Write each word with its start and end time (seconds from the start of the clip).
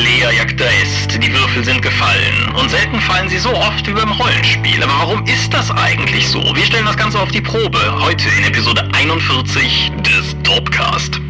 Alea 0.00 0.32
jagta 0.32 0.64
est, 0.64 1.22
die 1.22 1.30
Würfel 1.30 1.62
sind 1.62 1.82
gefallen. 1.82 2.54
Und 2.58 2.70
selten 2.70 2.98
fallen 3.02 3.28
sie 3.28 3.36
so 3.36 3.54
oft 3.54 3.86
wie 3.86 3.92
beim 3.92 4.10
Rollenspiel. 4.10 4.82
Aber 4.82 4.94
warum 4.94 5.24
ist 5.26 5.52
das 5.52 5.70
eigentlich 5.70 6.26
so? 6.26 6.40
Wir 6.56 6.64
stellen 6.64 6.86
das 6.86 6.96
Ganze 6.96 7.20
auf 7.20 7.30
die 7.30 7.42
Probe. 7.42 7.78
Heute 8.00 8.24
in 8.38 8.44
Episode 8.44 8.88
41 8.94 9.92
des 10.02 10.34
Topcast. 10.42 11.20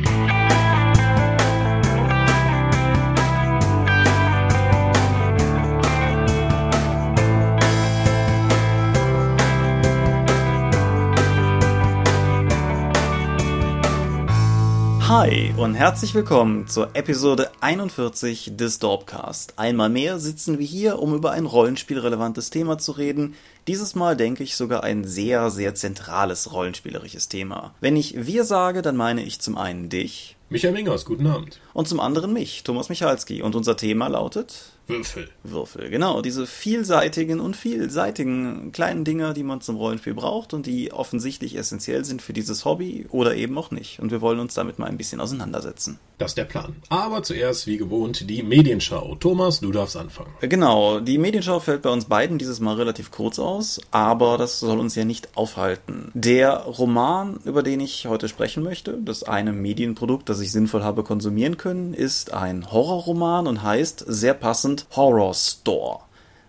Hi 15.11 15.53
und 15.56 15.74
herzlich 15.74 16.15
willkommen 16.15 16.69
zur 16.69 16.91
Episode 16.95 17.50
41 17.60 18.52
des 18.55 18.78
Dorpcast. 18.78 19.55
Einmal 19.59 19.88
mehr 19.88 20.20
sitzen 20.20 20.60
wir 20.60 20.66
hier, 20.66 21.00
um 21.00 21.16
über 21.16 21.33
ein 21.33 21.46
rollenspielrelevantes 21.46 22.50
Thema 22.50 22.78
zu 22.78 22.92
reden. 22.92 23.34
Dieses 23.66 23.96
Mal 23.96 24.16
denke 24.16 24.45
ich 24.45 24.55
sogar 24.55 24.84
ein 24.84 25.02
sehr, 25.02 25.50
sehr 25.50 25.74
zentrales 25.74 26.52
rollenspielerisches 26.52 27.28
Thema. 27.28 27.74
Wenn 27.80 27.96
ich 27.96 28.24
wir 28.24 28.45
sage, 28.45 28.83
dann 28.83 28.96
meine 28.96 29.24
ich 29.24 29.41
zum 29.41 29.59
einen 29.59 29.88
dich. 29.88 30.36
Michael 30.48 30.74
Mingers, 30.74 31.05
guten 31.05 31.27
Abend. 31.27 31.58
Und 31.72 31.88
zum 31.88 31.98
anderen 31.98 32.33
mich, 32.33 32.62
Thomas 32.62 32.88
Michalski. 32.88 33.42
Und 33.42 33.56
unser 33.56 33.77
Thema 33.77 34.06
lautet 34.06 34.78
Würfel. 34.90 35.28
Würfel, 35.42 35.90
genau. 35.90 36.22
Diese 36.22 36.46
vielseitigen 36.46 37.40
und 37.40 37.56
vielseitigen 37.56 38.72
kleinen 38.72 39.04
Dinger, 39.04 39.34
die 39.34 39.42
man 39.42 39.60
zum 39.60 39.76
Rollenspiel 39.76 40.14
braucht 40.14 40.54
und 40.54 40.66
die 40.66 40.92
offensichtlich 40.92 41.56
essentiell 41.56 42.04
sind 42.04 42.22
für 42.22 42.32
dieses 42.32 42.64
Hobby 42.64 43.06
oder 43.10 43.34
eben 43.34 43.56
auch 43.58 43.70
nicht. 43.70 44.00
Und 44.00 44.10
wir 44.10 44.20
wollen 44.20 44.40
uns 44.40 44.54
damit 44.54 44.78
mal 44.78 44.86
ein 44.86 44.96
bisschen 44.96 45.20
auseinandersetzen. 45.20 45.98
Das 46.20 46.33
ist 46.33 46.37
der 46.37 46.45
Plan. 46.45 46.77
Aber 46.91 47.23
zuerst, 47.23 47.66
wie 47.66 47.79
gewohnt, 47.79 48.28
die 48.28 48.42
Medienschau. 48.42 49.17
Thomas, 49.19 49.61
du 49.61 49.72
darfst 49.72 49.97
anfangen. 49.97 50.34
Genau, 50.42 51.00
die 51.00 51.17
Medienschau 51.17 51.61
fällt 51.61 51.81
bei 51.81 51.89
uns 51.89 52.05
beiden 52.05 52.36
dieses 52.36 52.61
Mal 52.61 52.75
relativ 52.75 53.11
kurz 53.11 53.39
aus, 53.39 53.81
aber 53.91 54.36
das 54.36 54.61
soll 54.61 54.81
uns 54.81 54.94
ja 54.94 55.06
nicht 55.06 55.34
aufhalten. 55.34 56.12
Der 56.12 56.59
Roman, 56.64 57.41
über 57.47 57.62
den 57.62 57.81
ich 57.81 58.06
heute 58.06 58.28
sprechen 58.28 58.62
möchte, 58.62 58.98
das 59.03 59.22
eine 59.22 59.55
Medienprodukt, 59.55 60.28
das 60.28 60.41
ich 60.41 60.53
sinnvoll 60.53 60.84
habe 60.84 61.05
konsumieren 61.05 61.56
können, 61.56 61.94
ist 61.94 62.34
ein 62.34 62.70
Horrorroman 62.70 63.47
und 63.47 63.62
heißt 63.62 64.05
sehr 64.06 64.34
passend 64.34 64.84
Horror 64.94 65.33
Store. 65.33 66.00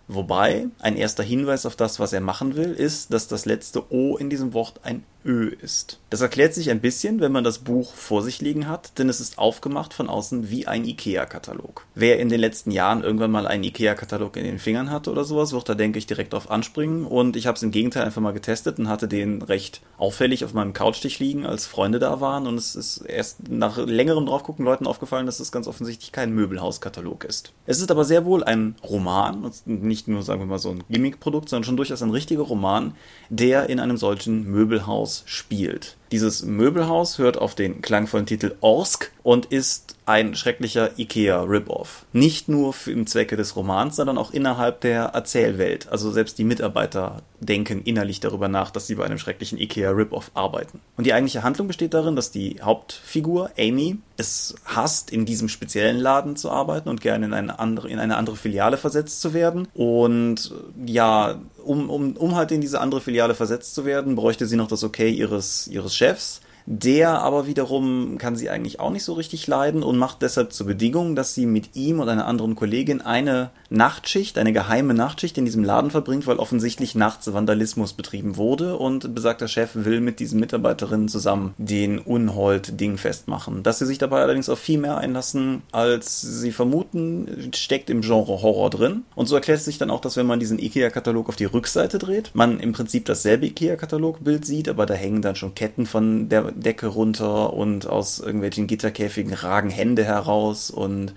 Wobei 0.09 0.67
ein 0.79 0.97
erster 0.97 1.23
Hinweis 1.23 1.65
auf 1.65 1.77
das, 1.77 1.97
was 1.97 2.11
er 2.11 2.19
machen 2.19 2.57
will, 2.57 2.73
ist, 2.73 3.13
dass 3.13 3.29
das 3.29 3.45
letzte 3.45 3.89
O 3.93 4.17
in 4.17 4.29
diesem 4.29 4.53
Wort 4.53 4.81
ein 4.83 5.05
Ö 5.25 5.49
ist. 5.61 5.99
Das 6.09 6.21
erklärt 6.21 6.53
sich 6.53 6.69
ein 6.69 6.81
bisschen, 6.81 7.19
wenn 7.19 7.31
man 7.31 7.43
das 7.43 7.59
Buch 7.59 7.93
vor 7.93 8.23
sich 8.23 8.41
liegen 8.41 8.67
hat, 8.67 8.97
denn 8.97 9.09
es 9.09 9.19
ist 9.19 9.37
aufgemacht 9.37 9.93
von 9.93 10.09
außen 10.09 10.49
wie 10.49 10.67
ein 10.67 10.85
IKEA-Katalog. 10.85 11.85
Wer 11.95 12.19
in 12.19 12.29
den 12.29 12.39
letzten 12.39 12.71
Jahren 12.71 13.03
irgendwann 13.03 13.31
mal 13.31 13.47
einen 13.47 13.63
IKEA-Katalog 13.63 14.35
in 14.37 14.43
den 14.43 14.59
Fingern 14.59 14.89
hatte 14.89 15.11
oder 15.11 15.23
sowas, 15.23 15.53
wird 15.53 15.69
da, 15.69 15.75
denke 15.75 15.99
ich, 15.99 16.07
direkt 16.07 16.33
drauf 16.33 16.49
anspringen. 16.49 17.05
Und 17.05 17.35
ich 17.35 17.47
habe 17.47 17.55
es 17.55 17.63
im 17.63 17.71
Gegenteil 17.71 18.03
einfach 18.03 18.21
mal 18.21 18.33
getestet 18.33 18.79
und 18.79 18.89
hatte 18.89 19.07
den 19.07 19.41
recht 19.41 19.81
auffällig 19.97 20.43
auf 20.43 20.53
meinem 20.53 20.73
Couchtisch 20.73 21.19
liegen, 21.19 21.45
als 21.45 21.65
Freunde 21.65 21.99
da 21.99 22.19
waren. 22.19 22.47
Und 22.47 22.55
es 22.55 22.75
ist 22.75 22.97
erst 22.97 23.49
nach 23.49 23.77
längerem 23.77 24.25
draufgucken 24.25 24.65
Leuten 24.65 24.87
aufgefallen, 24.87 25.25
dass 25.25 25.39
es 25.39 25.51
ganz 25.51 25.67
offensichtlich 25.67 26.11
kein 26.11 26.33
Möbelhauskatalog 26.33 27.23
ist. 27.25 27.53
Es 27.65 27.79
ist 27.79 27.91
aber 27.91 28.05
sehr 28.05 28.25
wohl 28.25 28.43
ein 28.43 28.75
Roman, 28.83 29.45
und 29.45 29.67
nicht 29.67 30.07
nur, 30.07 30.23
sagen 30.23 30.41
wir 30.41 30.47
mal, 30.47 30.59
so 30.59 30.71
ein 30.71 30.83
Gimmick-Produkt, 30.89 31.49
sondern 31.49 31.65
schon 31.65 31.77
durchaus 31.77 32.01
ein 32.01 32.09
richtiger 32.09 32.43
Roman, 32.43 32.95
der 33.29 33.69
in 33.69 33.79
einem 33.79 33.97
solchen 33.97 34.49
Möbelhaus 34.49 35.10
spielt. 35.25 35.95
Dieses 36.11 36.43
Möbelhaus 36.43 37.17
hört 37.19 37.37
auf 37.37 37.55
den 37.55 37.81
klangvollen 37.81 38.25
Titel 38.25 38.55
Orsk 38.59 39.11
und 39.23 39.45
ist 39.45 39.95
ein 40.05 40.35
schrecklicher 40.35 40.97
IKEA-Rip-Off. 40.99 42.05
Nicht 42.11 42.49
nur 42.49 42.73
im 42.87 43.07
Zwecke 43.07 43.37
des 43.37 43.55
Romans, 43.55 43.95
sondern 43.95 44.17
auch 44.17 44.31
innerhalb 44.31 44.81
der 44.81 45.03
Erzählwelt. 45.03 45.87
Also 45.89 46.11
selbst 46.11 46.37
die 46.37 46.43
Mitarbeiter 46.43 47.21
denken 47.39 47.81
innerlich 47.83 48.19
darüber 48.19 48.47
nach, 48.47 48.71
dass 48.71 48.87
sie 48.87 48.95
bei 48.95 49.05
einem 49.05 49.19
schrecklichen 49.19 49.57
IKEA-Rip-Off 49.57 50.31
arbeiten. 50.33 50.81
Und 50.97 51.05
die 51.05 51.13
eigentliche 51.13 51.43
Handlung 51.43 51.67
besteht 51.67 51.93
darin, 51.93 52.15
dass 52.15 52.31
die 52.31 52.61
Hauptfigur, 52.61 53.51
Amy, 53.57 53.99
es 54.17 54.55
hasst, 54.65 55.11
in 55.11 55.25
diesem 55.25 55.49
speziellen 55.49 55.97
Laden 55.97 56.35
zu 56.35 56.51
arbeiten 56.51 56.89
und 56.89 57.01
gerne 57.01 57.27
in 57.27 57.33
eine 57.33 57.59
andere, 57.59 57.89
in 57.89 57.99
eine 57.99 58.17
andere 58.17 58.35
Filiale 58.35 58.77
versetzt 58.77 59.21
zu 59.21 59.33
werden. 59.33 59.67
Und 59.73 60.53
ja, 60.85 61.39
um, 61.63 61.89
um, 61.89 62.17
um 62.17 62.35
halt 62.35 62.51
in 62.51 62.61
diese 62.61 62.81
andere 62.81 63.01
Filiale 63.01 63.33
versetzt 63.33 63.75
zu 63.75 63.85
werden, 63.85 64.15
bräuchte 64.15 64.45
sie 64.45 64.55
noch 64.55 64.67
das 64.67 64.83
Okay 64.83 65.09
ihres, 65.09 65.67
ihres 65.67 65.95
Chefs. 66.01 66.41
Der 66.65 67.21
aber 67.21 67.47
wiederum 67.47 68.17
kann 68.17 68.35
sie 68.35 68.49
eigentlich 68.49 68.79
auch 68.79 68.91
nicht 68.91 69.03
so 69.03 69.13
richtig 69.13 69.47
leiden 69.47 69.83
und 69.83 69.97
macht 69.97 70.21
deshalb 70.21 70.53
zur 70.53 70.67
Bedingung, 70.67 71.15
dass 71.15 71.33
sie 71.33 71.45
mit 71.45 71.75
ihm 71.75 71.99
und 71.99 72.09
einer 72.09 72.27
anderen 72.27 72.55
Kollegin 72.55 73.01
eine 73.01 73.49
Nachtschicht, 73.69 74.37
eine 74.37 74.53
geheime 74.53 74.93
Nachtschicht 74.93 75.37
in 75.37 75.45
diesem 75.45 75.63
Laden 75.63 75.91
verbringt, 75.91 76.27
weil 76.27 76.37
offensichtlich 76.37 76.95
nachts 76.95 77.31
Vandalismus 77.31 77.93
betrieben 77.93 78.37
wurde 78.37 78.77
und 78.77 79.15
besagter 79.15 79.47
Chef 79.47 79.71
will 79.73 80.01
mit 80.01 80.19
diesen 80.19 80.39
Mitarbeiterinnen 80.39 81.07
zusammen 81.07 81.53
den 81.57 81.99
Unhold-Ding 81.99 82.97
festmachen. 82.97 83.63
Dass 83.63 83.79
sie 83.79 83.85
sich 83.85 83.97
dabei 83.97 84.21
allerdings 84.21 84.49
auf 84.49 84.59
viel 84.59 84.77
mehr 84.77 84.97
einlassen, 84.97 85.61
als 85.71 86.21
sie 86.21 86.51
vermuten, 86.51 87.51
steckt 87.55 87.89
im 87.89 88.01
Genre 88.01 88.41
Horror 88.41 88.69
drin. 88.69 89.03
Und 89.15 89.27
so 89.27 89.35
erklärt 89.35 89.61
sich 89.61 89.77
dann 89.77 89.89
auch, 89.89 90.01
dass 90.01 90.17
wenn 90.17 90.25
man 90.25 90.39
diesen 90.39 90.59
IKEA-Katalog 90.59 91.29
auf 91.29 91.35
die 91.35 91.45
Rückseite 91.45 91.97
dreht, 91.97 92.31
man 92.33 92.59
im 92.59 92.73
Prinzip 92.73 93.05
dasselbe 93.05 93.47
IKEA-Katalogbild 93.47 94.45
sieht, 94.45 94.69
aber 94.69 94.85
da 94.85 94.93
hängen 94.93 95.21
dann 95.21 95.35
schon 95.35 95.55
Ketten 95.55 95.85
von 95.85 96.29
der 96.29 96.50
Decke 96.55 96.87
runter 96.87 97.53
und 97.53 97.87
aus 97.87 98.19
irgendwelchen 98.19 98.67
Gitterkäfigen 98.67 99.33
ragen 99.33 99.69
Hände 99.69 100.03
heraus 100.03 100.71
und 100.71 101.13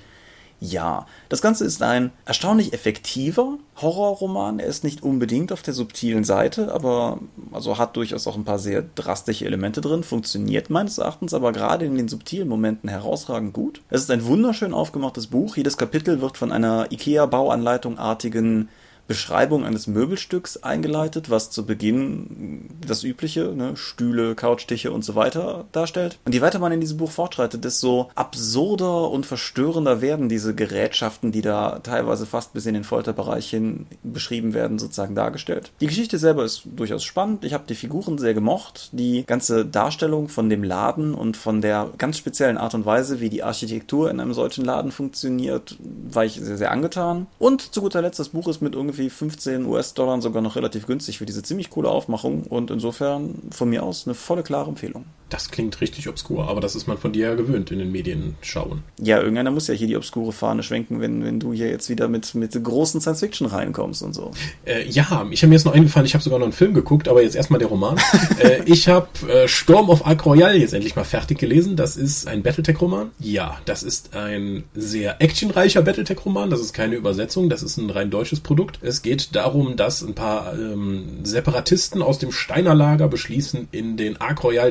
ja, 0.60 1.06
das 1.28 1.42
Ganze 1.42 1.64
ist 1.64 1.82
ein 1.82 2.10
erstaunlich 2.24 2.72
effektiver 2.72 3.58
Horrorroman. 3.76 4.60
Er 4.60 4.66
ist 4.66 4.82
nicht 4.82 5.02
unbedingt 5.02 5.52
auf 5.52 5.62
der 5.62 5.74
subtilen 5.74 6.24
Seite, 6.24 6.72
aber 6.72 7.18
also 7.52 7.76
hat 7.76 7.96
durchaus 7.96 8.26
auch 8.26 8.36
ein 8.36 8.44
paar 8.44 8.58
sehr 8.58 8.82
drastische 8.94 9.44
Elemente 9.44 9.82
drin, 9.82 10.02
funktioniert 10.04 10.70
meines 10.70 10.98
Erachtens 10.98 11.34
aber 11.34 11.52
gerade 11.52 11.84
in 11.84 11.96
den 11.96 12.08
subtilen 12.08 12.48
Momenten 12.48 12.88
herausragend 12.88 13.52
gut. 13.52 13.82
Es 13.90 14.00
ist 14.00 14.10
ein 14.10 14.24
wunderschön 14.24 14.72
aufgemachtes 14.72 15.26
Buch. 15.26 15.56
Jedes 15.56 15.76
Kapitel 15.76 16.22
wird 16.22 16.38
von 16.38 16.50
einer 16.50 16.90
IKEA-Bauanleitung 16.90 17.98
artigen 17.98 18.70
Beschreibung 19.06 19.64
eines 19.64 19.86
Möbelstücks 19.86 20.58
eingeleitet, 20.58 21.30
was 21.30 21.50
zu 21.50 21.66
Beginn 21.66 22.68
das 22.86 23.04
übliche, 23.04 23.52
ne, 23.54 23.76
Stühle, 23.76 24.34
Couchtische 24.34 24.92
und 24.92 25.04
so 25.04 25.14
weiter 25.14 25.66
darstellt. 25.72 26.18
Und 26.24 26.34
je 26.34 26.40
weiter 26.40 26.58
man 26.58 26.72
in 26.72 26.80
diesem 26.80 26.98
Buch 26.98 27.10
fortschreitet, 27.10 27.64
desto 27.64 28.10
absurder 28.14 29.10
und 29.10 29.26
verstörender 29.26 30.00
werden 30.00 30.28
diese 30.28 30.54
Gerätschaften, 30.54 31.32
die 31.32 31.42
da 31.42 31.80
teilweise 31.80 32.26
fast 32.26 32.54
bis 32.54 32.66
in 32.66 32.74
den 32.74 32.84
Folterbereich 32.84 33.50
hin 33.50 33.86
beschrieben 34.02 34.54
werden, 34.54 34.78
sozusagen 34.78 35.14
dargestellt. 35.14 35.72
Die 35.80 35.86
Geschichte 35.86 36.18
selber 36.18 36.44
ist 36.44 36.62
durchaus 36.64 37.04
spannend. 37.04 37.44
Ich 37.44 37.52
habe 37.52 37.64
die 37.68 37.74
Figuren 37.74 38.18
sehr 38.18 38.34
gemocht. 38.34 38.90
Die 38.92 39.24
ganze 39.26 39.66
Darstellung 39.66 40.28
von 40.28 40.48
dem 40.48 40.64
Laden 40.64 41.14
und 41.14 41.36
von 41.36 41.60
der 41.60 41.90
ganz 41.98 42.18
speziellen 42.18 42.58
Art 42.58 42.74
und 42.74 42.86
Weise, 42.86 43.20
wie 43.20 43.28
die 43.28 43.42
Architektur 43.42 44.10
in 44.10 44.20
einem 44.20 44.34
solchen 44.34 44.64
Laden 44.64 44.92
funktioniert, 44.92 45.76
war 45.80 46.24
ich 46.24 46.34
sehr, 46.34 46.56
sehr 46.56 46.70
angetan. 46.70 47.26
Und 47.38 47.74
zu 47.74 47.82
guter 47.82 48.02
Letzt, 48.02 48.18
das 48.18 48.30
Buch 48.30 48.48
ist 48.48 48.62
mit 48.62 48.74
irgendwie 48.74 48.93
irgendwie 48.94 49.10
15 49.10 49.66
US-Dollar 49.66 50.20
sogar 50.20 50.42
noch 50.42 50.56
relativ 50.56 50.86
günstig 50.86 51.18
für 51.18 51.26
diese 51.26 51.42
ziemlich 51.42 51.70
coole 51.70 51.88
Aufmachung 51.88 52.44
und 52.44 52.70
insofern 52.70 53.50
von 53.50 53.68
mir 53.68 53.82
aus 53.82 54.06
eine 54.06 54.14
volle 54.14 54.42
klare 54.42 54.70
Empfehlung. 54.70 55.04
Das 55.34 55.50
klingt 55.50 55.80
richtig 55.80 56.08
obskur, 56.08 56.48
aber 56.48 56.60
das 56.60 56.76
ist 56.76 56.86
man 56.86 56.96
von 56.96 57.12
dir 57.12 57.30
ja 57.30 57.34
gewöhnt 57.34 57.72
in 57.72 57.80
den 57.80 57.90
Medien 57.90 58.36
schauen. 58.40 58.84
Ja, 59.02 59.18
irgendeiner 59.18 59.50
muss 59.50 59.66
ja 59.66 59.74
hier 59.74 59.88
die 59.88 59.96
obskure 59.96 60.30
Fahne 60.30 60.62
schwenken, 60.62 61.00
wenn, 61.00 61.24
wenn 61.24 61.40
du 61.40 61.52
hier 61.52 61.68
jetzt 61.68 61.90
wieder 61.90 62.06
mit, 62.06 62.36
mit 62.36 62.52
großen 62.52 63.00
Science-Fiction 63.00 63.48
reinkommst 63.48 64.04
und 64.04 64.14
so. 64.14 64.30
Äh, 64.64 64.88
ja, 64.88 65.26
ich 65.32 65.42
habe 65.42 65.48
mir 65.48 65.56
jetzt 65.56 65.64
noch 65.64 65.74
eingefallen, 65.74 66.06
ich 66.06 66.14
habe 66.14 66.22
sogar 66.22 66.38
noch 66.38 66.46
einen 66.46 66.52
Film 66.52 66.72
geguckt, 66.72 67.08
aber 67.08 67.20
jetzt 67.20 67.34
erstmal 67.34 67.58
der 67.58 67.66
Roman. 67.66 67.96
äh, 68.38 68.62
ich 68.66 68.86
habe 68.86 69.08
äh, 69.28 69.48
Storm 69.48 69.90
of 69.90 70.06
Ark 70.06 70.24
Royale 70.24 70.56
jetzt 70.56 70.72
endlich 70.72 70.94
mal 70.94 71.02
fertig 71.02 71.38
gelesen. 71.38 71.74
Das 71.74 71.96
ist 71.96 72.28
ein 72.28 72.44
Battletech-Roman. 72.44 73.10
Ja, 73.18 73.58
das 73.64 73.82
ist 73.82 74.14
ein 74.14 74.62
sehr 74.76 75.20
actionreicher 75.20 75.82
Battletech-Roman. 75.82 76.48
Das 76.48 76.60
ist 76.60 76.74
keine 76.74 76.94
Übersetzung, 76.94 77.48
das 77.48 77.64
ist 77.64 77.76
ein 77.76 77.90
rein 77.90 78.10
deutsches 78.10 78.38
Produkt. 78.38 78.78
Es 78.82 79.02
geht 79.02 79.34
darum, 79.34 79.74
dass 79.74 80.00
ein 80.00 80.14
paar 80.14 80.54
ähm, 80.54 81.24
Separatisten 81.24 82.02
aus 82.02 82.20
dem 82.20 82.30
Steiner 82.30 82.76
Lager 82.76 83.08
beschließen, 83.08 83.66
in 83.72 83.96
den 83.96 84.20
Ark 84.20 84.44
Royale 84.44 84.70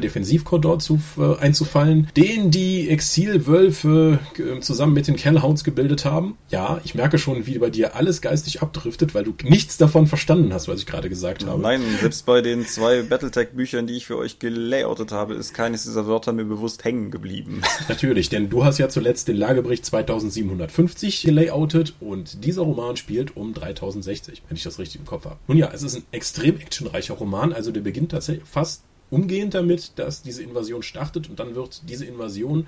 Defensivkorridor 0.54 0.80
zu, 0.80 1.00
äh, 1.18 1.38
einzufallen, 1.40 2.10
den 2.16 2.52
die 2.52 2.90
Exilwölfe 2.90 4.20
äh, 4.38 4.60
zusammen 4.60 4.94
mit 4.94 5.08
den 5.08 5.16
Kellhounds 5.16 5.64
gebildet 5.64 6.06
haben. 6.06 6.38
Ja, 6.50 6.82
ich 6.84 6.96
merke 6.96 7.18
schon, 7.18 7.46
wie 7.46 7.58
bei 7.58 7.70
dir 7.70 7.96
alles 7.96 8.22
geistig 8.22 8.62
abdriftet, 8.62 9.16
weil 9.16 9.24
du 9.24 9.34
nichts 9.44 9.78
davon 9.78 10.08
verstanden 10.08 10.54
hast, 10.54 10.68
was 10.68 10.80
ich 10.80 10.86
gerade 10.86 11.10
gesagt 11.10 11.46
habe. 11.46 11.62
Nein, 11.62 11.82
selbst 12.00 12.26
bei 12.26 12.42
den 12.42 12.66
zwei 12.66 13.02
Battletech-Büchern, 13.04 13.88
die 13.88 13.96
ich 13.96 14.06
für 14.06 14.18
euch 14.18 14.40
gelayoutet 14.40 15.12
habe, 15.12 15.34
ist 15.34 15.54
keines 15.54 15.84
dieser 15.84 16.08
Wörter 16.08 16.34
mir 16.34 16.46
bewusst 16.46 16.84
hängen 16.84 17.12
geblieben. 17.12 17.62
Natürlich, 17.90 18.30
denn 18.30 18.50
du 18.50 18.64
hast 18.64 18.78
ja 18.78 18.90
zuletzt 18.90 19.28
den 19.28 19.38
Lagebericht 19.38 19.86
2750 19.86 21.24
gelayoutet 21.24 21.96
und 22.00 22.44
dieser 22.44 22.64
Roman 22.64 22.98
spielt 22.98 23.36
um 23.36 23.54
3060, 23.54 24.44
wenn 24.48 24.58
ich 24.58 24.64
das 24.64 24.80
richtig 24.80 25.02
im 25.02 25.06
Kopf 25.06 25.26
habe. 25.26 25.38
Nun 25.48 25.58
ja, 25.58 25.72
es 25.74 25.84
ist 25.84 25.96
ein 25.96 26.04
extrem 26.12 26.60
actionreicher 26.60 27.16
Roman, 27.16 27.54
also 27.54 27.72
der 27.72 27.82
beginnt 27.82 28.12
tatsächlich 28.12 28.46
fast 28.46 28.84
umgehend 29.13 29.54
damit, 29.54 29.92
dass 29.98 30.24
diese 30.24 30.42
Invasion 30.42 30.81
startet 30.81 31.30
und 31.30 31.39
dann 31.39 31.54
wird 31.54 31.83
diese 31.88 32.06
Invasion 32.06 32.65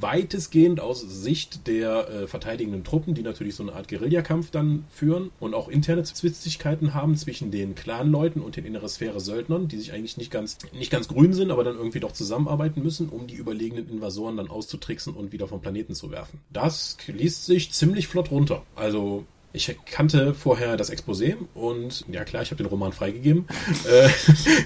weitestgehend 0.00 0.78
aus 0.78 1.00
Sicht 1.00 1.66
der 1.66 2.08
äh, 2.08 2.26
verteidigenden 2.26 2.84
Truppen, 2.84 3.14
die 3.14 3.22
natürlich 3.22 3.54
so 3.54 3.62
eine 3.62 3.72
Art 3.72 3.88
Guerillakampf 3.88 4.50
dann 4.50 4.84
führen 4.90 5.30
und 5.40 5.54
auch 5.54 5.68
interne 5.68 6.02
Zwistigkeiten 6.02 6.94
haben 6.94 7.16
zwischen 7.16 7.50
den 7.50 7.74
Clanleuten 7.74 8.42
und 8.42 8.56
den 8.56 8.66
innere 8.66 8.88
Sphäre 8.88 9.20
Söldnern, 9.20 9.68
die 9.68 9.78
sich 9.78 9.92
eigentlich 9.92 10.16
nicht 10.16 10.30
ganz, 10.30 10.58
nicht 10.72 10.92
ganz 10.92 11.08
grün 11.08 11.32
sind, 11.32 11.50
aber 11.50 11.64
dann 11.64 11.76
irgendwie 11.76 12.00
doch 12.00 12.12
zusammenarbeiten 12.12 12.82
müssen, 12.82 13.08
um 13.08 13.26
die 13.26 13.36
überlegenen 13.36 13.88
Invasoren 13.88 14.36
dann 14.36 14.48
auszutricksen 14.48 15.14
und 15.14 15.32
wieder 15.32 15.48
vom 15.48 15.60
Planeten 15.60 15.94
zu 15.94 16.10
werfen. 16.10 16.40
Das 16.52 16.98
liest 17.06 17.46
sich 17.46 17.72
ziemlich 17.72 18.06
flott 18.06 18.30
runter. 18.30 18.62
Also 18.76 19.24
ich 19.52 19.76
kannte 19.84 20.34
vorher 20.34 20.76
das 20.76 20.92
Exposé 20.92 21.36
und 21.54 22.04
ja 22.10 22.24
klar, 22.24 22.42
ich 22.42 22.50
habe 22.50 22.62
den 22.62 22.70
Roman 22.70 22.92
freigegeben. 22.92 23.46
Äh, 23.90 24.08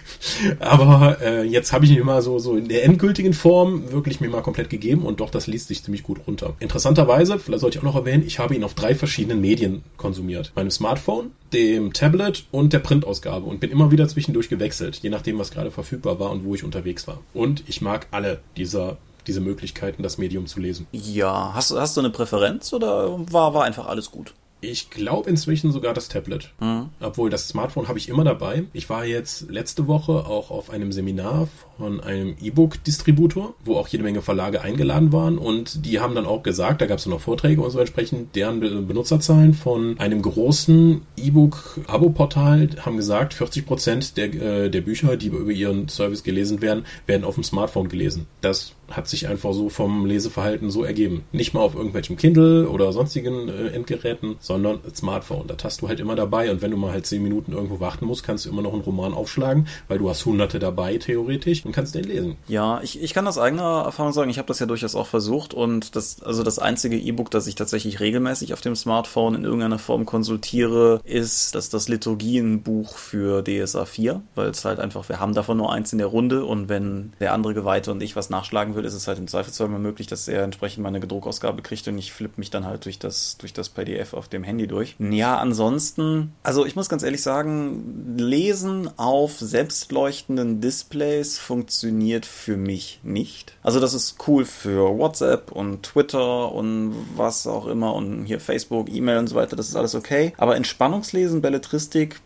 aber 0.60 1.18
äh, 1.20 1.44
jetzt 1.44 1.72
habe 1.72 1.84
ich 1.84 1.92
ihn 1.92 1.98
immer 1.98 2.20
so, 2.20 2.38
so 2.38 2.56
in 2.56 2.68
der 2.68 2.84
endgültigen 2.84 3.32
Form 3.32 3.92
wirklich 3.92 4.20
mir 4.20 4.28
mal 4.28 4.42
komplett 4.42 4.68
gegeben 4.68 5.02
und 5.02 5.20
doch, 5.20 5.30
das 5.30 5.46
liest 5.46 5.68
sich 5.68 5.82
ziemlich 5.82 6.02
gut 6.02 6.26
runter. 6.26 6.54
Interessanterweise, 6.58 7.38
vielleicht 7.38 7.60
sollte 7.60 7.78
ich 7.78 7.80
auch 7.80 7.88
noch 7.88 7.96
erwähnen, 7.96 8.24
ich 8.26 8.38
habe 8.38 8.54
ihn 8.54 8.64
auf 8.64 8.74
drei 8.74 8.94
verschiedenen 8.94 9.40
Medien 9.40 9.82
konsumiert. 9.96 10.52
Meinem 10.56 10.70
Smartphone, 10.70 11.30
dem 11.52 11.92
Tablet 11.92 12.44
und 12.50 12.72
der 12.72 12.80
Printausgabe 12.80 13.46
und 13.46 13.60
bin 13.60 13.70
immer 13.70 13.90
wieder 13.90 14.08
zwischendurch 14.08 14.48
gewechselt, 14.48 14.96
je 14.96 15.10
nachdem, 15.10 15.38
was 15.38 15.50
gerade 15.50 15.70
verfügbar 15.70 16.18
war 16.18 16.30
und 16.30 16.44
wo 16.44 16.54
ich 16.54 16.64
unterwegs 16.64 17.06
war. 17.06 17.20
Und 17.32 17.62
ich 17.66 17.80
mag 17.80 18.08
alle 18.10 18.40
dieser 18.56 18.98
diese 19.26 19.40
Möglichkeiten, 19.40 20.02
das 20.02 20.18
Medium 20.18 20.46
zu 20.46 20.60
lesen. 20.60 20.86
Ja, 20.92 21.52
hast, 21.54 21.70
hast 21.70 21.96
du 21.96 22.00
eine 22.00 22.10
Präferenz 22.10 22.74
oder 22.74 23.18
war, 23.32 23.54
war 23.54 23.64
einfach 23.64 23.86
alles 23.86 24.10
gut? 24.10 24.34
Ich 24.70 24.90
glaube 24.90 25.28
inzwischen 25.28 25.72
sogar 25.72 25.94
das 25.94 26.08
Tablet. 26.08 26.52
Mhm. 26.60 26.88
Obwohl 27.00 27.30
das 27.30 27.48
Smartphone 27.48 27.88
habe 27.88 27.98
ich 27.98 28.08
immer 28.08 28.24
dabei. 28.24 28.64
Ich 28.72 28.88
war 28.88 29.04
jetzt 29.04 29.50
letzte 29.50 29.86
Woche 29.86 30.12
auch 30.26 30.50
auf 30.50 30.70
einem 30.70 30.92
Seminar 30.92 31.48
von 31.78 32.00
einem 32.00 32.36
E-Book-Distributor, 32.40 33.54
wo 33.64 33.76
auch 33.76 33.88
jede 33.88 34.04
Menge 34.04 34.22
Verlage 34.22 34.62
eingeladen 34.62 35.12
waren 35.12 35.38
und 35.38 35.84
die 35.84 36.00
haben 36.00 36.14
dann 36.14 36.26
auch 36.26 36.42
gesagt, 36.42 36.80
da 36.80 36.86
gab 36.86 36.98
es 36.98 37.06
noch 37.06 37.20
Vorträge 37.20 37.60
und 37.60 37.70
so 37.70 37.78
entsprechend, 37.78 38.36
deren 38.36 38.60
Benutzerzahlen 38.60 39.54
von 39.54 39.98
einem 39.98 40.22
großen 40.22 41.02
E-Book-Abo-Portal 41.16 42.70
haben 42.80 42.96
gesagt, 42.96 43.34
40 43.34 43.66
Prozent 43.66 44.16
der, 44.16 44.34
äh, 44.34 44.70
der 44.70 44.80
Bücher, 44.80 45.16
die 45.16 45.26
über 45.26 45.50
ihren 45.50 45.88
Service 45.88 46.22
gelesen 46.22 46.62
werden, 46.62 46.84
werden 47.06 47.24
auf 47.24 47.34
dem 47.34 47.44
Smartphone 47.44 47.88
gelesen. 47.88 48.26
Das 48.40 48.74
hat 48.90 49.08
sich 49.08 49.28
einfach 49.28 49.52
so 49.52 49.68
vom 49.68 50.06
Leseverhalten 50.06 50.70
so 50.70 50.84
ergeben. 50.84 51.24
Nicht 51.32 51.54
mal 51.54 51.60
auf 51.60 51.74
irgendwelchem 51.74 52.16
Kindle 52.16 52.68
oder 52.68 52.92
sonstigen 52.92 53.48
äh, 53.48 53.68
Endgeräten, 53.68 54.36
sondern 54.40 54.80
Smartphone. 54.94 55.46
Das 55.46 55.64
hast 55.64 55.82
du 55.82 55.88
halt 55.88 56.00
immer 56.00 56.14
dabei 56.14 56.50
und 56.50 56.62
wenn 56.62 56.70
du 56.70 56.76
mal 56.76 56.92
halt 56.92 57.06
zehn 57.06 57.22
Minuten 57.22 57.52
irgendwo 57.52 57.80
warten 57.80 58.06
musst, 58.06 58.24
kannst 58.24 58.46
du 58.46 58.50
immer 58.50 58.62
noch 58.62 58.72
einen 58.72 58.82
Roman 58.82 59.14
aufschlagen, 59.14 59.66
weil 59.88 59.98
du 59.98 60.08
hast 60.08 60.24
hunderte 60.24 60.58
dabei 60.58 60.98
theoretisch 60.98 61.63
und 61.64 61.72
kannst 61.72 61.94
den 61.94 62.04
lesen. 62.04 62.36
Ja, 62.46 62.80
ich, 62.82 63.02
ich 63.02 63.14
kann 63.14 63.26
aus 63.26 63.38
eigener 63.38 63.82
Erfahrung 63.84 64.12
sagen, 64.12 64.30
ich 64.30 64.38
habe 64.38 64.48
das 64.48 64.58
ja 64.58 64.66
durchaus 64.66 64.94
auch 64.94 65.06
versucht 65.06 65.54
und 65.54 65.96
das, 65.96 66.22
also 66.22 66.42
das 66.42 66.58
einzige 66.58 66.96
E-Book, 66.96 67.30
das 67.30 67.46
ich 67.46 67.54
tatsächlich 67.54 68.00
regelmäßig 68.00 68.52
auf 68.52 68.60
dem 68.60 68.76
Smartphone 68.76 69.34
in 69.34 69.44
irgendeiner 69.44 69.78
Form 69.78 70.04
konsultiere, 70.04 71.00
ist 71.04 71.54
das, 71.54 71.70
das 71.70 71.88
Liturgienbuch 71.88 72.96
für 72.96 73.42
DSA 73.42 73.84
4, 73.86 74.22
weil 74.34 74.48
es 74.48 74.64
halt 74.64 74.78
einfach, 74.78 75.08
wir 75.08 75.20
haben 75.20 75.34
davon 75.34 75.56
nur 75.56 75.72
eins 75.72 75.92
in 75.92 75.98
der 75.98 76.08
Runde 76.08 76.44
und 76.44 76.68
wenn 76.68 77.12
der 77.20 77.32
andere 77.32 77.54
Geweihte 77.54 77.90
und 77.90 78.02
ich 78.02 78.16
was 78.16 78.30
nachschlagen 78.30 78.74
will, 78.74 78.84
ist 78.84 78.94
es 78.94 79.08
halt 79.08 79.18
im 79.18 79.28
Zweifelsfall 79.28 79.68
mal 79.68 79.78
möglich, 79.78 80.06
dass 80.06 80.28
er 80.28 80.42
entsprechend 80.42 80.82
meine 80.82 81.00
Gedruckausgabe 81.00 81.62
kriegt 81.62 81.88
und 81.88 81.98
ich 81.98 82.12
flippe 82.12 82.38
mich 82.38 82.50
dann 82.50 82.64
halt 82.64 82.84
durch 82.84 82.98
das, 82.98 83.38
durch 83.38 83.52
das 83.52 83.68
PDF 83.68 84.14
auf 84.14 84.28
dem 84.28 84.44
Handy 84.44 84.66
durch. 84.66 84.96
Ja, 84.98 85.38
ansonsten, 85.38 86.32
also 86.42 86.66
ich 86.66 86.76
muss 86.76 86.88
ganz 86.88 87.02
ehrlich 87.02 87.22
sagen, 87.22 88.16
Lesen 88.16 88.90
auf 88.98 89.38
selbstleuchtenden 89.38 90.60
Displays 90.60 91.38
funktioniert 91.54 92.26
für 92.26 92.56
mich 92.56 92.98
nicht. 93.04 93.52
Also 93.62 93.78
das 93.78 93.94
ist 93.94 94.16
cool 94.26 94.44
für 94.44 94.98
WhatsApp 94.98 95.52
und 95.52 95.84
Twitter 95.84 96.50
und 96.50 96.92
was 97.14 97.46
auch 97.46 97.68
immer 97.68 97.94
und 97.94 98.24
hier 98.24 98.40
Facebook, 98.40 98.92
E-Mail 98.92 99.18
und 99.18 99.28
so 99.28 99.36
weiter, 99.36 99.54
das 99.54 99.68
ist 99.68 99.76
alles 99.76 99.94
okay. 99.94 100.32
Aber 100.36 100.56
Entspannungslesen, 100.56 101.42
Belletristik 101.42 102.18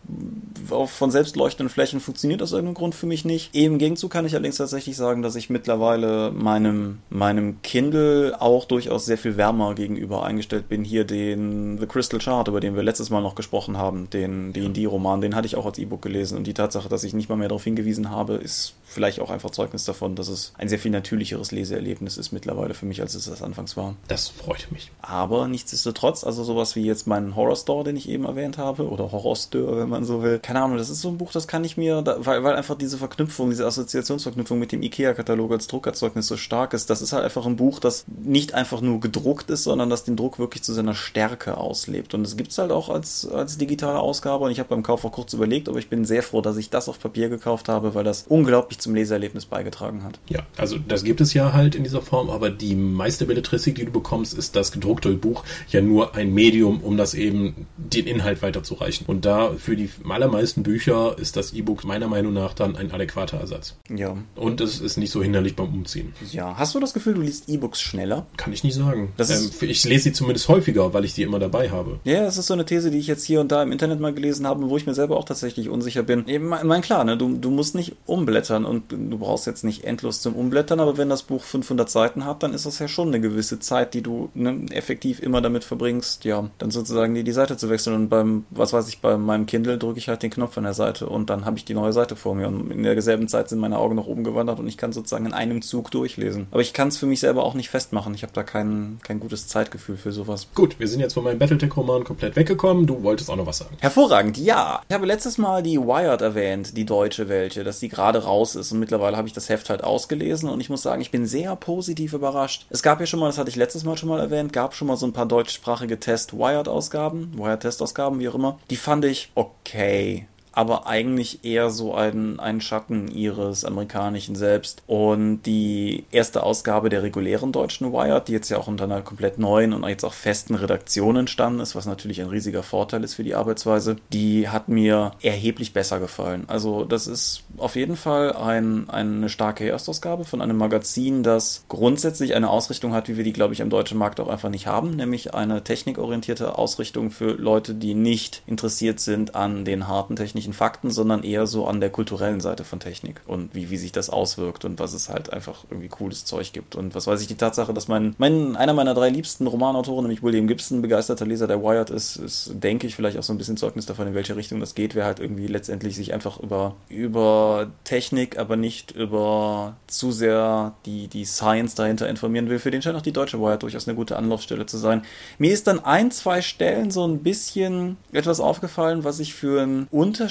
auf 0.71 0.89
von 0.89 1.11
selbstleuchtenden 1.11 1.71
Flächen 1.71 1.99
funktioniert 1.99 2.41
aus 2.41 2.53
irgendeinem 2.53 2.73
Grund 2.73 2.95
für 2.95 3.05
mich 3.05 3.23
nicht. 3.23 3.55
Im 3.55 3.77
Gegenzug 3.77 4.09
kann 4.09 4.25
ich 4.25 4.33
allerdings 4.33 4.57
tatsächlich 4.57 4.97
sagen, 4.97 5.21
dass 5.21 5.35
ich 5.35 5.51
mittlerweile 5.51 6.31
meinem, 6.31 6.97
meinem 7.11 7.61
Kindle 7.61 8.35
auch 8.41 8.65
durchaus 8.65 9.05
sehr 9.05 9.19
viel 9.19 9.37
wärmer 9.37 9.75
gegenüber 9.75 10.25
eingestellt 10.25 10.69
bin. 10.69 10.83
Hier 10.83 11.03
den 11.03 11.77
The 11.77 11.85
Crystal 11.85 12.19
Chart, 12.19 12.47
über 12.47 12.61
den 12.61 12.75
wir 12.75 12.81
letztes 12.81 13.11
Mal 13.11 13.21
noch 13.21 13.35
gesprochen 13.35 13.77
haben, 13.77 14.09
den 14.09 14.53
D&D-Roman, 14.53 15.21
den 15.21 15.35
hatte 15.35 15.45
ich 15.45 15.55
auch 15.55 15.67
als 15.67 15.77
E-Book 15.77 16.01
gelesen 16.01 16.35
und 16.35 16.47
die 16.47 16.55
Tatsache, 16.55 16.89
dass 16.89 17.03
ich 17.03 17.13
nicht 17.13 17.29
mal 17.29 17.35
mehr 17.35 17.49
darauf 17.49 17.63
hingewiesen 17.63 18.09
habe, 18.09 18.33
ist 18.33 18.73
vielleicht 18.85 19.18
auch 19.21 19.29
einfach 19.29 19.51
Zeugnis 19.51 19.85
davon, 19.85 20.15
dass 20.15 20.27
es 20.27 20.53
ein 20.57 20.69
sehr 20.69 20.79
viel 20.79 20.91
natürlicheres 20.91 21.51
Leseerlebnis 21.51 22.17
ist 22.17 22.31
mittlerweile 22.31 22.73
für 22.73 22.85
mich, 22.85 23.01
als 23.01 23.15
es 23.15 23.25
das 23.25 23.41
anfangs 23.41 23.77
war. 23.77 23.95
Das 24.07 24.29
freut 24.29 24.71
mich. 24.71 24.91
Aber 25.01 25.47
nichtsdestotrotz, 25.47 26.23
also 26.23 26.43
sowas 26.43 26.75
wie 26.75 26.85
jetzt 26.85 27.07
meinen 27.07 27.35
Horror 27.35 27.55
Store, 27.55 27.83
den 27.83 27.95
ich 27.95 28.09
eben 28.09 28.25
erwähnt 28.25 28.57
habe, 28.57 28.89
oder 28.89 29.11
Horror 29.11 29.35
Store, 29.35 29.77
wenn 29.77 29.89
man 29.89 30.05
so 30.05 30.23
will. 30.23 30.39
Keine 30.39 30.61
Ahnung, 30.61 30.77
das 30.77 30.89
ist 30.89 31.01
so 31.01 31.09
ein 31.09 31.17
Buch, 31.17 31.31
das 31.31 31.47
kann 31.47 31.63
ich 31.63 31.77
mir, 31.77 32.03
weil, 32.19 32.43
weil 32.43 32.55
einfach 32.55 32.75
diese 32.75 32.97
Verknüpfung, 32.97 33.49
diese 33.49 33.65
Assoziationsverknüpfung 33.65 34.59
mit 34.59 34.71
dem 34.71 34.81
IKEA-Katalog 34.81 35.51
als 35.51 35.67
Druckerzeugnis 35.67 36.27
so 36.27 36.37
stark 36.37 36.73
ist. 36.73 36.89
Das 36.89 37.01
ist 37.01 37.13
halt 37.13 37.23
einfach 37.23 37.45
ein 37.45 37.55
Buch, 37.55 37.79
das 37.79 38.05
nicht 38.07 38.53
einfach 38.53 38.81
nur 38.81 38.99
gedruckt 38.99 39.49
ist, 39.49 39.63
sondern 39.63 39.89
das 39.89 40.03
den 40.03 40.15
Druck 40.15 40.39
wirklich 40.39 40.63
zu 40.63 40.73
seiner 40.73 40.95
Stärke 40.95 41.57
auslebt. 41.57 42.13
Und 42.13 42.25
es 42.25 42.37
gibt 42.37 42.51
es 42.51 42.57
halt 42.57 42.71
auch 42.71 42.89
als, 42.89 43.27
als 43.27 43.57
digitale 43.57 43.99
Ausgabe. 43.99 44.45
Und 44.45 44.51
ich 44.51 44.59
habe 44.59 44.69
beim 44.69 44.83
Kauf 44.83 45.05
auch 45.05 45.11
kurz 45.11 45.33
überlegt, 45.33 45.69
aber 45.69 45.79
ich 45.79 45.89
bin 45.89 46.05
sehr 46.05 46.23
froh, 46.23 46.41
dass 46.41 46.57
ich 46.57 46.69
das 46.69 46.89
auf 46.89 46.99
Papier 46.99 47.29
gekauft 47.29 47.69
habe, 47.69 47.95
weil 47.95 48.03
das 48.03 48.25
unglaublich 48.27 48.79
zum 48.79 48.93
Leseerlebnis 49.09 49.45
beigetragen 49.45 50.03
hat. 50.03 50.19
Ja, 50.29 50.43
also 50.57 50.77
das 50.77 51.03
gibt 51.03 51.21
es 51.21 51.33
ja 51.33 51.53
halt 51.53 51.75
in 51.75 51.83
dieser 51.83 52.01
Form, 52.01 52.29
aber 52.29 52.49
die 52.49 52.75
meiste 52.75 53.25
Belletristik, 53.25 53.75
die 53.75 53.85
du 53.85 53.91
bekommst, 53.91 54.37
ist 54.37 54.55
das 54.55 54.71
gedruckte 54.71 55.09
Buch 55.09 55.43
ja 55.69 55.81
nur 55.81 56.15
ein 56.15 56.33
Medium, 56.33 56.81
um 56.81 56.97
das 56.97 57.13
eben 57.13 57.67
den 57.77 58.07
Inhalt 58.07 58.41
weiterzureichen. 58.41 59.05
Und 59.07 59.25
da 59.25 59.53
für 59.53 59.75
die 59.75 59.89
allermeisten 60.07 60.63
Bücher 60.63 61.17
ist 61.17 61.35
das 61.35 61.53
E-Book 61.53 61.83
meiner 61.83 62.07
Meinung 62.07 62.33
nach 62.33 62.53
dann 62.53 62.75
ein 62.75 62.91
adäquater 62.91 63.37
Ersatz. 63.37 63.75
Ja. 63.89 64.15
Und 64.35 64.61
es 64.61 64.79
ist 64.79 64.97
nicht 64.97 65.11
so 65.11 65.23
hinderlich 65.23 65.55
beim 65.55 65.73
Umziehen. 65.73 66.13
Ja. 66.31 66.57
Hast 66.57 66.75
du 66.75 66.79
das 66.79 66.93
Gefühl, 66.93 67.15
du 67.15 67.21
liest 67.21 67.49
E-Books 67.49 67.81
schneller? 67.81 68.27
Kann 68.37 68.53
ich 68.53 68.63
nicht 68.63 68.75
sagen. 68.75 69.13
Ähm, 69.17 69.51
ich 69.61 69.83
lese 69.85 70.03
sie 70.03 70.13
zumindest 70.13 70.47
häufiger, 70.47 70.93
weil 70.93 71.05
ich 71.05 71.13
sie 71.13 71.23
immer 71.23 71.39
dabei 71.39 71.71
habe. 71.71 71.99
Ja, 72.03 72.23
das 72.23 72.37
ist 72.37 72.47
so 72.47 72.53
eine 72.53 72.65
These, 72.65 72.91
die 72.91 72.99
ich 72.99 73.07
jetzt 73.07 73.25
hier 73.25 73.41
und 73.41 73.51
da 73.51 73.63
im 73.63 73.71
Internet 73.71 73.99
mal 73.99 74.13
gelesen 74.13 74.45
habe, 74.45 74.69
wo 74.69 74.77
ich 74.77 74.85
mir 74.85 74.93
selber 74.93 75.17
auch 75.17 75.25
tatsächlich 75.25 75.69
unsicher 75.69 76.03
bin. 76.03 76.23
Ich 76.27 76.39
meine, 76.39 76.81
klar, 76.81 77.03
ne, 77.03 77.17
du, 77.17 77.37
du 77.37 77.49
musst 77.49 77.75
nicht 77.75 77.95
umblättern 78.05 78.65
und 78.65 78.83
du 78.99 79.17
brauchst 79.17 79.47
jetzt 79.47 79.63
nicht 79.63 79.83
endlos 79.83 80.21
zum 80.21 80.35
Umblättern, 80.35 80.79
aber 80.79 80.97
wenn 80.97 81.09
das 81.09 81.23
Buch 81.23 81.43
500 81.43 81.89
Seiten 81.89 82.25
hat, 82.25 82.43
dann 82.43 82.53
ist 82.53 82.65
das 82.65 82.79
ja 82.79 82.87
schon 82.87 83.09
eine 83.09 83.21
gewisse 83.21 83.59
Zeit, 83.59 83.93
die 83.93 84.01
du 84.01 84.29
ne, 84.33 84.65
effektiv 84.71 85.21
immer 85.21 85.41
damit 85.41 85.63
verbringst, 85.63 86.25
ja, 86.25 86.49
dann 86.57 86.71
sozusagen 86.71 87.13
die, 87.13 87.23
die 87.23 87.31
Seite 87.31 87.57
zu 87.57 87.69
wechseln. 87.69 87.95
Und 87.95 88.09
beim, 88.09 88.45
was 88.49 88.73
weiß 88.73 88.89
ich, 88.89 89.01
bei 89.01 89.17
meinem 89.17 89.45
Kindle 89.45 89.77
drücke 89.77 89.99
ich 89.99 90.09
halt 90.09 90.23
den 90.23 90.31
Knopf 90.31 90.57
an 90.57 90.65
der 90.65 90.73
Seite 90.73 91.07
und 91.07 91.29
dann 91.29 91.45
habe 91.45 91.57
ich 91.57 91.65
die 91.65 91.73
neue 91.73 91.93
Seite 91.93 92.15
vor 92.15 92.35
mir. 92.35 92.47
Und 92.47 92.71
in 92.71 92.83
derselben 92.83 93.27
Zeit 93.27 93.49
sind 93.49 93.59
meine 93.59 93.77
Augen 93.77 93.95
nach 93.95 94.05
oben 94.05 94.23
gewandert 94.23 94.59
und 94.59 94.67
ich 94.67 94.77
kann 94.77 94.91
sozusagen 94.91 95.25
in 95.25 95.33
einem 95.33 95.61
Zug 95.61 95.91
durchlesen. 95.91 96.47
Aber 96.51 96.61
ich 96.61 96.73
kann 96.73 96.89
es 96.89 96.97
für 96.97 97.05
mich 97.05 97.19
selber 97.19 97.43
auch 97.43 97.53
nicht 97.53 97.69
festmachen. 97.69 98.13
Ich 98.13 98.23
habe 98.23 98.33
da 98.33 98.43
kein, 98.43 98.99
kein 99.03 99.19
gutes 99.19 99.47
Zeitgefühl 99.47 99.97
für 99.97 100.11
sowas. 100.11 100.47
Gut, 100.55 100.79
wir 100.79 100.87
sind 100.87 100.99
jetzt 100.99 101.13
von 101.13 101.23
meinem 101.23 101.39
Battletech-Roman 101.39 102.03
komplett 102.03 102.35
weggekommen. 102.35 102.85
Du 102.85 103.03
wolltest 103.03 103.29
auch 103.29 103.35
noch 103.35 103.45
was 103.45 103.59
sagen. 103.59 103.77
Hervorragend, 103.79 104.37
ja. 104.37 104.81
Ich 104.87 104.93
habe 104.93 105.05
letztes 105.05 105.37
Mal 105.37 105.63
die 105.63 105.77
Wired 105.77 106.21
erwähnt, 106.21 106.75
die 106.75 106.85
deutsche 106.85 107.29
welche, 107.29 107.63
dass 107.63 107.79
die 107.79 107.89
gerade 107.89 108.23
raus 108.23 108.55
ist 108.55 108.71
und 108.71 108.79
mittlerweile 108.89 109.17
habe 109.17 109.27
ich 109.27 109.33
das 109.33 109.49
Heft 109.49 109.69
halt 109.69 109.83
ausgelesen 109.83 110.49
und 110.49 110.59
ich 110.61 110.69
muss 110.69 110.81
sagen, 110.81 111.01
ich 111.01 111.11
bin 111.11 111.27
sehr 111.27 111.55
positiv 111.55 112.13
überrascht. 112.13 112.65
Es 112.71 112.81
gab 112.81 112.99
ja 112.99 113.05
schon 113.05 113.19
mal, 113.19 113.27
das 113.27 113.37
hatte 113.37 113.49
ich 113.49 113.55
letztes 113.55 113.83
Mal 113.83 113.97
schon 113.97 114.09
mal 114.09 114.19
erwähnt, 114.19 114.51
gab 114.51 114.73
schon 114.73 114.87
mal 114.87 114.97
so 114.97 115.05
ein 115.05 115.13
paar 115.13 115.27
deutschsprachige 115.27 115.99
Test-Wired-Ausgaben, 115.99 117.37
Wired-Test-Ausgaben, 117.37 118.19
wie 118.19 118.29
auch 118.29 118.35
immer. 118.35 118.57
Die 118.71 118.77
fand 118.77 119.05
ich 119.05 119.31
okay 119.35 120.25
aber 120.51 120.87
eigentlich 120.87 121.43
eher 121.43 121.69
so 121.69 121.93
ein, 121.93 122.39
ein 122.39 122.61
Schatten 122.61 123.07
ihres 123.07 123.65
amerikanischen 123.65 124.35
Selbst. 124.35 124.81
Und 124.87 125.43
die 125.43 126.05
erste 126.11 126.43
Ausgabe 126.43 126.89
der 126.89 127.03
regulären 127.03 127.51
deutschen 127.51 127.91
Wired, 127.93 128.27
die 128.27 128.33
jetzt 128.33 128.49
ja 128.49 128.57
auch 128.57 128.67
unter 128.67 128.85
einer 128.85 129.01
komplett 129.01 129.37
neuen 129.37 129.73
und 129.73 129.87
jetzt 129.87 130.03
auch 130.03 130.13
festen 130.13 130.55
Redaktion 130.55 131.15
entstanden 131.15 131.59
ist, 131.59 131.75
was 131.75 131.85
natürlich 131.85 132.21
ein 132.21 132.27
riesiger 132.27 132.63
Vorteil 132.63 133.03
ist 133.03 133.13
für 133.13 133.23
die 133.23 133.35
Arbeitsweise, 133.35 133.97
die 134.11 134.49
hat 134.49 134.69
mir 134.69 135.11
erheblich 135.21 135.73
besser 135.73 135.99
gefallen. 135.99 136.45
Also 136.47 136.83
das 136.83 137.07
ist 137.07 137.43
auf 137.57 137.75
jeden 137.75 137.95
Fall 137.95 138.33
ein, 138.33 138.89
eine 138.89 139.29
starke 139.29 139.69
Erstausgabe 139.69 140.25
von 140.25 140.41
einem 140.41 140.57
Magazin, 140.57 141.23
das 141.23 141.63
grundsätzlich 141.69 142.35
eine 142.35 142.49
Ausrichtung 142.49 142.93
hat, 142.93 143.07
wie 143.07 143.17
wir 143.17 143.23
die, 143.23 143.33
glaube 143.33 143.53
ich, 143.53 143.61
am 143.61 143.69
deutschen 143.69 143.97
Markt 143.97 144.19
auch 144.19 144.27
einfach 144.27 144.49
nicht 144.49 144.67
haben, 144.67 144.91
nämlich 144.91 145.33
eine 145.33 145.63
technikorientierte 145.63 146.57
Ausrichtung 146.57 147.11
für 147.11 147.31
Leute, 147.33 147.75
die 147.75 147.93
nicht 147.93 148.41
interessiert 148.47 148.99
sind 148.99 149.35
an 149.35 149.65
den 149.65 149.87
harten 149.87 150.15
technischen 150.15 150.38
technischen 150.39 150.53
Fakten, 150.53 150.89
sondern 150.89 151.23
eher 151.23 151.47
so 151.47 151.67
an 151.67 151.81
der 151.81 151.89
kulturellen 151.89 152.39
Seite 152.39 152.63
von 152.63 152.79
Technik 152.79 153.21
und 153.27 153.53
wie, 153.53 153.69
wie 153.69 153.77
sich 153.77 153.91
das 153.91 154.09
auswirkt 154.09 154.63
und 154.63 154.79
was 154.79 154.93
es 154.93 155.09
halt 155.09 155.33
einfach 155.33 155.65
irgendwie 155.69 155.89
cooles 155.89 156.23
Zeug 156.23 156.53
gibt. 156.53 156.75
Und 156.75 156.95
was 156.95 157.07
weiß 157.07 157.21
ich, 157.21 157.27
die 157.27 157.35
Tatsache, 157.35 157.73
dass 157.73 157.89
mein, 157.89 158.15
mein 158.17 158.55
einer 158.55 158.73
meiner 158.73 158.93
drei 158.93 159.09
liebsten 159.09 159.47
Romanautoren, 159.47 160.05
nämlich 160.05 160.23
William 160.23 160.47
Gibson, 160.47 160.81
begeisterter 160.81 161.25
Leser 161.25 161.47
der 161.47 161.61
Wired 161.61 161.89
ist, 161.89 162.15
ist, 162.15 162.51
denke 162.53 162.87
ich, 162.87 162.95
vielleicht 162.95 163.17
auch 163.17 163.23
so 163.23 163.33
ein 163.33 163.37
bisschen 163.37 163.57
Zeugnis 163.57 163.85
davon, 163.85 164.07
in 164.07 164.13
welche 164.13 164.37
Richtung 164.37 164.61
das 164.61 164.75
geht, 164.75 164.95
wer 164.95 165.05
halt 165.05 165.19
irgendwie 165.19 165.47
letztendlich 165.47 165.95
sich 165.95 166.13
einfach 166.13 166.39
über, 166.39 166.75
über 166.87 167.67
Technik, 167.83 168.39
aber 168.39 168.55
nicht 168.55 168.91
über 168.91 169.75
zu 169.87 170.11
sehr 170.11 170.73
die, 170.85 171.07
die 171.07 171.25
Science 171.25 171.75
dahinter 171.75 172.07
informieren 172.07 172.49
will, 172.49 172.59
für 172.59 172.71
den 172.71 172.81
scheint 172.81 172.95
auch 172.95 173.01
die 173.01 173.11
deutsche 173.11 173.41
Wire 173.41 173.57
durchaus 173.57 173.87
eine 173.87 173.95
gute 173.95 174.15
Anlaufstelle 174.15 174.65
zu 174.65 174.77
sein. 174.77 175.01
Mir 175.37 175.51
ist 175.51 175.67
dann 175.67 175.83
ein, 175.83 176.11
zwei 176.11 176.41
Stellen 176.41 176.91
so 176.91 177.05
ein 177.05 177.19
bisschen 177.19 177.97
etwas 178.13 178.39
aufgefallen, 178.39 179.03
was 179.03 179.19
ich 179.19 179.33
für 179.33 179.61
einen 179.61 179.87
Unterschied 179.91 180.28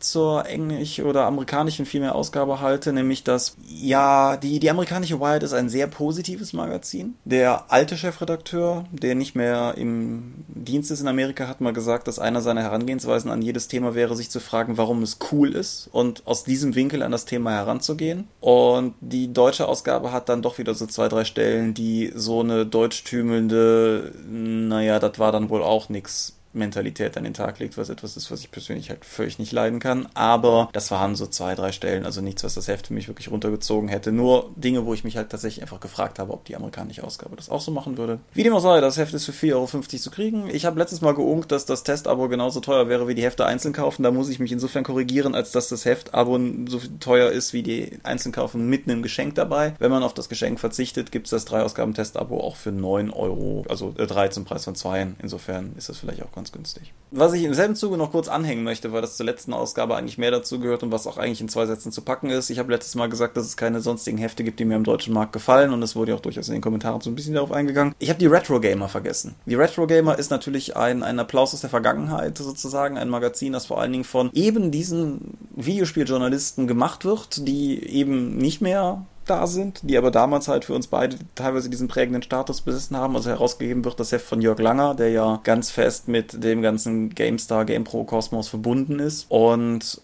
zur 0.00 0.46
englisch- 0.46 1.00
oder 1.00 1.24
amerikanischen 1.26 1.86
vielmehr 1.86 2.14
Ausgabe 2.14 2.60
halte, 2.60 2.92
nämlich 2.92 3.24
dass, 3.24 3.56
ja, 3.68 4.36
die, 4.36 4.60
die 4.60 4.70
amerikanische 4.70 5.20
Wired 5.20 5.42
ist 5.42 5.52
ein 5.52 5.68
sehr 5.68 5.86
positives 5.86 6.52
Magazin. 6.52 7.14
Der 7.24 7.70
alte 7.72 7.96
Chefredakteur, 7.96 8.84
der 8.92 9.14
nicht 9.14 9.34
mehr 9.34 9.74
im 9.76 10.44
Dienst 10.48 10.90
ist 10.90 11.00
in 11.00 11.08
Amerika, 11.08 11.48
hat 11.48 11.60
mal 11.60 11.72
gesagt, 11.72 12.08
dass 12.08 12.18
einer 12.18 12.40
seiner 12.40 12.62
Herangehensweisen 12.62 13.30
an 13.30 13.42
jedes 13.42 13.68
Thema 13.68 13.94
wäre, 13.94 14.16
sich 14.16 14.30
zu 14.30 14.40
fragen, 14.40 14.76
warum 14.76 15.02
es 15.02 15.18
cool 15.32 15.52
ist 15.52 15.88
und 15.92 16.26
aus 16.26 16.44
diesem 16.44 16.74
Winkel 16.74 17.02
an 17.02 17.12
das 17.12 17.24
Thema 17.24 17.52
heranzugehen. 17.52 18.28
Und 18.40 18.94
die 19.00 19.32
deutsche 19.32 19.68
Ausgabe 19.68 20.12
hat 20.12 20.28
dann 20.28 20.42
doch 20.42 20.58
wieder 20.58 20.74
so 20.74 20.86
zwei, 20.86 21.08
drei 21.08 21.24
Stellen, 21.24 21.74
die 21.74 22.12
so 22.14 22.40
eine 22.40 22.66
deutschtümelnde, 22.66 24.12
naja, 24.28 24.98
das 24.98 25.18
war 25.18 25.32
dann 25.32 25.48
wohl 25.50 25.62
auch 25.62 25.88
nix 25.88 26.35
Mentalität 26.56 27.16
an 27.16 27.24
den 27.24 27.34
Tag 27.34 27.58
legt, 27.58 27.76
was 27.78 27.88
etwas 27.88 28.16
ist, 28.16 28.30
was 28.30 28.40
ich 28.40 28.50
persönlich 28.50 28.90
halt 28.90 29.04
völlig 29.04 29.38
nicht 29.38 29.52
leiden 29.52 29.78
kann. 29.78 30.08
Aber 30.14 30.68
das 30.72 30.90
waren 30.90 31.14
so 31.14 31.26
zwei, 31.26 31.54
drei 31.54 31.72
Stellen, 31.72 32.04
also 32.04 32.20
nichts, 32.20 32.44
was 32.44 32.54
das 32.54 32.68
Heft 32.68 32.88
für 32.88 32.94
mich 32.94 33.08
wirklich 33.08 33.30
runtergezogen 33.30 33.88
hätte. 33.88 34.12
Nur 34.12 34.50
Dinge, 34.56 34.86
wo 34.86 34.94
ich 34.94 35.04
mich 35.04 35.16
halt 35.16 35.30
tatsächlich 35.30 35.62
einfach 35.62 35.80
gefragt 35.80 36.18
habe, 36.18 36.32
ob 36.32 36.44
die 36.44 36.56
amerikanische 36.56 37.04
Ausgabe 37.04 37.36
das 37.36 37.50
auch 37.50 37.60
so 37.60 37.70
machen 37.70 37.98
würde. 37.98 38.18
Wie 38.32 38.42
dem 38.42 38.54
auch 38.54 38.60
sei, 38.60 38.80
das 38.80 38.96
Heft 38.96 39.14
ist 39.14 39.26
für 39.26 39.32
4,50 39.32 39.54
Euro 39.54 39.66
zu 39.66 40.10
kriegen. 40.10 40.48
Ich 40.50 40.64
habe 40.64 40.78
letztes 40.78 41.00
Mal 41.00 41.14
geunkt, 41.14 41.52
dass 41.52 41.66
das 41.66 41.84
Testabo 41.84 42.28
genauso 42.28 42.60
teuer 42.60 42.88
wäre 42.88 43.08
wie 43.08 43.14
die 43.14 43.22
Hefte 43.22 43.46
einzeln 43.46 43.72
kaufen. 43.72 44.02
Da 44.02 44.10
muss 44.10 44.28
ich 44.28 44.38
mich 44.38 44.52
insofern 44.52 44.84
korrigieren, 44.84 45.34
als 45.34 45.52
dass 45.52 45.68
das 45.68 45.84
Heftabo 45.84 46.38
so 46.68 46.80
teuer 47.00 47.30
ist 47.30 47.52
wie 47.52 47.62
die 47.62 47.98
einzeln 48.02 48.32
kaufen 48.32 48.68
mit 48.68 48.88
einem 48.88 49.02
Geschenk 49.02 49.34
dabei. 49.34 49.74
Wenn 49.78 49.90
man 49.90 50.02
auf 50.02 50.14
das 50.14 50.28
Geschenk 50.28 50.60
verzichtet, 50.60 51.12
gibt 51.12 51.26
es 51.26 51.30
das 51.30 51.44
drei 51.44 51.62
Ausgaben 51.62 51.94
Testabo 51.94 52.40
auch 52.40 52.56
für 52.56 52.72
9 52.72 53.10
Euro, 53.10 53.64
also 53.68 53.94
äh, 53.98 54.06
3 54.06 54.28
zum 54.28 54.44
Preis 54.44 54.64
von 54.64 54.74
2. 54.74 55.14
Insofern 55.22 55.74
ist 55.76 55.88
das 55.88 55.98
vielleicht 55.98 56.22
auch 56.22 56.32
ganz 56.32 56.45
günstig. 56.52 56.92
Was 57.10 57.32
ich 57.32 57.44
im 57.44 57.54
selben 57.54 57.76
Zuge 57.76 57.96
noch 57.96 58.10
kurz 58.10 58.28
anhängen 58.28 58.64
möchte, 58.64 58.92
weil 58.92 59.00
das 59.00 59.16
zur 59.16 59.26
letzten 59.26 59.52
Ausgabe 59.52 59.96
eigentlich 59.96 60.18
mehr 60.18 60.30
dazu 60.30 60.58
gehört 60.58 60.82
und 60.82 60.92
was 60.92 61.06
auch 61.06 61.18
eigentlich 61.18 61.40
in 61.40 61.48
zwei 61.48 61.66
Sätzen 61.66 61.92
zu 61.92 62.02
packen 62.02 62.30
ist. 62.30 62.50
Ich 62.50 62.58
habe 62.58 62.72
letztes 62.72 62.94
Mal 62.94 63.08
gesagt, 63.08 63.36
dass 63.36 63.46
es 63.46 63.56
keine 63.56 63.80
sonstigen 63.80 64.18
Hefte 64.18 64.44
gibt, 64.44 64.58
die 64.60 64.64
mir 64.64 64.76
im 64.76 64.84
deutschen 64.84 65.14
Markt 65.14 65.32
gefallen 65.32 65.72
und 65.72 65.82
es 65.82 65.94
wurde 65.94 66.12
ja 66.12 66.16
auch 66.16 66.20
durchaus 66.20 66.48
in 66.48 66.54
den 66.54 66.62
Kommentaren 66.62 67.00
so 67.00 67.10
ein 67.10 67.14
bisschen 67.14 67.34
darauf 67.34 67.52
eingegangen. 67.52 67.94
Ich 67.98 68.08
habe 68.08 68.18
die 68.18 68.26
Retro 68.26 68.60
Gamer 68.60 68.88
vergessen. 68.88 69.34
Die 69.46 69.54
Retro 69.54 69.86
Gamer 69.86 70.18
ist 70.18 70.30
natürlich 70.30 70.76
ein, 70.76 71.02
ein 71.02 71.18
Applaus 71.18 71.54
aus 71.54 71.60
der 71.60 71.70
Vergangenheit 71.70 72.38
sozusagen, 72.38 72.98
ein 72.98 73.08
Magazin, 73.08 73.52
das 73.52 73.66
vor 73.66 73.80
allen 73.80 73.92
Dingen 73.92 74.04
von 74.04 74.30
eben 74.32 74.70
diesen 74.70 75.38
Videospieljournalisten 75.54 76.66
gemacht 76.66 77.04
wird, 77.04 77.46
die 77.46 77.82
eben 77.88 78.36
nicht 78.36 78.60
mehr 78.60 79.06
da 79.26 79.46
sind, 79.46 79.80
die 79.82 79.98
aber 79.98 80.10
damals 80.10 80.48
halt 80.48 80.64
für 80.64 80.74
uns 80.74 80.86
beide 80.86 81.16
teilweise 81.34 81.68
diesen 81.68 81.88
prägenden 81.88 82.22
Status 82.22 82.60
besessen 82.60 82.96
haben. 82.96 83.16
Also 83.16 83.30
herausgegeben 83.30 83.84
wird 83.84 84.00
das 84.00 84.12
Heft 84.12 84.26
von 84.26 84.40
Jörg 84.40 84.58
Langer, 84.58 84.94
der 84.94 85.10
ja 85.10 85.40
ganz 85.44 85.70
fest 85.70 86.08
mit 86.08 86.42
dem 86.42 86.62
ganzen 86.62 87.10
GameStar, 87.10 87.64
GamePro 87.64 88.04
Kosmos 88.04 88.48
verbunden 88.48 88.98
ist. 88.98 89.26
Und 89.28 90.00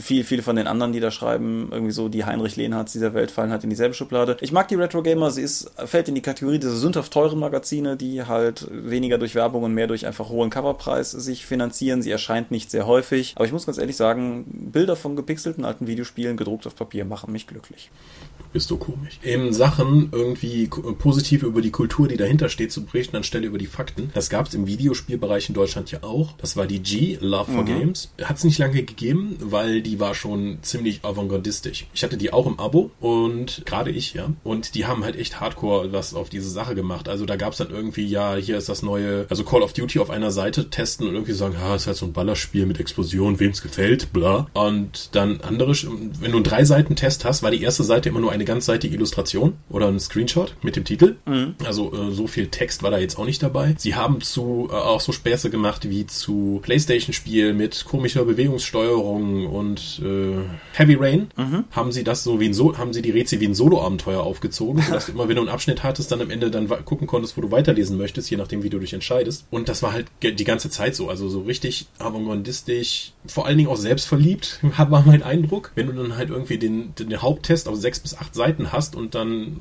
viel, 0.00 0.22
viele 0.22 0.42
von 0.42 0.54
den 0.54 0.68
anderen, 0.68 0.92
die 0.92 1.00
da 1.00 1.10
schreiben, 1.10 1.68
irgendwie 1.72 1.92
so 1.92 2.08
die 2.08 2.24
Heinrich 2.24 2.54
Lehnhards 2.54 2.92
dieser 2.92 3.14
Welt 3.14 3.32
fallen 3.32 3.50
halt 3.50 3.64
in 3.64 3.70
dieselbe 3.70 3.94
Schublade. 3.94 4.36
Ich 4.40 4.52
mag 4.52 4.68
die 4.68 4.76
Retro 4.76 5.02
Gamer, 5.02 5.32
sie 5.32 5.42
ist, 5.42 5.72
fällt 5.86 6.08
in 6.08 6.14
die 6.14 6.22
Kategorie 6.22 6.60
dieser 6.60 6.76
sündhaft 6.76 7.12
teuren 7.12 7.40
Magazine, 7.40 7.96
die 7.96 8.22
halt 8.22 8.68
weniger 8.70 9.18
durch 9.18 9.34
Werbung 9.34 9.64
und 9.64 9.74
mehr 9.74 9.88
durch 9.88 10.06
einfach 10.06 10.28
hohen 10.28 10.50
Coverpreis 10.50 11.10
sich 11.10 11.46
finanzieren. 11.46 12.00
Sie 12.00 12.12
erscheint 12.12 12.52
nicht 12.52 12.70
sehr 12.70 12.86
häufig. 12.86 13.32
Aber 13.34 13.44
ich 13.44 13.52
muss 13.52 13.66
ganz 13.66 13.78
ehrlich 13.78 13.96
sagen, 13.96 14.44
Bilder 14.72 14.94
von 14.94 15.16
gepixelten 15.16 15.64
alten 15.64 15.88
Videospielen 15.88 16.36
gedruckt 16.36 16.66
auf 16.66 16.76
Papier 16.76 17.04
machen 17.04 17.32
mich 17.32 17.48
glücklich. 17.48 17.90
Du 18.38 18.44
bist 18.52 18.68
so 18.68 18.76
komisch. 18.76 19.18
In 19.22 19.52
Sachen 19.52 20.10
irgendwie 20.12 20.68
positiv 20.98 21.42
über 21.42 21.60
die 21.60 21.72
Kultur, 21.72 22.06
die 22.06 22.16
dahinter 22.16 22.48
steht, 22.48 22.70
zu 22.70 22.84
berichten, 22.84 23.16
anstelle 23.16 23.46
über 23.46 23.58
die 23.58 23.66
Fakten. 23.66 24.10
Das 24.14 24.30
gab 24.30 24.46
es 24.46 24.54
im 24.54 24.68
Videospielbereich 24.68 25.48
in 25.48 25.54
Deutschland 25.54 25.90
ja 25.90 26.02
auch. 26.02 26.32
Das 26.38 26.56
war 26.56 26.66
die 26.66 26.80
G, 26.80 27.18
Love 27.20 27.50
for 27.50 27.62
mhm. 27.62 27.66
Games. 27.66 28.12
Hat 28.22 28.36
es 28.36 28.44
nicht 28.44 28.58
lange 28.58 28.82
gegeben, 28.82 29.36
weil 29.40 29.55
die 29.64 30.00
war 30.00 30.14
schon 30.14 30.58
ziemlich 30.62 31.04
avantgardistisch. 31.04 31.86
Ich 31.94 32.02
hatte 32.02 32.16
die 32.16 32.32
auch 32.32 32.46
im 32.46 32.58
Abo 32.58 32.90
und 33.00 33.62
gerade 33.64 33.90
ich, 33.90 34.14
ja. 34.14 34.30
Und 34.44 34.74
die 34.74 34.86
haben 34.86 35.04
halt 35.04 35.16
echt 35.16 35.40
hardcore 35.40 35.92
was 35.92 36.14
auf 36.14 36.28
diese 36.28 36.50
Sache 36.50 36.74
gemacht. 36.74 37.08
Also 37.08 37.26
da 37.26 37.36
gab 37.36 37.52
es 37.52 37.58
dann 37.58 37.70
irgendwie, 37.70 38.06
ja, 38.06 38.34
hier 38.36 38.58
ist 38.58 38.68
das 38.68 38.82
neue, 38.82 39.26
also 39.28 39.44
Call 39.44 39.62
of 39.62 39.72
Duty 39.72 39.98
auf 39.98 40.10
einer 40.10 40.30
Seite 40.30 40.70
testen 40.70 41.08
und 41.08 41.14
irgendwie 41.14 41.32
sagen, 41.32 41.54
ja, 41.58 41.74
ist 41.74 41.86
halt 41.86 41.96
so 41.96 42.06
ein 42.06 42.12
Ballerspiel 42.12 42.66
mit 42.66 42.80
Explosion, 42.80 43.40
wem's 43.40 43.62
gefällt, 43.62 44.12
bla. 44.12 44.46
Und 44.54 45.10
dann 45.12 45.40
andere, 45.40 45.72
wenn 45.72 46.30
du 46.30 46.36
einen 46.38 46.44
drei 46.44 46.64
Seiten 46.64 46.96
Test 46.96 47.24
hast, 47.24 47.42
war 47.42 47.50
die 47.50 47.62
erste 47.62 47.84
Seite 47.84 48.08
immer 48.08 48.20
nur 48.20 48.32
eine 48.32 48.44
ganzseitige 48.44 48.94
Illustration 48.94 49.54
oder 49.68 49.88
ein 49.88 50.00
Screenshot 50.00 50.54
mit 50.62 50.76
dem 50.76 50.84
Titel. 50.84 51.16
Mhm. 51.26 51.54
Also 51.64 51.92
äh, 51.92 52.12
so 52.12 52.26
viel 52.26 52.48
Text 52.48 52.82
war 52.82 52.90
da 52.90 52.98
jetzt 52.98 53.18
auch 53.18 53.26
nicht 53.26 53.42
dabei. 53.42 53.74
Sie 53.78 53.94
haben 53.94 54.20
zu 54.20 54.68
äh, 54.70 54.74
auch 54.74 55.00
so 55.00 55.12
Späße 55.12 55.50
gemacht 55.50 55.88
wie 55.88 56.06
zu 56.06 56.60
Playstation-Spiel 56.62 57.54
mit 57.54 57.84
komischer 57.84 58.24
Bewegungssteuerung 58.24 59.45
und 59.46 60.00
äh, 60.04 60.36
Heavy 60.72 60.94
Rain. 60.94 61.28
Mhm. 61.36 61.64
Haben 61.70 61.92
sie 61.92 62.04
das 62.04 62.24
so 62.24 62.40
wie 62.40 62.46
ein 62.46 62.54
so 62.54 62.76
haben 62.76 62.92
sie 62.92 63.02
die 63.02 63.10
Rätsel 63.10 63.40
wie 63.40 63.46
ein 63.46 63.54
Solo-Abenteuer 63.54 64.22
aufgezogen, 64.22 64.82
sodass 64.82 65.06
du 65.06 65.12
immer, 65.12 65.28
wenn 65.28 65.36
du 65.36 65.42
einen 65.42 65.50
Abschnitt 65.50 65.82
hattest, 65.82 66.12
dann 66.12 66.20
am 66.20 66.30
Ende 66.30 66.50
dann 66.50 66.68
gucken 66.84 67.06
konntest, 67.06 67.36
wo 67.36 67.40
du 67.40 67.50
weiterlesen 67.50 67.96
möchtest, 67.96 68.30
je 68.30 68.36
nachdem, 68.36 68.62
wie 68.62 68.70
du 68.70 68.78
dich 68.78 68.92
entscheidest. 68.92 69.46
Und 69.50 69.68
das 69.68 69.82
war 69.82 69.92
halt 69.92 70.06
die 70.22 70.44
ganze 70.44 70.70
Zeit 70.70 70.94
so, 70.94 71.08
also 71.08 71.28
so 71.28 71.42
richtig 71.42 71.86
avantgardistisch, 71.98 73.12
vor 73.26 73.46
allen 73.46 73.58
Dingen 73.58 73.70
auch 73.70 73.76
selbstverliebt, 73.76 74.60
war 74.76 75.04
mein 75.06 75.22
Eindruck. 75.22 75.72
Wenn 75.74 75.86
du 75.86 75.92
dann 75.92 76.16
halt 76.16 76.30
irgendwie 76.30 76.58
den, 76.58 76.94
den 76.94 77.22
Haupttest 77.22 77.68
auf 77.68 77.76
sechs 77.76 78.00
bis 78.00 78.16
acht 78.16 78.34
Seiten 78.34 78.72
hast 78.72 78.94
und 78.94 79.14
dann, 79.14 79.60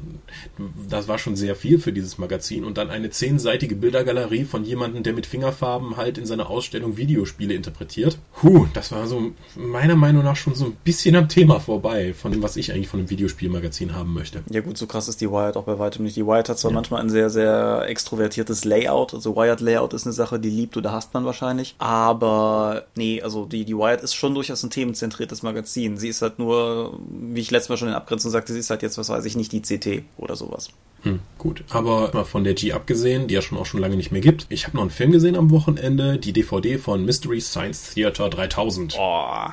das 0.89 1.08
war 1.08 1.18
schon 1.18 1.36
sehr 1.36 1.56
viel 1.56 1.80
für 1.80 1.94
dieses 1.94 2.18
Magazin 2.18 2.63
und 2.63 2.77
dann 2.77 2.89
eine 2.89 3.10
zehnseitige 3.10 3.75
Bildergalerie 3.75 4.46
von 4.46 4.63
jemandem, 4.65 5.04
der 5.04 5.13
mit 5.13 5.25
Fingerfarben 5.25 5.98
halt 5.98 6.18
in 6.18 6.25
seiner 6.25 6.50
Ausstellung 6.50 6.98
Videospiele 6.98 7.54
interpretiert. 7.54 8.18
Huh, 8.42 8.68
das 8.74 8.92
war 8.92 9.08
so 9.08 9.32
meiner 9.75 9.98
Meinung 9.98 10.24
nach 10.24 10.38
schon 10.38 10.55
so 10.55 10.65
ein 10.65 10.77
bisschen 10.86 11.17
am 11.17 11.27
Thema 11.27 11.60
vorbei, 11.60 12.13
von 12.13 12.32
dem, 12.32 12.41
was 12.41 12.55
ich 12.55 12.72
eigentlich 12.72 12.88
von 12.88 13.01
einem 13.01 13.10
Videospielmagazin 13.10 13.94
haben 13.94 14.13
möchte. 14.13 14.41
Ja 14.50 14.62
gut, 14.62 14.77
so 14.77 14.88
krass 14.88 15.10
ist 15.10 15.20
die 15.20 15.29
Wired 15.29 15.58
auch 15.58 15.65
bei 15.65 15.77
weitem 15.77 16.05
nicht. 16.05 16.15
Die 16.15 16.25
Wired 16.25 16.48
hat 16.48 16.58
zwar 16.58 16.72
ja. 16.72 16.75
manchmal 16.75 17.01
ein 17.01 17.10
sehr, 17.10 17.29
sehr 17.29 17.84
extrovertiertes 17.88 18.63
Layout, 18.63 19.13
also 19.13 19.36
Wired 19.36 19.60
Layout 19.60 19.94
ist 19.94 20.05
eine 20.05 20.13
Sache, 20.13 20.39
die 20.39 20.50
liebt 20.50 20.77
oder 20.77 20.94
hasst 20.94 21.13
man 21.13 21.25
wahrscheinlich, 21.25 21.75
aber 21.77 22.86
nee, 22.96 23.22
also 23.22 23.46
die, 23.46 23.65
die 23.65 23.75
Wired 23.75 24.01
ist 24.01 24.13
schon 24.13 24.34
durchaus 24.34 24.63
ein 24.63 24.70
themenzentriertes 24.70 25.44
Magazin. 25.44 25.98
Sie 25.98 26.08
ist 26.08 26.22
halt 26.22 26.39
nur, 26.39 26.98
wie 27.10 27.41
ich 27.41 27.51
letztes 27.51 27.70
Mal 27.70 27.77
schon 27.77 27.89
in 27.89 27.96
Abgrenzung 27.96 28.32
sagte, 28.32 28.53
sie 28.53 28.60
ist 28.60 28.70
halt 28.70 28.82
jetzt, 28.82 28.98
was 28.98 29.10
weiß 29.10 29.25
ich, 29.25 29.36
nicht 29.36 29.51
die 29.51 29.62
CT 29.62 30.05
oder 30.17 30.38
sowas. 30.38 30.70
Hm, 31.05 31.19
gut, 31.38 31.63
aber 31.69 32.09
mal 32.13 32.25
von 32.25 32.43
der 32.43 32.55
G 32.55 32.74
abgesehen, 32.74 33.27
die 33.27 33.35
ja 33.35 33.41
schon 33.43 33.59
auch 33.59 33.67
schon 33.67 33.79
lange 33.79 33.95
nicht 33.95 34.12
mehr 34.12 34.21
gibt. 34.21 34.47
Ich 34.50 34.65
habe 34.65 34.75
noch 34.75 34.81
einen 34.81 34.89
Film 34.89 35.12
gesehen 35.12 35.35
am 35.35 35.51
Wochenende, 35.51 36.17
die 36.17 36.33
DVD 36.33 36.79
von 36.79 37.05
Mystery 37.05 37.39
Science 37.39 37.93
Theater 37.93 38.27
3000. 38.27 38.95
Oh. 39.00 39.51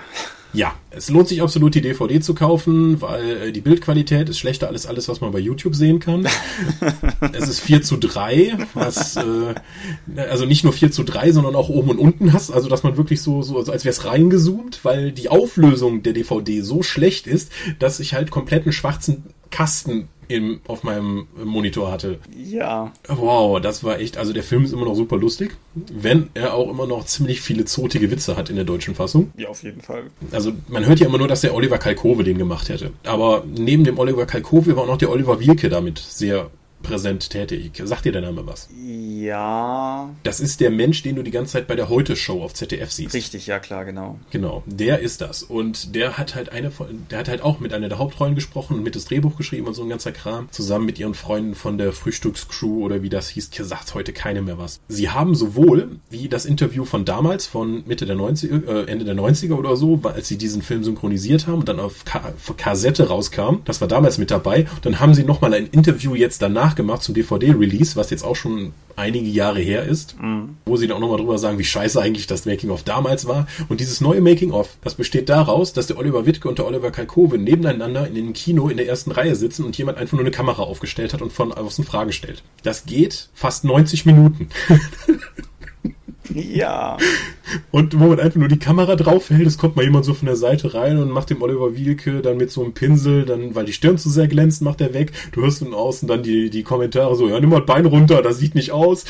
Ja, 0.55 0.75
es 0.91 1.09
lohnt 1.11 1.29
sich 1.29 1.41
absolut, 1.41 1.75
die 1.75 1.81
DVD 1.81 2.21
zu 2.21 2.35
kaufen, 2.35 3.01
weil 3.01 3.49
äh, 3.49 3.53
die 3.53 3.63
Bildqualität 3.63 4.29
ist 4.29 4.39
schlechter 4.39 4.69
als 4.69 4.87
alles, 4.87 5.09
was 5.09 5.21
man 5.21 5.33
bei 5.33 5.39
YouTube 5.39 5.75
sehen 5.75 5.99
kann. 5.99 6.27
es 7.33 7.49
ist 7.49 7.61
4 7.61 7.83
zu 7.83 7.97
3, 7.99 8.59
was, 8.75 9.17
äh, 9.17 9.55
also 10.17 10.45
nicht 10.47 10.65
nur 10.65 10.75
4 10.75 10.91
zu 10.91 11.05
3, 11.05 11.33
sondern 11.33 11.55
auch 11.55 11.69
oben 11.69 11.91
und 11.91 11.99
unten 11.99 12.33
hast, 12.35 12.51
also 12.51 12.69
dass 12.69 12.83
man 12.83 12.99
wirklich 12.99 13.23
so, 13.23 13.43
so 13.43 13.57
als 13.59 13.85
wäre 13.85 13.93
es 13.93 14.05
reingezoomt, 14.05 14.81
weil 14.85 15.13
die 15.13 15.31
Auflösung 15.31 16.03
der 16.03 16.13
DVD 16.13 16.61
so 16.61 16.83
schlecht 16.83 17.27
ist, 17.27 17.51
dass 17.79 18.01
ich 18.01 18.13
halt 18.13 18.31
komplett 18.31 18.65
einen 18.65 18.73
schwarzen 18.73 19.25
Kasten 19.51 20.09
im, 20.29 20.61
auf 20.67 20.83
meinem 20.83 21.27
Monitor 21.43 21.91
hatte. 21.91 22.19
Ja. 22.37 22.93
Wow, 23.09 23.61
das 23.61 23.85
war 23.85 23.99
echt, 24.01 24.17
also 24.17 24.33
der 24.33 24.43
Film 24.43 24.65
ist 24.65 24.73
immer 24.73 24.85
noch 24.85 24.95
super 24.95 25.17
lustig, 25.17 25.57
wenn 25.75 26.31
er 26.35 26.55
auch 26.55 26.71
immer 26.71 26.87
noch 26.87 27.05
ziemlich 27.05 27.41
viele 27.41 27.65
zotige 27.65 28.11
Witze 28.11 28.37
hat 28.37 28.51
in 28.51 28.57
der 28.57 28.65
deutschen 28.65 28.95
Fassung. 28.95 29.33
Ja, 29.37 29.49
auf 29.49 29.63
jeden 29.63 29.81
Fall. 29.81 30.05
Also 30.31 30.53
man 30.69 30.87
hört 30.87 31.01
ja 31.01 31.07
immer 31.07 31.19
nur, 31.19 31.29
dass 31.29 31.43
der 31.43 31.55
Oliver 31.55 31.79
Kalkove 31.79 32.25
den 32.25 32.39
gemacht 32.39 32.69
hätte. 32.69 32.93
Aber 33.05 33.45
neben 33.47 33.85
dem 33.85 33.99
Oliver 33.99 34.27
Kalkove 34.27 34.77
war 34.77 34.85
auch 34.85 34.89
noch 34.89 34.99
der 34.99 35.11
Oliver 35.11 35.41
Wielke 35.41 35.69
damit 35.69 35.99
sehr 35.99 36.51
präsent 36.83 37.31
tätig. 37.31 37.81
Sagt 37.85 38.05
dir 38.05 38.13
der 38.13 38.23
Name 38.23 38.47
was? 38.47 38.69
Ja. 38.77 40.11
Das 40.23 40.41
ist 40.41 40.61
der 40.61 40.71
Mensch, 40.71 41.03
den 41.03 41.17
du 41.17 41.23
die 41.23 41.31
ganze 41.31 41.53
Zeit 41.53 41.67
bei 41.67 41.77
der 41.77 41.89
Heute-Show 41.89 42.43
auf 42.43 42.55
ZDF 42.55 42.91
siehst. 42.91 43.15
Richtig, 43.15 43.47
ja 43.47 43.59
klar, 43.59 43.85
genau. 43.85 44.19
Genau, 44.31 44.63
der 44.67 45.01
ist 45.01 45.21
das. 45.21 45.43
Und 45.43 45.95
der 45.95 46.19
hat 46.19 46.35
halt 46.35 46.51
eine 46.51 46.71
von, 46.71 47.07
der 47.11 47.19
hat 47.21 47.29
halt 47.29 47.43
auch 47.43 47.61
mit 47.61 47.73
einer 47.73 47.89
der 47.89 47.99
Hauptrollen 47.99 48.35
gesprochen 48.35 48.77
und 48.77 48.83
mit 48.83 48.97
das 48.97 49.05
Drehbuch 49.07 49.37
geschrieben 49.37 49.67
und 49.67 49.75
so 49.75 49.83
ein 49.83 49.89
ganzer 49.89 50.13
Kram. 50.13 50.49
Zusammen 50.51 50.87
mit 50.87 50.99
ihren 50.99 51.15
Freunden 51.15 51.55
von 51.55 51.79
der 51.79 51.93
Frühstückscrew 51.93 52.85
oder 52.85 53.03
wie 53.03 53.09
das 53.09 53.29
hieß, 53.29 53.51
sagt 53.53 53.95
heute 53.95 54.13
keine 54.13 54.43
mehr 54.43 54.59
was. 54.59 54.81
Sie 54.89 55.11
haben 55.11 55.35
sowohl 55.35 56.01
wie 56.11 56.29
das 56.29 56.45
Interview 56.45 56.85
von 56.85 57.05
damals, 57.05 57.47
von 57.47 57.85
Mitte 57.87 58.07
der 58.07 58.17
90er, 58.17 58.67
äh, 58.67 58.91
Ende 58.91 59.05
der 59.05 59.15
90er 59.15 59.55
oder 59.55 59.77
so, 59.77 60.01
als 60.05 60.29
sie 60.29 60.39
diesen 60.39 60.63
Film 60.63 60.85
synchronisiert 60.85 61.47
haben 61.47 61.61
und 61.61 61.69
dann 61.69 61.81
auf 61.81 62.05
Ka 62.05 62.33
Kassette 62.57 63.09
rauskam, 63.09 63.57
das 63.65 63.81
war 63.81 63.89
damals 63.89 64.19
mit 64.19 64.31
dabei. 64.31 64.67
dann 64.83 65.01
haben 65.01 65.15
sie 65.15 65.25
nochmal 65.25 65.55
ein 65.55 65.67
Interview 65.67 66.15
jetzt 66.15 66.43
danach 66.43 66.72
nachgemacht 66.73 67.03
zum 67.03 67.15
DVD-Release, 67.15 67.97
was 67.97 68.11
jetzt 68.11 68.25
auch 68.25 68.37
schon 68.37 68.73
einige 68.97 69.29
Jahre 69.29 69.61
her 69.61 69.85
ist, 69.85 70.21
mhm. 70.21 70.57
wo 70.65 70.77
sie 70.77 70.87
dann 70.87 70.97
auch 70.97 71.01
nochmal 71.01 71.19
drüber 71.19 71.39
sagen, 71.39 71.59
wie 71.59 71.65
scheiße 71.65 72.01
eigentlich 72.01 72.27
das 72.27 72.47
Making-of 72.47 72.83
damals 72.83 73.27
war. 73.27 73.47
Und 73.69 73.81
dieses 73.81 74.01
neue 74.01 74.21
Making-of, 74.21 74.77
das 74.83 74.95
besteht 74.95 75.29
daraus, 75.29 75.73
dass 75.73 75.87
der 75.87 75.99
Oliver 75.99 76.27
Wittke 76.27 76.49
und 76.49 76.59
der 76.59 76.67
Oliver 76.67 76.91
Kalkofe 76.91 77.39
nebeneinander 77.39 78.07
in 78.07 78.15
dem 78.15 78.33
Kino 78.33 78.69
in 78.69 78.77
der 78.77 78.89
ersten 78.89 79.11
Reihe 79.11 79.35
sitzen 79.35 79.65
und 79.65 79.77
jemand 79.77 79.99
einfach 79.99 80.15
nur 80.15 80.23
eine 80.23 80.31
Kamera 80.31 80.63
aufgestellt 80.63 81.13
hat 81.13 81.23
und 81.23 81.33
von 81.33 81.53
außen 81.53 81.85
Fragen 81.85 82.13
stellt. 82.13 82.43
Das 82.63 82.87
geht 82.87 83.29
fast 83.35 83.65
90 83.65 84.07
Minuten. 84.07 84.49
Ja. 86.35 86.97
Und 87.71 87.99
wo 87.99 88.07
man 88.07 88.21
einfach 88.21 88.39
nur 88.39 88.49
die 88.49 88.59
Kamera 88.59 88.95
draufhält, 88.97 89.47
es 89.47 89.59
kommt 89.59 89.77
mal 89.77 89.85
jemand 89.85 90.05
so 90.05 90.15
von 90.15 90.27
der 90.27 90.37
Seite 90.37 90.75
rein 90.75 90.99
und 90.99 91.11
macht 91.11 91.31
dem 91.31 91.43
Oliver 91.43 91.75
Wielke 91.77 92.23
dann 92.23 92.37
mit 92.37 92.51
so 92.51 92.63
einem 92.63 92.75
Pinsel, 92.75 93.25
dann, 93.25 93.55
weil 93.55 93.65
die 93.65 93.73
Stirn 93.73 93.99
zu 93.99 94.09
sehr 94.09 94.29
glänzt, 94.29 94.63
macht 94.63 94.81
er 94.81 94.95
weg. 94.95 95.13
Du 95.33 95.43
hörst 95.43 95.59
von 95.59 95.75
außen 95.75 96.09
dann 96.09 96.23
die, 96.23 96.51
die 96.51 96.63
Kommentare 96.63 97.17
so, 97.17 97.29
ja, 97.29 97.41
nimm 97.41 97.51
mal 97.51 97.63
Bein 97.63 97.87
runter, 97.87 98.23
das 98.23 98.39
sieht 98.39 98.55
nicht 98.55 98.71
aus. 98.71 99.05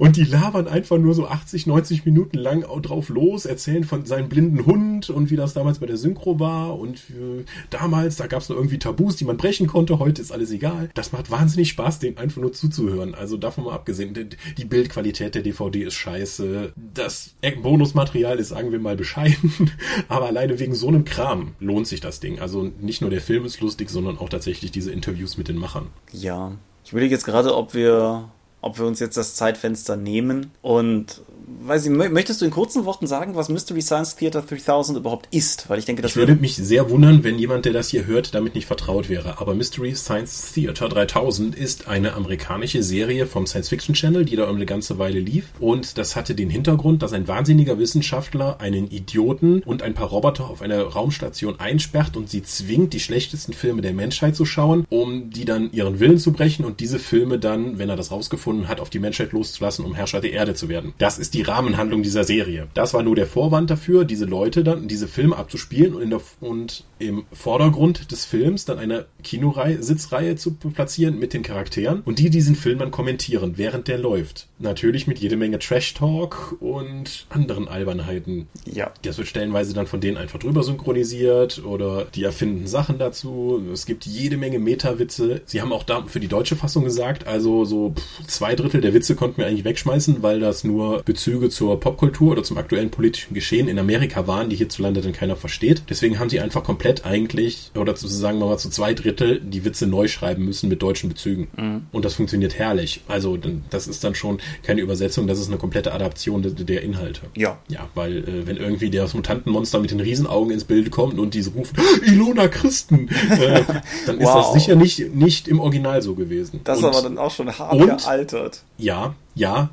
Und 0.00 0.16
die 0.16 0.24
labern 0.24 0.66
einfach 0.66 0.96
nur 0.96 1.12
so 1.12 1.26
80, 1.26 1.66
90 1.66 2.06
Minuten 2.06 2.38
lang 2.38 2.64
drauf 2.80 3.10
los, 3.10 3.44
erzählen 3.44 3.84
von 3.84 4.06
seinem 4.06 4.30
blinden 4.30 4.64
Hund 4.64 5.10
und 5.10 5.30
wie 5.30 5.36
das 5.36 5.52
damals 5.52 5.78
bei 5.78 5.84
der 5.84 5.98
Synchro 5.98 6.40
war. 6.40 6.78
Und 6.78 7.00
äh, 7.10 7.44
damals, 7.68 8.16
da 8.16 8.26
gab 8.26 8.40
es 8.40 8.48
noch 8.48 8.56
irgendwie 8.56 8.78
Tabus, 8.78 9.16
die 9.16 9.26
man 9.26 9.36
brechen 9.36 9.66
konnte. 9.66 9.98
Heute 9.98 10.22
ist 10.22 10.32
alles 10.32 10.52
egal. 10.52 10.88
Das 10.94 11.12
macht 11.12 11.30
wahnsinnig 11.30 11.68
Spaß, 11.68 11.98
dem 11.98 12.16
einfach 12.16 12.40
nur 12.40 12.54
zuzuhören. 12.54 13.14
Also 13.14 13.36
davon 13.36 13.64
mal 13.64 13.74
abgesehen, 13.74 14.14
die 14.56 14.64
Bildqualität 14.64 15.34
der 15.34 15.42
DVD 15.42 15.82
ist 15.82 15.94
scheiße. 15.96 16.72
Das 16.94 17.34
Bonusmaterial 17.62 18.38
ist, 18.38 18.48
sagen 18.48 18.72
wir 18.72 18.78
mal, 18.78 18.96
bescheiden. 18.96 19.70
Aber 20.08 20.28
alleine 20.28 20.58
wegen 20.58 20.74
so 20.74 20.88
einem 20.88 21.04
Kram 21.04 21.52
lohnt 21.60 21.86
sich 21.86 22.00
das 22.00 22.20
Ding. 22.20 22.38
Also 22.38 22.72
nicht 22.80 23.02
nur 23.02 23.10
der 23.10 23.20
Film 23.20 23.44
ist 23.44 23.60
lustig, 23.60 23.90
sondern 23.90 24.16
auch 24.16 24.30
tatsächlich 24.30 24.70
diese 24.70 24.92
Interviews 24.92 25.36
mit 25.36 25.48
den 25.48 25.58
Machern. 25.58 25.88
Ja. 26.10 26.52
Ich 26.86 26.92
überlege 26.92 27.14
jetzt 27.14 27.26
gerade, 27.26 27.54
ob 27.54 27.74
wir 27.74 28.30
ob 28.60 28.78
wir 28.78 28.86
uns 28.86 29.00
jetzt 29.00 29.16
das 29.16 29.34
Zeitfenster 29.34 29.96
nehmen 29.96 30.50
und 30.62 31.22
weiß 31.62 31.86
ich, 31.86 31.90
möchtest 31.90 32.40
du 32.40 32.44
in 32.44 32.50
kurzen 32.50 32.84
Worten 32.84 33.06
sagen, 33.06 33.34
was 33.34 33.48
Mystery 33.48 33.82
Science 33.82 34.16
Theater 34.16 34.42
3000 34.42 34.98
überhaupt 34.98 35.28
ist? 35.30 35.68
Weil 35.68 35.78
ich 35.78 35.84
denke, 35.84 36.02
das 36.02 36.12
ich 36.12 36.16
würde 36.16 36.34
mich 36.36 36.56
sehr 36.56 36.90
wundern, 36.90 37.24
wenn 37.24 37.38
jemand, 37.38 37.64
der 37.64 37.72
das 37.72 37.88
hier 37.88 38.06
hört, 38.06 38.34
damit 38.34 38.54
nicht 38.54 38.66
vertraut 38.66 39.08
wäre. 39.08 39.40
Aber 39.40 39.54
Mystery 39.54 39.94
Science 39.94 40.52
Theater 40.52 40.88
3000 40.88 41.54
ist 41.54 41.88
eine 41.88 42.14
amerikanische 42.14 42.82
Serie 42.82 43.26
vom 43.26 43.46
Science 43.46 43.68
Fiction 43.68 43.94
Channel, 43.94 44.24
die 44.24 44.36
da 44.36 44.48
eine 44.48 44.66
ganze 44.66 44.98
Weile 44.98 45.18
lief. 45.18 45.46
Und 45.58 45.98
das 45.98 46.16
hatte 46.16 46.34
den 46.34 46.50
Hintergrund, 46.50 47.02
dass 47.02 47.12
ein 47.12 47.28
wahnsinniger 47.28 47.78
Wissenschaftler 47.78 48.60
einen 48.60 48.90
Idioten 48.90 49.62
und 49.62 49.82
ein 49.82 49.94
paar 49.94 50.08
Roboter 50.08 50.48
auf 50.48 50.62
einer 50.62 50.82
Raumstation 50.82 51.58
einsperrt 51.58 52.16
und 52.16 52.30
sie 52.30 52.42
zwingt, 52.42 52.92
die 52.92 53.00
schlechtesten 53.00 53.52
Filme 53.52 53.82
der 53.82 53.92
Menschheit 53.92 54.36
zu 54.36 54.44
schauen, 54.44 54.86
um 54.88 55.30
die 55.30 55.44
dann 55.44 55.72
ihren 55.72 56.00
Willen 56.00 56.18
zu 56.18 56.32
brechen 56.32 56.64
und 56.64 56.80
diese 56.80 56.98
Filme 56.98 57.38
dann, 57.38 57.78
wenn 57.78 57.88
er 57.88 57.96
das 57.96 58.10
rausgefunden 58.10 58.68
hat, 58.68 58.80
auf 58.80 58.90
die 58.90 58.98
Menschheit 58.98 59.32
loszulassen, 59.32 59.84
um 59.84 59.94
Herrscher 59.94 60.20
der 60.20 60.32
Erde 60.32 60.54
zu 60.54 60.68
werden. 60.68 60.92
Das 60.98 61.18
ist 61.18 61.34
die 61.34 61.39
Rahmenhandlung 61.42 62.02
dieser 62.02 62.24
Serie. 62.24 62.68
Das 62.74 62.94
war 62.94 63.02
nur 63.02 63.16
der 63.16 63.26
Vorwand 63.26 63.70
dafür, 63.70 64.04
diese 64.04 64.24
Leute 64.24 64.64
dann, 64.64 64.88
diese 64.88 65.08
Filme 65.08 65.36
abzuspielen 65.36 65.94
und, 65.94 66.10
der, 66.10 66.20
und 66.40 66.84
im 66.98 67.24
Vordergrund 67.32 68.12
des 68.12 68.24
Films 68.24 68.64
dann 68.64 68.78
eine 68.78 69.06
Kinoreihe, 69.22 69.82
Sitzreihe 69.82 70.36
zu 70.36 70.54
platzieren 70.54 71.18
mit 71.18 71.32
den 71.32 71.42
Charakteren 71.42 72.02
und 72.04 72.18
die 72.18 72.30
diesen 72.30 72.54
Film 72.54 72.78
dann 72.78 72.90
kommentieren, 72.90 73.54
während 73.56 73.88
der 73.88 73.98
läuft. 73.98 74.48
Natürlich 74.58 75.06
mit 75.06 75.18
jede 75.18 75.36
Menge 75.36 75.58
Trash-Talk 75.58 76.56
und 76.60 77.26
anderen 77.30 77.68
Albernheiten. 77.68 78.46
Ja. 78.66 78.92
Das 79.02 79.18
wird 79.18 79.28
stellenweise 79.28 79.74
dann 79.74 79.86
von 79.86 80.00
denen 80.00 80.16
einfach 80.16 80.38
drüber 80.38 80.62
synchronisiert 80.62 81.64
oder 81.64 82.06
die 82.14 82.24
erfinden 82.24 82.66
Sachen 82.66 82.98
dazu. 82.98 83.62
Es 83.72 83.86
gibt 83.86 84.06
jede 84.06 84.36
Menge 84.36 84.58
Meta-Witze. 84.58 85.42
Sie 85.46 85.60
haben 85.60 85.72
auch 85.72 85.84
da 85.84 86.04
für 86.06 86.20
die 86.20 86.28
deutsche 86.28 86.56
Fassung 86.56 86.84
gesagt, 86.84 87.26
also 87.26 87.64
so 87.64 87.94
zwei 88.26 88.54
Drittel 88.54 88.80
der 88.80 88.94
Witze 88.94 89.14
konnten 89.14 89.38
wir 89.38 89.46
eigentlich 89.46 89.64
wegschmeißen, 89.64 90.22
weil 90.22 90.40
das 90.40 90.64
nur 90.64 91.02
Bezüge 91.30 91.48
zur 91.48 91.78
Popkultur 91.78 92.32
oder 92.32 92.42
zum 92.42 92.58
aktuellen 92.58 92.90
politischen 92.90 93.34
Geschehen 93.34 93.68
in 93.68 93.78
Amerika 93.78 94.26
waren, 94.26 94.50
die 94.50 94.56
hierzulande 94.56 95.00
dann 95.00 95.12
keiner 95.12 95.36
versteht. 95.36 95.84
Deswegen 95.88 96.18
haben 96.18 96.28
sie 96.28 96.40
einfach 96.40 96.64
komplett 96.64 97.06
eigentlich, 97.06 97.70
oder 97.76 97.96
sozusagen 97.96 98.38
mal 98.38 98.58
zu 98.58 98.68
zwei 98.68 98.94
Drittel, 98.94 99.40
die 99.40 99.64
Witze 99.64 99.86
neu 99.86 100.08
schreiben 100.08 100.44
müssen 100.44 100.68
mit 100.68 100.82
deutschen 100.82 101.08
Bezügen. 101.08 101.48
Mhm. 101.56 101.82
Und 101.92 102.04
das 102.04 102.14
funktioniert 102.14 102.58
herrlich. 102.58 103.02
Also 103.06 103.38
das 103.70 103.86
ist 103.86 104.02
dann 104.02 104.16
schon 104.16 104.40
keine 104.64 104.80
Übersetzung, 104.80 105.28
das 105.28 105.38
ist 105.38 105.48
eine 105.48 105.58
komplette 105.58 105.92
Adaption 105.92 106.42
der, 106.42 106.50
der 106.52 106.82
Inhalte. 106.82 107.22
Ja. 107.36 107.58
Ja, 107.68 107.88
weil 107.94 108.18
äh, 108.18 108.46
wenn 108.46 108.56
irgendwie 108.56 108.90
das 108.90 109.14
Mutantenmonster 109.14 109.78
mit 109.78 109.92
den 109.92 110.00
Riesenaugen 110.00 110.52
ins 110.52 110.64
Bild 110.64 110.90
kommt 110.90 111.18
und 111.18 111.34
diese 111.34 111.50
rufen, 111.50 111.76
Ilona 112.04 112.48
Christen, 112.48 113.08
äh, 113.08 113.62
dann 114.06 114.18
wow. 114.18 114.24
ist 114.24 114.34
das 114.34 114.52
sicher 114.54 114.74
nicht, 114.74 115.14
nicht 115.14 115.46
im 115.46 115.60
Original 115.60 116.02
so 116.02 116.14
gewesen. 116.14 116.60
Das 116.64 116.78
ist 116.78 116.84
aber 116.84 117.02
dann 117.02 117.18
auch 117.18 117.30
schon 117.30 117.56
hart 117.56 117.74
und, 117.74 117.86
gealtert. 117.86 118.62
Ja, 118.78 119.14
ja, 119.36 119.70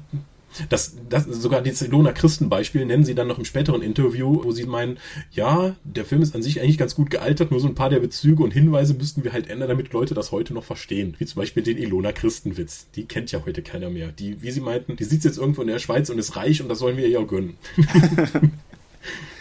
das, 0.69 0.95
das, 1.09 1.25
sogar 1.25 1.61
das 1.61 1.81
Ilona 1.81 2.11
Christen-Beispiel 2.11 2.85
nennen 2.85 3.03
sie 3.03 3.15
dann 3.15 3.27
noch 3.27 3.37
im 3.37 3.45
späteren 3.45 3.81
Interview, 3.81 4.43
wo 4.43 4.51
sie 4.51 4.65
meinen, 4.65 4.97
ja, 5.31 5.75
der 5.83 6.05
Film 6.05 6.21
ist 6.21 6.35
an 6.35 6.43
sich 6.43 6.61
eigentlich 6.61 6.77
ganz 6.77 6.95
gut 6.95 7.09
gealtert, 7.09 7.51
nur 7.51 7.59
so 7.59 7.67
ein 7.67 7.75
paar 7.75 7.89
der 7.89 7.99
Bezüge 7.99 8.43
und 8.43 8.51
Hinweise 8.51 8.93
müssten 8.93 9.23
wir 9.23 9.33
halt 9.33 9.49
ändern, 9.49 9.69
damit 9.69 9.93
Leute 9.93 10.13
das 10.13 10.31
heute 10.31 10.53
noch 10.53 10.63
verstehen. 10.63 11.15
Wie 11.17 11.25
zum 11.25 11.39
Beispiel 11.41 11.63
den 11.63 11.77
Ilona 11.77 12.11
Christen-Witz. 12.11 12.87
Die 12.95 13.05
kennt 13.05 13.31
ja 13.31 13.43
heute 13.45 13.61
keiner 13.61 13.89
mehr. 13.89 14.11
Die, 14.11 14.41
wie 14.41 14.51
sie 14.51 14.61
meinten, 14.61 14.95
die 14.95 15.03
sitzt 15.03 15.25
jetzt 15.25 15.37
irgendwo 15.37 15.61
in 15.61 15.67
der 15.67 15.79
Schweiz 15.79 16.09
und 16.09 16.19
ist 16.19 16.35
reich 16.35 16.61
und 16.61 16.69
das 16.69 16.79
sollen 16.79 16.97
wir 16.97 17.07
ihr 17.07 17.19
auch 17.19 17.27
gönnen. 17.27 17.57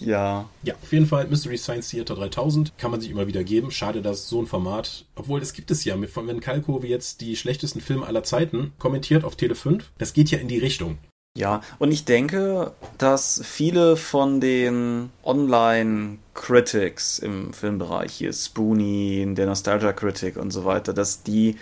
Ja. 0.00 0.48
Ja, 0.62 0.74
auf 0.74 0.92
jeden 0.92 1.06
Fall 1.06 1.26
Mystery 1.28 1.58
Science 1.58 1.88
Theater 1.90 2.14
3000 2.14 2.76
kann 2.78 2.90
man 2.90 3.00
sich 3.00 3.10
immer 3.10 3.26
wieder 3.26 3.44
geben. 3.44 3.70
Schade, 3.70 4.02
dass 4.02 4.28
so 4.28 4.40
ein 4.40 4.46
Format, 4.46 5.04
obwohl 5.16 5.40
es 5.40 5.52
gibt 5.52 5.70
es 5.70 5.84
ja, 5.84 5.96
mit, 5.96 6.14
wenn 6.16 6.40
Kalko 6.40 6.82
wie 6.82 6.88
jetzt 6.88 7.20
die 7.20 7.36
schlechtesten 7.36 7.80
Filme 7.80 8.06
aller 8.06 8.22
Zeiten 8.22 8.72
kommentiert 8.78 9.24
auf 9.24 9.36
Tele 9.36 9.54
5, 9.54 9.90
das 9.98 10.12
geht 10.12 10.30
ja 10.30 10.38
in 10.38 10.48
die 10.48 10.58
Richtung. 10.58 10.98
Ja, 11.36 11.60
und 11.78 11.92
ich 11.92 12.04
denke, 12.04 12.72
dass 12.96 13.40
viele 13.44 13.96
von 13.96 14.40
den 14.40 15.10
Online-Critics 15.22 17.20
im 17.20 17.52
Filmbereich, 17.52 18.12
hier 18.12 18.32
Spoonie, 18.32 19.24
der 19.36 19.46
Nostalgia 19.46 19.92
Critic 19.92 20.36
und 20.36 20.50
so 20.50 20.64
weiter, 20.64 20.92
dass 20.92 21.22
die 21.22 21.56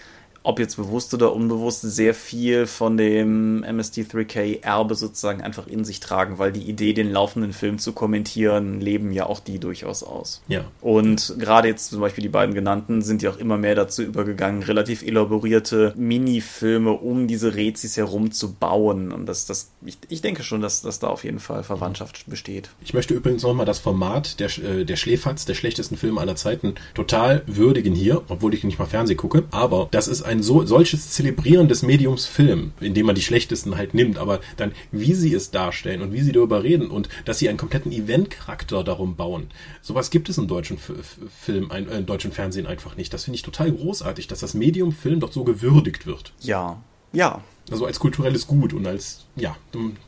ob 0.46 0.60
jetzt 0.60 0.76
bewusst 0.76 1.12
oder 1.12 1.32
unbewusst, 1.34 1.82
sehr 1.82 2.14
viel 2.14 2.66
von 2.66 2.96
dem 2.96 3.64
MST3K-Erbe 3.64 4.94
sozusagen 4.94 5.42
einfach 5.42 5.66
in 5.66 5.84
sich 5.84 5.98
tragen, 5.98 6.38
weil 6.38 6.52
die 6.52 6.62
Idee, 6.62 6.92
den 6.92 7.10
laufenden 7.10 7.52
Film 7.52 7.80
zu 7.80 7.92
kommentieren, 7.92 8.80
leben 8.80 9.10
ja 9.10 9.26
auch 9.26 9.40
die 9.40 9.58
durchaus 9.58 10.04
aus. 10.04 10.42
Ja. 10.46 10.64
Und 10.80 11.34
gerade 11.40 11.66
jetzt 11.66 11.90
zum 11.90 12.00
Beispiel 12.00 12.22
die 12.22 12.28
beiden 12.28 12.54
genannten 12.54 13.02
sind 13.02 13.22
ja 13.22 13.30
auch 13.30 13.38
immer 13.38 13.56
mehr 13.56 13.74
dazu 13.74 14.02
übergegangen, 14.02 14.62
relativ 14.62 15.02
elaborierte 15.02 15.92
Minifilme 15.96 16.92
um 16.92 17.26
diese 17.26 17.56
Rezis 17.56 17.96
herum 17.96 18.30
zu 18.30 18.54
bauen. 18.54 19.10
Und 19.10 19.26
das, 19.26 19.46
das, 19.46 19.72
ich, 19.84 19.98
ich 20.08 20.22
denke 20.22 20.44
schon, 20.44 20.60
dass, 20.60 20.80
dass 20.80 21.00
da 21.00 21.08
auf 21.08 21.24
jeden 21.24 21.40
Fall 21.40 21.64
Verwandtschaft 21.64 22.24
besteht. 22.28 22.70
Ich 22.84 22.94
möchte 22.94 23.14
übrigens 23.14 23.42
nochmal 23.42 23.66
das 23.66 23.80
Format 23.80 24.38
der, 24.38 24.56
äh, 24.58 24.84
der 24.84 24.96
Schläferz, 24.96 25.44
der 25.44 25.54
schlechtesten 25.54 25.96
Filme 25.96 26.20
aller 26.20 26.36
Zeiten, 26.36 26.76
total 26.94 27.42
würdigen 27.46 27.96
hier, 27.96 28.22
obwohl 28.28 28.54
ich 28.54 28.62
nicht 28.62 28.78
mal 28.78 28.86
Fernsehen 28.86 29.16
gucke. 29.16 29.42
Aber 29.50 29.88
das 29.90 30.06
ist 30.06 30.22
ein 30.22 30.35
ein 30.36 30.42
so, 30.42 30.64
solches 30.64 31.10
Zelebrieren 31.10 31.68
des 31.68 31.82
Mediums 31.82 32.26
Film, 32.26 32.72
indem 32.80 33.06
man 33.06 33.14
die 33.14 33.22
schlechtesten 33.22 33.76
halt 33.76 33.94
nimmt, 33.94 34.18
aber 34.18 34.40
dann, 34.56 34.72
wie 34.92 35.14
sie 35.14 35.34
es 35.34 35.50
darstellen 35.50 36.02
und 36.02 36.12
wie 36.12 36.20
sie 36.20 36.32
darüber 36.32 36.62
reden 36.62 36.90
und 36.90 37.08
dass 37.24 37.38
sie 37.38 37.48
einen 37.48 37.58
kompletten 37.58 37.92
Eventcharakter 37.92 38.84
darum 38.84 39.16
bauen. 39.16 39.48
Sowas 39.82 40.10
gibt 40.10 40.28
es 40.28 40.38
im 40.38 40.48
deutschen 40.48 40.76
F 40.76 41.18
Film, 41.38 41.70
ein, 41.70 41.88
äh, 41.88 41.98
im 41.98 42.06
deutschen 42.06 42.32
Fernsehen 42.32 42.66
einfach 42.66 42.96
nicht. 42.96 43.12
Das 43.12 43.24
finde 43.24 43.36
ich 43.36 43.42
total 43.42 43.72
großartig, 43.72 44.28
dass 44.28 44.40
das 44.40 44.54
Medium 44.54 44.92
Film 44.92 45.20
doch 45.20 45.32
so 45.32 45.44
gewürdigt 45.44 46.06
wird. 46.06 46.32
Ja, 46.40 46.82
ja. 47.12 47.42
Also 47.70 47.86
als 47.86 47.98
kulturelles 47.98 48.46
Gut 48.46 48.72
und 48.72 48.86
als, 48.86 49.26
ja, 49.34 49.56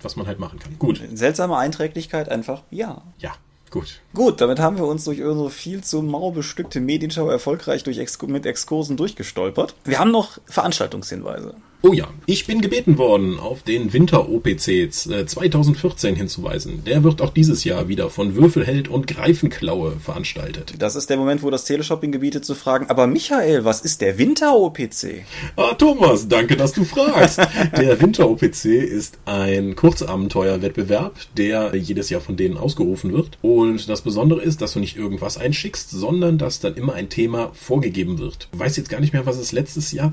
was 0.03 0.17
man 0.17 0.27
halt 0.27 0.39
machen 0.39 0.59
kann. 0.59 0.79
Gut. 0.79 1.03
Seltsame 1.15 1.57
Einträglichkeit 1.57 2.29
einfach, 2.29 2.63
ja. 2.71 3.03
Ja. 3.19 3.35
Gut. 3.71 4.01
Gut, 4.15 4.41
damit 4.41 4.59
haben 4.61 4.79
wir 4.79 4.85
uns 4.85 5.05
durch 5.05 5.23
unsere 5.23 5.51
viel 5.51 5.83
zu 5.83 6.03
mau 6.03 6.31
bestückte 6.31 6.81
Medienschau 6.81 7.29
erfolgreich 7.29 7.83
durch 7.85 7.99
Ex 7.99 8.21
mit 8.23 8.47
Exkursen 8.47 8.97
durchgestolpert. 8.97 9.75
Wir 9.85 9.99
haben 9.99 10.11
noch 10.11 10.39
Veranstaltungshinweise. 10.47 11.55
Oh 11.81 11.93
ja, 11.93 12.09
ich 12.27 12.45
bin 12.45 12.61
gebeten 12.61 12.99
worden, 12.99 13.39
auf 13.39 13.63
den 13.63 13.93
Winter-OPC 13.93 14.93
2014 14.93 16.15
äh, 16.15 16.17
hinzuweisen. 16.17 16.83
Der 16.85 17.05
wird 17.05 17.23
auch 17.23 17.33
dieses 17.33 17.63
Jahr 17.63 17.87
wieder 17.87 18.11
von 18.11 18.35
Würfelheld 18.35 18.89
und 18.89 19.07
Greifenklaue 19.07 19.93
veranstaltet. 20.01 20.75
Das 20.81 20.97
ist 20.97 21.09
der 21.09 21.17
Moment, 21.17 21.45
wo 21.45 21.51
das 21.51 21.67
Teleshopping 21.67 22.11
gebietet 22.11 22.45
zu 22.45 22.57
fragen, 22.57 22.87
aber 22.89 23.07
Michael, 23.07 23.65
was 23.65 23.83
ist 23.83 24.01
der 24.01 24.19
Winter-OPC? 24.19 25.23
Ah, 25.55 25.75
Thomas, 25.75 26.27
danke, 26.27 26.57
dass 26.57 26.73
du 26.73 26.83
fragst. 26.83 27.39
der 27.77 28.01
Winter-OPC 28.01 28.65
ist 28.65 29.19
ein 29.25 29.77
Kurzabenteuerwettbewerb, 29.77 31.15
der 31.37 31.77
jedes 31.77 32.11
Jahr 32.11 32.21
von 32.21 32.37
denen 32.37 32.57
ausgerufen 32.57 33.13
wird. 33.13 33.39
Und 33.41 33.89
das 33.89 34.03
Besondere 34.03 34.43
ist, 34.43 34.63
dass 34.63 34.73
du 34.73 34.81
nicht 34.81 34.97
irgendwas 34.97 35.39
einschickst, 35.39 35.91
sondern 35.91 36.39
dass 36.39 36.59
dann 36.59 36.75
immer 36.75 36.95
ein 36.95 37.09
Thema 37.09 37.53
vorgegeben 37.55 38.19
wird. 38.19 38.49
Ich 38.53 38.59
weiß 38.59 38.77
jetzt 38.77 38.91
gar 38.91 38.99
nicht 38.99 39.13
mehr, 39.13 39.27
was 39.27 39.39
es 39.39 39.53
letztes 39.53 39.93
Jahr 39.93 40.11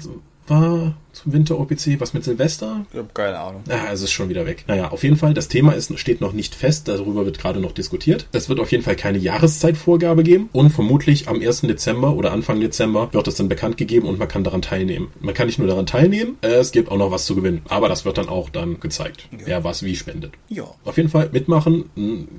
war 0.48 0.96
zum 1.14 1.32
Winter-OPC, 1.32 2.00
was 2.02 2.14
mit 2.14 2.26
Silvester? 2.26 2.86
Ich 2.92 2.98
habe 2.98 3.08
keine 3.14 3.40
Ahnung. 3.40 3.64
Ah, 3.70 3.92
es 3.94 4.02
ist 4.02 4.12
schon 4.12 4.28
wieder 4.28 4.46
weg. 4.46 4.66
Naja, 4.68 4.90
auf 4.90 5.02
jeden 5.04 5.16
Fall, 5.16 5.34
das 5.34 5.48
Thema 5.48 5.72
ist, 5.72 5.98
steht 5.98 6.20
noch 6.20 6.34
nicht 6.34 6.54
fest, 6.56 6.90
darüber 6.90 7.26
wird 7.26 7.40
gerade 7.40 7.62
noch 7.62 7.72
diskutiert. 7.72 8.28
Es 8.34 8.50
wird 8.50 8.60
auf 8.60 8.70
jeden 8.72 8.84
Fall 8.84 8.98
keine 8.98 9.18
Jahreszeitvorgabe 9.18 10.24
geben 10.24 10.50
und 10.52 10.72
vermutlich 10.72 11.30
am 11.30 11.40
1. 11.40 11.62
Dezember 11.62 12.16
oder 12.16 12.34
Anfang 12.34 12.60
Dezember 12.60 13.14
wird 13.14 13.28
es 13.30 13.36
dann 13.36 13.48
bekannt 13.48 13.78
gegeben 13.78 14.08
und 14.10 14.20
man 14.20 14.28
kann 14.28 14.44
daran 14.44 14.62
teilnehmen. 14.62 15.08
Man 15.22 15.34
kann 15.34 15.48
nicht 15.48 15.58
nur 15.58 15.70
daran 15.70 15.86
teilnehmen, 15.86 16.38
es 16.42 16.72
gibt 16.74 16.92
auch 16.92 16.98
noch 16.98 17.12
was 17.12 17.26
zu 17.26 17.34
gewinnen, 17.36 17.62
aber 17.70 17.88
das 17.88 18.04
wird 18.04 18.18
dann 18.18 18.28
auch 18.28 18.50
dann 18.50 18.82
gezeigt, 18.82 19.30
Ja. 19.32 19.40
wer 19.46 19.64
was 19.64 19.84
wie 19.84 19.96
spendet. 19.96 20.34
Ja. 20.50 20.66
Auf 20.84 20.98
jeden 20.98 21.10
Fall 21.10 21.30
mitmachen, 21.32 21.86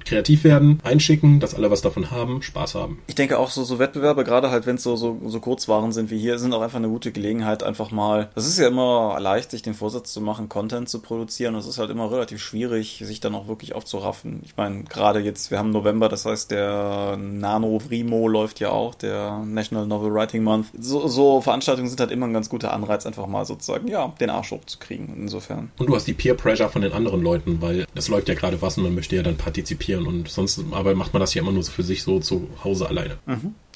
kreativ 0.05 0.45
werden, 0.45 0.81
einschicken, 0.85 1.41
dass 1.41 1.55
alle 1.55 1.71
was 1.71 1.81
davon 1.81 2.11
haben, 2.11 2.43
Spaß 2.43 2.75
haben. 2.75 2.99
Ich 3.07 3.15
denke 3.15 3.39
auch 3.39 3.51
so, 3.51 3.65
so 3.65 3.79
Wettbewerbe, 3.79 4.23
gerade 4.25 4.51
halt, 4.51 4.67
wenn 4.67 4.77
es 4.77 4.83
so, 4.83 4.97
so, 4.97 5.19
so 5.27 5.41
Kurzwaren 5.41 5.93
sind 5.93 6.11
wie 6.11 6.19
hier, 6.19 6.39
sind 6.39 6.53
auch 6.53 6.61
einfach 6.61 6.79
eine 6.79 6.89
gute 6.89 7.11
Gelegenheit, 7.11 7.63
einfach 7.63 7.91
mal. 7.91 7.96
Das 8.35 8.47
ist 8.47 8.59
ja 8.59 8.69
immer 8.69 9.19
leicht, 9.21 9.51
sich 9.51 9.63
den 9.63 9.75
Vorsatz 9.75 10.13
zu 10.13 10.21
machen, 10.21 10.49
Content 10.49 10.89
zu 10.89 11.01
produzieren. 11.01 11.55
Das 11.55 11.67
ist 11.67 11.79
halt 11.79 11.91
immer 11.91 12.11
relativ 12.11 12.43
schwierig, 12.43 13.03
sich 13.05 13.21
dann 13.21 13.35
auch 13.35 13.49
wirklich 13.49 13.75
aufzuraffen. 13.75 14.41
Ich 14.45 14.57
meine, 14.57 14.85
gerade 14.85 15.21
jetzt, 15.21 15.51
wir 15.51 15.59
haben 15.59 15.71
November, 15.71 16.09
das 16.09 16.25
heißt, 16.25 16.51
der 16.51 17.17
Nano 17.17 17.81
Vrimo 17.81 18.29
läuft 18.29 18.61
ja 18.61 18.71
auch, 18.71 18.95
der 18.95 19.39
National 19.45 19.87
Novel 19.87 20.13
Writing 20.13 20.43
Month. 20.43 20.67
So, 20.79 21.09
so 21.09 21.41
Veranstaltungen 21.41 21.89
sind 21.89 22.01
halt 22.01 22.11
immer 22.11 22.27
ein 22.27 22.33
ganz 22.33 22.49
guter 22.49 22.73
Anreiz, 22.73 23.07
einfach 23.07 23.27
mal 23.27 23.45
sozusagen, 23.45 23.89
ja, 23.89 24.13
den 24.21 24.31
Arsch 24.31 24.51
hochzukriegen. 24.51 25.15
Insofern. 25.17 25.71
Und 25.79 25.89
du 25.89 25.95
hast 25.95 26.07
die 26.07 26.15
Peer 26.15 26.35
Pressure 26.35 26.69
von 26.69 26.83
den 26.83 26.93
anderen 26.93 27.23
Leuten, 27.23 27.61
weil 27.61 27.87
es 27.95 28.09
läuft 28.09 28.29
ja 28.29 28.35
gerade 28.35 28.61
was 28.63 28.77
und 28.77 28.85
man 28.85 28.95
möchte 28.95 29.17
ja 29.17 29.23
dann 29.23 29.37
partizipieren 29.37 30.07
und 30.07 30.29
sonst 30.29 30.61
aber 30.71 30.95
macht 30.95 31.13
man 31.13 31.21
das 31.21 31.35
ja 31.35 31.43
immer 31.43 31.53
nur 31.53 31.63
so 31.63 31.73
für 31.73 31.83
sich 31.83 32.03
so 32.03 32.21
zu 32.21 32.49
Hause 32.63 32.89
alleine. 32.89 33.19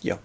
Ja. 0.02 0.18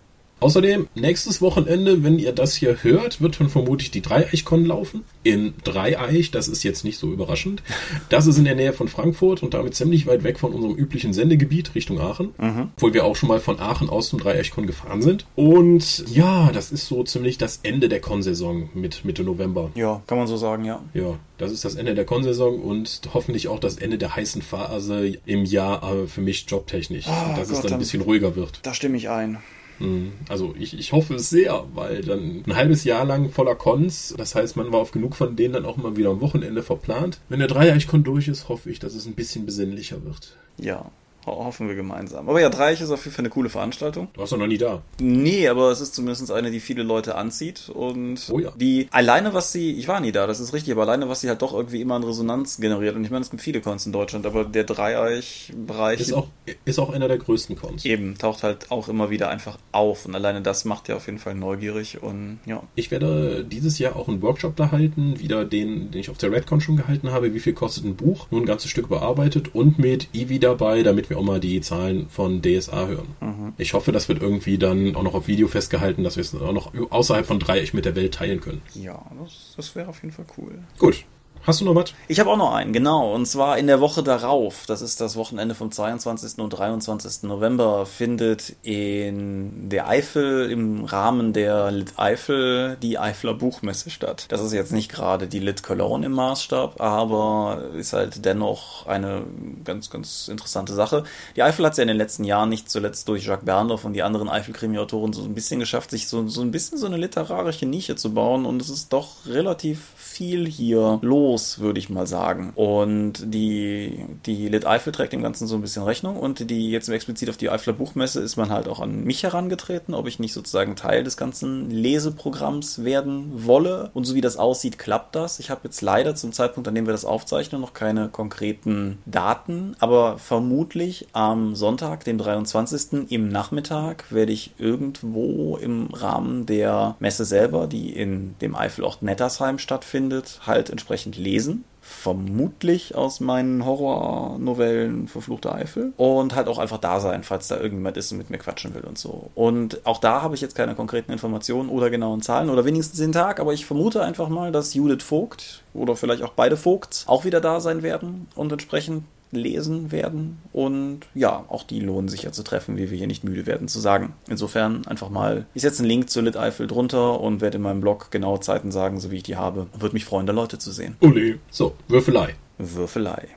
Außerdem, 0.45 0.89
nächstes 0.93 1.41
Wochenende, 1.41 2.03
wenn 2.03 2.19
ihr 2.19 2.31
das 2.31 2.55
hier 2.55 2.83
hört, 2.83 3.19
wird 3.19 3.39
dann 3.39 3.49
vermutlich 3.49 3.89
die 3.89 4.03
Dreieichkon 4.03 4.63
laufen. 4.63 5.03
In 5.23 5.55
Dreieich, 5.63 6.29
das 6.29 6.47
ist 6.47 6.61
jetzt 6.61 6.83
nicht 6.83 6.99
so 6.99 7.11
überraschend. 7.11 7.63
Das 8.09 8.27
ist 8.27 8.37
in 8.37 8.45
der 8.45 8.53
Nähe 8.53 8.71
von 8.71 8.87
Frankfurt 8.87 9.41
und 9.41 9.55
damit 9.55 9.73
ziemlich 9.73 10.05
weit 10.05 10.23
weg 10.23 10.37
von 10.37 10.53
unserem 10.53 10.75
üblichen 10.75 11.13
Sendegebiet 11.13 11.73
Richtung 11.73 11.99
Aachen. 11.99 12.35
Obwohl 12.75 12.93
wir 12.93 13.05
auch 13.05 13.15
schon 13.15 13.27
mal 13.27 13.39
von 13.39 13.59
Aachen 13.59 13.89
aus 13.89 14.09
zum 14.09 14.19
Dreieichkon 14.19 14.67
gefahren 14.67 15.01
sind. 15.01 15.25
Und 15.35 16.05
ja, 16.13 16.51
das 16.51 16.71
ist 16.71 16.85
so 16.85 17.03
ziemlich 17.03 17.39
das 17.39 17.61
Ende 17.63 17.89
der 17.89 17.99
Konsaison 17.99 18.69
mit 18.75 19.03
Mitte 19.03 19.23
November. 19.23 19.71
Ja, 19.73 20.03
kann 20.05 20.19
man 20.19 20.27
so 20.27 20.37
sagen, 20.37 20.63
ja. 20.63 20.79
Ja, 20.93 21.17
das 21.39 21.51
ist 21.51 21.65
das 21.65 21.73
Ende 21.73 21.95
der 21.95 22.05
Konsaison 22.05 22.59
und 22.59 23.01
hoffentlich 23.15 23.47
auch 23.47 23.59
das 23.59 23.77
Ende 23.77 23.97
der 23.97 24.15
heißen 24.15 24.43
Phase 24.43 25.17
im 25.25 25.43
Jahr 25.45 25.81
äh, 25.91 26.05
für 26.05 26.21
mich 26.21 26.45
jobtechnisch. 26.47 27.07
Ah, 27.07 27.35
dass 27.35 27.49
es 27.49 27.55
Gott, 27.55 27.65
dann 27.65 27.73
ein 27.73 27.79
bisschen 27.79 28.01
ruhiger 28.01 28.35
wird. 28.35 28.59
Da 28.61 28.75
stimme 28.75 28.95
ich 28.97 29.09
ein. 29.09 29.39
Mhm. 29.79 30.13
Also 30.29 30.53
ich, 30.57 30.77
ich 30.77 30.91
hoffe 30.91 31.15
es 31.15 31.29
sehr, 31.29 31.65
weil 31.73 32.01
dann 32.01 32.43
ein 32.45 32.55
halbes 32.55 32.83
Jahr 32.83 33.05
lang 33.05 33.29
voller 33.29 33.55
Cons, 33.55 34.13
das 34.17 34.35
heißt, 34.35 34.55
man 34.57 34.71
war 34.71 34.79
auf 34.79 34.91
genug 34.91 35.15
von 35.15 35.35
denen 35.35 35.53
dann 35.53 35.65
auch 35.65 35.77
mal 35.77 35.97
wieder 35.97 36.09
am 36.09 36.21
Wochenende 36.21 36.63
verplant. 36.63 37.19
Wenn 37.29 37.39
der 37.39 37.47
Dreieichkon 37.47 38.03
durch 38.03 38.27
ist, 38.27 38.49
hoffe 38.49 38.69
ich, 38.69 38.79
dass 38.79 38.93
es 38.95 39.05
ein 39.05 39.15
bisschen 39.15 39.45
besinnlicher 39.45 40.03
wird. 40.03 40.37
Ja, 40.57 40.91
hoffen 41.25 41.67
wir 41.67 41.75
gemeinsam. 41.75 42.27
Aber 42.29 42.39
ja, 42.41 42.49
Dreieich 42.49 42.81
ist 42.81 42.91
auf 42.91 43.03
jeden 43.05 43.15
Fall 43.15 43.23
eine 43.23 43.29
coole 43.29 43.49
Veranstaltung. 43.49 44.07
Du 44.13 44.19
warst 44.21 44.31
doch 44.31 44.37
noch 44.37 44.47
nie 44.47 44.57
da. 44.57 44.81
Nee, 44.99 45.47
aber 45.47 45.71
es 45.71 45.81
ist 45.81 45.95
zumindest 45.95 46.31
eine, 46.31 46.51
die 46.51 46.59
viele 46.59 46.83
Leute 46.83 47.15
anzieht 47.15 47.69
und 47.69 48.19
Oh 48.31 48.39
ja. 48.39 48.51
die 48.55 48.87
alleine, 48.91 49.33
was 49.33 49.51
sie, 49.51 49.73
ich 49.73 49.87
war 49.87 49.99
nie 49.99 50.11
da, 50.11 50.27
das 50.27 50.39
ist 50.39 50.53
richtig, 50.53 50.73
aber 50.73 50.83
alleine, 50.83 51.09
was 51.09 51.21
sie 51.21 51.29
halt 51.29 51.41
doch 51.41 51.53
irgendwie 51.53 51.81
immer 51.81 51.95
an 51.95 52.03
Resonanz 52.03 52.57
generiert. 52.57 52.95
Und 52.95 53.03
ich 53.03 53.11
meine, 53.11 53.23
es 53.23 53.29
gibt 53.29 53.41
viele 53.41 53.61
Cons 53.61 53.85
in 53.85 53.91
Deutschland, 53.91 54.25
aber 54.25 54.43
der 54.45 54.63
Dreieich-Bereich 54.63 55.99
Ist 55.99 56.13
auch, 56.13 56.27
ist 56.65 56.79
auch 56.79 56.91
einer 56.91 57.07
der 57.07 57.17
größten 57.17 57.55
Cons. 57.55 57.85
eben 57.85 58.17
taucht 58.17 58.43
halt 58.43 58.71
auch 58.71 58.87
immer 58.89 59.09
wieder 59.09 59.29
einfach 59.29 59.57
auf. 59.71 60.05
Und 60.05 60.15
alleine 60.15 60.41
das 60.41 60.65
macht 60.65 60.87
ja 60.89 60.95
auf 60.95 61.05
jeden 61.07 61.19
Fall 61.19 61.35
neugierig 61.35 62.01
und 62.01 62.39
ja. 62.45 62.63
Ich 62.75 62.91
werde 62.91 63.43
dieses 63.45 63.79
Jahr 63.79 63.95
auch 63.95 64.07
einen 64.07 64.21
Workshop 64.21 64.55
da 64.55 64.71
halten, 64.71 65.19
wieder 65.19 65.45
den, 65.45 65.91
den 65.91 66.01
ich 66.01 66.09
auf 66.09 66.17
der 66.17 66.31
Redcon 66.31 66.61
schon 66.61 66.77
gehalten 66.77 67.11
habe. 67.11 67.33
Wie 67.33 67.39
viel 67.39 67.53
kostet 67.53 67.85
ein 67.85 67.95
Buch? 67.95 68.27
Nur 68.31 68.41
ein 68.41 68.45
ganzes 68.45 68.69
Stück 68.71 68.89
bearbeitet 68.89 69.53
und 69.53 69.79
mit 69.79 70.07
Ivi 70.13 70.39
dabei, 70.39 70.83
damit 70.83 71.09
wir 71.09 71.14
auch 71.15 71.23
mal 71.23 71.39
die 71.39 71.61
Zahlen 71.61 72.09
von 72.09 72.41
DSA 72.41 72.87
hören. 72.87 73.53
Ich 73.57 73.73
hoffe, 73.73 73.91
das 73.91 74.09
wird 74.09 74.21
irgendwie 74.21 74.57
dann 74.57 74.95
auch 74.95 75.03
noch 75.03 75.13
auf 75.13 75.27
Video 75.27 75.47
festgehalten, 75.47 76.03
dass 76.03 76.15
wir 76.15 76.21
es 76.21 76.35
auch 76.35 76.53
noch 76.53 76.73
außerhalb 76.91 77.25
von 77.25 77.39
Dreieck 77.39 77.73
mit 77.73 77.85
der 77.85 77.95
Welt 77.95 78.13
teilen 78.13 78.39
können. 78.39 78.61
Ja, 78.73 79.03
das, 79.21 79.53
das 79.55 79.75
wäre 79.75 79.89
auf 79.89 80.01
jeden 80.01 80.13
Fall 80.13 80.25
cool. 80.37 80.59
Gut. 80.77 81.05
Hast 81.45 81.61
du 81.61 81.65
noch 81.65 81.75
was? 81.75 81.93
Ich 82.07 82.19
habe 82.19 82.31
auch 82.31 82.37
noch 82.37 82.55
einen, 82.55 82.73
genau. 82.73 83.13
Und 83.13 83.27
zwar 83.27 83.59
in 83.59 83.67
der 83.67 83.79
Woche 83.79 84.01
darauf, 84.01 84.65
das 84.65 84.81
ist 84.81 84.99
das 84.99 85.15
Wochenende 85.15 85.53
vom 85.53 85.71
22. 85.71 86.39
und 86.39 86.49
23. 86.49 87.23
November, 87.23 87.85
findet 87.85 88.55
in 88.63 89.69
der 89.69 89.87
Eifel 89.87 90.49
im 90.49 90.85
Rahmen 90.85 91.33
der 91.33 91.69
Lit 91.69 91.93
Eifel 91.97 92.77
die 92.81 92.97
Eifler 92.97 93.35
Buchmesse 93.35 93.91
statt. 93.91 94.25
Das 94.29 94.41
ist 94.41 94.53
jetzt 94.53 94.71
nicht 94.71 94.91
gerade 94.91 95.27
die 95.27 95.37
Lit 95.37 95.61
Cologne 95.61 96.07
im 96.07 96.13
Maßstab, 96.13 96.81
aber 96.81 97.61
ist 97.75 97.93
halt 97.93 98.25
dennoch 98.25 98.87
eine 98.87 99.21
ganz, 99.63 99.91
ganz 99.91 100.27
interessante 100.27 100.73
Sache. 100.73 101.03
Die 101.35 101.43
Eifel 101.43 101.63
hat 101.63 101.73
es 101.73 101.77
ja 101.77 101.83
in 101.83 101.89
den 101.89 101.97
letzten 101.97 102.23
Jahren 102.23 102.49
nicht 102.49 102.71
zuletzt 102.71 103.07
durch 103.07 103.23
Jacques 103.23 103.45
Berndorf 103.45 103.85
und 103.85 103.93
die 103.93 104.01
anderen 104.01 104.29
Eifel-Krimi-Autoren 104.29 105.13
so 105.13 105.21
ein 105.21 105.35
bisschen 105.35 105.59
geschafft, 105.59 105.91
sich 105.91 106.07
so, 106.07 106.27
so 106.27 106.41
ein 106.41 106.49
bisschen 106.49 106.79
so 106.79 106.87
eine 106.87 106.97
literarische 106.97 107.67
Nische 107.67 107.95
zu 107.95 108.15
bauen 108.15 108.47
und 108.47 108.59
es 108.63 108.69
ist 108.69 108.91
doch 108.91 109.27
relativ 109.27 109.81
viel 109.95 110.47
hier 110.47 110.97
los, 111.01 111.34
würde 111.59 111.79
ich 111.79 111.89
mal 111.89 112.07
sagen. 112.07 112.51
Und 112.55 113.33
die, 113.33 114.05
die 114.25 114.47
Lit 114.47 114.65
Eifel 114.65 114.93
trägt 114.93 115.13
dem 115.13 115.21
Ganzen 115.21 115.47
so 115.47 115.55
ein 115.55 115.61
bisschen 115.61 115.83
Rechnung 115.83 116.17
und 116.17 116.49
die 116.49 116.71
jetzt 116.71 116.89
explizit 116.89 117.29
auf 117.29 117.37
die 117.37 117.49
Eifler 117.49 117.73
Buchmesse 117.73 118.21
ist 118.21 118.37
man 118.37 118.49
halt 118.49 118.67
auch 118.67 118.79
an 118.79 119.03
mich 119.03 119.23
herangetreten, 119.23 119.93
ob 119.93 120.07
ich 120.07 120.19
nicht 120.19 120.33
sozusagen 120.33 120.75
Teil 120.75 121.03
des 121.03 121.17
ganzen 121.17 121.69
Leseprogramms 121.69 122.83
werden 122.83 123.45
wolle. 123.45 123.91
Und 123.93 124.05
so 124.05 124.15
wie 124.15 124.21
das 124.21 124.37
aussieht, 124.37 124.77
klappt 124.77 125.15
das. 125.15 125.39
Ich 125.39 125.49
habe 125.49 125.61
jetzt 125.63 125.81
leider 125.81 126.15
zum 126.15 126.31
Zeitpunkt, 126.31 126.67
an 126.67 126.75
dem 126.75 126.85
wir 126.85 126.93
das 126.93 127.05
aufzeichnen, 127.05 127.61
noch 127.61 127.73
keine 127.73 128.09
konkreten 128.09 128.99
Daten, 129.05 129.75
aber 129.79 130.17
vermutlich 130.17 131.07
am 131.13 131.55
Sonntag, 131.55 132.03
dem 132.03 132.17
23. 132.17 133.11
im 133.11 133.29
Nachmittag, 133.29 134.11
werde 134.11 134.31
ich 134.31 134.53
irgendwo 134.57 135.57
im 135.57 135.87
Rahmen 135.93 136.45
der 136.45 136.95
Messe 136.99 137.25
selber, 137.25 137.67
die 137.67 137.91
in 137.91 138.35
dem 138.41 138.55
Eifelort 138.55 139.01
Nettersheim 139.01 139.59
stattfindet, 139.59 140.39
halt 140.45 140.69
entsprechend 140.69 141.17
lesen. 141.25 141.65
Vermutlich 141.81 142.95
aus 142.95 143.19
meinen 143.19 143.63
Horrornovellen 143.65 145.07
Verfluchte 145.07 145.53
Eifel. 145.53 145.93
Und 145.97 146.33
halt 146.35 146.47
auch 146.47 146.57
einfach 146.57 146.79
da 146.79 146.99
sein, 146.99 147.23
falls 147.23 147.47
da 147.47 147.57
irgendjemand 147.57 147.97
ist 147.97 148.11
und 148.11 148.17
mit 148.17 148.29
mir 148.29 148.37
quatschen 148.37 148.73
will 148.73 148.83
und 148.83 148.97
so. 148.97 149.29
Und 149.35 149.85
auch 149.85 149.99
da 149.99 150.21
habe 150.21 150.33
ich 150.33 150.41
jetzt 150.41 150.55
keine 150.55 150.73
konkreten 150.73 151.11
Informationen 151.11 151.69
oder 151.69 151.89
genauen 151.89 152.21
Zahlen 152.21 152.49
oder 152.49 152.65
wenigstens 152.65 152.99
den 152.99 153.11
Tag, 153.11 153.39
aber 153.39 153.53
ich 153.53 153.65
vermute 153.65 154.01
einfach 154.01 154.29
mal, 154.29 154.51
dass 154.51 154.73
Judith 154.73 155.03
Vogt 155.03 155.63
oder 155.73 155.95
vielleicht 155.95 156.23
auch 156.23 156.33
beide 156.33 156.57
Vogts 156.57 157.07
auch 157.07 157.25
wieder 157.25 157.41
da 157.41 157.59
sein 157.59 157.83
werden 157.83 158.27
und 158.35 158.51
entsprechend 158.51 159.03
lesen 159.31 159.91
werden. 159.91 160.37
Und 160.51 161.01
ja, 161.13 161.45
auch 161.49 161.63
die 161.63 161.79
lohnen 161.79 162.09
sich 162.09 162.23
ja 162.23 162.31
zu 162.31 162.43
treffen, 162.43 162.77
wie 162.77 162.89
wir 162.89 162.97
hier 162.97 163.07
nicht 163.07 163.23
müde 163.23 163.45
werden 163.45 163.67
zu 163.67 163.79
sagen. 163.79 164.13
Insofern 164.29 164.85
einfach 164.87 165.09
mal, 165.09 165.45
ich 165.53 165.61
setze 165.61 165.79
einen 165.79 165.89
Link 165.89 166.09
zu 166.09 166.21
Lit 166.21 166.37
Eifel 166.37 166.67
drunter 166.67 167.19
und 167.19 167.41
werde 167.41 167.57
in 167.57 167.63
meinem 167.63 167.81
Blog 167.81 168.11
genaue 168.11 168.39
Zeiten 168.39 168.71
sagen, 168.71 168.99
so 168.99 169.11
wie 169.11 169.17
ich 169.17 169.23
die 169.23 169.35
habe. 169.35 169.67
Würde 169.77 169.93
mich 169.93 170.05
freuen, 170.05 170.25
da 170.25 170.33
Leute 170.33 170.57
zu 170.57 170.71
sehen. 170.71 170.95
Uli. 171.01 171.39
So, 171.49 171.75
Würfelei. 171.87 172.35
Würfelei. 172.57 173.27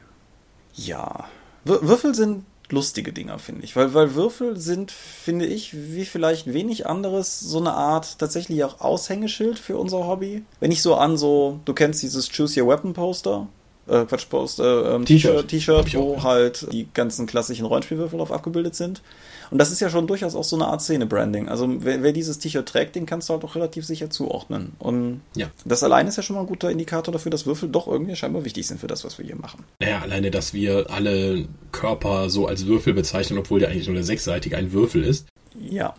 Ja. 0.75 1.25
Wür 1.65 1.81
Würfel 1.83 2.15
sind 2.15 2.45
lustige 2.71 3.13
Dinger, 3.13 3.39
finde 3.39 3.65
ich. 3.65 3.77
Weil, 3.77 3.95
weil 3.95 4.15
Würfel 4.15 4.59
sind, 4.59 4.91
finde 4.91 5.47
ich, 5.47 5.75
wie 5.75 6.05
vielleicht 6.05 6.53
wenig 6.53 6.87
anderes, 6.87 7.41
so 7.41 7.59
eine 7.59 7.73
Art 7.73 8.19
tatsächlich 8.19 8.63
auch 8.65 8.81
Aushängeschild 8.81 9.59
für 9.59 9.77
unser 9.77 10.07
Hobby. 10.07 10.45
Wenn 10.61 10.71
ich 10.71 10.83
so 10.83 10.95
an 10.95 11.17
so, 11.17 11.61
du 11.65 11.73
kennst 11.73 12.03
dieses 12.03 12.31
Choose 12.31 12.61
Your 12.61 12.69
Weapon 12.69 12.93
Poster, 12.93 13.49
äh, 13.89 14.05
Quatsch, 14.05 14.29
Poster, 14.29 14.95
ähm, 14.95 15.05
T-Shirt. 15.05 15.49
T-Shirt, 15.49 15.95
wo 15.95 16.15
auch, 16.15 16.17
ja. 16.19 16.23
halt 16.25 16.73
die 16.73 16.89
ganzen 16.95 17.27
klassischen 17.27 17.67
Rollenspielwürfel 17.67 18.19
drauf 18.19 18.33
abgebildet 18.33 18.75
sind. 18.75 19.03
Und 19.51 19.57
das 19.57 19.73
ist 19.73 19.81
ja 19.81 19.89
schon 19.89 20.07
durchaus 20.07 20.35
auch 20.35 20.45
so 20.45 20.57
eine 20.57 20.67
Art 20.67 20.83
Szene-Branding. 20.83 21.49
Also 21.49 21.67
wer, 21.83 22.03
wer 22.03 22.13
dieses 22.13 22.39
T-Shirt 22.39 22.69
trägt, 22.69 22.97
den 22.97 23.07
kannst 23.07 23.29
du 23.29 23.33
halt 23.33 23.45
auch 23.45 23.55
relativ 23.55 23.87
sicher 23.87 24.11
zuordnen. 24.11 24.73
Und 24.79 25.23
Ja. 25.37 25.47
das 25.65 25.83
allein 25.83 26.07
ist 26.07 26.17
ja 26.17 26.23
schon 26.23 26.37
mal 26.37 26.43
ein 26.43 26.47
guter 26.47 26.71
Indikator 26.71 27.13
dafür, 27.13 27.31
dass 27.31 27.47
Würfel 27.47 27.71
doch 27.71 27.87
irgendwie 27.89 28.15
scheinbar 28.15 28.45
wichtig 28.45 28.67
sind 28.67 28.79
für 28.79 28.89
das, 28.89 29.05
was 29.05 29.17
wir 29.19 29.25
hier 29.25 29.37
machen. 29.37 29.65
Naja, 29.81 30.01
alleine, 30.01 30.31
dass 30.31 30.53
wir 30.53 30.91
alle 30.91 31.47
Körper 31.73 32.29
so 32.29 32.47
als 32.47 32.67
Würfel 32.67 32.93
bezeichnen, 32.93 33.39
obwohl 33.39 33.61
der 33.61 33.71
eigentlich 33.71 33.87
nur 33.87 33.95
der 33.95 34.05
sechsseitige 34.05 34.57
ein 34.57 34.73
Würfel 34.73 35.03
ist, 35.03 35.27
Ja. 35.59 35.95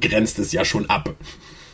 grenzt 0.00 0.38
es 0.38 0.52
ja 0.52 0.64
schon 0.64 0.90
ab. 0.90 1.14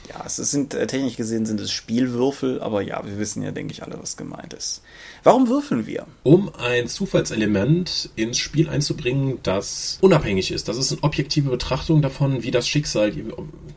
Ja, 0.09 0.23
es 0.25 0.37
sind 0.37 0.73
äh, 0.73 0.87
technisch 0.87 1.17
gesehen 1.17 1.45
sind 1.45 1.61
es 1.61 1.71
Spielwürfel, 1.71 2.63
aber 2.63 2.81
ja, 2.81 3.05
wir 3.05 3.19
wissen 3.19 3.43
ja, 3.43 3.51
denke 3.51 3.73
ich, 3.73 3.83
alle, 3.83 3.99
was 4.01 4.17
gemeint 4.17 4.55
ist. 4.55 4.83
Warum 5.23 5.49
würfeln 5.49 5.87
wir? 5.87 6.07
um 6.29 6.55
ein 6.55 6.89
Zufallselement 6.89 8.11
ins 8.15 8.37
Spiel 8.37 8.69
einzubringen, 8.69 9.39
das 9.43 9.99
unabhängig 10.03 10.51
ist. 10.51 10.69
Das 10.69 10.77
ist 10.77 10.93
eine 10.93 11.03
objektive 11.03 11.49
Betrachtung 11.49 12.03
davon, 12.03 12.43
wie 12.43 12.51
das 12.51 12.69
Schicksal 12.69 13.15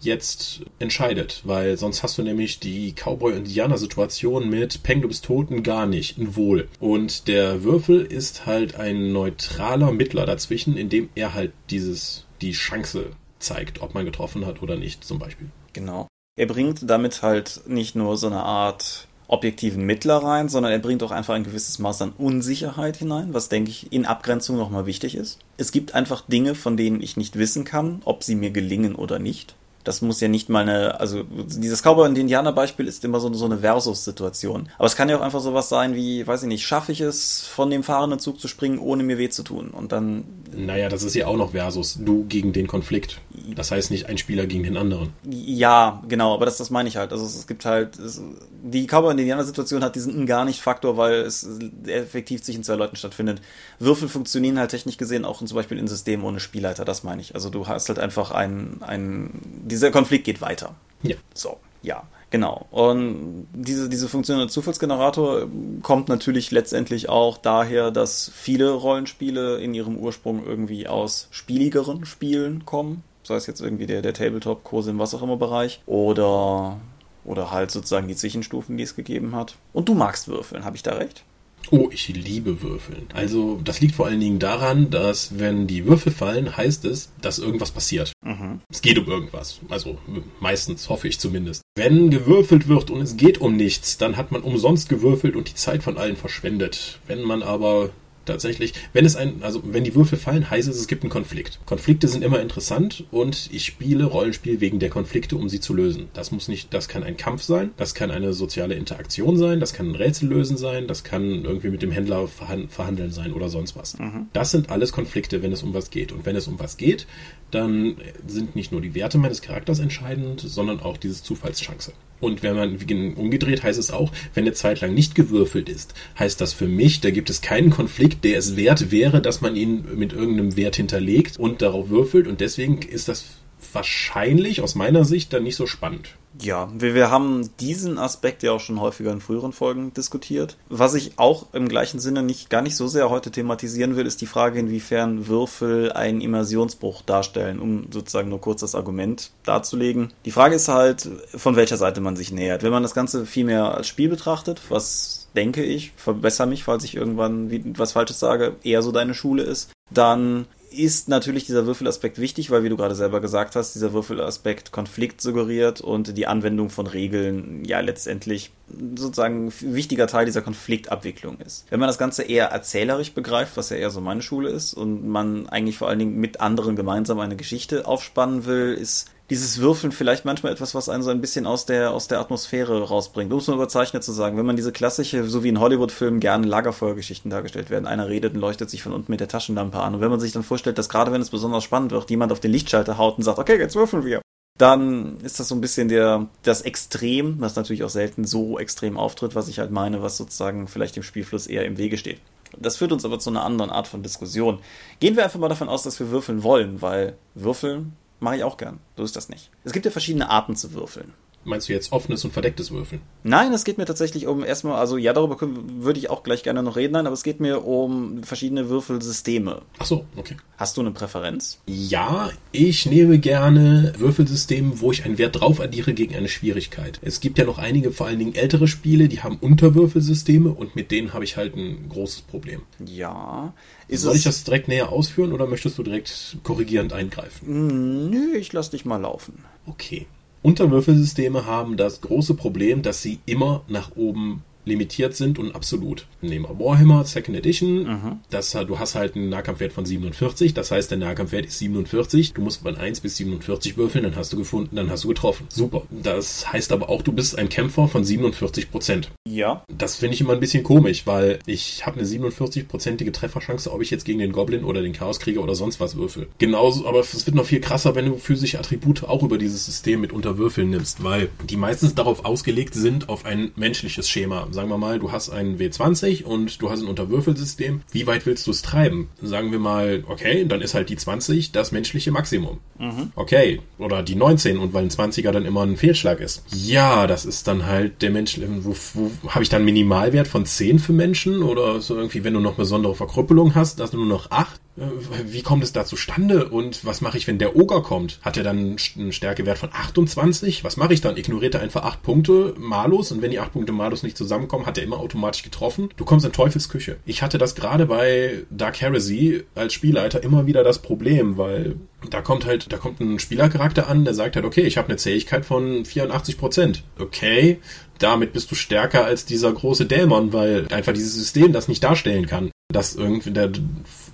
jetzt 0.01 0.61
entscheidet. 0.79 1.41
Weil 1.45 1.77
sonst 1.77 2.03
hast 2.03 2.17
du 2.17 2.23
nämlich 2.23 2.59
die 2.59 2.93
Cowboy-Indianer-Situation 2.93 4.49
mit 4.49 4.83
Peng, 4.83 5.01
du 5.01 5.07
bist 5.07 5.23
tot, 5.23 5.49
ein 5.49 5.63
gar 5.63 5.85
nicht, 5.85 6.17
ein 6.17 6.35
Wohl. 6.35 6.67
Und 6.81 7.29
der 7.29 7.63
Würfel 7.63 8.01
ist 8.01 8.45
halt 8.45 8.75
ein 8.75 9.13
neutraler 9.13 9.93
Mittler 9.93 10.25
dazwischen, 10.25 10.75
indem 10.75 11.07
er 11.15 11.33
halt 11.33 11.53
dieses, 11.69 12.25
die 12.41 12.51
Chance 12.51 13.11
zeigt, 13.39 13.81
ob 13.81 13.93
man 13.93 14.03
getroffen 14.03 14.45
hat 14.45 14.61
oder 14.61 14.75
nicht, 14.75 15.05
zum 15.05 15.19
Beispiel. 15.19 15.49
Genau. 15.71 16.07
Er 16.37 16.47
bringt 16.47 16.89
damit 16.89 17.21
halt 17.21 17.61
nicht 17.67 17.95
nur 17.95 18.17
so 18.17 18.27
eine 18.27 18.43
Art 18.43 19.07
objektiven 19.31 19.85
Mittler 19.85 20.17
rein, 20.17 20.49
sondern 20.49 20.71
er 20.71 20.79
bringt 20.79 21.01
auch 21.03 21.11
einfach 21.11 21.33
ein 21.33 21.43
gewisses 21.43 21.79
Maß 21.79 22.01
an 22.01 22.13
Unsicherheit 22.17 22.97
hinein, 22.97 23.33
was, 23.33 23.49
denke 23.49 23.71
ich, 23.71 23.91
in 23.91 24.05
Abgrenzung 24.05 24.57
nochmal 24.57 24.85
wichtig 24.85 25.15
ist. 25.15 25.39
Es 25.57 25.71
gibt 25.71 25.95
einfach 25.95 26.23
Dinge, 26.27 26.53
von 26.53 26.77
denen 26.77 27.01
ich 27.01 27.17
nicht 27.17 27.37
wissen 27.37 27.63
kann, 27.63 28.01
ob 28.05 28.23
sie 28.23 28.35
mir 28.35 28.51
gelingen 28.51 28.93
oder 28.95 29.19
nicht. 29.19 29.55
Das 29.83 30.01
muss 30.01 30.21
ja 30.21 30.27
nicht 30.27 30.49
mal 30.49 30.61
eine, 30.61 30.99
also 30.99 31.23
dieses 31.23 31.81
Cowboy- 31.83 32.07
und 32.07 32.17
Indianer-Beispiel 32.17 32.87
ist 32.87 33.03
immer 33.05 33.19
so, 33.19 33.33
so 33.33 33.45
eine 33.45 33.59
Versus-Situation. 33.59 34.69
Aber 34.77 34.85
es 34.85 34.95
kann 34.95 35.09
ja 35.09 35.17
auch 35.17 35.21
einfach 35.21 35.41
sowas 35.41 35.69
sein 35.69 35.95
wie, 35.95 36.25
weiß 36.25 36.43
ich 36.43 36.47
nicht, 36.47 36.65
schaffe 36.65 36.91
ich 36.91 37.01
es, 37.01 37.41
von 37.41 37.69
dem 37.69 37.83
fahrenden 37.83 38.19
Zug 38.19 38.39
zu 38.39 38.47
springen, 38.47 38.79
ohne 38.79 39.03
mir 39.03 39.17
weh 39.17 39.29
zu 39.29 39.43
tun. 39.43 39.69
Und 39.69 39.91
dann. 39.91 40.23
Naja, 40.55 40.89
das 40.89 41.03
ist 41.03 41.15
ja 41.15 41.27
auch 41.27 41.37
noch 41.37 41.51
Versus. 41.51 41.97
Du 41.99 42.25
gegen 42.25 42.53
den 42.53 42.67
Konflikt. 42.67 43.19
Das 43.55 43.71
heißt 43.71 43.91
nicht 43.91 44.07
ein 44.07 44.17
Spieler 44.17 44.45
gegen 44.45 44.63
den 44.63 44.77
anderen. 44.77 45.13
Ja, 45.29 46.03
genau, 46.07 46.33
aber 46.33 46.45
das, 46.45 46.57
das 46.57 46.69
meine 46.69 46.89
ich 46.89 46.97
halt. 46.97 47.11
Also 47.11 47.25
es 47.25 47.47
gibt 47.47 47.65
halt, 47.65 47.97
es, 47.97 48.21
die 48.63 48.85
Cowboy- 48.87 49.11
und 49.11 49.19
Indianer-Situation 49.19 49.83
hat 49.83 49.95
diesen 49.95 50.25
gar 50.25 50.45
nicht 50.45 50.61
Faktor, 50.61 50.97
weil 50.97 51.21
es 51.21 51.47
effektiv 51.85 52.43
zwischen 52.43 52.63
zwei 52.63 52.75
Leuten 52.75 52.95
stattfindet. 52.95 53.41
Würfel 53.79 54.07
funktionieren 54.07 54.59
halt 54.59 54.71
technisch 54.71 54.97
gesehen 54.97 55.25
auch 55.25 55.43
zum 55.43 55.55
Beispiel 55.55 55.77
in 55.77 55.87
Systemen 55.87 56.25
ohne 56.25 56.39
Spielleiter, 56.39 56.85
das 56.85 57.03
meine 57.03 57.21
ich. 57.21 57.33
Also 57.35 57.49
du 57.49 57.67
hast 57.67 57.89
halt 57.89 57.99
einfach 57.99 58.31
ein, 58.31 58.77
ein 58.81 59.31
dieser 59.71 59.91
Konflikt 59.91 60.25
geht 60.25 60.41
weiter. 60.41 60.75
Ja. 61.01 61.15
So, 61.33 61.57
ja, 61.81 62.03
genau. 62.29 62.67
Und 62.71 63.47
diese, 63.53 63.89
diese 63.89 64.07
Funktion 64.07 64.37
der 64.37 64.47
Zufallsgenerator 64.47 65.47
kommt 65.81 66.09
natürlich 66.09 66.51
letztendlich 66.51 67.09
auch 67.09 67.37
daher, 67.37 67.91
dass 67.91 68.31
viele 68.33 68.71
Rollenspiele 68.71 69.57
in 69.57 69.73
ihrem 69.73 69.97
Ursprung 69.97 70.45
irgendwie 70.45 70.87
aus 70.87 71.27
spieligeren 71.31 72.05
Spielen 72.05 72.65
kommen. 72.65 73.03
Sei 73.23 73.35
es 73.35 73.47
jetzt 73.47 73.61
irgendwie 73.61 73.85
der, 73.85 74.01
der 74.01 74.13
Tabletop, 74.13 74.63
Kurse 74.63 74.91
im 74.91 74.99
was 74.99 75.13
auch 75.13 75.21
immer 75.21 75.37
Bereich. 75.37 75.81
Oder, 75.85 76.77
oder 77.23 77.51
halt 77.51 77.71
sozusagen 77.71 78.07
die 78.07 78.15
Zwischenstufen, 78.15 78.77
die 78.77 78.83
es 78.83 78.95
gegeben 78.95 79.35
hat. 79.35 79.55
Und 79.73 79.89
du 79.89 79.93
magst 79.93 80.27
würfeln, 80.27 80.65
habe 80.65 80.75
ich 80.75 80.83
da 80.83 80.93
recht? 80.93 81.23
Oh, 81.69 81.89
ich 81.91 82.09
liebe 82.09 82.61
Würfeln. 82.61 83.07
Also 83.13 83.59
das 83.63 83.79
liegt 83.79 83.95
vor 83.95 84.07
allen 84.07 84.19
Dingen 84.19 84.39
daran, 84.39 84.89
dass 84.89 85.39
wenn 85.39 85.67
die 85.67 85.85
Würfel 85.85 86.11
fallen, 86.11 86.57
heißt 86.57 86.85
es, 86.85 87.11
dass 87.21 87.39
irgendwas 87.39 87.71
passiert. 87.71 88.11
Mhm. 88.25 88.61
Es 88.69 88.81
geht 88.81 88.97
um 88.97 89.07
irgendwas. 89.07 89.59
Also 89.69 89.97
meistens 90.39 90.89
hoffe 90.89 91.07
ich 91.07 91.19
zumindest. 91.19 91.61
Wenn 91.75 92.09
gewürfelt 92.09 92.67
wird 92.67 92.89
und 92.89 93.01
es 93.01 93.15
geht 93.15 93.39
um 93.39 93.55
nichts, 93.55 93.97
dann 93.97 94.17
hat 94.17 94.31
man 94.31 94.41
umsonst 94.41 94.89
gewürfelt 94.89 95.35
und 95.35 95.49
die 95.49 95.55
Zeit 95.55 95.83
von 95.83 95.97
allen 95.97 96.17
verschwendet. 96.17 96.99
Wenn 97.07 97.21
man 97.21 97.43
aber 97.43 97.91
tatsächlich, 98.31 98.73
wenn 98.93 99.05
es 99.05 99.15
ein, 99.15 99.43
also 99.43 99.61
wenn 99.65 99.83
die 99.83 99.93
Würfel 99.93 100.17
fallen, 100.17 100.49
heißt 100.49 100.67
es, 100.67 100.77
es 100.77 100.87
gibt 100.87 101.03
einen 101.03 101.09
Konflikt. 101.09 101.59
Konflikte 101.65 102.07
sind 102.07 102.23
immer 102.23 102.39
interessant 102.39 103.05
und 103.11 103.49
ich 103.51 103.65
spiele 103.65 104.05
Rollenspiel 104.05 104.61
wegen 104.61 104.79
der 104.79 104.89
Konflikte, 104.89 105.35
um 105.35 105.49
sie 105.49 105.59
zu 105.59 105.73
lösen. 105.73 106.07
Das 106.13 106.31
muss 106.31 106.47
nicht, 106.47 106.73
das 106.73 106.87
kann 106.87 107.03
ein 107.03 107.17
Kampf 107.17 107.43
sein, 107.43 107.71
das 107.77 107.93
kann 107.93 108.11
eine 108.11 108.33
soziale 108.33 108.75
Interaktion 108.75 109.37
sein, 109.37 109.59
das 109.59 109.73
kann 109.73 109.89
ein 109.89 109.95
Rätsel 109.95 110.29
lösen 110.29 110.57
sein, 110.57 110.87
das 110.87 111.03
kann 111.03 111.43
irgendwie 111.43 111.69
mit 111.69 111.81
dem 111.81 111.91
Händler 111.91 112.27
verhandeln 112.27 113.11
sein 113.11 113.33
oder 113.33 113.49
sonst 113.49 113.75
was. 113.75 113.99
Mhm. 113.99 114.27
Das 114.33 114.51
sind 114.51 114.69
alles 114.69 114.91
Konflikte, 114.91 115.41
wenn 115.43 115.51
es 115.51 115.63
um 115.63 115.73
was 115.73 115.89
geht. 115.89 116.11
Und 116.11 116.25
wenn 116.25 116.35
es 116.35 116.47
um 116.47 116.59
was 116.59 116.77
geht, 116.77 117.07
dann 117.51 117.97
sind 118.25 118.55
nicht 118.55 118.71
nur 118.71 118.81
die 118.81 118.95
Werte 118.95 119.17
meines 119.17 119.41
Charakters 119.41 119.79
entscheidend, 119.79 120.39
sondern 120.39 120.79
auch 120.79 120.97
dieses 120.97 121.23
Zufallschance. 121.23 121.93
Und 122.21 122.43
wenn 122.43 122.55
man 122.55 122.77
umgedreht 123.15 123.63
heißt 123.63 123.79
es 123.79 123.91
auch, 123.91 124.11
wenn 124.33 124.45
eine 124.45 124.53
Zeit 124.53 124.79
lang 124.79 124.93
nicht 124.93 125.15
gewürfelt 125.15 125.67
ist, 125.67 125.93
heißt 126.17 126.39
das 126.39 126.53
für 126.53 126.67
mich, 126.67 127.01
da 127.01 127.09
gibt 127.09 127.29
es 127.29 127.41
keinen 127.41 127.71
Konflikt, 127.71 128.23
der 128.23 128.37
es 128.37 128.55
wert 128.55 128.91
wäre, 128.91 129.21
dass 129.21 129.41
man 129.41 129.55
ihn 129.57 129.83
mit 129.95 130.13
irgendeinem 130.13 130.55
Wert 130.55 130.77
hinterlegt 130.77 131.37
und 131.37 131.61
darauf 131.61 131.89
würfelt. 131.89 132.27
Und 132.27 132.39
deswegen 132.39 132.79
ist 132.79 133.09
das 133.09 133.25
wahrscheinlich 133.73 134.61
aus 134.61 134.75
meiner 134.75 135.05
Sicht 135.05 135.33
dann 135.33 135.43
nicht 135.43 135.55
so 135.55 135.67
spannend. 135.67 136.15
Ja, 136.39 136.69
wir, 136.73 136.95
wir 136.95 137.11
haben 137.11 137.49
diesen 137.59 137.97
Aspekt 137.97 138.41
ja 138.41 138.53
auch 138.53 138.59
schon 138.59 138.79
häufiger 138.79 139.11
in 139.11 139.19
früheren 139.19 139.51
Folgen 139.51 139.93
diskutiert. 139.93 140.57
Was 140.69 140.93
ich 140.93 141.13
auch 141.17 141.47
im 141.53 141.67
gleichen 141.67 141.99
Sinne 141.99 142.23
nicht 142.23 142.49
gar 142.49 142.61
nicht 142.61 142.75
so 142.75 142.87
sehr 142.87 143.09
heute 143.09 143.31
thematisieren 143.31 143.95
will, 143.95 144.05
ist 144.05 144.21
die 144.21 144.27
Frage, 144.27 144.59
inwiefern 144.59 145.27
Würfel 145.27 145.91
einen 145.91 146.21
Immersionsbruch 146.21 147.01
darstellen, 147.01 147.59
um 147.59 147.87
sozusagen 147.91 148.29
nur 148.29 148.41
kurz 148.41 148.61
das 148.61 148.75
Argument 148.75 149.31
darzulegen. 149.43 150.13
Die 150.25 150.31
Frage 150.31 150.55
ist 150.55 150.69
halt, 150.69 151.09
von 151.35 151.55
welcher 151.55 151.77
Seite 151.77 151.99
man 152.01 152.15
sich 152.15 152.31
nähert. 152.31 152.63
Wenn 152.63 152.71
man 152.71 152.83
das 152.83 152.93
Ganze 152.93 153.25
viel 153.25 153.45
mehr 153.45 153.75
als 153.75 153.87
Spiel 153.87 154.09
betrachtet, 154.09 154.61
was 154.69 155.27
denke 155.35 155.63
ich, 155.63 155.91
verbessere 155.95 156.47
mich, 156.47 156.63
falls 156.63 156.83
ich 156.83 156.95
irgendwann 156.95 157.73
was 157.77 157.93
Falsches 157.93 158.19
sage, 158.19 158.55
eher 158.63 158.81
so 158.81 158.91
deine 158.91 159.13
Schule 159.13 159.43
ist, 159.43 159.71
dann 159.89 160.45
ist 160.71 161.09
natürlich 161.09 161.45
dieser 161.45 161.65
Würfelaspekt 161.65 162.19
wichtig, 162.19 162.49
weil, 162.49 162.63
wie 162.63 162.69
du 162.69 162.77
gerade 162.77 162.95
selber 162.95 163.19
gesagt 163.19 163.55
hast, 163.55 163.75
dieser 163.75 163.93
Würfelaspekt 163.93 164.71
Konflikt 164.71 165.21
suggeriert 165.21 165.81
und 165.81 166.17
die 166.17 166.27
Anwendung 166.27 166.69
von 166.69 166.87
Regeln 166.87 167.63
ja 167.65 167.79
letztendlich 167.81 168.51
sozusagen 168.95 169.51
wichtiger 169.59 170.07
Teil 170.07 170.25
dieser 170.25 170.41
Konfliktabwicklung 170.41 171.39
ist. 171.39 171.65
Wenn 171.69 171.79
man 171.79 171.87
das 171.87 171.97
Ganze 171.97 172.23
eher 172.23 172.47
erzählerisch 172.47 173.11
begreift, 173.13 173.57
was 173.57 173.69
ja 173.69 173.77
eher 173.77 173.89
so 173.89 173.99
meine 173.99 174.21
Schule 174.21 174.49
ist, 174.49 174.73
und 174.73 175.07
man 175.07 175.49
eigentlich 175.49 175.77
vor 175.77 175.89
allen 175.89 175.99
Dingen 175.99 176.17
mit 176.17 176.39
anderen 176.39 176.75
gemeinsam 176.75 177.19
eine 177.19 177.35
Geschichte 177.35 177.85
aufspannen 177.85 178.45
will, 178.45 178.73
ist 178.73 179.09
dieses 179.31 179.59
Würfeln 179.59 179.93
vielleicht 179.93 180.25
manchmal 180.25 180.51
etwas, 180.51 180.75
was 180.75 180.89
einen 180.89 181.03
so 181.03 181.09
ein 181.09 181.21
bisschen 181.21 181.47
aus 181.47 181.65
der, 181.65 181.91
aus 181.91 182.09
der 182.09 182.19
Atmosphäre 182.19 182.83
rausbringt. 182.83 183.31
Um 183.31 183.39
es 183.39 183.47
mal 183.47 183.53
überzeichnet 183.53 184.03
zu 184.03 184.11
sagen, 184.11 184.37
wenn 184.37 184.45
man 184.45 184.57
diese 184.57 184.73
klassische, 184.73 185.23
so 185.23 185.41
wie 185.41 185.47
in 185.47 185.61
Hollywood-Filmen 185.61 186.19
gerne 186.19 186.45
Lagerfeuergeschichten 186.45 187.31
dargestellt 187.31 187.69
werden. 187.69 187.87
Einer 187.87 188.09
redet 188.09 188.33
und 188.33 188.41
leuchtet 188.41 188.69
sich 188.69 188.83
von 188.83 188.91
unten 188.91 189.09
mit 189.09 189.21
der 189.21 189.29
Taschenlampe 189.29 189.79
an. 189.79 189.95
Und 189.95 190.01
wenn 190.01 190.09
man 190.09 190.19
sich 190.19 190.33
dann 190.33 190.43
vorstellt, 190.43 190.77
dass 190.77 190.89
gerade 190.89 191.13
wenn 191.13 191.21
es 191.21 191.29
besonders 191.29 191.63
spannend 191.63 191.93
wird, 191.93 192.09
jemand 192.09 192.33
auf 192.33 192.41
den 192.41 192.51
Lichtschalter 192.51 192.97
haut 192.97 193.17
und 193.17 193.23
sagt, 193.23 193.39
okay, 193.39 193.57
jetzt 193.57 193.73
würfeln 193.75 194.03
wir. 194.03 194.21
Dann 194.59 195.17
ist 195.21 195.39
das 195.39 195.47
so 195.47 195.55
ein 195.55 195.61
bisschen 195.61 195.87
der, 195.87 196.27
das 196.43 196.63
Extrem, 196.63 197.39
was 197.39 197.55
natürlich 197.55 197.85
auch 197.85 197.89
selten 197.89 198.25
so 198.25 198.59
extrem 198.59 198.97
auftritt, 198.97 199.33
was 199.33 199.47
ich 199.47 199.59
halt 199.59 199.71
meine, 199.71 200.01
was 200.01 200.17
sozusagen 200.17 200.67
vielleicht 200.67 200.97
dem 200.97 201.03
Spielfluss 201.03 201.47
eher 201.47 201.63
im 201.63 201.77
Wege 201.77 201.97
steht. 201.97 202.19
Das 202.59 202.75
führt 202.75 202.91
uns 202.91 203.05
aber 203.05 203.17
zu 203.17 203.29
einer 203.29 203.45
anderen 203.45 203.71
Art 203.71 203.87
von 203.87 204.03
Diskussion. 204.03 204.59
Gehen 204.99 205.15
wir 205.15 205.23
einfach 205.23 205.39
mal 205.39 205.47
davon 205.47 205.69
aus, 205.69 205.83
dass 205.83 206.01
wir 206.01 206.09
würfeln 206.09 206.43
wollen, 206.43 206.81
weil 206.81 207.15
würfeln 207.33 207.93
Mache 208.21 208.37
ich 208.37 208.43
auch 208.43 208.57
gern. 208.57 208.79
So 208.95 209.03
ist 209.03 209.15
das 209.15 209.29
nicht. 209.29 209.49
Es 209.63 209.73
gibt 209.73 209.83
ja 209.83 209.91
verschiedene 209.91 210.29
Arten 210.29 210.55
zu 210.55 210.73
würfeln. 210.73 211.15
Meinst 211.43 211.69
du 211.69 211.73
jetzt 211.73 211.91
offenes 211.91 212.23
und 212.23 212.31
verdecktes 212.31 212.69
Würfeln? 212.71 213.01
Nein, 213.23 213.51
es 213.51 213.63
geht 213.63 213.79
mir 213.79 213.85
tatsächlich 213.85 214.27
um 214.27 214.43
erstmal, 214.43 214.75
also 214.75 214.97
ja, 214.97 215.11
darüber 215.11 215.37
können, 215.37 215.83
würde 215.83 215.99
ich 215.99 216.09
auch 216.09 216.21
gleich 216.21 216.43
gerne 216.43 216.61
noch 216.61 216.75
reden, 216.75 216.93
nein, 216.93 217.07
aber 217.07 217.15
es 217.15 217.23
geht 217.23 217.39
mir 217.39 217.65
um 217.65 218.23
verschiedene 218.23 218.69
Würfelsysteme. 218.69 219.63
Ach 219.79 219.85
so, 219.85 220.05
okay. 220.15 220.37
Hast 220.57 220.77
du 220.77 220.81
eine 220.81 220.91
Präferenz? 220.91 221.59
Ja, 221.65 222.29
ich 222.51 222.85
nehme 222.85 223.17
gerne 223.17 223.93
Würfelsysteme, 223.97 224.81
wo 224.81 224.91
ich 224.91 225.03
einen 225.03 225.17
Wert 225.17 225.39
drauf 225.39 225.59
addiere 225.59 225.93
gegen 225.93 226.15
eine 226.15 226.27
Schwierigkeit. 226.27 226.99
Es 227.01 227.19
gibt 227.19 227.39
ja 227.39 227.45
noch 227.45 227.57
einige, 227.57 227.91
vor 227.91 228.05
allen 228.05 228.19
Dingen 228.19 228.35
ältere 228.35 228.67
Spiele, 228.67 229.07
die 229.07 229.21
haben 229.21 229.37
Unterwürfelsysteme 229.37 230.49
und 230.49 230.75
mit 230.75 230.91
denen 230.91 231.13
habe 231.13 231.23
ich 231.23 231.37
halt 231.37 231.55
ein 231.55 231.89
großes 231.89 232.21
Problem. 232.21 232.61
Ja. 232.85 233.53
Ist 233.87 234.01
Soll 234.01 234.15
ich 234.15 234.23
das 234.23 234.43
direkt 234.43 234.67
näher 234.67 234.89
ausführen 234.89 235.33
oder 235.33 235.47
möchtest 235.47 235.77
du 235.79 235.83
direkt 235.83 236.37
korrigierend 236.43 236.93
eingreifen? 236.93 238.09
Nö, 238.11 238.35
ich 238.37 238.53
lass 238.53 238.69
dich 238.69 238.85
mal 238.85 238.97
laufen. 238.97 239.43
Okay. 239.65 240.05
Unterwürfelsysteme 240.43 241.45
haben 241.45 241.77
das 241.77 242.01
große 242.01 242.33
Problem, 242.33 242.81
dass 242.81 243.01
sie 243.01 243.19
immer 243.25 243.63
nach 243.67 243.95
oben 243.95 244.43
limitiert 244.65 245.15
sind 245.15 245.39
und 245.39 245.55
absolut. 245.55 246.05
Nehmen 246.21 246.45
wir 246.45 246.59
Warhammer 246.59 247.03
Second 247.05 247.37
Edition. 247.37 247.83
Mhm. 247.83 248.19
Das, 248.29 248.51
du 248.51 248.79
hast 248.79 248.95
halt 248.95 249.15
einen 249.15 249.29
Nahkampfwert 249.29 249.73
von 249.73 249.85
47. 249.85 250.53
Das 250.53 250.71
heißt, 250.71 250.91
der 250.91 250.97
Nahkampfwert 250.97 251.45
ist 251.45 251.59
47. 251.59 252.33
Du 252.33 252.41
musst 252.41 252.61
von 252.61 252.75
1 252.75 253.01
bis 253.01 253.17
47 253.17 253.77
würfeln, 253.77 254.03
dann 254.03 254.15
hast 254.15 254.33
du 254.33 254.37
gefunden, 254.37 254.75
dann 254.75 254.89
hast 254.89 255.03
du 255.03 255.07
getroffen. 255.07 255.47
Super. 255.49 255.83
Das 255.89 256.51
heißt 256.51 256.71
aber 256.71 256.89
auch, 256.89 257.01
du 257.01 257.11
bist 257.11 257.37
ein 257.37 257.49
Kämpfer 257.49 257.87
von 257.87 258.03
47 258.03 258.71
Prozent. 258.71 259.11
Ja. 259.27 259.63
Das 259.75 259.95
finde 259.95 260.15
ich 260.15 260.21
immer 260.21 260.33
ein 260.33 260.39
bisschen 260.39 260.63
komisch, 260.63 261.07
weil 261.07 261.39
ich 261.45 261.85
habe 261.85 261.99
eine 261.99 262.07
47-prozentige 262.07 263.11
Trefferchance, 263.11 263.71
ob 263.71 263.81
ich 263.81 263.89
jetzt 263.89 264.05
gegen 264.05 264.19
den 264.19 264.31
Goblin 264.31 264.63
oder 264.63 264.81
den 264.81 264.93
Chaoskrieger 264.93 265.41
oder 265.41 265.55
sonst 265.55 265.79
was 265.79 265.95
würfel. 265.95 266.27
Genauso, 266.37 266.87
aber 266.87 266.99
es 266.99 267.25
wird 267.25 267.35
noch 267.35 267.45
viel 267.45 267.61
krasser, 267.61 267.95
wenn 267.95 268.05
du 268.05 268.17
physische 268.17 268.59
Attribute 268.59 269.03
auch 269.03 269.23
über 269.23 269.37
dieses 269.37 269.65
System 269.65 270.01
mit 270.01 270.13
unterwürfeln 270.13 270.69
nimmst, 270.69 271.03
weil 271.03 271.29
die 271.49 271.57
meistens 271.57 271.95
darauf 271.95 272.25
ausgelegt 272.25 272.73
sind, 272.73 273.09
auf 273.09 273.25
ein 273.25 273.51
menschliches 273.55 274.09
Schema 274.09 274.47
sagen 274.53 274.69
wir 274.69 274.77
mal, 274.77 274.99
du 274.99 275.11
hast 275.11 275.29
einen 275.29 275.57
W20 275.57 276.23
und 276.23 276.61
du 276.61 276.69
hast 276.69 276.81
ein 276.81 276.87
Unterwürfelsystem. 276.87 277.81
Wie 277.91 278.07
weit 278.07 278.25
willst 278.25 278.47
du 278.47 278.51
es 278.51 278.61
treiben? 278.61 279.09
Sagen 279.21 279.51
wir 279.51 279.59
mal, 279.59 280.03
okay, 280.07 280.45
dann 280.45 280.61
ist 280.61 280.73
halt 280.73 280.89
die 280.89 280.95
20 280.95 281.51
das 281.51 281.71
menschliche 281.71 282.11
Maximum. 282.11 282.59
Mhm. 282.79 283.11
Okay, 283.15 283.59
oder 283.77 284.03
die 284.03 284.15
19 284.15 284.57
und 284.57 284.73
weil 284.73 284.83
ein 284.83 284.89
20er 284.89 285.31
dann 285.31 285.45
immer 285.45 285.63
ein 285.63 285.77
Fehlschlag 285.77 286.19
ist. 286.19 286.43
Ja, 286.53 287.07
das 287.07 287.25
ist 287.25 287.47
dann 287.47 287.65
halt 287.65 288.01
der 288.01 288.11
Mensch, 288.11 288.39
wo, 288.61 288.75
wo 288.93 289.11
habe 289.29 289.43
ich 289.43 289.49
dann 289.49 289.59
einen 289.59 289.65
Minimalwert 289.65 290.27
von 290.27 290.45
10 290.45 290.79
für 290.79 290.93
Menschen 290.93 291.43
oder 291.43 291.81
so 291.81 291.95
irgendwie, 291.95 292.23
wenn 292.23 292.33
du 292.33 292.39
noch 292.39 292.55
besondere 292.55 292.95
Verkrüppelung 292.95 293.55
hast, 293.55 293.79
dass 293.79 293.91
du 293.91 293.97
nur 293.97 294.07
noch 294.07 294.31
8? 294.31 294.59
Wie 294.75 295.41
kommt 295.41 295.63
es 295.63 295.73
da 295.73 295.85
zustande 295.85 296.47
und 296.47 296.85
was 296.85 297.01
mache 297.01 297.17
ich, 297.17 297.27
wenn 297.27 297.37
der 297.37 297.55
Oger 297.55 297.81
kommt? 297.81 298.19
Hat 298.21 298.37
er 298.37 298.43
dann 298.43 298.77
einen 298.95 299.11
Stärkewert 299.11 299.57
von 299.57 299.69
28? 299.71 300.63
Was 300.63 300.77
mache 300.77 300.93
ich 300.93 301.01
dann? 301.01 301.17
Ignoriert 301.17 301.55
er 301.55 301.61
einfach 301.61 301.83
acht 301.83 302.03
Punkte 302.03 302.55
Malus 302.57 303.11
und 303.11 303.21
wenn 303.21 303.31
die 303.31 303.39
acht 303.39 303.51
Punkte 303.51 303.73
Malus 303.73 304.03
nicht 304.03 304.17
zusammenkommen, 304.17 304.65
hat 304.65 304.77
er 304.77 304.85
immer 304.85 304.99
automatisch 304.99 305.43
getroffen? 305.43 305.89
Du 305.97 306.05
kommst 306.05 306.25
in 306.25 306.31
Teufelsküche. 306.31 306.97
Ich 307.05 307.21
hatte 307.21 307.37
das 307.37 307.55
gerade 307.55 307.85
bei 307.85 308.43
Dark 308.49 308.79
Heresy 308.79 309.43
als 309.55 309.73
Spielleiter 309.73 310.23
immer 310.23 310.47
wieder 310.47 310.63
das 310.63 310.79
Problem, 310.79 311.37
weil 311.37 311.75
da 312.09 312.21
kommt 312.21 312.45
halt, 312.45 312.71
da 312.71 312.77
kommt 312.77 313.01
ein 313.01 313.19
Spielercharakter 313.19 313.87
an, 313.87 314.05
der 314.05 314.13
sagt 314.13 314.35
halt, 314.35 314.45
okay, 314.45 314.61
ich 314.61 314.77
habe 314.77 314.87
eine 314.87 314.97
Zähigkeit 314.97 315.45
von 315.45 315.83
84 315.83 316.37
Prozent. 316.37 316.83
Okay, 316.97 317.59
damit 317.99 318.31
bist 318.31 318.49
du 318.49 318.55
stärker 318.55 319.05
als 319.05 319.25
dieser 319.25 319.51
große 319.51 319.85
Dämon, 319.85 320.31
weil 320.33 320.67
einfach 320.69 320.93
dieses 320.93 321.13
System 321.13 321.51
das 321.51 321.67
nicht 321.67 321.83
darstellen 321.83 322.25
kann 322.25 322.51
dass 322.71 322.95
irgendwie 322.95 323.31
der, 323.31 323.51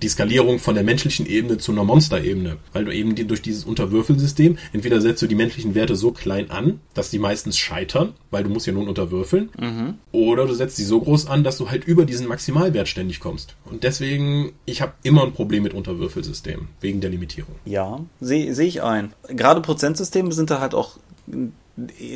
die 0.02 0.08
Skalierung 0.08 0.58
von 0.58 0.74
der 0.74 0.84
menschlichen 0.84 1.26
Ebene 1.26 1.58
zu 1.58 1.72
einer 1.72 1.84
Monsterebene, 1.84 2.56
weil 2.72 2.84
du 2.84 2.94
eben 2.94 3.14
die, 3.14 3.26
durch 3.26 3.42
dieses 3.42 3.64
Unterwürfelsystem 3.64 4.58
entweder 4.72 5.00
setzt 5.00 5.22
du 5.22 5.26
die 5.26 5.34
menschlichen 5.34 5.74
Werte 5.74 5.96
so 5.96 6.12
klein 6.12 6.50
an, 6.50 6.80
dass 6.94 7.10
die 7.10 7.18
meistens 7.18 7.58
scheitern, 7.58 8.14
weil 8.30 8.44
du 8.44 8.50
musst 8.50 8.66
ja 8.66 8.72
nun 8.72 8.88
unterwürfeln, 8.88 9.50
mhm. 9.58 9.94
oder 10.12 10.46
du 10.46 10.54
setzt 10.54 10.76
sie 10.76 10.84
so 10.84 11.00
groß 11.00 11.26
an, 11.26 11.44
dass 11.44 11.58
du 11.58 11.70
halt 11.70 11.84
über 11.84 12.04
diesen 12.04 12.26
Maximalwert 12.26 12.88
ständig 12.88 13.20
kommst. 13.20 13.54
Und 13.64 13.84
deswegen, 13.84 14.52
ich 14.64 14.82
habe 14.82 14.92
immer 15.02 15.24
ein 15.24 15.32
Problem 15.32 15.62
mit 15.62 15.74
Unterwürfelsystemen, 15.74 16.68
wegen 16.80 17.00
der 17.00 17.10
Limitierung. 17.10 17.54
Ja, 17.64 18.00
sehe 18.20 18.54
seh 18.54 18.66
ich 18.66 18.82
ein. 18.82 19.12
Gerade 19.28 19.60
Prozentsysteme 19.60 20.32
sind 20.32 20.50
da 20.50 20.60
halt 20.60 20.74
auch 20.74 20.98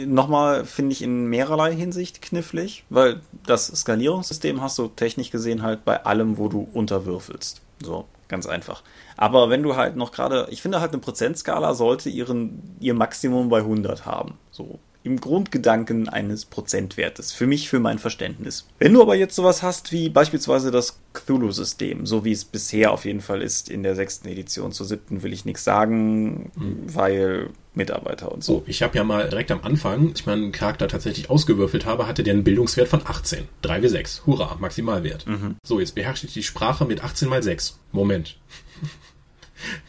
nochmal, 0.07 0.65
finde 0.65 0.93
ich, 0.93 1.03
in 1.03 1.27
mehrerlei 1.27 1.75
Hinsicht 1.75 2.23
knifflig, 2.23 2.85
weil 2.91 3.21
das 3.47 3.67
Skalierungssystem 3.67 4.61
hast 4.61 4.79
du 4.79 4.89
technisch 4.89 5.31
gesehen 5.31 5.63
halt 5.63 5.85
bei 5.85 6.05
allem, 6.05 6.39
wo 6.39 6.49
du 6.49 6.69
unterwürfelst. 6.73 7.61
So, 7.83 8.07
ganz 8.29 8.47
einfach. 8.47 8.83
Aber 9.17 9.51
wenn 9.51 9.63
du 9.63 9.77
halt 9.77 9.97
noch 9.97 10.13
gerade, 10.13 10.47
ich 10.51 10.63
finde 10.63 10.81
halt 10.81 10.93
eine 10.93 11.01
Prozentskala 11.01 11.75
sollte 11.75 12.09
ihren, 12.09 12.77
ihr 12.81 12.95
Maximum 12.95 13.49
bei 13.49 13.59
100 13.59 14.07
haben. 14.07 14.39
So, 14.51 14.79
im 15.05 15.21
Grundgedanken 15.21 16.09
eines 16.09 16.45
Prozentwertes. 16.45 17.33
Für 17.33 17.47
mich, 17.47 17.69
für 17.69 17.81
mein 17.81 17.99
Verständnis. 17.99 18.67
Wenn 18.79 18.93
du 18.93 19.03
aber 19.03 19.15
jetzt 19.15 19.35
sowas 19.35 19.63
hast 19.63 19.93
wie 19.93 20.09
beispielsweise 20.09 20.71
das 20.71 20.99
Cthulhu-System, 21.13 22.07
so 22.07 22.25
wie 22.25 22.33
es 22.33 22.45
bisher 22.45 22.93
auf 22.93 23.05
jeden 23.05 23.21
Fall 23.21 23.43
ist 23.43 23.69
in 23.69 23.83
der 23.83 23.97
sechsten 23.97 24.29
Edition, 24.29 24.73
zur 24.73 24.87
siebten 24.87 25.23
will 25.23 25.33
ich 25.33 25.45
nichts 25.45 25.65
sagen, 25.65 26.53
mhm. 26.55 26.95
weil 26.95 27.51
Mitarbeiter 27.75 28.31
und 28.31 28.45
so. 28.45 28.59
Oh, 28.59 28.63
ich 28.67 28.83
habe 28.83 28.97
ja 28.97 29.05
mal 29.05 29.29
direkt 29.29 29.51
am 29.51 29.63
Anfang, 29.63 30.11
als 30.11 30.21
ich 30.21 30.27
meinen 30.27 30.53
Charakter 30.53 30.89
tatsächlich 30.89 31.31
ausgewürfelt 31.31 31.87
habe, 31.87 32.07
hatte 32.07 32.23
der 32.23 32.35
einen 32.35 32.45
Bildungswert 32.45 32.89
von 32.89 33.01
18. 33.05 33.49
3 33.63 33.83
wie 33.83 33.89
6. 33.89 34.27
Hurra, 34.27 34.57
Maximalwert. 34.61 35.27
Mhm. 35.27 35.57
So, 35.65 35.81
jetzt 35.81 35.95
beherrsche 35.95 36.27
ich 36.27 36.35
die 36.35 36.43
Sprache 36.43 36.85
mit 36.85 37.03
18 37.03 37.29
mal 37.29 37.43
6. 37.43 37.79
Moment. 37.93 38.37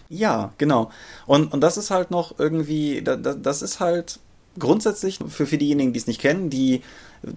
Ja, 0.10 0.54
genau. 0.60 0.92
Und, 1.26 1.52
und 1.52 1.62
das 1.62 1.78
ist 1.78 1.90
halt 1.90 2.12
noch 2.12 2.38
irgendwie, 2.38 3.02
das, 3.02 3.38
das 3.42 3.62
ist 3.64 3.80
halt 3.80 4.20
grundsätzlich 4.60 5.20
für, 5.28 5.46
für 5.46 5.58
diejenigen, 5.58 5.94
die 5.94 6.00
es 6.00 6.08
nicht 6.08 6.22
kennen, 6.22 6.50
die 6.50 6.82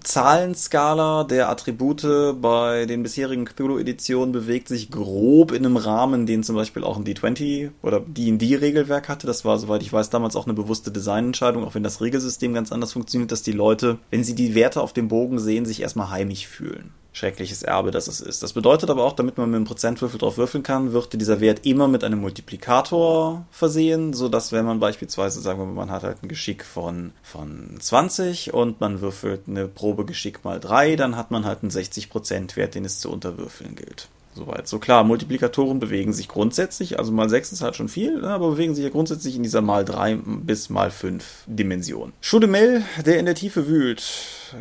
Zahlenskala 0.03 1.25
der 1.25 1.49
Attribute 1.49 2.07
bei 2.41 2.87
den 2.87 3.05
bisherigen 3.05 3.45
Cthulhu-Editionen 3.45 4.33
bewegt 4.33 4.67
sich 4.69 4.91
grob 4.91 5.53
in 5.53 5.65
einem 5.65 5.77
Rahmen, 5.77 6.27
den 6.27 6.43
zum 6.43 6.57
Beispiel 6.57 6.83
auch 6.83 6.97
ein 6.97 7.05
D20 7.05 7.71
oder 7.83 8.01
D&D-Regelwerk 8.01 9.09
hatte. 9.09 9.27
Das 9.27 9.45
war, 9.45 9.59
soweit 9.59 9.83
ich 9.83 9.93
weiß, 9.93 10.11
damals 10.11 10.35
auch 10.35 10.47
eine 10.47 10.55
bewusste 10.55 10.91
Designentscheidung, 10.91 11.65
auch 11.65 11.75
wenn 11.75 11.85
das 11.85 12.01
Regelsystem 12.01 12.53
ganz 12.53 12.73
anders 12.73 12.95
funktioniert, 12.95 13.31
dass 13.31 13.43
die 13.43 13.53
Leute, 13.53 13.99
wenn 14.11 14.25
sie 14.25 14.35
die 14.35 14.55
Werte 14.55 14.81
auf 14.81 14.93
dem 14.93 15.09
Bogen 15.09 15.39
sehen, 15.39 15.67
sich 15.67 15.83
erstmal 15.83 16.11
heimisch 16.11 16.49
fühlen 16.49 16.93
schreckliches 17.17 17.63
Erbe, 17.63 17.91
das 17.91 18.09
es 18.09 18.21
ist. 18.21 18.43
Das 18.43 18.53
bedeutet 18.53 18.91
aber 18.91 19.03
auch, 19.05 19.15
damit 19.15 19.39
man 19.39 19.49
mit 19.49 19.57
einem 19.57 19.65
Prozentwürfel 19.65 20.19
drauf 20.19 20.37
würfeln 20.37 20.63
kann, 20.63 20.93
wird 20.93 21.15
dieser 21.15 21.41
Wert 21.41 21.65
immer 21.65 21.89
mit 21.89 22.05
einem 22.05 22.21
Multiplikator 22.21 23.47
versehen, 23.51 24.13
so 24.13 24.29
dass 24.29 24.53
wenn 24.53 24.67
man 24.67 24.81
beispielsweise, 24.81 25.41
sagen 25.41 25.59
wir 25.59 25.65
mal, 25.65 25.87
man 25.87 25.91
hat 25.91 26.03
halt 26.03 26.23
ein 26.23 26.29
Geschick 26.29 26.63
von, 26.63 27.13
von 27.23 27.79
20 27.81 28.53
und 28.53 28.81
man 28.81 29.01
würfelt 29.01 29.45
eine 29.49 29.67
Probe 29.67 30.05
Geschick 30.05 30.45
mal 30.45 30.61
3, 30.61 30.97
dann 30.97 31.17
hat 31.17 31.31
man 31.31 31.47
halt 31.47 31.63
einen 31.63 31.71
60% 31.71 32.55
Wert, 32.57 32.75
den 32.75 32.85
es 32.85 33.01
zu 33.01 33.11
unterwürfeln 33.11 33.77
gilt. 33.77 34.09
Soweit. 34.37 34.69
So 34.69 34.79
klar, 34.79 35.03
Multiplikatoren 35.03 35.81
bewegen 35.81 36.13
sich 36.13 36.29
grundsätzlich, 36.29 36.99
also 36.99 37.11
mal 37.11 37.31
6 37.31 37.53
ist 37.53 37.63
halt 37.63 37.75
schon 37.75 37.89
viel, 37.89 38.21
ne, 38.21 38.29
aber 38.29 38.51
bewegen 38.51 38.75
sich 38.75 38.85
ja 38.85 38.91
grundsätzlich 38.91 39.35
in 39.35 39.43
dieser 39.43 39.63
mal 39.63 39.83
3 39.83 40.19
bis 40.43 40.69
mal 40.69 40.91
5 40.91 41.45
Dimension. 41.47 42.13
Schudemel, 42.21 42.83
der 43.07 43.19
in 43.19 43.25
der 43.25 43.35
Tiefe 43.35 43.67
wühlt, 43.67 44.05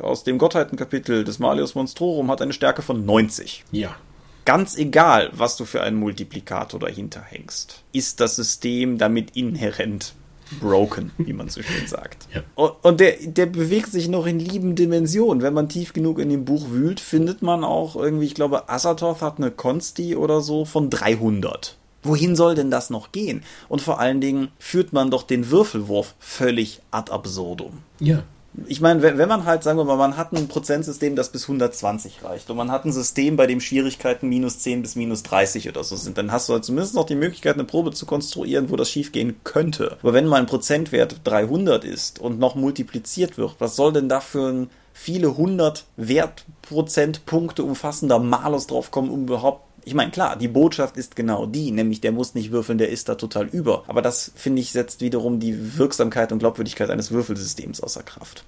aus 0.01 0.23
dem 0.23 0.37
Gottheitenkapitel 0.37 1.25
des 1.25 1.39
Malius 1.39 1.75
Monstrorum, 1.75 2.31
hat 2.31 2.41
eine 2.41 2.53
Stärke 2.53 2.83
von 2.83 3.05
90. 3.05 3.65
Ja. 3.73 3.97
Ganz 4.45 4.77
egal, 4.77 5.29
was 5.33 5.57
du 5.57 5.65
für 5.65 5.81
einen 5.81 5.97
Multiplikator 5.97 6.79
dahinter 6.79 7.21
hängst, 7.21 7.83
ist 7.91 8.21
das 8.21 8.37
System 8.37 8.97
damit 8.97 9.35
inhärent 9.35 10.13
broken, 10.59 11.11
wie 11.17 11.33
man 11.33 11.49
so 11.49 11.61
schön 11.61 11.87
sagt. 11.87 12.27
Ja. 12.33 12.43
Und, 12.55 12.99
der, 12.99 13.15
der 13.21 13.45
bewegt 13.45 13.91
sich 13.91 14.07
noch 14.07 14.25
in 14.25 14.39
lieben 14.39 14.75
Dimensionen. 14.75 15.41
Wenn 15.41 15.53
man 15.53 15.69
tief 15.69 15.93
genug 15.93 16.19
in 16.19 16.29
dem 16.29 16.45
Buch 16.45 16.69
wühlt, 16.69 16.99
findet 16.99 17.41
man 17.41 17.63
auch 17.63 17.95
irgendwie, 17.95 18.25
ich 18.25 18.35
glaube, 18.35 18.69
Asatoth 18.69 19.21
hat 19.21 19.37
eine 19.37 19.51
Consti 19.51 20.15
oder 20.15 20.41
so 20.41 20.65
von 20.65 20.89
300. 20.89 21.77
Wohin 22.03 22.35
soll 22.35 22.53
denn 22.53 22.69
das 22.69 22.89
noch 22.89 23.11
gehen? 23.11 23.43
Und 23.67 23.81
vor 23.81 23.99
allen 23.99 24.21
Dingen 24.21 24.49
führt 24.59 24.93
man 24.93 25.09
doch 25.09 25.23
den 25.23 25.49
Würfelwurf 25.49 26.13
völlig 26.19 26.81
ad 26.91 27.11
absurdum. 27.11 27.79
Ja 27.99 28.23
ich 28.67 28.81
meine, 28.81 29.01
wenn 29.01 29.29
man 29.29 29.45
halt, 29.45 29.63
sagen 29.63 29.77
wir 29.77 29.85
mal, 29.85 29.97
man 29.97 30.17
hat 30.17 30.31
ein 30.31 30.47
Prozentsystem, 30.47 31.15
das 31.15 31.29
bis 31.29 31.43
120 31.43 32.23
reicht 32.23 32.49
und 32.49 32.57
man 32.57 32.71
hat 32.71 32.85
ein 32.85 32.91
System, 32.91 33.35
bei 33.35 33.47
dem 33.47 33.59
Schwierigkeiten 33.59 34.29
minus 34.29 34.59
10 34.59 34.81
bis 34.81 34.95
minus 34.95 35.23
30 35.23 35.67
oder 35.69 35.83
so 35.83 35.95
sind, 35.95 36.17
dann 36.17 36.31
hast 36.31 36.47
du 36.47 36.53
halt 36.53 36.65
zumindest 36.65 36.95
noch 36.95 37.05
die 37.05 37.15
Möglichkeit, 37.15 37.55
eine 37.55 37.65
Probe 37.65 37.91
zu 37.91 38.05
konstruieren, 38.05 38.69
wo 38.69 38.75
das 38.75 38.89
schiefgehen 38.89 39.35
könnte. 39.43 39.97
Aber 40.01 40.13
wenn 40.13 40.27
mal 40.27 40.37
ein 40.37 40.45
Prozentwert 40.45 41.21
300 41.23 41.83
ist 41.83 42.19
und 42.19 42.39
noch 42.39 42.55
multipliziert 42.55 43.37
wird, 43.37 43.55
was 43.59 43.75
soll 43.75 43.93
denn 43.93 44.09
da 44.09 44.21
für 44.21 44.51
ein 44.51 44.69
viele 44.93 45.35
hundert 45.35 45.85
Wertprozentpunkte 45.97 47.63
umfassender 47.63 48.17
Malus 48.17 48.67
draufkommen, 48.67 49.11
um 49.11 49.23
überhaupt 49.23 49.64
ich 49.85 49.93
meine, 49.93 50.11
klar, 50.11 50.35
die 50.35 50.47
Botschaft 50.47 50.97
ist 50.97 51.15
genau 51.15 51.45
die, 51.45 51.71
nämlich 51.71 52.01
der 52.01 52.11
muss 52.11 52.33
nicht 52.33 52.51
würfeln, 52.51 52.79
der 52.79 52.89
ist 52.89 53.07
da 53.07 53.15
total 53.15 53.45
über. 53.47 53.83
Aber 53.87 54.01
das, 54.01 54.31
finde 54.35 54.61
ich, 54.61 54.71
setzt 54.71 55.01
wiederum 55.01 55.39
die 55.39 55.77
Wirksamkeit 55.77 56.31
und 56.31 56.39
Glaubwürdigkeit 56.39 56.89
eines 56.89 57.11
Würfelsystems 57.11 57.81
außer 57.81 58.01
Kraft. 58.03 58.43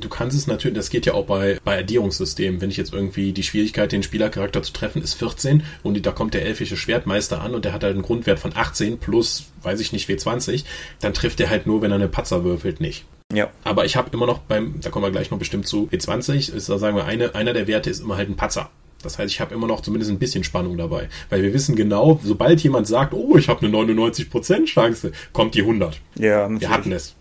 Du 0.00 0.08
kannst 0.08 0.36
es 0.36 0.46
natürlich, 0.46 0.76
das 0.76 0.88
geht 0.88 1.04
ja 1.04 1.12
auch 1.12 1.26
bei, 1.26 1.58
bei 1.62 1.78
Addierungssystemen. 1.78 2.60
Wenn 2.60 2.70
ich 2.70 2.78
jetzt 2.78 2.94
irgendwie 2.94 3.32
die 3.32 3.42
Schwierigkeit, 3.42 3.92
den 3.92 4.02
Spielercharakter 4.02 4.62
zu 4.62 4.72
treffen, 4.72 5.02
ist 5.02 5.14
14 5.14 5.62
und 5.82 6.04
da 6.06 6.12
kommt 6.12 6.32
der 6.32 6.46
elfische 6.46 6.76
Schwertmeister 6.76 7.42
an 7.42 7.54
und 7.54 7.64
der 7.66 7.74
hat 7.74 7.82
halt 7.82 7.94
einen 7.94 8.02
Grundwert 8.02 8.38
von 8.38 8.52
18 8.54 8.98
plus, 8.98 9.46
weiß 9.62 9.80
ich 9.80 9.92
nicht, 9.92 10.08
W20, 10.08 10.64
dann 11.00 11.12
trifft 11.12 11.40
er 11.40 11.50
halt 11.50 11.66
nur, 11.66 11.82
wenn 11.82 11.90
er 11.90 11.96
eine 11.96 12.08
Patzer 12.08 12.44
würfelt, 12.44 12.80
nicht. 12.80 13.04
Ja. 13.32 13.50
Aber 13.64 13.84
ich 13.84 13.96
habe 13.96 14.10
immer 14.12 14.26
noch 14.26 14.38
beim, 14.38 14.80
da 14.80 14.88
kommen 14.88 15.04
wir 15.04 15.10
gleich 15.10 15.30
noch 15.30 15.38
bestimmt 15.38 15.66
zu, 15.66 15.88
W20, 15.92 16.54
ist 16.54 16.68
da 16.70 16.78
sagen 16.78 16.96
wir, 16.96 17.04
eine, 17.04 17.34
einer 17.34 17.52
der 17.52 17.66
Werte 17.66 17.90
ist 17.90 18.00
immer 18.00 18.16
halt 18.16 18.30
ein 18.30 18.36
Patzer. 18.36 18.70
Das 19.06 19.18
heißt, 19.18 19.32
ich 19.32 19.40
habe 19.40 19.54
immer 19.54 19.66
noch 19.66 19.80
zumindest 19.80 20.10
ein 20.10 20.18
bisschen 20.18 20.44
Spannung 20.44 20.76
dabei. 20.76 21.08
Weil 21.30 21.42
wir 21.42 21.54
wissen 21.54 21.76
genau, 21.76 22.20
sobald 22.22 22.60
jemand 22.60 22.86
sagt, 22.86 23.14
oh, 23.14 23.36
ich 23.36 23.48
habe 23.48 23.64
eine 23.66 23.76
99% 23.76 24.66
Chance, 24.66 25.12
kommt 25.32 25.54
die 25.54 25.62
100. 25.62 26.00
Ja, 26.16 26.48
natürlich. 26.48 26.60
Wir 26.60 26.70
hatten 26.70 26.92
es. 26.92 27.14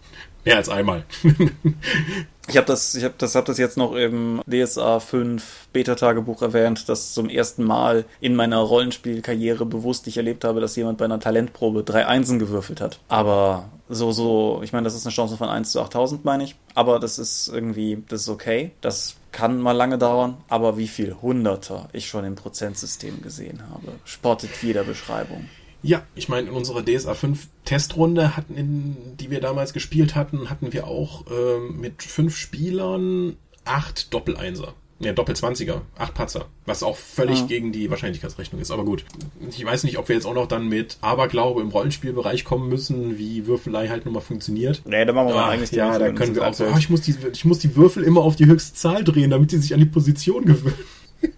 Mehr 0.45 0.57
als 0.57 0.69
einmal. 0.69 1.03
ich 2.47 2.55
habe 2.55 2.67
das, 2.67 2.93
ich 2.93 3.03
habe 3.03 3.15
das, 3.17 3.33
hab 3.33 3.45
das 3.45 3.57
jetzt 3.57 3.77
noch 3.77 3.95
im 3.95 4.41
DSA 4.45 4.99
5 4.99 5.69
Beta-Tagebuch 5.73 6.43
erwähnt, 6.43 6.87
dass 6.87 7.13
zum 7.13 7.29
ersten 7.29 7.63
Mal 7.63 8.05
in 8.21 8.35
meiner 8.35 8.59
Rollenspielkarriere 8.59 9.65
bewusst 9.65 10.05
ich 10.07 10.17
erlebt 10.17 10.43
habe, 10.43 10.61
dass 10.61 10.75
jemand 10.75 10.99
bei 10.99 11.05
einer 11.05 11.19
Talentprobe 11.19 11.83
drei 11.83 12.05
Einsen 12.05 12.37
gewürfelt 12.37 12.79
hat. 12.79 12.99
Aber 13.07 13.69
so, 13.89 14.11
so, 14.11 14.61
ich 14.63 14.71
meine, 14.71 14.83
das 14.83 14.95
ist 14.95 15.05
eine 15.05 15.13
Chance 15.13 15.35
von 15.35 15.49
1 15.49 15.71
zu 15.71 15.81
8000, 15.81 16.25
meine 16.25 16.43
ich. 16.43 16.55
Aber 16.75 16.99
das 16.99 17.17
ist 17.17 17.47
irgendwie, 17.47 18.03
das 18.07 18.21
ist 18.21 18.29
okay. 18.29 18.71
Das 18.81 19.15
kann 19.35 19.59
mal 19.59 19.73
lange 19.73 19.97
dauern, 19.97 20.37
aber 20.47 20.77
wie 20.77 20.87
viel 20.87 21.13
Hunderter 21.21 21.89
ich 21.91 22.07
schon 22.07 22.23
im 22.23 22.35
Prozentsystem 22.35 23.21
gesehen 23.21 23.63
habe, 23.69 23.91
spottet 24.05 24.51
jeder 24.63 24.85
Beschreibung. 24.85 25.49
Ja, 25.83 26.03
ich 26.15 26.29
meine, 26.29 26.47
in 26.47 26.53
unserer 26.53 26.85
DSA 26.85 27.13
5 27.15 27.49
Testrunde 27.65 28.37
hatten, 28.37 28.55
in, 28.55 29.17
die 29.17 29.29
wir 29.29 29.41
damals 29.41 29.73
gespielt 29.73 30.15
hatten, 30.15 30.49
hatten 30.49 30.71
wir 30.71 30.87
auch 30.87 31.25
äh, 31.27 31.59
mit 31.69 32.01
fünf 32.01 32.37
Spielern 32.37 33.35
acht 33.65 34.13
Doppeleinser. 34.13 34.73
Ja, 34.99 35.11
Doppelzwanziger, 35.11 35.81
acht 35.97 36.13
Patzer. 36.13 36.45
Was 36.65 36.81
auch 36.81 36.95
völlig 36.95 37.41
ah. 37.41 37.45
gegen 37.47 37.73
die 37.73 37.89
Wahrscheinlichkeitsrechnung 37.89 38.61
ist. 38.61 38.71
Aber 38.71 38.85
gut. 38.85 39.03
Ich 39.49 39.63
weiß 39.63 39.83
nicht, 39.83 39.97
ob 39.97 40.07
wir 40.07 40.15
jetzt 40.15 40.25
auch 40.25 40.33
noch 40.33 40.47
dann 40.47 40.69
mit 40.69 40.97
Aberglaube 41.01 41.61
im 41.61 41.67
Rollenspielbereich 41.67 42.45
kommen 42.45 42.69
müssen, 42.69 43.17
wie 43.17 43.45
Würfelei 43.45 43.89
halt 43.89 44.05
nochmal 44.05 44.21
funktioniert. 44.21 44.83
Nee, 44.85 45.03
da 45.03 45.11
machen 45.11 45.27
wir 45.27 45.35
mal 45.35 45.49
eigentlich 45.49 45.71
die 45.71 45.77
Ja, 45.77 45.99
da 45.99 46.11
können 46.11 46.33
wir 46.33 46.47
auch 46.47 46.53
so, 46.53 46.65
oh, 46.65 46.77
ich, 46.77 46.89
muss 46.89 47.01
die, 47.01 47.15
ich 47.33 47.43
muss 47.43 47.59
die 47.59 47.75
Würfel 47.75 48.03
immer 48.03 48.21
auf 48.21 48.37
die 48.37 48.45
höchste 48.45 48.73
Zahl 48.75 49.03
drehen, 49.03 49.29
damit 49.31 49.51
sie 49.51 49.57
sich 49.57 49.73
an 49.73 49.81
die 49.81 49.85
Position 49.85 50.45
gewöhnen. 50.45 50.75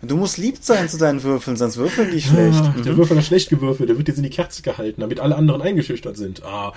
Du 0.02 0.17
musst 0.17 0.38
lieb 0.38 0.58
sein 0.62 0.89
zu 0.89 0.98
deinen 0.98 1.24
Würfeln, 1.24 1.56
sonst 1.56 1.78
würfeln 1.78 2.12
die 2.12 2.22
schlecht. 2.22 2.60
Ah, 2.60 2.76
der 2.84 2.93
mhm. 2.93 2.98
Würfel 2.98 3.17
hat 3.17 3.26
schlecht 3.26 3.50
gewürfelt, 3.50 3.89
der 3.89 3.98
wird 3.98 4.08
jetzt 4.08 4.17
in 4.17 4.24
die 4.24 4.30
Kerze 4.30 4.62
gehalten, 4.62 5.02
damit 5.02 5.20
alle 5.20 5.36
anderen 5.36 5.62
eingeschüchtert 5.62 6.17
sind. 6.17 6.43
Ah. 6.43 6.74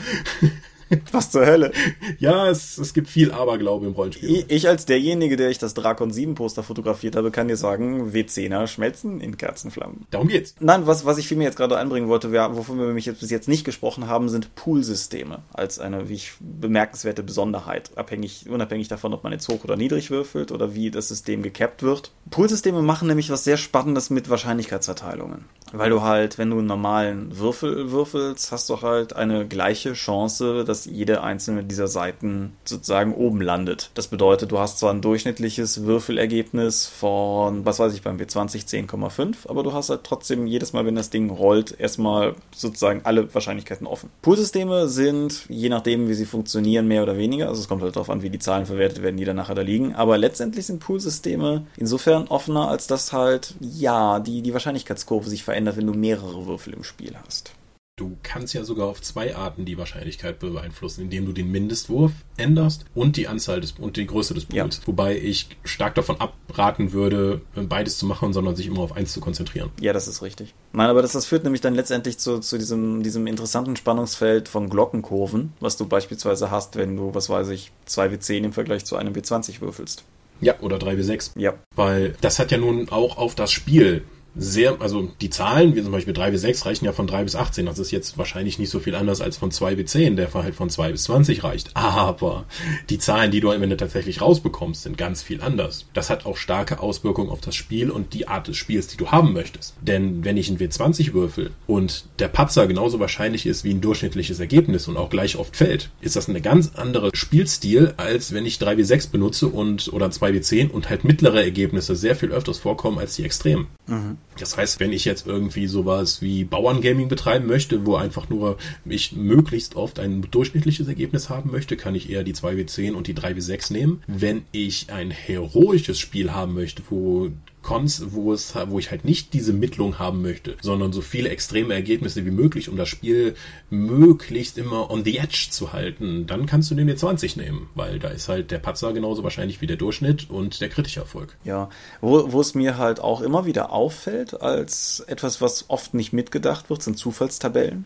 Was 1.12 1.31
zur 1.31 1.46
Hölle? 1.46 1.72
Ja, 2.18 2.48
es, 2.48 2.79
es 2.79 2.94
gibt 2.94 3.09
viel 3.09 3.33
Aberglaube 3.33 3.87
im 3.87 3.92
Rollenspiel. 3.92 4.44
Ich, 4.48 4.68
als 4.68 4.87
derjenige, 4.87 5.37
der 5.37 5.50
ich 5.50 5.59
das 5.59 5.74
Drakon 5.74 6.11
7 6.11 6.35
Poster 6.35 6.62
fotografiert 6.62 7.16
habe, 7.16 7.31
kann 7.31 7.48
dir 7.48 7.57
sagen, 7.57 8.12
W10er 8.12 8.66
schmelzen 8.66 9.20
in 9.20 9.37
Kerzenflammen. 9.37 10.07
Darum 10.11 10.29
geht's. 10.29 10.55
Nein, 10.61 10.87
was, 10.87 11.05
was 11.05 11.18
ich 11.18 11.29
vielmehr 11.29 11.46
jetzt 11.46 11.57
gerade 11.57 11.79
einbringen 11.79 12.09
wollte, 12.09 12.33
wir, 12.33 12.57
wovon 12.57 12.78
wir 12.78 12.86
nämlich 12.86 13.07
jetzt 13.07 13.20
bis 13.20 13.30
jetzt 13.30 13.49
nicht 13.49 13.64
gesprochen 13.64 14.09
haben, 14.09 14.28
sind 14.28 14.55
Poolsysteme 14.55 15.43
als 15.53 15.78
eine, 15.78 16.09
wie 16.09 16.14
ich, 16.14 16.32
bemerkenswerte 16.41 17.22
Besonderheit. 17.22 17.97
Abhängig, 17.97 18.47
unabhängig 18.49 18.88
davon, 18.88 19.14
ob 19.14 19.22
man 19.22 19.32
jetzt 19.32 19.49
hoch 19.49 19.64
oder 19.64 19.76
niedrig 19.76 20.11
würfelt 20.11 20.51
oder 20.51 20.74
wie 20.74 20.91
das 20.91 21.09
System 21.09 21.43
gekappt 21.43 21.82
wird. 21.82 22.12
Poolsysteme 22.30 22.82
machen 22.82 23.09
nämlich 23.09 23.30
was 23.30 23.45
sehr 23.45 23.57
Spannendes 23.57 24.11
mit 24.11 24.28
Wahrscheinlichkeitsverteilungen. 24.28 25.45
Weil 25.72 25.91
du 25.91 26.03
halt, 26.03 26.38
wenn 26.38 26.51
du 26.51 26.59
einen 26.59 26.66
normalen 26.66 27.38
Würfel 27.38 27.93
würfelst, 27.93 28.51
hast 28.51 28.68
du 28.68 28.82
halt 28.82 29.14
eine 29.14 29.47
gleiche 29.47 29.93
Chance, 29.93 30.64
dass 30.64 30.80
jede 30.87 31.22
einzelne 31.22 31.64
dieser 31.64 31.89
Seiten 31.89 32.57
sozusagen 32.64 33.14
oben 33.14 33.41
landet. 33.41 33.91
Das 33.95 34.09
bedeutet, 34.09 34.53
du 34.53 34.59
hast 34.59 34.78
zwar 34.78 34.93
ein 34.93 35.01
durchschnittliches 35.01 35.85
Würfelergebnis 35.85 36.87
von, 36.87 37.64
was 37.64 37.78
weiß 37.78 37.95
ich, 37.95 38.03
beim 38.03 38.18
W20 38.18 38.66
10,5, 38.66 39.49
aber 39.49 39.62
du 39.62 39.72
hast 39.72 39.91
halt 39.91 40.05
trotzdem 40.05 40.47
jedes 40.47 40.72
Mal, 40.72 40.87
wenn 40.87 40.95
das 40.95 41.11
Ding 41.11 41.31
rollt, 41.31 41.78
erstmal 41.78 42.35
sozusagen 42.55 43.03
alle 43.05 43.33
Wahrscheinlichkeiten 43.35 43.87
offen. 43.87 44.11
Poolsysteme 44.22 44.89
sind, 44.89 45.47
je 45.49 45.68
nachdem, 45.68 46.09
wie 46.09 46.14
sie 46.14 46.26
funktionieren, 46.26 46.89
mehr 46.89 47.03
oder 47.03 47.16
weniger. 47.16 47.49
Also 47.49 47.61
es 47.61 47.68
kommt 47.68 47.83
halt 47.83 47.97
darauf 47.97 48.11
an, 48.11 48.22
wie 48.22 48.31
die 48.31 48.39
Zahlen 48.39 48.66
verwertet 48.66 49.03
werden, 49.03 49.16
die 49.16 49.24
dann 49.24 49.37
nachher 49.37 49.55
da 49.55 49.62
liegen. 49.62 49.95
Aber 49.95 50.18
letztendlich 50.18 50.66
sind 50.66 50.81
Poolsysteme 50.81 51.66
insofern 51.76 52.28
offener, 52.28 52.68
als 52.68 52.87
dass 52.87 53.12
halt, 53.12 53.55
ja, 53.61 54.20
die, 54.20 54.43
die 54.43 54.53
Wahrscheinlichkeitskurve 54.53 55.28
sich 55.28 55.45
verändert, 55.45 55.76
wenn 55.76 55.87
du 55.87 55.95
mehrere 55.95 56.47
Würfel 56.47 56.74
im 56.74 56.85
Spiel 56.85 57.14
hast. 57.24 57.53
Du 58.01 58.16
kannst 58.22 58.55
ja 58.55 58.64
sogar 58.64 58.86
auf 58.88 59.03
zwei 59.03 59.36
Arten 59.36 59.66
die 59.66 59.76
Wahrscheinlichkeit 59.76 60.38
beeinflussen, 60.38 61.03
indem 61.03 61.26
du 61.26 61.32
den 61.32 61.51
Mindestwurf 61.51 62.12
änderst 62.38 62.86
und 62.94 63.18
die 63.18 63.28
Anzahl 63.28 63.61
des 63.61 63.72
und 63.72 63.98
die 63.98 64.07
Größe 64.07 64.32
des 64.32 64.46
Pools. 64.46 64.78
Ja. 64.78 64.86
Wobei 64.86 65.18
ich 65.18 65.51
stark 65.64 65.96
davon 65.96 66.18
abraten 66.18 66.92
würde, 66.92 67.42
beides 67.55 67.98
zu 67.98 68.07
machen, 68.07 68.32
sondern 68.32 68.57
sich 68.57 68.68
immer 68.68 68.80
auf 68.80 68.96
eins 68.96 69.12
zu 69.12 69.20
konzentrieren. 69.20 69.68
Ja, 69.82 69.92
das 69.92 70.09
ist 70.09 70.22
richtig. 70.22 70.55
Nein, 70.72 70.88
aber 70.88 71.03
das, 71.03 71.12
das 71.12 71.26
führt 71.26 71.44
nämlich 71.44 71.61
dann 71.61 71.74
letztendlich 71.74 72.16
zu, 72.16 72.38
zu 72.38 72.57
diesem, 72.57 73.03
diesem 73.03 73.26
interessanten 73.26 73.76
Spannungsfeld 73.76 74.48
von 74.48 74.70
Glockenkurven, 74.70 75.53
was 75.61 75.76
du 75.76 75.86
beispielsweise 75.86 76.51
hast, 76.51 76.76
wenn 76.76 76.96
du, 76.96 77.14
was 77.14 77.28
weiß 77.28 77.48
ich, 77.51 77.70
2W10 77.86 78.44
im 78.44 78.53
Vergleich 78.55 78.86
zu 78.86 78.96
einem 78.96 79.12
W20 79.12 79.61
würfelst. 79.61 80.05
Ja, 80.40 80.59
oder 80.61 80.78
3W6. 80.78 81.32
Ja. 81.38 81.53
Weil 81.76 82.16
das 82.22 82.38
hat 82.38 82.51
ja 82.51 82.57
nun 82.57 82.88
auch 82.88 83.18
auf 83.18 83.34
das 83.34 83.53
Spiel 83.53 84.05
sehr, 84.37 84.81
also 84.81 85.11
die 85.20 85.31
Zahlen, 85.31 85.74
wie 85.74 85.83
zum 85.83 85.93
Beispiel 85.93 86.14
3 86.14 86.31
bis 86.31 86.43
6, 86.43 86.66
reichen 86.66 86.85
ja 86.85 86.93
von 86.93 87.07
3 87.07 87.24
bis 87.24 87.37
18. 87.37 87.66
Das 87.66 87.78
ist 87.78 87.91
jetzt 87.91 88.16
wahrscheinlich 88.18 88.59
nicht 88.59 88.70
so 88.70 88.81
viel 88.81 88.95
anders 88.95 89.20
als 89.20 89.37
von 89.37 89.51
2 89.51 89.74
bis 89.74 89.91
10, 89.93 90.16
der 90.16 90.33
halt 90.33 90.55
von 90.55 90.70
2 90.70 90.93
bis 90.93 91.05
20 91.05 91.45
reicht. 91.45 91.70
Aber 91.74 92.45
die 92.89 92.99
Zahlen, 92.99 93.31
die 93.31 93.41
du 93.41 93.51
am 93.51 93.62
Ende 93.62 93.76
tatsächlich 93.76 94.20
rausbekommst, 94.20 94.83
sind 94.83 94.97
ganz 94.97 95.22
viel 95.22 95.43
anders. 95.43 95.87
Das 95.95 96.11
hat 96.11 96.26
auch 96.26 96.37
starke 96.37 96.81
Auswirkungen 96.81 97.31
auf 97.31 97.41
das 97.41 97.55
Spiel 97.55 97.91
und 97.91 98.14
die 98.14 98.28
Art 98.28 98.49
des 98.49 98.57
Spiels, 98.57 98.87
die 98.87 98.97
du 98.97 99.11
haben 99.11 99.33
möchtest. 99.33 99.74
Denn 99.81 100.24
wenn 100.24 100.37
ich 100.37 100.49
ein 100.49 100.59
W20 100.59 101.12
würfel 101.12 101.51
und 101.66 102.05
der 102.18 102.28
Patzer 102.28 102.66
genauso 102.66 103.01
wahrscheinlich 103.01 103.47
ist 103.47 103.64
wie 103.64 103.74
ein 103.74 103.81
durchschnittliches 103.81 104.41
Ergebnis 104.41 104.89
und 104.89 104.97
auch 104.97 105.11
gleich 105.11 105.37
oft 105.37 105.57
fällt, 105.57 105.91
ist 106.01 106.16
das 106.16 106.28
eine 106.28 106.41
ganz 106.41 106.72
andere 106.74 107.11
Spielstil, 107.14 107.95
als 107.97 108.33
wenn 108.33 108.47
ich 108.47 108.59
3 108.59 108.76
w 108.76 108.83
6 108.83 109.09
benutze 109.09 109.49
und 109.49 109.93
oder 109.93 110.11
2 110.11 110.35
w 110.35 110.41
10 110.41 110.70
und 110.70 110.89
halt 110.89 111.05
mittlere 111.05 111.43
Ergebnisse 111.43 111.97
sehr 111.97 112.16
viel 112.16 112.31
öfters 112.31 112.59
vorkommen 112.59 112.99
als 112.99 113.16
die 113.16 113.24
Extremen. 113.24 113.66
Mhm. 113.87 114.18
Das 114.41 114.57
heißt, 114.57 114.80
wenn 114.80 114.93
ich 114.93 115.05
jetzt 115.05 115.26
irgendwie 115.26 115.66
sowas 115.66 116.22
wie 116.22 116.45
Bauerngaming 116.45 117.09
betreiben 117.09 117.47
möchte, 117.47 117.86
wo 117.86 117.97
einfach 117.97 118.28
nur 118.28 118.57
ich 118.84 119.12
möglichst 119.12 119.76
oft 119.76 119.99
ein 119.99 120.26
durchschnittliches 120.30 120.88
Ergebnis 120.88 121.28
haben 121.28 121.51
möchte, 121.51 121.76
kann 121.76 121.95
ich 121.95 122.11
eher 122.11 122.24
die 122.24 122.34
2W10 122.34 122.93
und 122.93 123.07
die 123.07 123.14
3W6 123.14 123.72
nehmen. 123.72 124.03
Wenn 124.07 124.43
ich 124.53 124.93
ein 124.93 125.11
heroisches 125.11 125.99
Spiel 125.99 126.32
haben 126.32 126.55
möchte, 126.55 126.82
wo 126.88 127.30
Cons, 127.62 128.12
wo 128.12 128.32
es, 128.32 128.54
wo 128.68 128.78
ich 128.78 128.90
halt 128.90 129.04
nicht 129.04 129.32
diese 129.32 129.52
Mittlung 129.52 129.98
haben 129.98 130.22
möchte, 130.22 130.56
sondern 130.62 130.92
so 130.92 131.00
viele 131.00 131.28
extreme 131.28 131.74
Ergebnisse 131.74 132.24
wie 132.24 132.30
möglich, 132.30 132.68
um 132.68 132.76
das 132.76 132.88
Spiel 132.88 133.34
möglichst 133.68 134.58
immer 134.58 134.90
on 134.90 135.04
the 135.04 135.18
edge 135.18 135.48
zu 135.50 135.72
halten, 135.72 136.26
dann 136.26 136.46
kannst 136.46 136.70
du 136.70 136.74
den 136.74 136.90
D20 136.90 137.38
nehmen, 137.38 137.68
weil 137.74 137.98
da 137.98 138.08
ist 138.08 138.28
halt 138.28 138.50
der 138.50 138.58
Patzer 138.58 138.92
genauso 138.92 139.22
wahrscheinlich 139.22 139.61
wie 139.61 139.66
der 139.66 139.76
Durchschnitt 139.76 140.30
und 140.30 140.61
der 140.61 140.68
kritische 140.68 141.00
Erfolg. 141.00 141.36
Ja, 141.44 141.68
wo, 142.00 142.32
wo 142.32 142.40
es 142.40 142.54
mir 142.54 142.78
halt 142.78 143.00
auch 143.00 143.20
immer 143.20 143.46
wieder 143.46 143.72
auffällt, 143.72 144.40
als 144.40 145.00
etwas, 145.00 145.40
was 145.40 145.66
oft 145.68 145.94
nicht 145.94 146.12
mitgedacht 146.12 146.70
wird, 146.70 146.82
sind 146.82 146.98
Zufallstabellen. 146.98 147.84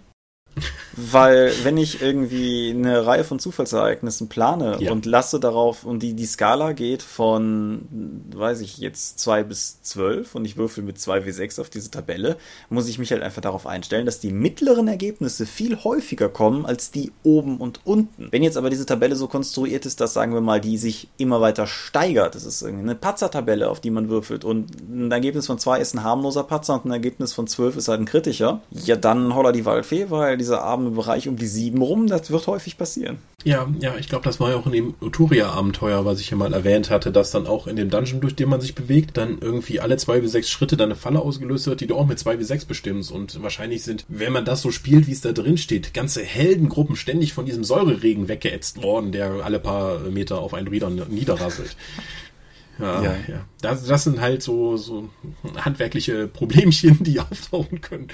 Weil 0.96 1.52
wenn 1.64 1.76
ich 1.76 2.00
irgendwie 2.00 2.70
eine 2.70 3.04
Reihe 3.06 3.24
von 3.24 3.38
Zufallsereignissen 3.38 4.28
plane 4.28 4.76
ja. 4.80 4.92
und 4.92 5.06
lasse 5.06 5.40
darauf, 5.40 5.84
und 5.84 6.02
die, 6.02 6.14
die 6.14 6.26
Skala 6.26 6.72
geht 6.72 7.02
von, 7.02 7.88
weiß 8.34 8.60
ich 8.60 8.78
jetzt, 8.78 9.18
2 9.18 9.42
bis 9.42 9.82
12 9.82 10.34
und 10.34 10.44
ich 10.44 10.56
würfel 10.56 10.84
mit 10.84 11.00
2 11.00 11.20
W6 11.20 11.60
auf 11.60 11.70
diese 11.70 11.90
Tabelle, 11.90 12.36
muss 12.68 12.88
ich 12.88 12.98
mich 12.98 13.10
halt 13.10 13.22
einfach 13.22 13.42
darauf 13.42 13.66
einstellen, 13.66 14.06
dass 14.06 14.20
die 14.20 14.32
mittleren 14.32 14.86
Ergebnisse 14.86 15.46
viel 15.46 15.82
häufiger 15.82 16.28
kommen 16.28 16.64
als 16.66 16.90
die 16.90 17.12
oben 17.24 17.58
und 17.58 17.80
unten. 17.84 18.28
Wenn 18.30 18.42
jetzt 18.42 18.56
aber 18.56 18.70
diese 18.70 18.86
Tabelle 18.86 19.16
so 19.16 19.26
konstruiert 19.26 19.86
ist, 19.86 20.00
dass, 20.00 20.14
sagen 20.14 20.32
wir 20.32 20.40
mal, 20.40 20.60
die 20.60 20.78
sich 20.78 21.08
immer 21.16 21.40
weiter 21.40 21.66
steigert, 21.66 22.34
das 22.34 22.44
ist 22.44 22.62
irgendwie 22.62 22.84
eine 22.84 22.94
Patzer-Tabelle, 22.94 23.68
auf 23.68 23.80
die 23.80 23.90
man 23.90 24.08
würfelt 24.08 24.44
und 24.44 24.70
ein 24.88 25.10
Ergebnis 25.10 25.46
von 25.46 25.58
2 25.58 25.80
ist 25.80 25.94
ein 25.94 26.04
harmloser 26.04 26.44
Patzer 26.44 26.74
und 26.74 26.84
ein 26.84 26.92
Ergebnis 26.92 27.32
von 27.32 27.46
12 27.46 27.76
ist 27.76 27.88
halt 27.88 28.00
ein 28.00 28.06
kritischer, 28.06 28.60
ja 28.70 28.96
dann 28.96 29.34
holla 29.34 29.50
die 29.50 29.64
Waldfee, 29.64 30.10
weil 30.10 30.36
die 30.36 30.43
dieser 30.44 30.62
arme 30.62 30.90
Bereich 30.90 31.26
um 31.26 31.36
die 31.36 31.46
sieben 31.46 31.80
rum, 31.80 32.06
das 32.06 32.30
wird 32.30 32.46
häufig 32.46 32.76
passieren. 32.76 33.18
Ja, 33.44 33.66
ja, 33.80 33.94
ich 33.98 34.08
glaube, 34.08 34.24
das 34.24 34.40
war 34.40 34.50
ja 34.50 34.56
auch 34.56 34.66
in 34.66 34.72
dem 34.72 34.94
Uturia-Abenteuer, 35.00 36.04
was 36.04 36.20
ich 36.20 36.30
ja 36.30 36.36
mal 36.36 36.52
erwähnt 36.52 36.90
hatte, 36.90 37.12
dass 37.12 37.30
dann 37.30 37.46
auch 37.46 37.66
in 37.66 37.76
dem 37.76 37.90
Dungeon, 37.90 38.20
durch 38.20 38.36
den 38.36 38.48
man 38.48 38.60
sich 38.60 38.74
bewegt, 38.74 39.16
dann 39.16 39.38
irgendwie 39.40 39.80
alle 39.80 39.96
zwei 39.96 40.20
bis 40.20 40.32
sechs 40.32 40.50
Schritte 40.50 40.76
dann 40.76 40.90
eine 40.90 40.96
Falle 40.96 41.20
ausgelöst 41.20 41.66
wird, 41.66 41.80
die 41.80 41.86
du 41.86 41.96
auch 41.96 42.06
mit 42.06 42.18
zwei 42.18 42.36
bis 42.36 42.48
sechs 42.48 42.64
bestimmst. 42.64 43.10
Und 43.10 43.42
wahrscheinlich 43.42 43.82
sind, 43.82 44.04
wenn 44.08 44.32
man 44.32 44.44
das 44.44 44.62
so 44.62 44.70
spielt, 44.70 45.06
wie 45.06 45.12
es 45.12 45.20
da 45.22 45.32
drin 45.32 45.56
steht, 45.56 45.94
ganze 45.94 46.22
Heldengruppen 46.22 46.96
ständig 46.96 47.32
von 47.32 47.46
diesem 47.46 47.64
Säureregen 47.64 48.28
weggeätzt 48.28 48.82
worden, 48.82 49.12
der 49.12 49.44
alle 49.44 49.60
paar 49.60 49.98
Meter 50.00 50.38
auf 50.38 50.54
einen 50.54 50.68
Rieder 50.68 50.90
niederrasselt. 50.90 51.76
Ja, 52.78 53.02
ja. 53.02 53.14
ja. 53.28 53.44
Das, 53.60 53.84
das 53.84 54.04
sind 54.04 54.20
halt 54.20 54.42
so, 54.42 54.76
so 54.76 55.08
handwerkliche 55.56 56.28
Problemchen, 56.28 57.02
die 57.02 57.20
auftauchen 57.20 57.80
können. 57.80 58.08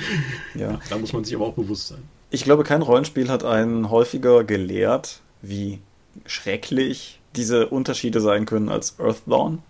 Ja. 0.55 0.81
Da 0.89 0.99
muss 0.99 1.12
man 1.12 1.24
sich 1.24 1.35
aber 1.35 1.47
auch 1.47 1.55
bewusst 1.55 1.89
sein. 1.89 2.03
Ich 2.33 2.45
glaube, 2.45 2.62
kein 2.62 2.83
Rollenspiel 2.83 3.28
hat 3.28 3.43
einen 3.43 3.91
häufiger 3.91 4.45
gelehrt, 4.45 5.20
wie 5.43 5.81
schrecklich 6.26 7.20
diese 7.35 7.68
Unterschiede 7.68 8.20
sein 8.20 8.47
können 8.47 8.68
als 8.68 8.99
Earthdawn. 9.01 9.62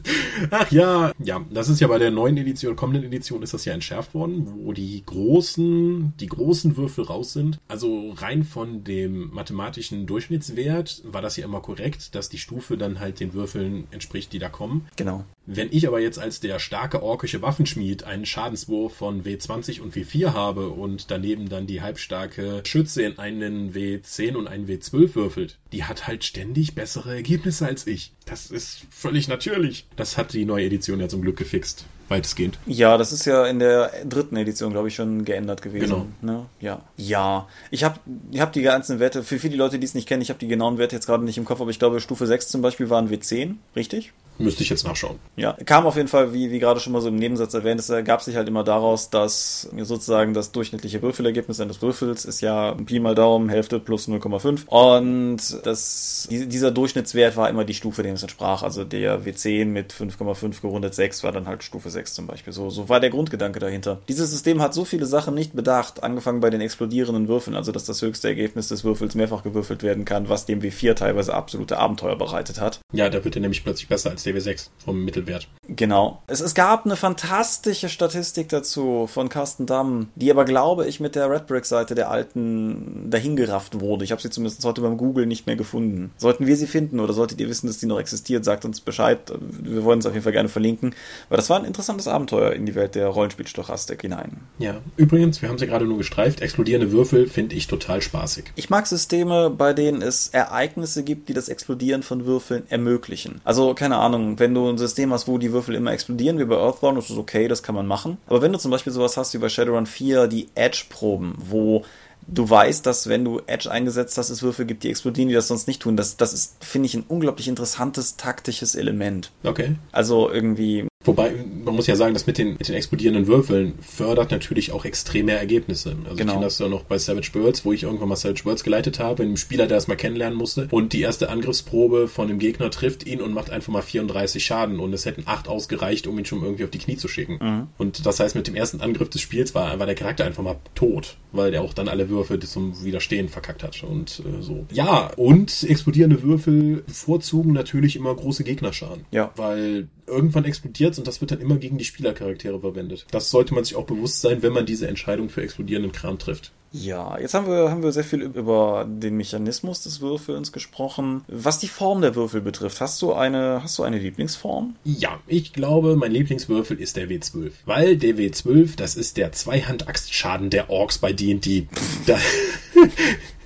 Ach 0.52 0.72
ja, 0.72 1.12
ja, 1.20 1.46
das 1.50 1.70
ist 1.70 1.80
ja 1.80 1.88
bei 1.88 1.98
der 1.98 2.12
neuen 2.12 2.38
Edition, 2.38 2.76
kommenden 2.76 3.06
Edition 3.06 3.44
ist 3.44 3.54
das 3.54 3.66
ja 3.66 3.74
entschärft 3.74 4.14
worden, 4.14 4.48
wo 4.48 4.74
die 4.74 5.04
großen, 5.06 6.14
die 6.20 6.28
großen 6.28 6.78
Würfel 6.78 7.06
raus 7.06 7.34
sind. 7.34 7.60
Also 7.68 8.12
rein 8.12 8.44
von 8.44 8.84
dem 8.84 9.32
mathematischen 9.34 10.06
Durchschnittswert 10.06 11.04
war 11.06 11.22
das 11.22 11.38
ja 11.38 11.46
immer 11.46 11.62
korrekt, 11.62 12.16
dass 12.16 12.30
die 12.30 12.38
Stufe 12.38 12.78
dann 12.78 13.00
halt 13.00 13.20
den 13.20 13.34
Würfeln 13.34 13.88
entspricht, 13.92 14.34
die 14.34 14.40
da 14.40 14.50
kommen. 14.50 14.88
Genau. 14.96 15.26
Wenn 15.46 15.70
ich 15.72 15.88
aber 15.88 16.00
jetzt 16.00 16.20
als 16.20 16.40
der 16.40 16.58
starke 16.60 17.04
orkische 17.04 17.42
Waffenschmied 17.42 18.06
einen 18.06 18.26
Schadenswurf 18.26 18.96
von 18.96 19.24
W20 19.24 19.82
und 19.82 19.94
W4 19.94 20.34
habe 20.34 20.70
und 20.70 21.12
daneben 21.12 21.50
dann 21.50 21.68
die 21.68 21.82
halbstarke 21.82 22.62
Schütze 22.66 23.04
in 23.04 23.20
einen 23.20 23.74
W10 23.74 24.36
und 24.36 24.48
einen 24.48 24.68
W12 24.68 25.16
würfelt, 25.16 25.60
die 25.74 25.84
hat 25.84 26.08
halt 26.08 26.24
ständig 26.24 26.76
bessere 26.76 27.14
Ergebnisse 27.14 27.66
als 27.66 27.88
ich. 27.88 28.14
Das 28.26 28.52
ist 28.52 28.84
völlig 28.90 29.28
natürlich. 29.28 29.86
Das 29.96 30.18
hat 30.18 30.34
die 30.34 30.46
neue 30.46 30.66
Edition 30.66 31.00
ja 31.00 31.08
zum 31.08 31.22
Glück 31.22 31.38
gefixt. 31.38 31.86
Weitestgehend. 32.10 32.60
Ja, 32.66 32.98
das 32.98 33.12
ist 33.12 33.26
ja 33.26 33.46
in 33.46 33.60
der 33.60 33.92
dritten 34.06 34.36
Edition, 34.36 34.72
glaube 34.72 34.90
ich, 34.90 34.96
schon 34.96 35.26
geändert 35.26 35.62
gewesen. 35.62 35.90
Genau. 35.90 36.08
Ne? 36.22 36.46
Ja. 36.60 36.82
Ja. 36.98 37.48
Ich 37.72 37.84
habe 37.84 38.00
ich 38.32 38.42
hab 38.42 38.54
die 38.54 38.62
ganzen 38.62 39.00
Werte, 39.00 39.24
für 39.24 39.40
viele 39.40 39.56
Leute, 39.56 39.80
die 39.80 39.86
es 39.86 39.96
nicht 39.96 40.08
kennen, 40.08 40.22
ich 40.22 40.30
habe 40.30 40.40
die 40.40 40.48
genauen 40.48 40.78
Werte 40.78 40.96
jetzt 40.96 41.06
gerade 41.06 41.24
nicht 41.24 41.38
im 41.38 41.46
Kopf, 41.46 41.62
aber 41.62 41.70
ich 41.70 41.80
glaube, 41.80 42.02
Stufe 42.02 42.28
6 42.28 42.50
zum 42.50 42.62
Beispiel 42.62 42.90
waren 42.90 43.10
W10, 43.10 43.56
richtig? 43.76 44.14
Müsste 44.38 44.64
ich 44.64 44.70
jetzt 44.70 44.86
nachschauen. 44.86 45.20
Ja, 45.36 45.56
kam 45.66 45.86
auf 45.86 45.96
jeden 45.96 46.08
Fall, 46.08 46.34
wie, 46.34 46.52
wie 46.52 46.60
gerade 46.60 46.80
schon 46.80 46.94
mal 46.94 47.02
so 47.02 47.08
im 47.08 47.16
Nebensatz 47.16 47.54
erwähnt, 47.54 47.80
es 47.80 47.90
ergab 47.90 48.22
sich 48.22 48.36
halt 48.36 48.48
immer 48.48 48.64
daraus, 48.64 49.10
dass 49.10 49.70
sozusagen 49.78 50.34
das 50.34 50.52
durchschnittliche 50.52 51.02
Würfelergebnis 51.02 51.60
eines 51.60 51.82
Würfels 51.82 52.26
ist 52.26 52.42
ja 52.42 52.74
Pi 52.74 53.00
mal 53.00 53.16
Daumen, 53.16 53.50
Hälfte 53.50 53.80
plus 53.80 54.08
0,5. 54.08 54.68
Und 54.68 55.66
das, 55.66 56.28
dieser 56.30 56.72
Durchschnittswert 56.72 57.38
war 57.38 57.50
immer 57.50 57.64
die 57.64 57.74
Stufe, 57.74 58.02
dem 58.04 58.16
es 58.16 58.24
entsprach. 58.24 58.64
Also 58.64 58.84
der 58.84 59.22
W10 59.22 59.66
mit 59.66 59.94
5,5 59.94 60.62
gerundet 60.62 60.96
6 60.96 61.24
war 61.24 61.32
dann 61.32 61.48
halt 61.48 61.64
Stufe 61.64 61.90
6 61.90 62.14
zum 62.14 62.28
Beispiel. 62.28 62.54
So, 62.54 62.70
so 62.70 62.90
war 62.90 63.00
der 63.00 63.12
Grundgedanke 63.12 63.60
dahinter. 63.60 64.00
Dieses 64.08 64.32
System 64.32 64.62
hat 64.62 64.74
so 64.74 64.86
viele 64.86 65.06
Sachen 65.06 65.36
nicht 65.36 65.54
bedacht, 65.56 66.04
angefangen 66.04 66.40
bei 66.40 66.50
den 66.50 66.62
explodierenden 66.62 67.28
Würfeln, 67.28 67.56
also 67.56 67.72
dass 67.72 67.86
das 67.86 68.02
höchste 68.02 68.28
Ergebnis 68.28 68.68
des 68.70 68.84
Würfels 68.84 69.16
mehrfach 69.16 69.44
gewürfelt 69.44 69.84
werden 69.84 70.06
kann, 70.06 70.30
was 70.30 70.46
dem 70.46 70.62
W4 70.62 70.96
teilweise 70.96 71.34
absolute 71.34 71.78
Abenteuer 71.78 72.18
bereitet 72.18 72.60
hat. 72.60 72.80
Ja, 72.92 73.10
da 73.10 73.24
wird 73.24 73.36
er 73.36 73.42
nämlich 73.42 73.64
plötzlich 73.64 73.88
besser 73.88 74.10
als 74.10 74.23
als 74.24 74.46
DW6 74.46 74.70
vom 74.84 75.04
Mittelwert. 75.04 75.48
Genau. 75.68 76.22
Es, 76.28 76.42
es 76.42 76.54
gab 76.56 76.86
eine 76.86 76.96
fantastische 76.96 77.90
Statistik 77.90 78.50
dazu 78.50 79.08
von 79.08 79.30
Carsten 79.30 79.66
Damm, 79.66 80.08
die 80.16 80.30
aber, 80.30 80.46
glaube 80.46 80.88
ich, 80.88 81.00
mit 81.00 81.16
der 81.16 81.30
Redbrick-Seite 81.30 81.96
der 81.96 82.10
alten 82.10 83.10
dahingerafft 83.10 83.80
wurde. 83.80 84.04
Ich 84.04 84.12
habe 84.12 84.22
sie 84.22 84.30
zumindest 84.30 84.64
heute 84.66 84.82
beim 84.82 84.98
Google 84.98 85.26
nicht 85.26 85.48
mehr 85.48 85.56
gefunden. 85.56 86.12
Sollten 86.18 86.48
wir 86.48 86.58
sie 86.58 86.68
finden 86.68 87.00
oder 87.00 87.14
solltet 87.14 87.40
ihr 87.40 87.50
wissen, 87.50 87.68
dass 87.68 87.78
die 87.78 87.86
noch 87.86 88.00
existiert, 88.00 88.44
sagt 88.44 88.66
uns 88.66 88.82
Bescheid. 88.82 89.20
Wir 89.40 89.84
wollen 89.84 90.00
es 90.00 90.06
auf 90.06 90.14
jeden 90.14 90.24
Fall 90.24 90.34
gerne 90.34 90.50
verlinken, 90.50 90.94
weil 91.30 91.38
das 91.38 91.50
war 91.50 91.60
ein 91.60 91.66
interessantes 91.66 92.08
Abenteuer 92.08 92.52
in 92.52 92.66
die 92.66 92.76
Welt 92.76 92.96
der 92.96 93.08
Rollenspielstochastik 93.08 94.02
hinein. 94.02 94.42
Ja, 94.60 94.82
übrigens, 94.98 95.42
wir 95.42 95.50
haben 95.50 95.58
sie 95.58 95.68
gerade 95.68 95.86
nur 95.86 95.98
gestreift, 95.98 96.42
explodierende 96.42 96.92
Würfel 96.92 97.28
finde 97.28 97.56
ich 97.56 97.68
total 97.68 98.02
spaßig. 98.02 98.46
Ich 98.56 98.70
mag 98.70 98.86
Systeme, 98.86 99.50
bei 99.50 99.74
denen 99.74 100.02
es 100.02 100.30
Ereignisse 100.30 101.04
gibt, 101.04 101.30
die 101.30 101.34
das 101.34 101.48
Explodieren 101.48 102.04
von 102.04 102.26
Würfeln 102.26 102.64
ermöglichen. 102.70 103.42
Also, 103.44 103.74
keine 103.74 103.98
Ahnung, 103.98 104.13
wenn 104.14 104.54
du 104.54 104.70
ein 104.70 104.78
System 104.78 105.12
hast, 105.14 105.28
wo 105.28 105.38
die 105.38 105.52
Würfel 105.52 105.76
immer 105.76 105.92
explodieren, 105.92 106.40
wie 106.40 106.46
bei 106.46 106.58
Earthbound, 106.58 106.98
das 106.98 107.10
ist 107.10 107.18
okay, 107.18 107.48
das 107.48 107.64
kann 107.64 107.76
man 107.76 107.88
machen. 107.88 108.18
Aber 108.28 108.42
wenn 108.42 108.52
du 108.52 108.60
zum 108.60 108.72
Beispiel 108.72 108.94
sowas 108.94 109.18
hast 109.18 109.34
wie 109.34 109.38
bei 109.38 109.50
Shadowrun 109.50 109.86
4, 109.86 110.28
die 110.28 110.50
Edge-Proben, 110.56 111.36
wo 111.38 111.84
du 112.28 112.50
weißt, 112.50 112.86
dass 112.86 113.10
wenn 113.10 113.26
du 113.26 113.42
Edge 113.48 113.70
eingesetzt 113.70 114.18
hast, 114.18 114.30
es 114.30 114.44
Würfel 114.44 114.66
gibt, 114.66 114.84
die 114.84 114.90
explodieren, 114.90 115.30
die 115.30 115.36
das 115.36 115.48
sonst 115.48 115.68
nicht 115.68 115.82
tun. 115.82 115.98
Das, 115.98 116.18
das 116.18 116.34
ist, 116.34 116.64
finde 116.64 116.88
ich, 116.88 116.96
ein 116.96 117.04
unglaublich 117.08 117.48
interessantes 117.48 118.18
taktisches 118.18 118.76
Element. 118.76 119.32
Okay. 119.44 119.76
Also 119.92 120.32
irgendwie 120.32 120.88
Wobei, 121.06 121.34
man 121.66 121.76
muss 121.76 121.88
ja 121.88 121.96
sagen, 121.96 122.14
das 122.14 122.28
mit 122.28 122.38
den, 122.38 122.54
mit 122.54 122.68
den 122.68 122.76
explodierenden 122.76 123.28
Würfeln 123.28 123.74
fördert 123.82 124.32
natürlich 124.32 124.72
auch 124.72 124.86
extreme 124.86 125.34
Ergebnisse. 125.34 125.90
Also 125.90 126.16
genau. 126.16 126.16
ich 126.16 126.28
kenne 126.28 126.46
das 126.46 126.60
ja 126.60 126.68
noch 126.68 126.84
bei 126.84 126.98
Savage 126.98 127.32
Worlds, 127.34 127.66
wo 127.66 127.74
ich 127.74 127.84
irgendwann 127.84 128.10
mal 128.10 128.16
Savage 128.16 128.46
Worlds 128.46 128.64
geleitet 128.64 129.00
habe, 129.00 129.24
einem 129.24 129.38
Spieler, 129.38 129.68
der 129.68 129.78
das 129.78 129.88
mal 129.88 129.96
kennenlernen 129.96 130.38
musste. 130.38 130.68
Und 130.72 130.94
die 130.94 131.02
erste 131.02 131.30
Angriffsprobe 131.30 132.08
von 132.08 132.28
dem 132.28 132.40
Gegner 132.40 132.70
trifft 132.72 133.06
ihn 133.06 133.22
und 133.22 133.34
macht 133.34 133.50
einfach 133.50 133.72
mal 133.72 133.82
34 133.82 134.44
Schaden. 134.44 134.80
Und 134.80 134.94
es 134.94 135.06
hätten 135.06 135.24
acht 135.26 135.48
ausgereicht, 135.48 136.08
um 136.08 136.18
ihn 136.18 136.26
schon 136.26 136.42
irgendwie 136.44 136.64
auf 136.64 136.70
die 136.70 136.80
Knie 136.80 136.98
zu 136.98 137.08
schicken. 137.08 137.40
Mhm. 137.42 137.68
Und 137.78 138.06
das 138.06 138.20
heißt, 138.20 138.36
mit 138.36 138.48
dem 138.48 138.56
ersten 138.56 138.82
Angriff 138.82 139.10
des 139.10 139.22
Spiels 139.22 139.54
war, 139.54 139.78
war 139.80 139.86
der 139.86 139.96
Charakter 139.96 140.26
einfach 140.26 140.44
mal 140.44 140.58
tot, 140.76 141.18
weil 141.32 141.52
der 141.52 141.62
auch 141.62 141.74
dann 141.74 141.88
alle 141.88 142.10
Würfe 142.10 142.40
zum 142.40 142.84
Widerstehen 142.84 143.30
verkackt 143.30 143.64
hat. 143.64 143.84
Und 143.84 144.22
äh, 144.26 144.42
so. 144.42 144.66
Ja, 144.72 145.12
und 145.18 145.64
explodierende 145.64 146.24
Würfel 146.24 146.84
bevorzugen 146.86 147.54
natürlich 147.54 147.96
immer 147.96 148.16
große 148.16 148.44
Gegnerschaden. 148.44 149.06
Ja. 149.12 149.32
Weil 149.36 149.88
irgendwann 150.08 150.46
explodiert 150.46 150.98
und 150.98 151.08
das 151.08 151.22
wird 151.22 151.32
dann 151.32 151.42
immer 151.42 151.58
gegen 151.58 151.78
die 151.78 151.86
Spielercharaktere 151.86 152.60
verwendet. 152.60 153.06
Das 153.12 153.30
sollte 153.30 153.54
man 153.54 153.64
sich 153.64 153.76
auch 153.76 153.86
bewusst 153.86 154.22
sein, 154.22 154.42
wenn 154.42 154.54
man 154.54 154.66
diese 154.66 154.88
Entscheidung 154.88 155.30
für 155.30 155.42
explodierenden 155.42 155.92
Kram 155.92 156.20
trifft. 156.20 156.52
Ja, 156.76 157.20
jetzt 157.20 157.36
haben 157.36 157.46
wir, 157.46 157.70
haben 157.70 157.84
wir 157.84 157.92
sehr 157.92 158.04
viel 158.04 158.22
über 158.24 158.88
den 158.90 159.16
Mechanismus 159.16 159.84
des 159.84 160.02
Würfelns 160.02 160.52
gesprochen. 160.52 161.22
Was 161.28 161.60
die 161.60 161.68
Form 161.68 162.02
der 162.02 162.16
Würfel 162.16 162.42
betrifft, 162.42 162.82
hast 162.82 163.00
du 163.04 163.14
eine, 163.14 163.62
hast 163.62 163.78
du 163.78 163.84
eine 163.84 164.00
Lieblingsform? 164.00 164.76
Ja, 164.84 165.20
ich 165.28 165.54
glaube, 165.54 165.96
mein 165.96 166.12
Lieblingswürfel 166.12 166.80
ist 166.80 166.98
der 166.98 167.10
W12. 167.10 167.52
Weil 167.66 167.98
der 167.98 168.16
W12, 168.16 168.76
das 168.76 168.96
ist 168.96 169.18
der 169.18 169.32
Zweihand-Axtschaden 169.32 170.50
der 170.50 170.72
Orks 170.72 170.98
bei 170.98 171.14
D&D. 171.14 171.68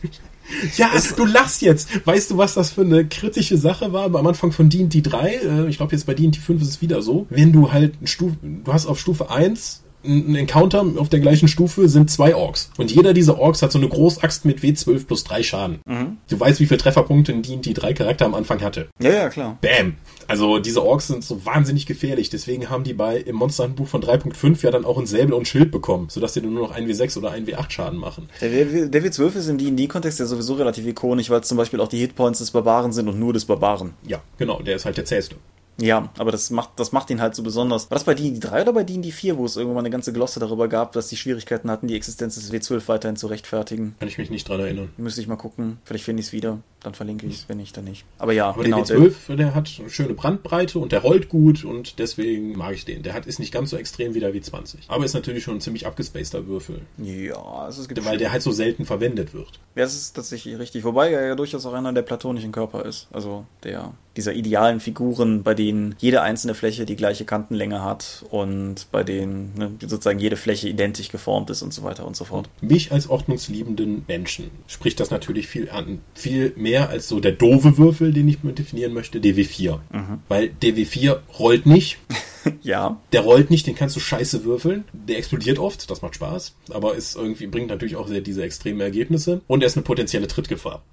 Ja, 0.78 0.92
es, 0.96 1.16
du 1.16 1.26
lachst 1.26 1.62
jetzt. 1.62 2.06
Weißt 2.06 2.32
du, 2.32 2.38
was 2.38 2.54
das 2.54 2.72
für 2.72 2.82
eine 2.82 3.06
kritische 3.06 3.58
Sache 3.58 3.92
war 3.94 4.06
am 4.06 4.28
Anfang 4.28 4.52
von 4.52 4.70
D&D 4.70 5.02
3? 5.02 5.30
Äh, 5.30 5.68
ich 5.70 5.78
glaube, 5.78 5.94
jetzt 5.94 6.06
bei 6.06 6.14
D&D 6.14 6.40
5 6.40 6.62
ist 6.62 6.70
es 6.70 6.82
wieder 6.82 7.02
so. 7.02 7.28
Wenn 7.30 7.52
du 7.52 7.72
halt 7.72 7.96
Stufe, 8.04 8.38
du 8.42 8.74
hast 8.74 8.86
auf 8.86 9.00
Stufe 9.00 9.30
1 9.30 9.84
ein 10.08 10.36
Encounter 10.36 10.86
auf 10.98 11.10
der 11.10 11.20
gleichen 11.20 11.48
Stufe 11.48 11.90
sind 11.90 12.10
zwei 12.10 12.36
Orks. 12.36 12.72
Und 12.78 12.92
jeder 12.92 13.14
dieser 13.14 13.40
Orks 13.40 13.62
hat 13.62 13.72
so 13.72 13.78
eine 13.78 13.90
Großaxt 13.90 14.46
mit 14.46 14.60
W12 14.60 15.06
plus 15.06 15.24
3 15.24 15.44
Schaden. 15.44 15.80
Mhm. 15.86 16.18
Du 16.30 16.40
weißt, 16.40 16.60
wie 16.60 16.66
viele 16.66 16.80
Trefferpunkte 16.80 17.32
in 17.32 17.42
D&D 17.42 17.74
3 17.74 17.94
Charakter 17.94 18.26
am 18.26 18.34
Anfang 18.34 18.62
hatte. 18.62 18.88
Ja, 19.00 19.12
ja, 19.12 19.30
klar. 19.30 19.58
Bam. 19.62 19.96
Also 20.28 20.60
diese 20.60 20.84
Orks 20.84 21.08
sind 21.08 21.24
so 21.24 21.46
wahnsinnig 21.46 21.86
gefährlich. 21.86 22.30
Deswegen 22.30 22.70
haben 22.70 22.84
die 22.84 22.94
bei 22.94 23.18
im 23.18 23.36
Monsterhandbuch 23.38 23.88
von 23.88 24.02
3.5 24.02 24.64
ja 24.64 24.72
dann 24.72 24.86
auch 24.86 24.98
ein 24.98 25.06
Säbel 25.06 25.34
und 25.34 25.48
Schild 25.48 25.72
bekommen, 25.72 26.08
sodass 26.10 26.34
die 26.34 26.42
nur 26.42 26.68
noch 26.68 26.76
1W6 26.76 27.18
oder 27.18 27.32
1W8 27.32 27.72
Schaden 27.72 28.00
machen. 28.00 28.30
Der, 28.42 28.50
der 28.50 29.04
W12 29.04 29.36
ist 29.36 29.48
im 29.48 29.58
D&D-Kontext 29.58 30.20
ja 30.20 30.26
sowieso 30.26 30.56
relativ 30.56 30.86
ikonisch, 30.86 31.30
weil 31.30 31.42
es 31.42 31.48
zum 31.48 31.58
Beispiel 31.58 31.80
auch 31.80 31.88
die 31.88 32.00
Hitpoints 32.00 32.40
des 32.40 32.52
Barbaren 32.52 32.92
sind 32.92 33.08
und 33.08 33.20
nur 33.20 33.34
des 33.34 33.46
Barbaren. 33.46 33.94
Ja, 34.06 34.22
genau. 34.38 34.62
Der 34.62 34.76
ist 34.76 34.86
halt 34.86 34.98
der 34.98 35.06
zähste. 35.06 35.36
Ja, 35.80 36.10
aber 36.18 36.32
das 36.32 36.50
macht, 36.50 36.72
das 36.78 36.92
macht 36.92 37.10
ihn 37.10 37.22
halt 37.22 37.36
so 37.36 37.44
besonders. 37.44 37.90
War 37.92 37.96
das 37.96 38.04
bei 38.04 38.16
D&D 38.16 38.40
3 38.40 38.64
oder 38.64 38.74
bei 38.74 38.84
D&D 38.84 39.12
4, 39.12 39.38
wo 39.38 39.46
es 39.46 39.58
irgendwann 39.58 39.80
eine 39.80 39.92
ganze 39.92 40.12
Glosse 40.12 40.40
darüber 40.40 40.68
gab, 40.68 40.92
dass 40.94 41.08
die 41.08 41.18
Schwierigkeiten 41.18 41.70
hatten, 41.70 41.88
die 41.88 41.96
Existenz 41.96 42.36
des 42.36 42.52
W12 42.52 42.88
weiterhin 42.88 43.16
zu 43.16 43.28
rechtfertigen? 43.28 43.96
Kann 44.00 44.08
ich 44.08 44.18
mich 44.18 44.30
nicht 44.30 44.50
dran 44.50 44.60
erinnern. 44.60 44.90
Müsste 44.98 45.22
ich 45.22 45.28
mal 45.28 45.36
gucken. 45.36 45.78
Vielleicht 45.86 46.06
finde 46.06 46.22
ich 46.22 46.28
es 46.28 46.34
wieder. 46.34 46.60
Dann 46.84 46.94
verlinke 46.94 47.26
ich 47.26 47.34
es, 47.34 47.50
wenn 47.50 47.58
nicht, 47.58 47.76
dann 47.76 47.86
nicht. 47.86 48.06
Aber 48.20 48.34
ja, 48.34 48.50
aber 48.50 48.64
genau. 48.64 48.84
Der 48.84 48.98
W12, 48.98 49.36
der, 49.36 49.56
hat 49.56 49.70
eine 49.80 49.90
schöne 49.90 50.14
Brandbreite 50.14 50.78
und 50.80 50.92
der 50.92 51.02
rollt 51.02 51.28
gut 51.28 51.66
und 51.66 51.98
deswegen 52.00 52.56
mag 52.56 52.74
ich 52.76 52.86
den. 52.86 53.04
Der 53.04 53.14
hat, 53.14 53.26
ist 53.26 53.40
nicht 53.40 53.52
ganz 53.52 53.72
so 53.72 53.78
extrem 53.78 54.14
wie 54.14 54.20
der 54.20 54.34
W20. 54.34 54.76
Aber 54.88 55.04
ist 55.04 55.14
natürlich 55.14 55.44
schon 55.44 55.56
ein 55.56 55.62
ziemlich 55.62 55.88
abgespaceter 55.88 56.46
Würfel. 56.46 56.82
Ja, 56.98 57.36
also 57.36 57.82
es 57.82 57.88
gibt 57.88 58.06
Weil 58.06 58.18
der 58.18 58.32
halt 58.32 58.44
so 58.44 58.52
selten 58.52 58.86
verwendet 58.86 59.34
wird. 59.34 59.60
Ja, 59.76 59.84
das 59.84 59.96
ist 59.96 60.14
tatsächlich 60.14 60.60
richtig. 60.60 60.84
Wobei 60.84 61.12
er 61.12 61.28
ja 61.28 61.36
durchaus 61.36 61.66
auch 61.66 61.74
einer 61.74 61.94
der 61.94 62.04
platonischen 62.04 62.52
Körper 62.52 62.86
ist. 62.86 63.08
Also 63.12 63.46
der 63.64 63.94
dieser 64.18 64.34
idealen 64.34 64.80
Figuren, 64.80 65.44
bei 65.44 65.54
denen 65.54 65.96
jede 66.00 66.22
einzelne 66.24 66.56
Fläche 66.56 66.86
die 66.86 66.96
gleiche 66.96 67.24
Kantenlänge 67.24 67.84
hat 67.84 68.26
und 68.32 68.88
bei 68.92 69.04
denen 69.04 69.54
ne, 69.56 69.72
sozusagen 69.82 70.20
jede 70.20 70.36
Fläche 70.36 70.68
identisch 70.68 71.10
geformt 71.10 71.52
ist 71.52 71.62
und 71.62 71.74
so 71.74 71.84
weiter 71.84 72.06
und 72.06 72.16
so 72.16 72.26
fort. 72.26 72.50
Mich 72.60 72.92
als 72.92 73.10
ordnungsliebenden 73.10 74.04
Menschen 74.08 74.50
spricht 74.66 75.00
das 75.00 75.12
natürlich 75.12 75.48
viel 75.48 75.70
an. 75.70 76.02
Viel 76.16 76.52
mehr 76.56 76.67
als 76.76 77.08
so 77.08 77.20
der 77.20 77.32
doofe 77.32 77.78
Würfel, 77.78 78.14
den 78.14 78.28
ich 78.28 78.38
definieren 78.42 78.94
möchte, 78.94 79.20
DW4. 79.20 79.80
Mhm. 79.92 80.20
Weil 80.28 80.52
DW4 80.62 81.18
rollt 81.40 81.66
nicht. 81.66 81.98
ja. 82.62 83.02
Der 83.12 83.22
rollt 83.22 83.50
nicht, 83.50 83.68
den 83.68 83.76
kannst 83.76 83.96
du 83.96 84.00
scheiße 84.00 84.44
würfeln. 84.44 84.86
Der 84.94 85.18
explodiert 85.18 85.60
oft, 85.60 85.90
das 85.90 86.02
macht 86.02 86.16
Spaß. 86.16 86.56
Aber 86.72 86.96
ist 86.96 87.16
irgendwie, 87.16 87.48
bringt 87.48 87.70
natürlich 87.70 87.96
auch 87.96 88.08
sehr 88.08 88.22
diese 88.22 88.44
extremen 88.44 88.82
Ergebnisse. 88.82 89.42
Und 89.48 89.64
er 89.64 89.68
ist 89.68 89.78
eine 89.78 89.84
potenzielle 89.84 90.28
Trittgefahr. 90.28 90.84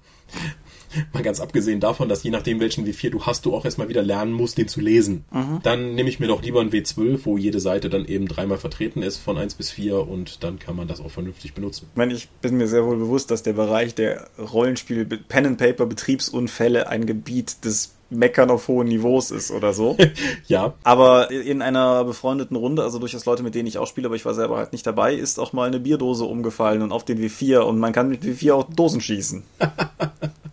Mal 1.13 1.23
ganz 1.23 1.39
abgesehen 1.39 1.79
davon, 1.79 2.09
dass 2.09 2.23
je 2.23 2.31
nachdem, 2.31 2.59
welchen 2.59 2.85
W4 2.85 3.09
du 3.09 3.25
hast, 3.25 3.45
du 3.45 3.53
auch 3.55 3.65
erstmal 3.65 3.89
wieder 3.89 4.03
lernen 4.03 4.33
musst, 4.33 4.57
den 4.57 4.67
zu 4.67 4.81
lesen. 4.81 5.25
Mhm. 5.31 5.59
Dann 5.63 5.95
nehme 5.95 6.09
ich 6.09 6.19
mir 6.19 6.27
doch 6.27 6.41
lieber 6.41 6.61
einen 6.61 6.71
W12, 6.71 7.19
wo 7.23 7.37
jede 7.37 7.59
Seite 7.59 7.89
dann 7.89 8.05
eben 8.05 8.27
dreimal 8.27 8.57
vertreten 8.57 9.01
ist, 9.01 9.17
von 9.17 9.37
1 9.37 9.55
bis 9.55 9.71
4 9.71 10.07
und 10.07 10.43
dann 10.43 10.59
kann 10.59 10.75
man 10.75 10.87
das 10.87 11.01
auch 11.01 11.11
vernünftig 11.11 11.53
benutzen. 11.53 11.87
Ich 11.91 11.97
meine, 11.97 12.13
ich 12.13 12.29
bin 12.41 12.57
mir 12.57 12.67
sehr 12.67 12.85
wohl 12.85 12.97
bewusst, 12.97 13.31
dass 13.31 13.43
der 13.43 13.53
Bereich 13.53 13.95
der 13.95 14.27
Rollenspiel 14.37 15.05
Pen 15.05 15.45
and 15.45 15.57
Paper 15.57 15.85
Betriebsunfälle 15.85 16.89
ein 16.89 17.05
Gebiet 17.05 17.63
des 17.65 17.95
Meckern 18.09 18.51
auf 18.51 18.67
hohen 18.67 18.87
Niveaus 18.87 19.31
ist 19.31 19.51
oder 19.51 19.73
so. 19.73 19.97
ja. 20.47 20.73
Aber 20.83 21.31
in 21.31 21.61
einer 21.61 22.03
befreundeten 22.03 22.55
Runde, 22.55 22.83
also 22.83 22.99
durchaus 22.99 23.25
Leute, 23.25 23.43
mit 23.43 23.55
denen 23.55 23.67
ich 23.67 23.77
auch 23.77 23.87
spiele, 23.87 24.07
aber 24.07 24.15
ich 24.15 24.25
war 24.25 24.33
selber 24.33 24.57
halt 24.57 24.71
nicht 24.71 24.85
dabei, 24.85 25.15
ist 25.15 25.39
auch 25.39 25.53
mal 25.53 25.67
eine 25.67 25.79
Bierdose 25.79 26.25
umgefallen 26.25 26.81
und 26.81 26.91
auf 26.91 27.05
den 27.05 27.19
W4 27.19 27.59
und 27.59 27.79
man 27.79 27.93
kann 27.93 28.09
mit 28.09 28.23
W4 28.23 28.53
auch 28.53 28.63
Dosen 28.65 29.01
schießen. 29.01 29.43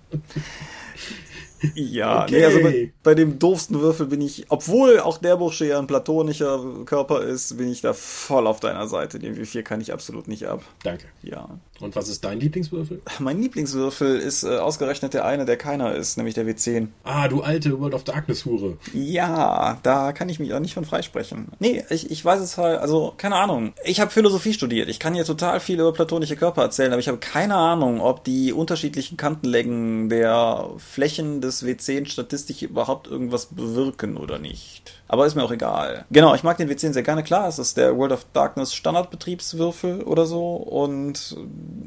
Ja, 1.75 2.25
okay. 2.25 2.39
nee, 2.39 2.45
also 2.45 2.61
bei, 2.61 2.93
bei, 3.03 3.15
dem 3.15 3.39
doofsten 3.39 3.81
Würfel 3.81 4.07
bin 4.07 4.21
ich, 4.21 4.47
obwohl 4.49 4.99
auch 4.99 5.19
der 5.19 5.37
Bursche 5.37 5.67
ja 5.67 5.79
ein 5.79 5.87
platonischer 5.87 6.61
Körper 6.87 7.23
ist, 7.23 7.57
bin 7.57 7.71
ich 7.71 7.81
da 7.81 7.93
voll 7.93 8.47
auf 8.47 8.61
deiner 8.61 8.89
Seite. 8.89 9.19
Den 9.19 9.37
W4 9.37 9.63
kann 9.63 9.81
ich 9.81 9.93
absolut 9.93 10.27
nicht 10.27 10.47
ab. 10.47 10.65
Danke. 10.83 11.07
Ja. 11.23 11.49
Und 11.83 11.97
was 11.97 12.09
ist 12.09 12.25
dein 12.25 12.39
Lieblingswürfel? 12.39 13.03
Mein 13.19 13.43
Lieblingswürfel 13.43 14.19
ist 14.19 14.45
äh, 14.45 14.59
ausgerechnet 14.59 15.15
der 15.15 15.25
eine, 15.25 15.45
der 15.45 15.57
keiner 15.57 15.95
ist, 15.97 16.17
nämlich 16.17 16.35
der 16.35 16.47
W10. 16.47 16.89
Ah, 17.03 17.27
du 17.27 17.43
alte 17.43 17.79
World 17.81 17.95
of 17.95 18.05
Darkness 18.05 18.45
Hure. 18.45 18.79
Ja, 18.95 19.79
da 19.83 20.13
kann 20.13 20.29
ich 20.29 20.39
mich 20.39 20.55
auch 20.55 20.61
nicht 20.61 20.75
von 20.75 20.85
freisprechen. 20.85 21.49
Nee, 21.59 21.85
ich, 21.91 22.11
ich 22.11 22.25
weiß 22.25 22.41
es 22.41 22.57
halt, 22.57 22.81
also 22.81 23.15
keine 23.17 23.35
Ahnung. 23.35 23.73
Ich 23.85 24.01
habe 24.01 24.13
Philosophie 24.13 24.53
studiert. 24.53 24.89
Ich 24.89 25.01
kann 25.01 25.15
hier 25.15 25.25
total 25.25 25.59
viel 25.59 25.81
über 25.81 25.93
platonische 25.93 26.37
Körper 26.37 26.63
erzählen, 26.63 26.93
aber 26.93 27.01
ich 27.01 27.09
habe 27.09 27.19
keine 27.19 27.57
Ahnung, 27.57 28.01
ob 28.01 28.23
die 28.23 28.53
unterschiedlichen 28.53 29.17
Kantenlängen 29.17 30.09
der 30.09 30.71
Flächen 30.79 31.41
des 31.41 31.65
W10 31.65 32.07
statistisch 32.07 32.63
überhaupt 32.63 33.09
irgendwas 33.09 33.47
bewirken 33.47 34.17
oder 34.17 34.39
nicht. 34.39 35.02
Aber 35.13 35.27
ist 35.27 35.35
mir 35.35 35.45
auch 35.45 35.53
egal. 35.53 36.07
Genau, 36.11 36.35
ich 36.35 36.43
mag 36.43 36.57
den 36.57 36.71
W10 36.71 36.95
sehr 36.95 37.03
gerne. 37.03 37.23
Klar, 37.23 37.47
es 37.47 37.59
ist 37.59 37.77
der 37.77 37.99
World 37.99 38.13
of 38.13 38.25
Darkness 38.33 38.73
Standardbetriebswürfel 38.73 40.05
oder 40.05 40.25
so 40.25 40.57
und 40.57 41.37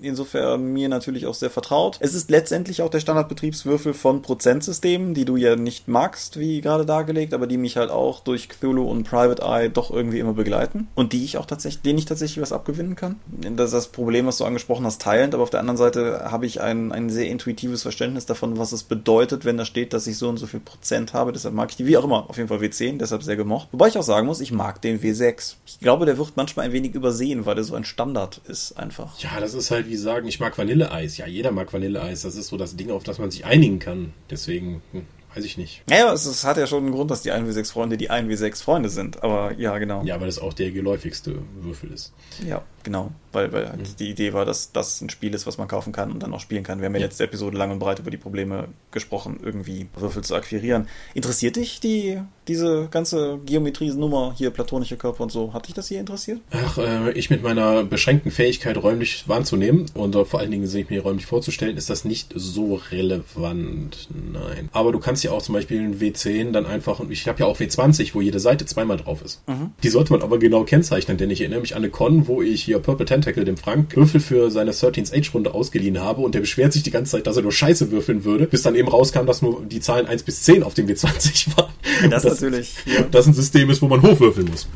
insofern 0.04 0.66
mir 0.66 0.90
natürlich 0.90 1.26
auch 1.26 1.34
sehr 1.34 1.50
vertraut. 1.50 1.98
Es 2.02 2.14
ist 2.14 2.30
letztendlich 2.30 2.84
auch 2.84 2.90
der 2.92 3.00
Standardbetriebswürfel 3.00 3.96
von 3.96 4.22
Prozentsystemen, 4.22 5.16
die 5.16 5.26
du 5.26 5.38
ja 5.38 5.56
nicht 5.56 5.88
magst, 5.88 6.40
wie 6.40 6.62
gerade 6.62 6.86
dargelegt, 6.86 7.34
aber 7.34 7.48
die 7.48 7.58
mich 7.58 7.78
halt 7.78 7.90
auch 7.90 8.20
durch 8.20 8.48
Cthulhu 8.48 8.84
und 8.84 9.10
Private 9.10 9.42
Eye 9.42 9.70
doch 9.70 9.90
irgendwie 9.90 10.20
immer 10.20 10.34
begleiten 10.34 10.88
und 10.94 11.12
die 11.12 11.26
ich 11.26 11.40
auch 11.40 11.48
tatsächlich, 11.48 11.82
denen 11.82 11.98
ich 11.98 12.06
tatsächlich 12.06 12.44
was 12.44 12.54
abgewinnen 12.54 12.96
kann. 12.96 13.16
Das 13.56 13.70
ist 13.70 13.74
das 13.74 13.88
Problem, 13.88 14.28
was 14.28 14.38
du 14.38 14.46
angesprochen 14.46 14.86
hast, 14.86 15.02
teilend, 15.02 15.34
aber 15.34 15.42
auf 15.42 15.50
der 15.50 15.62
anderen 15.62 15.78
Seite 15.78 16.30
habe 16.30 16.46
ich 16.46 16.62
ein, 16.62 16.92
ein 16.92 17.10
sehr 17.10 17.28
intuitives 17.28 17.82
Verständnis 17.82 18.28
davon, 18.28 18.60
was 18.60 18.72
es 18.72 18.84
bedeutet, 18.84 19.46
wenn 19.46 19.58
da 19.58 19.66
steht, 19.66 19.94
dass 19.94 20.06
ich 20.06 20.20
so 20.20 20.30
und 20.30 20.38
so 20.38 20.46
viel 20.46 20.60
Prozent 20.60 21.14
habe. 21.14 21.34
Deshalb 21.34 21.56
mag 21.56 21.72
ich 21.72 21.76
die, 21.76 21.88
wie 21.88 21.98
auch 21.98 22.04
immer, 22.04 22.30
auf 22.30 22.38
jeden 22.38 22.50
Fall 22.50 22.60
W10, 22.60 23.00
deshalb 23.00 23.15
deshalb 23.16 23.24
sehr 23.24 23.36
gemocht. 23.36 23.70
Wobei 23.72 23.88
ich 23.88 23.98
auch 23.98 24.04
sagen 24.04 24.28
muss, 24.28 24.42
ich 24.42 24.52
mag 24.52 24.82
den 24.82 25.00
W6. 25.00 25.56
Ich 25.66 25.80
glaube, 25.80 26.06
der 26.06 26.18
wird 26.18 26.36
manchmal 26.36 26.66
ein 26.66 26.74
wenig 26.74 26.94
übersehen, 26.94 27.46
weil 27.46 27.58
er 27.58 27.64
so 27.64 27.76
ein 27.76 27.86
Standard 27.86 28.42
ist 28.48 28.74
einfach. 28.74 29.18
Ja, 29.20 29.40
das 29.40 29.54
ist 29.54 29.72
halt 29.72 29.88
wie 29.90 29.96
sagen, 29.96 30.28
ich 30.28 30.40
mag 30.40 30.58
Vanilleeis. 30.58 31.18
Ja, 31.18 31.28
jeder 31.28 31.52
mag 31.52 31.72
Vanilleeis. 31.72 32.22
Das 32.22 32.36
ist 32.36 32.48
so 32.48 32.58
das 32.58 32.76
Ding, 32.76 32.92
auf 32.92 33.04
das 33.04 33.20
man 33.20 33.32
sich 33.32 33.46
einigen 33.46 33.80
kann. 33.80 34.14
Deswegen 34.30 34.82
hm, 34.92 35.06
weiß 35.34 35.46
ich 35.46 35.58
nicht. 35.58 35.84
Naja, 35.90 36.12
es, 36.14 36.26
es 36.26 36.44
hat 36.44 36.58
ja 36.58 36.68
schon 36.68 36.84
einen 36.84 36.94
Grund, 36.94 37.12
dass 37.12 37.22
die 37.22 37.32
1W6 37.32 37.72
Freunde 37.72 37.98
die 37.98 38.12
1W6 38.12 38.62
Freunde 38.62 38.90
sind. 38.90 39.24
Aber 39.24 39.54
ja, 39.58 39.78
genau. 39.78 40.04
Ja, 40.04 40.20
weil 40.20 40.28
das 40.28 40.40
auch 40.40 40.54
der 40.54 40.72
geläufigste 40.72 41.40
Würfel 41.62 41.92
ist. 41.92 42.14
Ja, 42.46 42.64
genau. 42.84 43.12
Weil, 43.36 43.52
weil 43.54 43.68
halt 43.70 43.80
Mhm. 43.82 43.96
die 44.00 44.10
Idee 44.10 44.34
war, 44.34 44.46
dass 44.46 44.72
das 44.72 45.02
ein 45.02 45.10
Spiel 45.10 45.34
ist, 45.36 45.46
was 45.46 45.58
man 45.58 45.68
kaufen 45.68 45.92
kann 45.94 46.12
und 46.12 46.24
dann 46.24 46.34
auch 46.34 46.40
spielen 46.40 46.64
kann. 46.64 46.80
Wir 46.80 46.86
haben 46.88 46.96
ja 46.96 47.02
Ja. 47.02 47.06
letzte 47.08 47.26
Episode 47.26 47.58
lang 47.58 47.70
und 47.72 47.80
breit 47.80 48.00
über 48.00 48.10
die 48.10 48.18
Probleme 48.18 48.70
gesprochen, 48.92 49.40
irgendwie 49.44 49.88
Würfel 49.96 50.24
zu 50.24 50.34
akquirieren. 50.36 50.88
Interessiert 51.14 51.58
dich 51.58 51.80
die, 51.80 52.20
diese 52.48 52.88
ganze 52.90 53.40
Geometrie-Nummer 53.46 54.34
hier, 54.38 54.50
platonische 54.52 54.96
Körper 54.98 55.24
und 55.24 55.32
so? 55.32 55.54
Hat 55.54 55.68
dich 55.68 55.74
das 55.76 55.88
hier 55.90 56.00
interessiert? 56.00 56.40
Ach, 56.52 56.78
äh, 56.78 57.12
ich 57.12 57.30
mit 57.30 57.44
meiner 57.44 57.84
beschränkten 57.84 58.32
Fähigkeit, 58.32 58.78
räumlich 58.82 59.28
wahrzunehmen 59.28 59.86
und 59.94 60.16
äh, 60.16 60.24
vor 60.26 60.40
allen 60.40 60.52
Dingen 60.52 60.68
sich 60.68 60.90
mir 60.90 61.02
räumlich 61.04 61.26
vorzustellen, 61.26 61.76
ist 61.78 61.90
das 61.90 62.06
nicht 62.06 62.32
so 62.36 62.80
relevant. 62.92 64.08
Nein. 64.32 64.70
Aber 64.72 64.92
du 64.92 65.00
kannst 65.00 65.24
ja 65.24 65.32
auch 65.32 65.42
zum 65.42 65.54
Beispiel 65.54 65.80
ein 65.82 66.00
W10 66.00 66.52
dann 66.52 66.66
einfach, 66.66 67.00
und 67.00 67.12
ich 67.12 67.28
habe 67.28 67.40
ja 67.40 67.46
auch 67.46 67.60
W20, 67.60 68.14
wo 68.14 68.22
jede 68.22 68.40
Seite 68.40 68.66
zweimal 68.66 68.98
drauf 68.98 69.22
ist. 69.24 69.42
Die 69.84 69.90
sollte 69.90 70.14
man 70.14 70.22
aber 70.22 70.40
genau 70.40 70.64
kennzeichnen, 70.64 71.18
denn 71.18 71.30
ich 71.30 71.42
erinnere 71.42 71.62
mich 71.62 71.76
an 71.76 71.82
eine 71.84 71.90
Con, 71.92 72.28
wo 72.28 72.42
ich 72.42 72.64
hier 72.64 72.80
Purple 72.80 73.06
Tentacle, 73.26 73.46
dem 73.46 73.58
Frank, 73.58 73.96
Würfel 73.96 74.20
für 74.20 74.52
seine 74.52 74.72
13th 74.72 75.14
Age-Runde 75.14 75.54
ausgeliehen 75.54 76.00
habe 76.00 76.22
und 76.22 76.36
der 76.36 76.42
beschwert 76.42 76.74
sich 76.74 76.84
die 76.84 76.92
ganze 76.92 77.14
Zeit, 77.14 77.28
dass 77.28 77.36
er 77.36 77.44
nur 77.44 77.52
Scheiße 77.52 77.92
würfeln 77.92 78.24
würde, 78.24 78.46
bis 78.46 78.62
dann 78.62 78.76
eben 78.76 78.88
rauskam, 78.88 79.26
dass 79.26 79.42
nur 79.42 79.64
die 79.66 79.80
Zahlen 79.80 80.06
1 80.06 80.24
bis 80.24 80.44
10 80.44 80.64
auf 80.64 80.74
dem 80.74 80.88
W20 80.88 81.58
waren. 81.58 81.72
Das 82.10 82.24
natürlich, 82.24 82.76
ja. 82.86 83.02
Das 83.04 83.26
ein 83.26 83.34
System 83.34 83.70
ist, 83.70 83.82
wo 83.82 83.88
man 83.88 84.02
hochwürfeln 84.02 84.48
muss. 84.50 84.68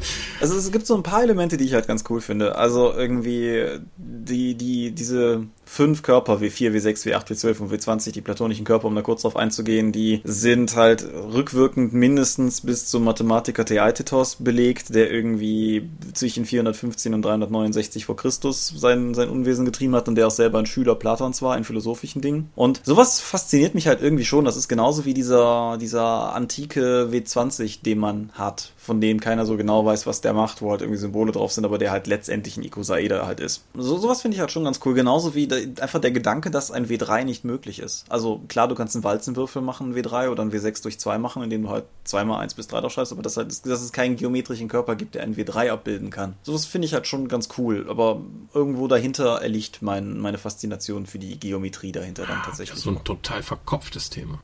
Also 0.41 0.55
es 0.55 0.71
gibt 0.71 0.87
so 0.87 0.95
ein 0.95 1.03
paar 1.03 1.23
Elemente, 1.23 1.57
die 1.57 1.65
ich 1.65 1.73
halt 1.73 1.87
ganz 1.87 2.03
cool 2.09 2.21
finde. 2.21 2.55
Also 2.55 2.91
irgendwie 2.93 3.65
die, 3.97 4.55
die, 4.55 4.91
diese 4.91 5.45
fünf 5.69 6.01
Körper, 6.01 6.37
W4, 6.37 6.71
W6, 6.71 7.05
W8, 7.05 7.27
W12 7.27 7.59
und 7.59 7.71
W20, 7.71 8.11
die 8.11 8.21
platonischen 8.21 8.65
Körper, 8.65 8.87
um 8.87 8.95
da 8.95 9.03
kurz 9.03 9.21
drauf 9.21 9.35
einzugehen, 9.35 9.91
die 9.91 10.19
sind 10.23 10.75
halt 10.75 11.05
rückwirkend 11.13 11.93
mindestens 11.93 12.61
bis 12.61 12.87
zum 12.87 13.03
Mathematiker 13.03 13.63
Theaetetos 13.63 14.37
belegt, 14.37 14.95
der 14.95 15.11
irgendwie 15.11 15.87
zwischen 16.13 16.45
415 16.45 17.13
und 17.13 17.21
369 17.21 18.05
vor 18.05 18.15
Christus 18.15 18.73
sein, 18.75 19.13
sein 19.13 19.29
Unwesen 19.29 19.63
getrieben 19.63 19.93
hat 19.93 20.07
und 20.07 20.15
der 20.15 20.25
auch 20.25 20.31
selber 20.31 20.57
ein 20.57 20.65
Schüler 20.65 20.95
Platons 20.95 21.43
war 21.43 21.55
in 21.55 21.63
philosophischen 21.63 22.23
Dingen. 22.23 22.49
Und 22.55 22.81
sowas 22.83 23.21
fasziniert 23.21 23.75
mich 23.75 23.87
halt 23.87 24.01
irgendwie 24.01 24.25
schon. 24.25 24.45
Das 24.45 24.57
ist 24.57 24.69
genauso 24.69 25.05
wie 25.05 25.13
dieser, 25.13 25.77
dieser 25.79 26.33
antike 26.33 27.09
W20, 27.11 27.83
den 27.83 27.99
man 27.99 28.31
hat, 28.33 28.71
von 28.89 28.99
dem 28.99 29.19
keiner 29.19 29.45
so 29.45 29.55
genau 29.55 29.85
weiß, 29.85 30.07
was 30.07 30.21
der 30.21 30.33
macht, 30.33 30.63
wo 30.63 30.71
halt 30.71 30.81
irgendwie 30.81 30.97
Symbole 30.97 31.31
drauf 31.31 31.51
sind, 31.51 31.63
aber 31.63 31.77
der 31.77 31.91
halt 31.91 32.07
letztendlich 32.07 32.57
ein 32.57 32.63
Ikosaeder 32.63 33.27
halt 33.27 33.39
ist. 33.39 33.63
So, 33.75 33.99
sowas 33.99 34.23
finde 34.23 34.33
ich 34.33 34.41
halt 34.41 34.49
schon 34.49 34.63
ganz 34.63 34.79
cool. 34.83 34.95
Genauso 34.95 35.35
wie 35.35 35.45
der, 35.45 35.59
einfach 35.79 36.01
der 36.01 36.09
Gedanke, 36.09 36.49
dass 36.49 36.71
ein 36.71 36.87
W3 36.87 37.23
nicht 37.23 37.45
möglich 37.45 37.77
ist. 37.77 38.05
Also 38.09 38.41
klar, 38.47 38.67
du 38.67 38.73
kannst 38.73 38.95
einen 38.95 39.03
Walzenwürfel 39.03 39.61
machen, 39.61 39.93
einen 39.93 39.95
W3 39.95 40.31
oder 40.31 40.41
einen 40.41 40.51
W6 40.51 40.81
durch 40.81 40.99
2 40.99 41.19
machen, 41.19 41.43
indem 41.43 41.61
du 41.61 41.69
halt 41.69 41.85
zweimal 42.03 42.41
1 42.41 42.55
bis 42.55 42.67
3 42.67 42.81
draufschreibst, 42.81 43.11
aber 43.11 43.21
das 43.21 43.37
halt, 43.37 43.49
dass 43.49 43.81
es 43.81 43.91
keinen 43.91 44.15
geometrischen 44.15 44.69
Körper 44.69 44.95
gibt, 44.95 45.13
der 45.13 45.21
einen 45.21 45.35
W3 45.35 45.69
abbilden 45.69 46.09
kann. 46.09 46.33
Sowas 46.41 46.65
finde 46.65 46.87
ich 46.87 46.95
halt 46.95 47.05
schon 47.05 47.27
ganz 47.27 47.49
cool, 47.59 47.85
aber 47.87 48.21
irgendwo 48.55 48.87
dahinter 48.87 49.43
erliegt 49.43 49.83
mein, 49.83 50.17
meine 50.17 50.39
Faszination 50.39 51.05
für 51.05 51.19
die 51.19 51.39
Geometrie 51.39 51.91
dahinter 51.91 52.25
dann 52.25 52.41
tatsächlich. 52.43 52.79
So 52.79 52.89
ein 52.89 53.03
total 53.03 53.43
verkopftes 53.43 54.09
Thema. 54.09 54.39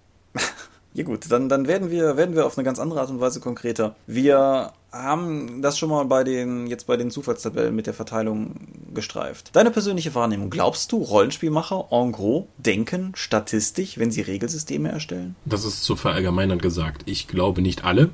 Ja 0.96 1.04
gut, 1.04 1.30
dann, 1.30 1.50
dann 1.50 1.68
werden 1.68 1.92
wir, 1.92 2.16
werden 2.16 2.36
wir 2.36 2.46
auf 2.46 2.58
eine 2.58 2.64
ganz 2.64 2.80
andere 2.80 3.02
Art 3.02 3.10
und 3.10 3.20
Weise 3.20 3.42
konkreter. 3.42 3.96
Wir 4.08 4.72
haben 4.94 5.62
das 5.62 5.78
schon 5.78 5.90
mal 5.90 6.06
bei 6.06 6.24
den, 6.24 6.68
jetzt 6.68 6.88
bei 6.88 6.96
den 6.96 7.12
Zufallstabellen 7.12 7.76
mit 7.76 7.86
der 7.86 7.94
Verteilung 7.94 8.56
gestreift. 8.96 9.52
Deine 9.54 9.72
persönliche 9.72 10.16
Wahrnehmung. 10.16 10.50
Glaubst 10.50 10.92
du, 10.92 10.98
Rollenspielmacher 10.98 11.88
en 11.92 12.12
gros 12.12 12.46
denken 12.58 13.12
statistisch, 13.16 13.98
wenn 13.98 14.12
sie 14.12 14.22
Regelsysteme 14.22 14.90
erstellen? 14.90 15.36
Das 15.46 15.66
ist 15.66 15.84
zu 15.84 15.96
verallgemeinern 15.96 16.60
gesagt. 16.60 17.04
Ich 17.06 17.28
glaube 17.28 17.62
nicht 17.62 17.84
alle. 17.86 18.10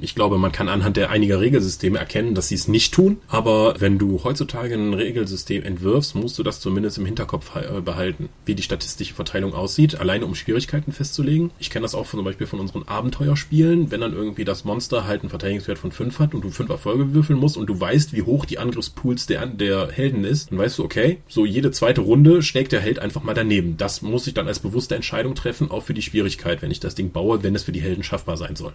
Ich 0.00 0.14
glaube, 0.14 0.38
man 0.38 0.52
kann 0.52 0.68
anhand 0.68 0.96
der 0.96 1.10
einiger 1.10 1.40
Regelsysteme 1.40 1.98
erkennen, 1.98 2.34
dass 2.34 2.48
sie 2.48 2.54
es 2.54 2.68
nicht 2.68 2.92
tun. 2.92 3.18
Aber 3.28 3.74
wenn 3.78 3.98
du 3.98 4.22
heutzutage 4.24 4.74
ein 4.74 4.94
Regelsystem 4.94 5.62
entwirfst, 5.62 6.14
musst 6.14 6.38
du 6.38 6.42
das 6.42 6.60
zumindest 6.60 6.98
im 6.98 7.06
Hinterkopf 7.06 7.54
äh, 7.56 7.80
behalten, 7.80 8.28
wie 8.44 8.54
die 8.54 8.62
statistische 8.62 9.14
Verteilung 9.14 9.54
aussieht, 9.54 10.00
alleine 10.00 10.26
um 10.26 10.34
Schwierigkeiten 10.34 10.92
festzulegen. 10.92 11.50
Ich 11.58 11.70
kenne 11.70 11.82
das 11.82 11.94
auch 11.94 12.06
von, 12.06 12.18
zum 12.18 12.24
Beispiel 12.24 12.46
von 12.46 12.60
unseren 12.60 12.82
Abenteuerspielen, 12.82 13.90
wenn 13.90 14.00
dann 14.00 14.12
irgendwie 14.12 14.44
das 14.44 14.64
Monster 14.64 15.06
halt 15.06 15.22
einen 15.22 15.30
Verteidigungswert 15.30 15.78
von 15.78 15.92
5 15.92 16.18
hat 16.18 16.34
und 16.34 16.42
du 16.42 16.50
5 16.50 16.68
Erfolge 16.68 17.14
würfeln 17.14 17.38
musst 17.38 17.56
und 17.56 17.66
du 17.66 17.78
weißt, 17.78 18.12
wie 18.12 18.22
hoch 18.22 18.44
die 18.44 18.58
Angriffspools 18.58 19.26
der, 19.26 19.46
der 19.46 19.88
Helden 19.90 20.07
ist, 20.24 20.50
dann 20.50 20.58
weißt 20.58 20.78
du, 20.78 20.84
okay, 20.84 21.18
so 21.28 21.44
jede 21.44 21.70
zweite 21.70 22.00
Runde 22.00 22.42
schlägt 22.42 22.72
der 22.72 22.80
Held 22.80 22.98
einfach 22.98 23.22
mal 23.22 23.34
daneben. 23.34 23.76
Das 23.76 24.02
muss 24.02 24.26
ich 24.26 24.34
dann 24.34 24.48
als 24.48 24.58
bewusste 24.58 24.94
Entscheidung 24.94 25.34
treffen, 25.34 25.70
auch 25.70 25.82
für 25.82 25.94
die 25.94 26.02
Schwierigkeit, 26.02 26.62
wenn 26.62 26.70
ich 26.70 26.80
das 26.80 26.94
Ding 26.94 27.10
baue, 27.10 27.42
wenn 27.42 27.54
es 27.54 27.62
für 27.62 27.72
die 27.72 27.82
Helden 27.82 28.02
schaffbar 28.02 28.36
sein 28.36 28.56
soll. 28.56 28.72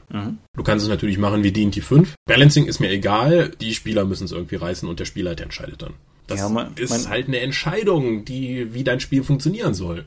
Du 0.56 0.64
kannst 0.64 0.84
es 0.84 0.90
natürlich 0.90 1.18
machen 1.18 1.44
wie 1.44 1.52
D&T 1.52 1.82
5. 1.82 2.16
Balancing 2.26 2.66
ist 2.66 2.80
mir 2.80 2.90
egal, 2.90 3.52
die 3.62 3.74
Spieler 3.74 4.06
müssen 4.06 4.26
es 4.26 4.32
irgendwie 4.32 4.56
reißen 4.56 4.88
und 4.88 5.00
der 5.00 5.06
Spielleiter 5.06 5.44
entscheidet 5.44 5.82
dann. 5.82 5.94
Das 6.28 6.40
Ja, 6.40 6.48
mein- 6.50 6.72
ist 6.78 6.90
mein- 6.90 7.10
halt 7.10 7.28
eine 7.28 7.40
Entscheidung, 7.42 8.24
die, 8.26 8.74
wie 8.74 8.84
dein 8.84 9.00
Spiel 9.02 9.24
funktionieren 9.24 9.74
soll. 9.74 10.06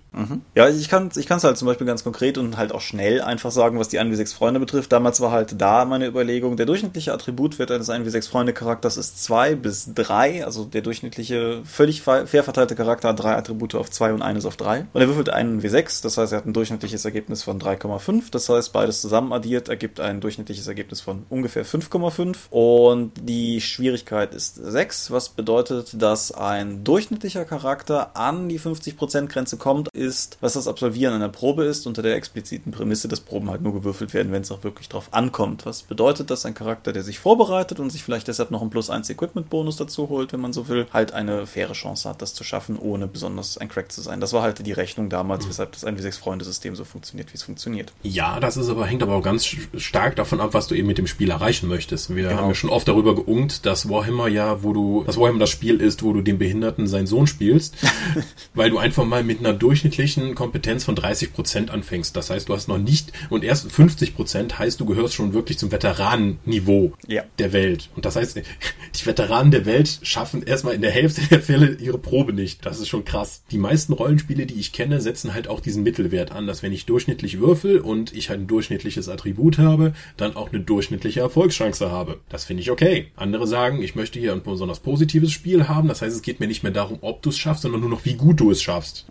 Ja, 0.55 0.69
ich 0.69 0.89
kann 0.89 1.11
ich 1.15 1.27
kann 1.27 1.37
es 1.39 1.45
halt 1.45 1.59
zum 1.59 1.67
Beispiel 1.67 1.87
ganz 1.87 2.03
konkret 2.05 2.39
und 2.39 2.57
halt 2.57 2.73
auch 2.73 2.81
schnell 2.81 3.21
einfach 3.21 3.51
sagen, 3.51 3.79
was 3.79 3.89
die 3.89 3.99
1w6 4.01 4.33
Freunde 4.35 4.59
betrifft. 4.59 4.93
Damals 4.93 5.21
war 5.21 5.31
halt 5.31 5.61
da 5.61 5.85
meine 5.85 6.07
Überlegung, 6.07 6.57
der 6.57 6.65
durchschnittliche 6.65 7.13
Attributwert 7.13 7.71
eines 7.71 7.91
1w6 7.91 8.29
Freunde 8.29 8.55
Charakters 8.55 8.97
ist 8.97 9.23
2 9.25 9.55
bis 9.57 9.93
3, 9.95 10.45
also 10.47 10.65
der 10.65 10.81
durchschnittliche 10.81 11.61
völlig 11.65 12.01
fa- 12.01 12.25
fair 12.25 12.45
verteilte 12.45 12.75
Charakter 12.77 13.09
hat 13.11 13.21
drei 13.23 13.35
Attribute 13.37 13.75
auf 13.75 13.91
2 13.91 14.15
und 14.15 14.23
eines 14.23 14.47
auf 14.47 14.57
3. 14.57 14.87
Und 14.95 15.01
er 15.03 15.09
würfelt 15.09 15.29
einen 15.29 15.61
W6, 15.63 16.03
das 16.03 16.17
heißt, 16.17 16.33
er 16.33 16.39
hat 16.39 16.47
ein 16.47 16.55
durchschnittliches 16.55 17.05
Ergebnis 17.05 17.43
von 17.43 17.59
3,5, 17.61 18.31
das 18.31 18.49
heißt, 18.49 18.73
beides 18.73 19.03
zusammen 19.03 19.35
addiert 19.35 19.69
ergibt 19.69 20.01
ein 20.01 20.21
durchschnittliches 20.21 20.67
Ergebnis 20.67 21.03
von 21.03 21.25
ungefähr 21.29 21.67
5,5 21.67 22.37
und 22.51 23.13
die 23.21 23.61
Schwierigkeit 23.61 24.35
ist 24.35 24.55
6, 24.57 25.11
was 25.11 25.29
bedeutet, 25.29 25.91
dass 26.01 26.06
ein 26.33 26.85
durchschnittlicher 26.85 27.45
Charakter 27.45 28.17
an 28.17 28.49
die 28.49 28.59
50% 28.61 29.27
Grenze 29.27 29.57
kommt, 29.57 29.89
ist, 29.95 30.39
was 30.41 30.55
das 30.55 30.69
Absolvieren 30.69 31.15
einer 31.15 31.29
Probe 31.29 31.65
ist, 31.65 31.87
unter 31.87 32.03
der 32.03 32.15
expliziten 32.15 32.73
Prämisse, 32.73 33.09
dass 33.09 33.21
Proben 33.21 33.51
halt 33.51 33.63
nur 33.63 33.73
gewürfelt 33.73 34.15
werden, 34.15 34.33
wenn 34.33 34.43
es 34.43 34.51
auch 34.53 34.65
wirklich 34.65 34.89
drauf 34.89 35.09
ankommt. 35.13 35.67
Was 35.67 35.83
bedeutet, 35.83 36.31
dass 36.31 36.47
ein 36.47 36.55
Charakter, 36.55 36.93
der 36.93 37.03
sich 37.03 37.19
vorbereitet 37.19 37.81
und 37.81 37.91
sich 37.91 38.03
vielleicht 38.03 38.29
deshalb 38.29 38.51
noch 38.51 38.61
einen 38.61 38.71
Plus 38.71 38.91
1 38.91 39.11
Equipment-Bonus 39.11 39.77
dazu 39.77 40.09
holt, 40.09 40.33
wenn 40.33 40.41
man 40.41 40.53
so 40.53 40.69
will, 40.69 40.87
halt 40.93 41.13
eine 41.13 41.47
faire 41.47 41.73
Chance 41.73 42.09
hat, 42.09 42.23
das 42.23 42.35
zu 42.35 42.45
schaffen, 42.45 42.79
ohne 42.79 43.07
besonders 43.07 43.59
ein 43.59 43.69
Crack 43.69 43.91
zu 43.93 44.01
sein. 44.01 44.21
Das 44.21 44.33
war 44.33 44.43
halt 44.43 44.65
die 44.67 44.73
Rechnung 44.73 45.09
damals, 45.11 45.49
weshalb 45.49 45.73
das 45.73 45.85
1W6-Freunde-System 45.87 46.77
so 46.77 46.85
funktioniert, 46.85 47.33
wie 47.33 47.37
es 47.37 47.43
funktioniert. 47.43 47.93
Ja, 48.03 48.41
das 48.41 48.57
ist 48.57 48.69
aber, 48.69 48.87
hängt 48.87 49.03
aber 49.03 49.15
auch 49.17 49.23
ganz 49.23 49.47
stark 49.77 50.17
davon 50.17 50.41
ab, 50.41 50.55
was 50.55 50.67
du 50.67 50.75
eben 50.75 50.87
mit 50.87 50.99
dem 50.99 51.07
Spiel 51.07 51.31
erreichen 51.31 51.69
möchtest. 51.69 52.15
Wir 52.15 52.29
Genau. 52.29 52.41
haben 52.41 52.49
ja 52.49 52.55
schon 52.55 52.71
oft 52.71 52.89
darüber 52.89 53.15
geungt, 53.15 53.67
dass 53.67 53.89
Warhammer 53.89 54.29
ja, 54.29 54.63
wo 54.63 54.73
du, 54.73 55.05
dass 55.05 55.17
Warhammer 55.19 55.39
das 55.41 55.51
Spiel 55.51 55.81
ist, 55.81 55.96
wo 56.03 56.13
du 56.13 56.23
dem 56.23 56.39
Behinderten 56.39 56.87
seinen 56.87 57.07
Sohn 57.07 57.27
spielst, 57.27 57.75
weil 58.55 58.71
du 58.71 58.79
einfach 58.79 59.05
mal 59.05 59.23
mit 59.25 59.41
einer 59.41 59.53
durchschnittlichen 59.53 60.35
Kompetenz 60.35 60.85
von 60.85 60.95
30 60.95 61.33
Prozent 61.33 61.71
anfängst. 61.71 62.17
Das 62.17 62.31
heißt, 62.31 62.49
du 62.49 62.55
hast 62.55 62.69
noch 62.69 62.79
nicht, 62.79 63.13
und 63.31 63.45
erst 63.45 63.71
50 63.71 64.15
Prozent 64.15 64.59
heißt, 64.59 64.81
du 64.81 64.87
gehörst 64.87 65.15
schon 65.15 65.33
wirklich 65.35 65.59
zum 65.59 65.71
Veteranenniveau 65.73 66.93
Ja. 67.07 67.25
der 67.39 67.53
Welt. 67.53 67.91
Und 67.97 68.05
das 68.05 68.17
heißt, 68.17 68.37
die 68.37 69.07
Veteranen 69.07 69.51
der 69.51 69.67
Welt 69.67 69.99
schaffen 70.03 70.43
erstmal 70.43 70.75
in 70.75 70.83
der 70.83 70.91
Hälfte 70.91 71.21
der 71.31 71.41
Fälle 71.41 71.77
ihre 71.81 71.99
Probe 71.99 72.33
nicht. 72.33 72.65
Das 72.65 72.81
ist 72.81 72.89
schon 72.89 73.05
krass. 73.05 73.43
Die 73.51 73.59
meisten 73.59 73.93
Rollenspiele, 73.93 74.47
die 74.47 74.55
ich 74.55 74.73
kenne, 74.73 75.01
setzen 75.01 75.35
halt 75.35 75.49
auch 75.49 75.61
diesen 75.61 75.83
Mittelwert 75.83 76.33
an, 76.33 76.47
dass 76.47 76.63
wenn 76.63 76.73
ich 76.73 76.87
durchschnittlich 76.87 77.41
würfel 77.41 77.79
und 77.79 78.13
ich 78.15 78.31
halt 78.31 78.41
ein 78.41 78.47
durchschnittliches 78.47 79.09
Attribut 79.09 79.59
habe, 79.59 79.93
dann 80.17 80.37
auch 80.37 80.51
eine 80.53 80.61
durchschnittliche 80.61 81.21
Erfolgschance 81.21 81.91
habe. 81.91 82.21
Das 82.29 82.45
finde 82.45 82.63
ich 82.63 82.71
okay. 82.71 83.09
Andere 83.17 83.47
sagen, 83.47 83.83
ich 83.83 83.95
möchte 83.95 84.19
hier 84.19 84.33
ein 84.33 84.43
besonders 84.43 84.81
positives 84.81 85.33
Spiel 85.33 85.69
haben. 85.69 85.86
Das 85.89 86.03
heißt, 86.03 86.15
es 86.15 86.23
geht 86.23 86.41
mir 86.41 86.47
nicht 86.47 86.63
mehr 86.63 86.73
darum, 86.73 86.99
ob 87.01 87.23
du 87.23 87.31
es 87.31 87.39
schaffst, 87.39 87.63
sondern 87.63 87.81
nur 87.81 87.91
noch, 87.91 88.05
wie 88.05 88.15
gut 88.15 88.41
du 88.41 88.51
es 88.51 88.63
schaffst. 88.63 89.07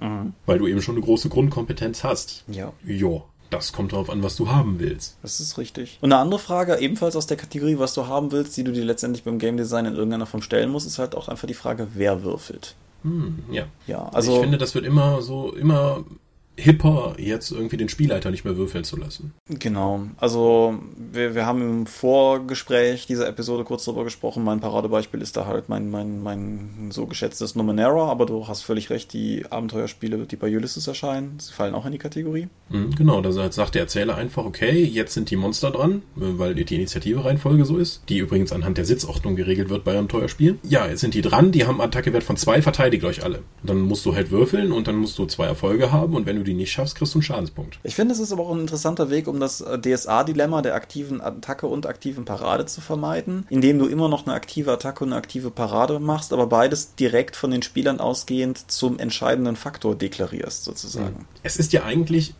Weil 0.45 0.59
du 0.59 0.67
eben 0.67 0.81
schon 0.81 0.95
eine 0.95 1.03
große 1.03 1.29
Grundkompetenz 1.29 2.03
hast. 2.03 2.43
Ja. 2.47 2.73
Jo. 2.85 3.23
Das 3.49 3.73
kommt 3.73 3.93
darauf 3.93 4.09
an, 4.09 4.23
was 4.23 4.35
du 4.35 4.49
haben 4.49 4.79
willst. 4.79 5.17
Das 5.21 5.39
ist 5.39 5.57
richtig. 5.57 5.99
Und 6.01 6.11
eine 6.11 6.21
andere 6.21 6.39
Frage, 6.39 6.77
ebenfalls 6.79 7.15
aus 7.15 7.27
der 7.27 7.37
Kategorie, 7.37 7.77
was 7.77 7.93
du 7.93 8.07
haben 8.07 8.31
willst, 8.31 8.57
die 8.57 8.63
du 8.63 8.71
dir 8.71 8.83
letztendlich 8.83 9.23
beim 9.23 9.37
Game 9.37 9.55
Design 9.55 9.85
in 9.85 9.93
irgendeiner 9.93 10.25
Form 10.25 10.41
stellen 10.41 10.71
musst, 10.71 10.87
ist 10.87 10.99
halt 10.99 11.15
auch 11.15 11.29
einfach 11.29 11.47
die 11.47 11.53
Frage, 11.53 11.87
wer 11.93 12.23
würfelt. 12.23 12.75
Hm, 13.03 13.39
ja. 13.51 13.65
Ja, 13.85 14.09
also 14.09 14.35
ich 14.35 14.41
finde, 14.41 14.57
das 14.57 14.73
wird 14.73 14.83
immer 14.83 15.21
so, 15.21 15.53
immer 15.53 16.03
hipper, 16.57 17.15
jetzt 17.17 17.51
irgendwie 17.51 17.77
den 17.77 17.89
Spielleiter 17.89 18.31
nicht 18.31 18.45
mehr 18.45 18.57
würfeln 18.57 18.83
zu 18.83 18.97
lassen. 18.97 19.33
Genau. 19.49 20.03
Also 20.17 20.79
wir, 21.11 21.35
wir 21.35 21.45
haben 21.45 21.61
im 21.61 21.85
Vorgespräch 21.85 23.05
dieser 23.07 23.27
Episode 23.27 23.63
kurz 23.63 23.85
drüber 23.85 24.03
gesprochen. 24.03 24.43
Mein 24.43 24.59
Paradebeispiel 24.59 25.21
ist 25.21 25.35
da 25.37 25.45
halt 25.45 25.69
mein, 25.69 25.89
mein, 25.89 26.23
mein 26.23 26.89
so 26.91 27.05
geschätztes 27.05 27.55
Numenera, 27.55 28.09
aber 28.09 28.25
du 28.25 28.47
hast 28.47 28.61
völlig 28.61 28.89
recht, 28.89 29.13
die 29.13 29.45
Abenteuerspiele, 29.49 30.25
die 30.25 30.35
bei 30.35 30.55
Ulysses 30.55 30.87
erscheinen, 30.87 31.37
sie 31.39 31.53
fallen 31.53 31.75
auch 31.75 31.85
in 31.85 31.91
die 31.91 31.97
Kategorie. 31.97 32.47
Mhm, 32.69 32.95
genau, 32.95 33.21
da 33.21 33.31
sagt 33.31 33.75
der 33.75 33.81
Erzähler 33.81 34.15
einfach, 34.15 34.45
okay, 34.45 34.83
jetzt 34.83 35.13
sind 35.13 35.29
die 35.31 35.35
Monster 35.35 35.71
dran, 35.71 36.03
äh, 36.17 36.21
weil 36.37 36.55
die 36.55 36.75
Initiative-Reihenfolge 36.75 37.65
so 37.65 37.77
ist, 37.77 38.03
die 38.09 38.19
übrigens 38.19 38.51
anhand 38.51 38.77
der 38.77 38.85
Sitzordnung 38.85 39.35
geregelt 39.35 39.69
wird 39.69 39.83
bei 39.83 39.97
Abenteuerspielen. 39.97 40.59
Ja, 40.63 40.87
jetzt 40.87 41.01
sind 41.01 41.13
die 41.13 41.21
dran, 41.21 41.51
die 41.51 41.65
haben 41.65 41.81
einen 41.81 41.89
Attackewert 41.89 42.23
von 42.23 42.37
zwei, 42.37 42.61
verteidigt 42.61 43.03
euch 43.03 43.23
alle. 43.23 43.43
Dann 43.63 43.81
musst 43.81 44.05
du 44.05 44.15
halt 44.15 44.31
würfeln 44.31 44.71
und 44.71 44.87
dann 44.87 44.95
musst 44.95 45.17
du 45.19 45.25
zwei 45.25 45.45
Erfolge 45.45 45.91
haben 45.91 46.15
und 46.15 46.25
wenn 46.25 46.37
du 46.37 46.44
die 46.45 46.53
nicht 46.53 46.71
schaffst, 46.71 46.95
kriegst 46.95 47.13
du 47.13 47.19
einen 47.19 47.23
Schadenspunkt. 47.23 47.79
Ich 47.83 47.95
finde, 47.95 48.13
es 48.13 48.19
ist 48.19 48.31
aber 48.31 48.43
auch 48.43 48.53
ein 48.53 48.61
interessanter 48.61 49.09
Weg, 49.09 49.27
um 49.27 49.39
das 49.39 49.61
äh, 49.61 49.79
DSA-Dilemma 49.79 50.61
der 50.61 50.75
aktiven 50.75 51.21
Attacke 51.21 51.67
und 51.67 51.85
aktiven 51.85 52.25
Parade 52.25 52.65
zu 52.65 52.81
vermeiden, 52.81 53.45
indem 53.49 53.79
du 53.79 53.87
immer 53.87 54.07
noch 54.07 54.25
eine 54.25 54.35
aktive 54.35 54.71
Attacke 54.71 55.03
und 55.03 55.11
eine 55.11 55.17
aktive 55.17 55.51
Parade 55.51 55.99
machst, 55.99 56.31
aber 56.31 56.47
beides 56.47 56.95
direkt 56.95 57.35
von 57.35 57.51
den 57.51 57.61
Spielern 57.61 57.99
ausgehend 57.99 58.71
zum 58.71 58.99
entscheidenden 58.99 59.55
Faktor 59.55 59.95
deklarierst, 59.95 60.63
sozusagen. 60.63 61.25
Es 61.43 61.57
ist 61.57 61.73
ja 61.73 61.83
eigentlich 61.83 62.33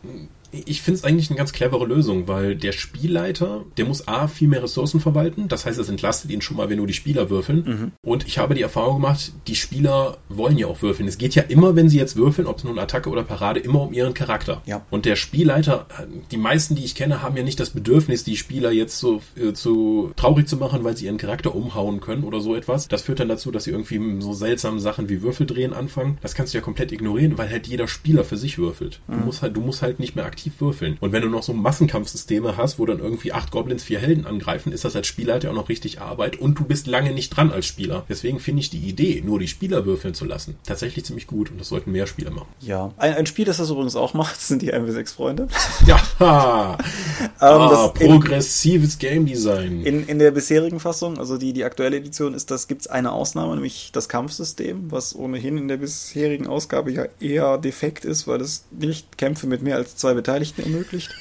ich 0.52 0.82
finde 0.82 0.98
es 0.98 1.04
eigentlich 1.04 1.30
eine 1.30 1.36
ganz 1.36 1.52
clevere 1.52 1.86
Lösung, 1.86 2.28
weil 2.28 2.56
der 2.56 2.72
Spielleiter, 2.72 3.64
der 3.76 3.84
muss 3.84 4.06
A, 4.08 4.28
viel 4.28 4.48
mehr 4.48 4.62
Ressourcen 4.62 5.00
verwalten. 5.00 5.48
Das 5.48 5.66
heißt, 5.66 5.78
es 5.78 5.88
entlastet 5.88 6.30
ihn 6.30 6.40
schon 6.40 6.56
mal, 6.56 6.70
wenn 6.70 6.78
nur 6.78 6.86
die 6.86 6.92
Spieler 6.92 7.30
würfeln. 7.30 7.64
Mhm. 7.66 7.92
Und 8.02 8.26
ich 8.26 8.38
habe 8.38 8.54
die 8.54 8.62
Erfahrung 8.62 8.96
gemacht, 8.96 9.32
die 9.46 9.56
Spieler 9.56 10.18
wollen 10.28 10.58
ja 10.58 10.66
auch 10.66 10.82
würfeln. 10.82 11.08
Es 11.08 11.18
geht 11.18 11.34
ja 11.34 11.42
immer, 11.42 11.76
wenn 11.76 11.88
sie 11.88 11.98
jetzt 11.98 12.16
würfeln, 12.16 12.46
ob 12.46 12.58
es 12.58 12.64
nun 12.64 12.78
Attacke 12.78 13.10
oder 13.10 13.24
Parade, 13.24 13.60
immer 13.60 13.82
um 13.82 13.92
ihren 13.92 14.14
Charakter. 14.14 14.62
Ja. 14.66 14.84
Und 14.90 15.04
der 15.04 15.16
Spielleiter, 15.16 15.86
die 16.30 16.36
meisten, 16.36 16.74
die 16.74 16.84
ich 16.84 16.94
kenne, 16.94 17.22
haben 17.22 17.36
ja 17.36 17.42
nicht 17.42 17.60
das 17.60 17.70
Bedürfnis, 17.70 18.24
die 18.24 18.36
Spieler 18.36 18.70
jetzt 18.70 18.98
so 18.98 19.22
äh, 19.36 19.52
zu 19.52 20.12
traurig 20.16 20.48
zu 20.48 20.56
machen, 20.56 20.84
weil 20.84 20.96
sie 20.96 21.06
ihren 21.06 21.18
Charakter 21.18 21.54
umhauen 21.54 22.00
können 22.00 22.24
oder 22.24 22.40
so 22.40 22.54
etwas. 22.54 22.88
Das 22.88 23.02
führt 23.02 23.20
dann 23.20 23.28
dazu, 23.28 23.50
dass 23.50 23.64
sie 23.64 23.70
irgendwie 23.70 24.20
so 24.20 24.32
seltsame 24.32 24.80
Sachen 24.80 25.08
wie 25.08 25.22
Würfeldrehen 25.22 25.72
anfangen. 25.72 26.18
Das 26.22 26.34
kannst 26.34 26.54
du 26.54 26.58
ja 26.58 26.64
komplett 26.64 26.92
ignorieren, 26.92 27.38
weil 27.38 27.50
halt 27.50 27.66
jeder 27.66 27.88
Spieler 27.88 28.24
für 28.24 28.36
sich 28.36 28.58
würfelt. 28.58 29.00
Mhm. 29.06 29.12
Du 29.12 29.18
musst 29.26 29.42
halt, 29.42 29.56
du 29.56 29.60
musst 29.60 29.82
halt 29.82 30.00
nicht 30.00 30.16
mehr 30.16 30.24
aktiv 30.24 30.45
aktiv 30.46 30.60
würfeln. 30.60 30.96
Und 31.00 31.12
wenn 31.12 31.22
du 31.22 31.28
noch 31.28 31.42
so 31.42 31.52
Massenkampfsysteme 31.52 32.56
hast, 32.56 32.78
wo 32.78 32.86
dann 32.86 32.98
irgendwie 32.98 33.32
acht 33.32 33.50
Goblins 33.50 33.82
vier 33.82 33.98
Helden 33.98 34.26
angreifen, 34.26 34.72
ist 34.72 34.84
das 34.84 34.96
als 34.96 35.06
Spielleiter 35.06 35.50
auch 35.50 35.54
noch 35.54 35.68
richtig 35.68 36.00
Arbeit 36.00 36.36
und 36.36 36.58
du 36.58 36.64
bist 36.64 36.86
lange 36.86 37.12
nicht 37.12 37.30
dran 37.30 37.50
als 37.50 37.66
Spieler. 37.66 38.04
Deswegen 38.08 38.38
finde 38.38 38.60
ich 38.60 38.70
die 38.70 38.78
Idee, 38.78 39.22
nur 39.24 39.38
die 39.38 39.48
Spieler 39.48 39.84
würfeln 39.84 40.14
zu 40.14 40.24
lassen, 40.24 40.56
tatsächlich 40.64 41.04
ziemlich 41.04 41.26
gut 41.26 41.50
und 41.50 41.60
das 41.60 41.68
sollten 41.68 41.92
mehr 41.92 42.06
Spieler 42.06 42.30
machen. 42.30 42.48
Ja. 42.60 42.92
Ein, 42.96 43.14
ein 43.14 43.26
Spiel, 43.26 43.44
das 43.44 43.56
das 43.56 43.70
übrigens 43.70 43.96
auch 43.96 44.14
macht, 44.14 44.40
sind 44.40 44.62
die 44.62 44.72
MW6-Freunde. 44.72 45.48
Ja. 45.86 45.98
ähm, 46.80 47.38
ah, 47.38 47.88
progressives 47.88 48.94
in, 48.94 48.98
Game 48.98 49.26
Design. 49.26 49.82
In, 49.82 50.06
in 50.06 50.18
der 50.18 50.30
bisherigen 50.30 50.80
Fassung, 50.80 51.18
also 51.18 51.36
die, 51.36 51.52
die 51.52 51.64
aktuelle 51.64 51.96
Edition, 51.96 52.34
ist 52.34 52.50
das, 52.50 52.66
gibt 52.66 52.82
es 52.82 52.86
eine 52.86 53.12
Ausnahme, 53.12 53.54
nämlich 53.54 53.90
das 53.92 54.08
Kampfsystem, 54.08 54.90
was 54.90 55.14
ohnehin 55.14 55.58
in 55.58 55.68
der 55.68 55.76
bisherigen 55.76 56.46
Ausgabe 56.46 56.90
ja 56.90 57.04
eher 57.20 57.58
defekt 57.58 58.04
ist, 58.04 58.26
weil 58.26 58.40
es 58.40 58.64
nicht 58.70 59.18
Kämpfe 59.18 59.46
mit 59.46 59.62
mehr 59.62 59.76
als 59.76 59.96
zwei 59.96 60.14
Beteiligten 60.26 60.62
ermöglicht. 60.64 61.14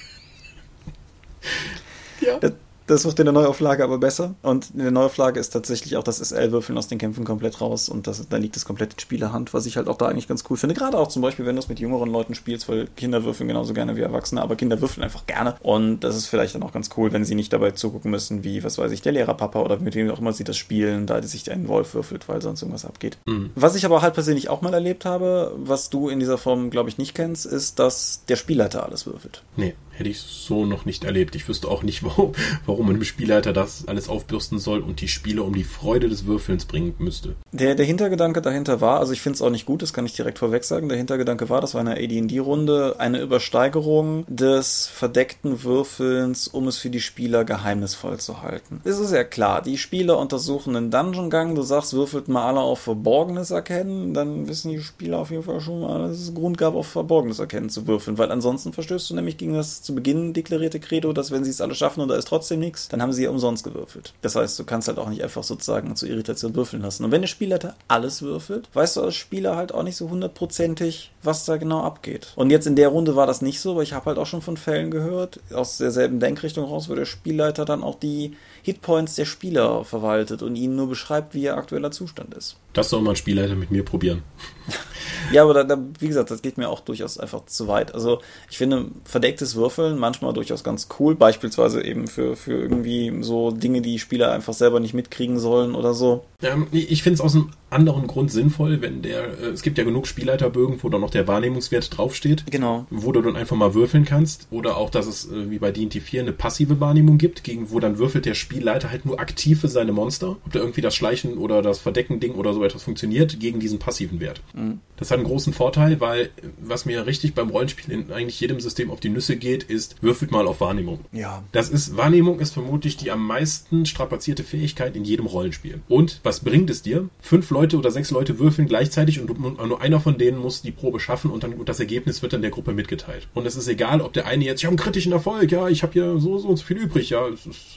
Ja. 2.22 2.40
Das, 2.40 2.54
das 2.88 3.06
wird 3.06 3.20
in 3.20 3.26
der 3.26 3.34
Neuauflage 3.34 3.84
aber 3.84 3.98
besser. 3.98 4.36
Und 4.42 4.72
in 4.74 4.80
der 4.80 4.92
Neuauflage 4.92 5.40
ist 5.40 5.50
tatsächlich 5.50 5.98
auch 5.98 6.04
das 6.04 6.18
SL-Würfeln 6.18 6.78
aus 6.78 6.88
den 6.88 6.98
Kämpfen 6.98 7.26
komplett 7.26 7.62
raus. 7.62 7.90
Und 7.90 8.08
das, 8.08 8.28
da 8.28 8.38
liegt 8.38 8.56
das 8.56 8.66
komplett 8.66 8.94
in 8.94 9.00
Spielerhand, 9.00 9.54
was 9.54 9.66
ich 9.66 9.78
halt 9.78 9.88
auch 9.88 9.98
da 9.98 10.08
eigentlich 10.08 10.28
ganz 10.28 10.44
cool 10.50 10.58
finde. 10.58 10.76
Gerade 10.76 10.98
auch 10.98 11.08
zum 11.08 11.22
Beispiel, 11.22 11.46
wenn 11.46 11.56
du 11.56 11.62
es 11.62 11.70
mit 11.70 11.80
jüngeren 11.80 12.10
Leuten 12.10 12.36
spielst, 12.36 12.70
weil 12.70 12.88
Kinder 12.96 13.24
würfeln 13.24 13.48
genauso 13.48 13.74
gerne 13.74 13.96
wie 13.96 14.02
Erwachsene, 14.02 14.42
aber 14.42 14.56
Kinder 14.56 14.80
würfeln 14.82 15.04
einfach 15.04 15.26
gerne. 15.26 15.56
Und 15.62 16.02
das 16.02 16.16
ist 16.16 16.28
vielleicht 16.28 16.56
dann 16.56 16.64
auch 16.64 16.74
ganz 16.74 16.90
cool, 16.98 17.12
wenn 17.12 17.26
sie 17.26 17.36
nicht 17.36 17.52
dabei 17.54 17.72
zugucken 17.72 18.12
müssen, 18.12 18.44
wie, 18.44 18.64
was 18.64 18.78
weiß 18.78 18.92
ich, 18.92 19.02
der 19.02 19.14
Lehrerpapa 19.14 19.60
oder 19.60 19.80
mit 19.80 19.96
wem 19.96 20.10
auch 20.12 20.20
immer 20.20 20.34
sie 20.34 20.44
das 20.44 20.58
spielen, 20.58 21.08
da 21.08 21.22
sich 21.26 21.52
ein 21.52 21.68
Wolf 21.68 21.96
würfelt, 21.96 22.30
weil 22.30 22.42
sonst 22.42 22.62
irgendwas 22.62 22.86
abgeht. 22.86 23.18
Mhm. 23.26 23.50
Was 23.56 23.76
ich 23.76 23.86
aber 23.86 24.02
halt 24.02 24.14
persönlich 24.14 24.50
auch 24.50 24.62
mal 24.62 24.74
erlebt 24.74 25.06
habe, 25.06 25.54
was 25.58 25.90
du 25.90 26.10
in 26.10 26.20
dieser 26.20 26.38
Form, 26.38 26.70
glaube 26.70 26.90
ich, 26.90 26.98
nicht 27.00 27.16
kennst, 27.16 27.46
ist, 27.46 27.80
dass 27.80 28.24
der 28.28 28.36
Spielleiter 28.36 28.86
alles 28.86 29.08
würfelt. 29.08 29.42
Nee 29.56 29.74
hätte 29.98 30.10
ich 30.10 30.20
so 30.20 30.66
noch 30.66 30.86
nicht 30.86 31.04
erlebt. 31.04 31.36
Ich 31.36 31.48
wüsste 31.48 31.68
auch 31.68 31.84
nicht, 31.84 32.04
warum, 32.04 32.34
warum 32.66 32.90
ein 32.90 33.04
Spielleiter 33.04 33.54
das 33.54 33.88
alles 33.88 34.10
aufbürsten 34.10 34.60
soll 34.60 34.82
und 34.82 35.02
die 35.02 35.08
Spiele 35.08 35.44
um 35.44 35.54
die 35.54 35.64
Freude 35.64 36.10
des 36.10 36.26
Würfelns 36.26 36.66
bringen 36.66 36.96
müsste. 36.98 37.36
Der, 37.52 37.76
der 37.76 37.86
Hintergedanke 37.86 38.42
dahinter 38.42 38.82
war, 38.82 39.00
also 39.00 39.14
ich 39.14 39.22
finde 39.22 39.36
es 39.36 39.42
auch 39.42 39.50
nicht 39.50 39.66
gut, 39.66 39.82
das 39.82 39.94
kann 39.94 40.06
ich 40.06 40.14
direkt 40.14 40.40
vorweg 40.40 40.64
sagen, 40.64 40.90
der 40.90 40.98
Hintergedanke 40.98 41.50
war, 41.50 41.62
das 41.62 41.74
war 41.74 41.82
eine 41.82 41.96
AD&D-Runde, 41.96 42.96
eine 43.00 43.22
Übersteigerung 43.22 44.26
des 44.28 44.88
verdeckten 44.88 45.64
Würfelns, 45.64 46.48
um 46.48 46.68
es 46.68 46.78
für 46.78 46.90
die 46.90 47.02
Spieler 47.02 47.46
geheimnisvoll 47.46 48.20
zu 48.20 48.42
halten. 48.42 48.82
Es 48.84 49.00
ist 49.00 49.12
ja 49.12 49.24
klar, 49.24 49.62
die 49.62 49.78
Spieler 49.78 50.20
untersuchen 50.20 50.76
einen 50.76 50.92
Dungeon-Gang, 50.92 51.56
du 51.56 51.62
sagst, 51.62 51.94
würfelt 51.94 52.28
mal 52.28 52.48
alle 52.48 52.60
auf 52.60 52.80
Verborgenes 52.80 53.52
erkennen, 53.52 54.14
dann 54.14 54.48
wissen 54.48 54.72
die 54.72 54.82
Spieler 54.82 55.20
auf 55.20 55.32
jeden 55.32 55.44
Fall 55.44 55.62
schon 55.62 55.82
mal, 55.82 56.08
dass 56.08 56.20
es 56.20 56.34
Grund 56.34 56.58
gab, 56.58 56.76
auf 56.76 56.88
Verborgenes 56.88 57.40
erkennen 57.40 57.70
zu 57.70 57.88
würfeln, 57.88 58.18
weil 58.18 58.32
ansonsten 58.32 58.74
verstößt 58.74 59.10
du 59.10 59.16
nämlich 59.16 59.38
gegen 59.38 59.54
das 59.54 59.82
zu 59.86 59.96
Beginn 59.96 60.34
deklarierte 60.34 60.80
Credo, 60.80 61.14
dass 61.14 61.32
wenn 61.32 61.44
sie 61.44 61.52
es 61.52 61.62
alle 61.62 61.76
schaffen 61.76 62.02
und 62.02 62.10
da 62.10 62.16
ist 62.16 62.28
trotzdem 62.28 62.60
nichts, 62.60 62.88
dann 62.90 63.02
haben 63.02 63.14
sie 63.14 63.24
ja 63.24 63.30
umsonst 63.30 63.64
gewürfelt. 63.64 64.14
Das 64.22 64.36
heißt, 64.36 64.58
du 64.60 64.64
kannst 64.64 64.88
halt 64.88 64.98
auch 64.98 65.10
nicht 65.10 65.24
einfach 65.24 65.44
sozusagen 65.44 65.96
zur 65.96 66.10
Irritation 66.10 66.56
würfeln 66.56 66.82
lassen. 66.82 67.06
Und 67.06 67.12
wenn 67.12 67.22
der 67.22 67.28
Spielleiter 67.28 67.76
alles 67.88 68.22
würfelt, 68.22 68.70
weißt 68.74 68.98
du 68.98 69.02
als 69.02 69.16
Spieler 69.16 69.56
halt 69.56 69.74
auch 69.74 69.84
nicht 69.84 69.96
so 69.96 70.10
hundertprozentig, 70.10 71.12
was 71.24 71.46
da 71.46 71.58
genau 71.58 71.82
abgeht. 71.82 72.34
Und 72.36 72.50
jetzt 72.50 72.68
in 72.68 72.76
der 72.76 72.90
Runde 72.90 73.16
war 73.16 73.28
das 73.28 73.42
nicht 73.42 73.60
so, 73.60 73.72
aber 73.72 73.84
ich 73.84 73.94
habe 73.94 74.06
halt 74.08 74.18
auch 74.18 74.26
schon 74.26 74.42
von 74.42 74.58
Fällen 74.58 74.92
gehört, 74.92 75.40
aus 75.54 75.78
derselben 75.78 76.20
Denkrichtung 76.20 76.66
raus, 76.66 76.90
wo 76.90 76.96
der 76.96 77.06
Spielleiter 77.06 77.66
dann 77.66 77.84
auch 77.84 78.00
die 78.00 78.36
Hitpoints 78.66 79.14
der 79.14 79.26
Spieler 79.26 79.86
verwaltet 79.86 80.42
und 80.42 80.56
ihnen 80.56 80.76
nur 80.76 80.90
beschreibt, 80.90 81.36
wie 81.36 81.44
ihr 81.44 81.56
aktueller 81.56 81.92
Zustand 81.92 82.34
ist. 82.34 82.58
Das 82.74 82.90
soll 82.90 83.04
mal 83.04 83.12
ein 83.12 83.16
Spielleiter 83.16 83.56
mit 83.56 83.70
mir 83.70 83.86
probieren. 83.86 84.24
ja, 85.32 85.44
aber 85.44 85.54
da, 85.54 85.64
da, 85.64 85.78
wie 86.00 86.08
gesagt, 86.08 86.32
das 86.32 86.42
geht 86.42 86.58
mir 86.58 86.68
auch 86.68 86.80
durchaus 86.80 87.20
einfach 87.20 87.46
zu 87.46 87.68
weit. 87.68 87.94
Also 87.94 88.22
ich 88.50 88.58
finde 88.58 88.88
verdecktes 89.04 89.56
Würfeln 89.56 90.00
manchmal 90.00 90.34
durchaus 90.34 90.64
ganz 90.64 90.88
cool, 91.00 91.14
beispielsweise 91.14 91.86
eben 91.86 92.08
für, 92.08 92.36
für 92.36 92.54
irgendwie 92.54 93.16
so 93.22 93.52
Dinge, 93.52 93.82
die 93.82 94.00
Spieler 94.00 94.32
einfach 94.32 94.54
selber 94.54 94.80
nicht 94.80 94.96
mitkriegen 94.96 95.38
sollen 95.38 95.76
oder 95.76 95.94
so. 95.94 96.26
Ähm, 96.42 96.66
ich 96.72 97.04
finde 97.04 97.16
es 97.16 97.22
aus 97.22 97.36
einem 97.36 97.52
anderen 97.70 98.08
Grund 98.08 98.32
sinnvoll, 98.32 98.82
wenn 98.82 99.02
der, 99.02 99.40
äh, 99.40 99.48
es 99.48 99.62
gibt 99.62 99.78
ja 99.78 99.84
genug 99.84 100.08
Spielleiterbögen, 100.08 100.82
wo 100.82 100.90
dann 100.90 101.02
noch 101.02 101.12
der 101.12 101.28
Wahrnehmungswert 101.28 101.96
draufsteht. 101.96 102.46
Genau. 102.50 102.88
Wo 102.90 103.12
du 103.12 103.22
dann 103.22 103.36
einfach 103.36 103.56
mal 103.56 103.74
würfeln 103.74 104.06
kannst. 104.06 104.48
Oder 104.50 104.78
auch, 104.78 104.90
dass 104.90 105.08
es 105.08 105.32
äh, 105.32 105.50
wie 105.50 105.60
bei 105.60 105.72
D&T 105.72 106.00
4 106.00 106.22
eine 106.22 106.34
passive 106.34 106.80
Wahrnehmung 106.80 107.18
gibt, 107.18 107.44
gegen 107.44 107.70
wo 107.70 107.80
dann 107.80 107.98
würfelt 107.98 108.26
der 108.26 108.36
Spielleiter 108.56 108.90
halt 108.90 109.06
nur 109.06 109.20
aktiv 109.20 109.60
für 109.60 109.68
seine 109.68 109.92
Monster. 109.92 110.38
Ob 110.46 110.52
da 110.52 110.60
irgendwie 110.60 110.82
das 110.82 110.96
Schleichen 110.96 111.38
oder 111.38 111.62
das 111.62 111.80
Verdecken-Ding 111.80 112.36
oder 112.36 112.54
so 112.54 112.64
etwas 112.64 112.84
funktioniert, 112.84 113.40
gegen 113.40 113.60
diesen 113.60 113.80
passiven 113.80 114.20
Wert. 114.20 114.42
Mhm. 114.54 114.80
Das 114.98 115.12
hat 115.12 115.18
einen 115.18 115.28
großen 115.28 115.52
Vorteil, 115.52 116.00
weil 116.00 116.30
was 116.62 116.86
mir 116.86 117.06
richtig 117.06 117.34
beim 117.34 117.50
Rollenspiel 117.50 117.94
in 117.94 118.12
eigentlich 118.14 118.40
jedem 118.40 118.62
System 118.62 118.92
auf 118.92 119.02
die 119.02 119.10
Nüsse 119.10 119.36
geht, 119.36 119.64
ist, 119.64 120.02
würfelt 120.02 120.32
mal 120.32 120.48
auf 120.48 120.62
Wahrnehmung. 120.62 121.00
Ja. 121.12 121.44
Das 121.52 121.70
ist, 121.70 121.98
Wahrnehmung 121.98 122.40
ist 122.40 122.54
vermutlich 122.54 122.96
die 122.96 123.12
am 123.12 123.28
meisten 123.28 123.86
strapazierte 123.86 124.44
Fähigkeit 124.44 124.96
in 124.96 125.04
jedem 125.04 125.26
Rollenspiel. 125.26 125.82
Und 125.90 126.22
was 126.24 126.40
bringt 126.40 126.70
es 126.70 126.82
dir? 126.82 127.10
Fünf 127.20 127.50
Leute 127.50 127.78
oder 127.78 127.92
sechs 127.92 128.10
Leute 128.12 128.40
würfeln 128.40 128.70
gleichzeitig 128.70 129.20
und 129.20 129.38
nur 129.38 129.82
einer 129.82 130.00
von 130.00 130.18
denen 130.18 130.38
muss 130.38 130.62
die 130.62 130.72
Probe 130.72 131.02
schaffen 131.02 131.30
und 131.30 131.44
dann 131.44 131.54
und 131.56 131.68
das 131.68 131.80
Ergebnis 131.80 132.22
wird 132.22 132.34
dann 132.34 132.42
der 132.42 132.52
Gruppe 132.52 132.72
mitgeteilt. 132.72 133.28
Und 133.34 133.46
es 133.46 133.56
ist 133.56 133.68
egal, 133.68 134.02
ob 134.02 134.14
der 134.14 134.26
eine 134.28 134.46
jetzt, 134.46 134.60
ich 134.60 134.66
habe 134.66 134.72
einen 134.72 134.78
kritischen 134.78 135.12
Erfolg, 135.12 135.52
ja, 135.52 135.68
ich 135.68 135.84
habe 135.84 135.94
hier 135.94 136.20
so, 136.20 136.38
so 136.38 136.48
und 136.48 136.58
so 136.58 136.64
viel 136.64 136.78
übrig, 136.78 137.10
ja, 137.10 137.28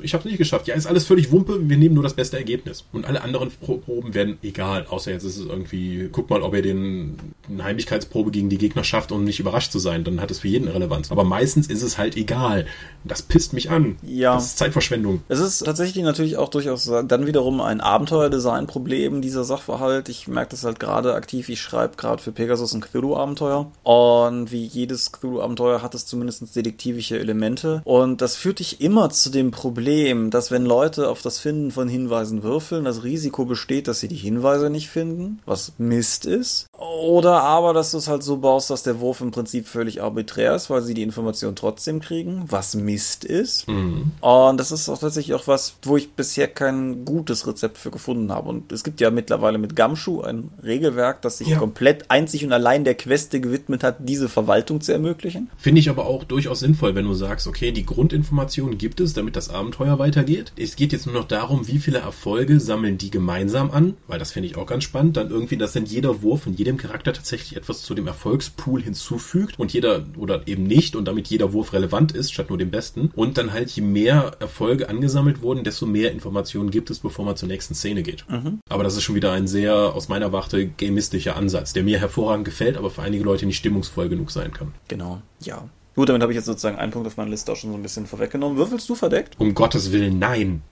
ich 0.02 0.14
habe 0.14 0.20
es 0.22 0.24
nicht 0.24 0.38
geschafft. 0.38 0.67
Ja, 0.68 0.74
ist 0.74 0.86
alles 0.86 1.06
völlig 1.06 1.32
Wumpe, 1.32 1.66
wir 1.66 1.78
nehmen 1.78 1.94
nur 1.94 2.02
das 2.02 2.12
beste 2.12 2.36
Ergebnis. 2.36 2.84
Und 2.92 3.06
alle 3.06 3.22
anderen 3.22 3.50
Proben 3.50 4.12
werden 4.12 4.36
egal, 4.42 4.86
außer 4.86 5.10
jetzt 5.10 5.24
ist 5.24 5.38
es 5.38 5.46
irgendwie, 5.46 6.10
guck 6.12 6.28
mal, 6.28 6.42
ob 6.42 6.54
er 6.54 6.60
den 6.60 7.16
eine 7.48 7.64
Heimlichkeitsprobe 7.64 8.30
gegen 8.30 8.50
die 8.50 8.58
Gegner 8.58 8.84
schafft, 8.84 9.10
um 9.10 9.24
nicht 9.24 9.40
überrascht 9.40 9.72
zu 9.72 9.78
sein, 9.78 10.04
dann 10.04 10.20
hat 10.20 10.30
es 10.30 10.40
für 10.40 10.48
jeden 10.48 10.68
Relevanz. 10.68 11.10
Aber 11.10 11.24
meistens 11.24 11.68
ist 11.68 11.82
es 11.82 11.96
halt 11.96 12.18
egal. 12.18 12.66
Das 13.04 13.22
pisst 13.22 13.54
mich 13.54 13.70
an. 13.70 13.96
Ja. 14.02 14.34
Das 14.34 14.44
ist 14.44 14.58
Zeitverschwendung. 14.58 15.22
Es 15.28 15.40
ist 15.40 15.60
tatsächlich 15.60 16.04
natürlich 16.04 16.36
auch 16.36 16.50
durchaus 16.50 16.84
dann 16.84 17.26
wiederum 17.26 17.62
ein 17.62 17.80
Abenteuerdesign-Problem, 17.80 19.22
dieser 19.22 19.44
Sachverhalt. 19.44 20.10
Ich 20.10 20.28
merke 20.28 20.50
das 20.50 20.64
halt 20.64 20.78
gerade 20.78 21.14
aktiv. 21.14 21.48
Ich 21.48 21.62
schreibe 21.62 21.96
gerade 21.96 22.22
für 22.22 22.32
Pegasus 22.32 22.74
ein 22.74 22.82
Cthulhu-Abenteuer. 22.82 23.72
Und 23.84 24.52
wie 24.52 24.66
jedes 24.66 25.12
Cthulhu-Abenteuer 25.12 25.80
hat 25.80 25.94
es 25.94 26.04
zumindest 26.04 26.54
detektivische 26.54 27.18
Elemente. 27.18 27.80
Und 27.84 28.20
das 28.20 28.36
führt 28.36 28.58
dich 28.58 28.82
immer 28.82 29.08
zu 29.08 29.30
dem 29.30 29.50
Problem, 29.50 30.30
dass 30.30 30.50
wenn 30.50 30.57
Leute 30.64 31.08
auf 31.08 31.22
das 31.22 31.38
Finden 31.38 31.70
von 31.70 31.88
Hinweisen 31.88 32.42
würfeln, 32.42 32.84
das 32.84 33.04
Risiko 33.04 33.44
besteht, 33.44 33.88
dass 33.88 34.00
sie 34.00 34.08
die 34.08 34.16
Hinweise 34.16 34.70
nicht 34.70 34.88
finden, 34.88 35.40
was 35.46 35.72
Mist 35.78 36.26
ist. 36.26 36.66
Oder 36.78 37.42
aber, 37.42 37.74
dass 37.74 37.90
du 37.90 37.98
es 37.98 38.08
halt 38.08 38.22
so 38.22 38.38
baust, 38.38 38.70
dass 38.70 38.82
der 38.82 39.00
Wurf 39.00 39.20
im 39.20 39.30
Prinzip 39.30 39.66
völlig 39.66 40.02
arbiträr 40.02 40.54
ist, 40.54 40.70
weil 40.70 40.82
sie 40.82 40.94
die 40.94 41.02
Information 41.02 41.56
trotzdem 41.56 42.00
kriegen, 42.00 42.44
was 42.48 42.74
Mist 42.74 43.24
ist. 43.24 43.68
Mhm. 43.68 44.12
Und 44.20 44.58
das 44.58 44.70
ist 44.72 44.88
auch 44.88 44.98
tatsächlich 44.98 45.34
auch 45.34 45.46
was, 45.46 45.76
wo 45.82 45.96
ich 45.96 46.12
bisher 46.12 46.48
kein 46.48 47.04
gutes 47.04 47.46
Rezept 47.46 47.78
für 47.78 47.90
gefunden 47.90 48.32
habe. 48.32 48.48
Und 48.48 48.72
es 48.72 48.84
gibt 48.84 49.00
ja 49.00 49.10
mittlerweile 49.10 49.58
mit 49.58 49.76
Gamschuh 49.76 50.22
ein 50.22 50.50
Regelwerk, 50.62 51.22
das 51.22 51.38
sich 51.38 51.48
ja. 51.48 51.58
komplett 51.58 52.10
einzig 52.10 52.44
und 52.44 52.52
allein 52.52 52.84
der 52.84 52.94
Queste 52.94 53.40
gewidmet 53.40 53.82
hat, 53.82 53.96
diese 54.00 54.28
Verwaltung 54.28 54.80
zu 54.80 54.92
ermöglichen. 54.92 55.50
Finde 55.56 55.80
ich 55.80 55.90
aber 55.90 56.06
auch 56.06 56.24
durchaus 56.24 56.60
sinnvoll, 56.60 56.94
wenn 56.94 57.04
du 57.04 57.14
sagst, 57.14 57.46
okay, 57.46 57.72
die 57.72 57.84
Grundinformationen 57.86 58.78
gibt 58.78 59.00
es, 59.00 59.14
damit 59.14 59.36
das 59.36 59.50
Abenteuer 59.50 59.98
weitergeht. 59.98 60.37
Es 60.56 60.76
geht 60.76 60.92
jetzt 60.92 61.06
nur 61.06 61.14
noch 61.14 61.26
darum, 61.26 61.66
wie 61.66 61.78
viele 61.78 61.98
Erfolge 61.98 62.60
sammeln 62.60 62.98
die 62.98 63.10
gemeinsam 63.10 63.70
an, 63.72 63.94
weil 64.06 64.18
das 64.18 64.30
finde 64.32 64.48
ich 64.48 64.56
auch 64.56 64.66
ganz 64.66 64.84
spannend. 64.84 65.16
Dann 65.16 65.30
irgendwie, 65.30 65.56
dass 65.56 65.72
dann 65.72 65.84
jeder 65.84 66.22
Wurf 66.22 66.46
und 66.46 66.58
jede 66.58 66.68
jedem 66.68 66.76
Charakter 66.76 67.14
tatsächlich 67.14 67.56
etwas 67.56 67.82
zu 67.82 67.94
dem 67.94 68.06
Erfolgspool 68.06 68.82
hinzufügt 68.82 69.58
und 69.58 69.72
jeder 69.72 70.04
oder 70.18 70.46
eben 70.46 70.64
nicht 70.64 70.96
und 70.96 71.06
damit 71.06 71.28
jeder 71.28 71.54
Wurf 71.54 71.72
relevant 71.72 72.12
ist, 72.12 72.32
statt 72.32 72.50
nur 72.50 72.58
dem 72.58 72.70
besten. 72.70 73.10
Und 73.16 73.38
dann 73.38 73.52
halt 73.54 73.70
je 73.70 73.82
mehr 73.82 74.36
Erfolge 74.38 74.88
angesammelt 74.88 75.40
wurden, 75.40 75.64
desto 75.64 75.86
mehr 75.86 76.12
Informationen 76.12 76.70
gibt 76.70 76.90
es, 76.90 76.98
bevor 76.98 77.24
man 77.24 77.36
zur 77.36 77.48
nächsten 77.48 77.74
Szene 77.74 78.02
geht. 78.02 78.26
Mhm. 78.28 78.60
Aber 78.68 78.84
das 78.84 78.96
ist 78.96 79.02
schon 79.02 79.14
wieder 79.14 79.32
ein 79.32 79.46
sehr, 79.46 79.74
aus 79.74 80.08
meiner 80.08 80.30
Warte, 80.32 80.68
gamistischer 80.68 81.36
Ansatz, 81.36 81.72
der 81.72 81.84
mir 81.84 81.98
hervorragend 81.98 82.44
gefällt, 82.44 82.76
aber 82.76 82.90
für 82.90 83.02
einige 83.02 83.24
Leute 83.24 83.46
nicht 83.46 83.56
stimmungsvoll 83.56 84.10
genug 84.10 84.30
sein 84.30 84.52
kann. 84.52 84.74
Genau, 84.88 85.22
ja. 85.40 85.68
Gut, 85.98 86.10
damit 86.10 86.22
habe 86.22 86.30
ich 86.30 86.36
jetzt 86.36 86.46
sozusagen 86.46 86.78
einen 86.78 86.92
Punkt 86.92 87.08
auf 87.08 87.16
meiner 87.16 87.30
Liste 87.30 87.50
auch 87.50 87.56
schon 87.56 87.72
so 87.72 87.76
ein 87.76 87.82
bisschen 87.82 88.06
vorweggenommen. 88.06 88.56
Würfelst 88.56 88.88
du 88.88 88.94
verdeckt? 88.94 89.34
Um 89.40 89.52
Gottes 89.52 89.90
Willen, 89.90 90.20
nein. 90.20 90.62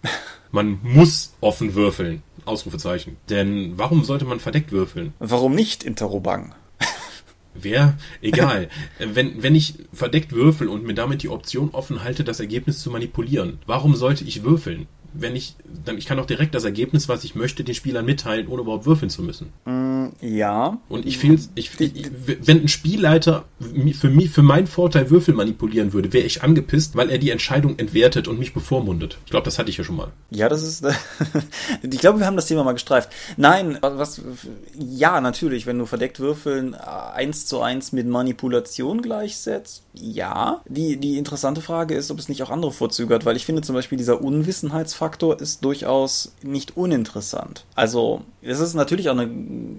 Man 0.53 0.79
muss 0.85 1.35
offen 1.41 1.75
würfeln. 1.75 2.23
Ausrufezeichen. 2.45 3.17
Denn 3.29 3.73
warum 3.75 4.05
sollte 4.05 4.25
man 4.25 4.39
verdeckt 4.39 4.71
würfeln? 4.71 5.15
Warum 5.19 5.57
nicht, 5.57 5.83
Interrobang? 5.83 6.55
Wer? 7.55 7.99
Egal. 8.23 8.69
wenn, 9.01 9.43
wenn 9.43 9.57
ich 9.57 9.75
verdeckt 9.93 10.31
würfel 10.31 10.69
und 10.69 10.85
mir 10.85 10.95
damit 10.95 11.25
die 11.25 11.29
Option 11.29 11.71
offen 11.71 12.05
halte, 12.05 12.23
das 12.23 12.39
Ergebnis 12.39 12.79
zu 12.79 12.93
manipulieren, 12.93 13.59
warum 13.67 13.97
sollte 13.97 14.23
ich 14.23 14.45
würfeln? 14.45 14.87
Wenn 15.19 15.37
ich, 15.37 15.57
dann 15.85 15.99
ich 15.99 16.07
kann 16.07 16.19
auch 16.19 16.27
direkt 16.27 16.55
das 16.55 16.65
Ergebnis, 16.65 17.09
was 17.09 17.25
ich 17.25 17.35
möchte, 17.35 17.65
den 17.65 17.75
Spielern 17.75 18.05
mitteilen, 18.05 18.49
ohne 18.49 18.63
überhaupt 18.63 18.87
würfeln 18.87 19.11
zu 19.11 19.23
müssen. 19.23 19.53
Mm, 19.65 20.07
ja. 20.21 20.79
Und 20.89 21.07
ich 21.07 21.19
finde, 21.19 21.43
ich, 21.55 21.79
ich, 21.81 22.11
wenn 22.43 22.63
ein 22.63 22.69
Spielleiter 22.69 23.45
für 23.99 24.11
mich, 24.11 24.31
für 24.31 24.43
meinen 24.43 24.67
Vorteil 24.67 25.11
Würfel 25.11 25.35
manipulieren 25.35 25.93
würde, 25.93 26.13
wäre 26.13 26.27
ich 26.27 26.43
angepisst, 26.43 26.97
weil 26.97 27.11
er 27.11 27.19
die 27.19 27.31
Entscheidung 27.31 27.79
entwertet 27.79 28.29
und 28.29 28.39
mich 28.39 28.55
bevormundet. 28.55 29.19
Ich 29.25 29.31
glaube, 29.31 29.45
das 29.45 29.59
hatte 29.59 29.71
ich 29.71 29.77
ja 29.77 29.85
schon 29.85 29.97
mal. 29.97 30.09
Ja, 30.31 30.49
das 30.49 30.63
ist, 30.63 30.85
ich 31.83 31.99
glaube, 31.99 32.19
wir 32.19 32.27
haben 32.27 32.37
das 32.37 32.47
Thema 32.47 32.65
mal 32.65 32.73
gestreift. 32.73 33.11
Nein, 33.37 33.79
was, 33.81 34.21
ja, 34.79 35.21
natürlich, 35.21 35.67
wenn 35.67 35.79
du 35.79 35.87
verdeckt 35.87 36.21
Würfeln 36.21 36.75
eins 36.75 37.47
zu 37.47 37.61
eins 37.61 37.93
mit 37.93 38.07
Manipulation 38.07 39.03
gleichsetzt, 39.03 39.83
ja. 39.95 40.63
Die, 40.69 40.97
die 40.99 41.19
interessante 41.19 41.61
Frage 41.61 41.95
ist, 41.95 42.11
ob 42.11 42.19
es 42.19 42.29
nicht 42.29 42.43
auch 42.43 42.51
andere 42.51 42.73
Vorzüge 42.73 43.15
hat, 43.15 43.25
weil 43.25 43.37
ich 43.37 43.47
finde 43.47 43.63
zum 43.63 43.75
Beispiel 43.75 43.99
dieser 43.99 44.21
Unwissenheitsfaktor 44.21 45.06
Faktor 45.07 45.41
ist 45.41 45.65
durchaus 45.65 46.33
nicht 46.43 46.77
uninteressant. 46.77 47.65
Also, 47.77 48.23
es 48.43 48.59
ist 48.59 48.75
natürlich 48.75 49.09
auch 49.09 49.17
eine 49.17 49.31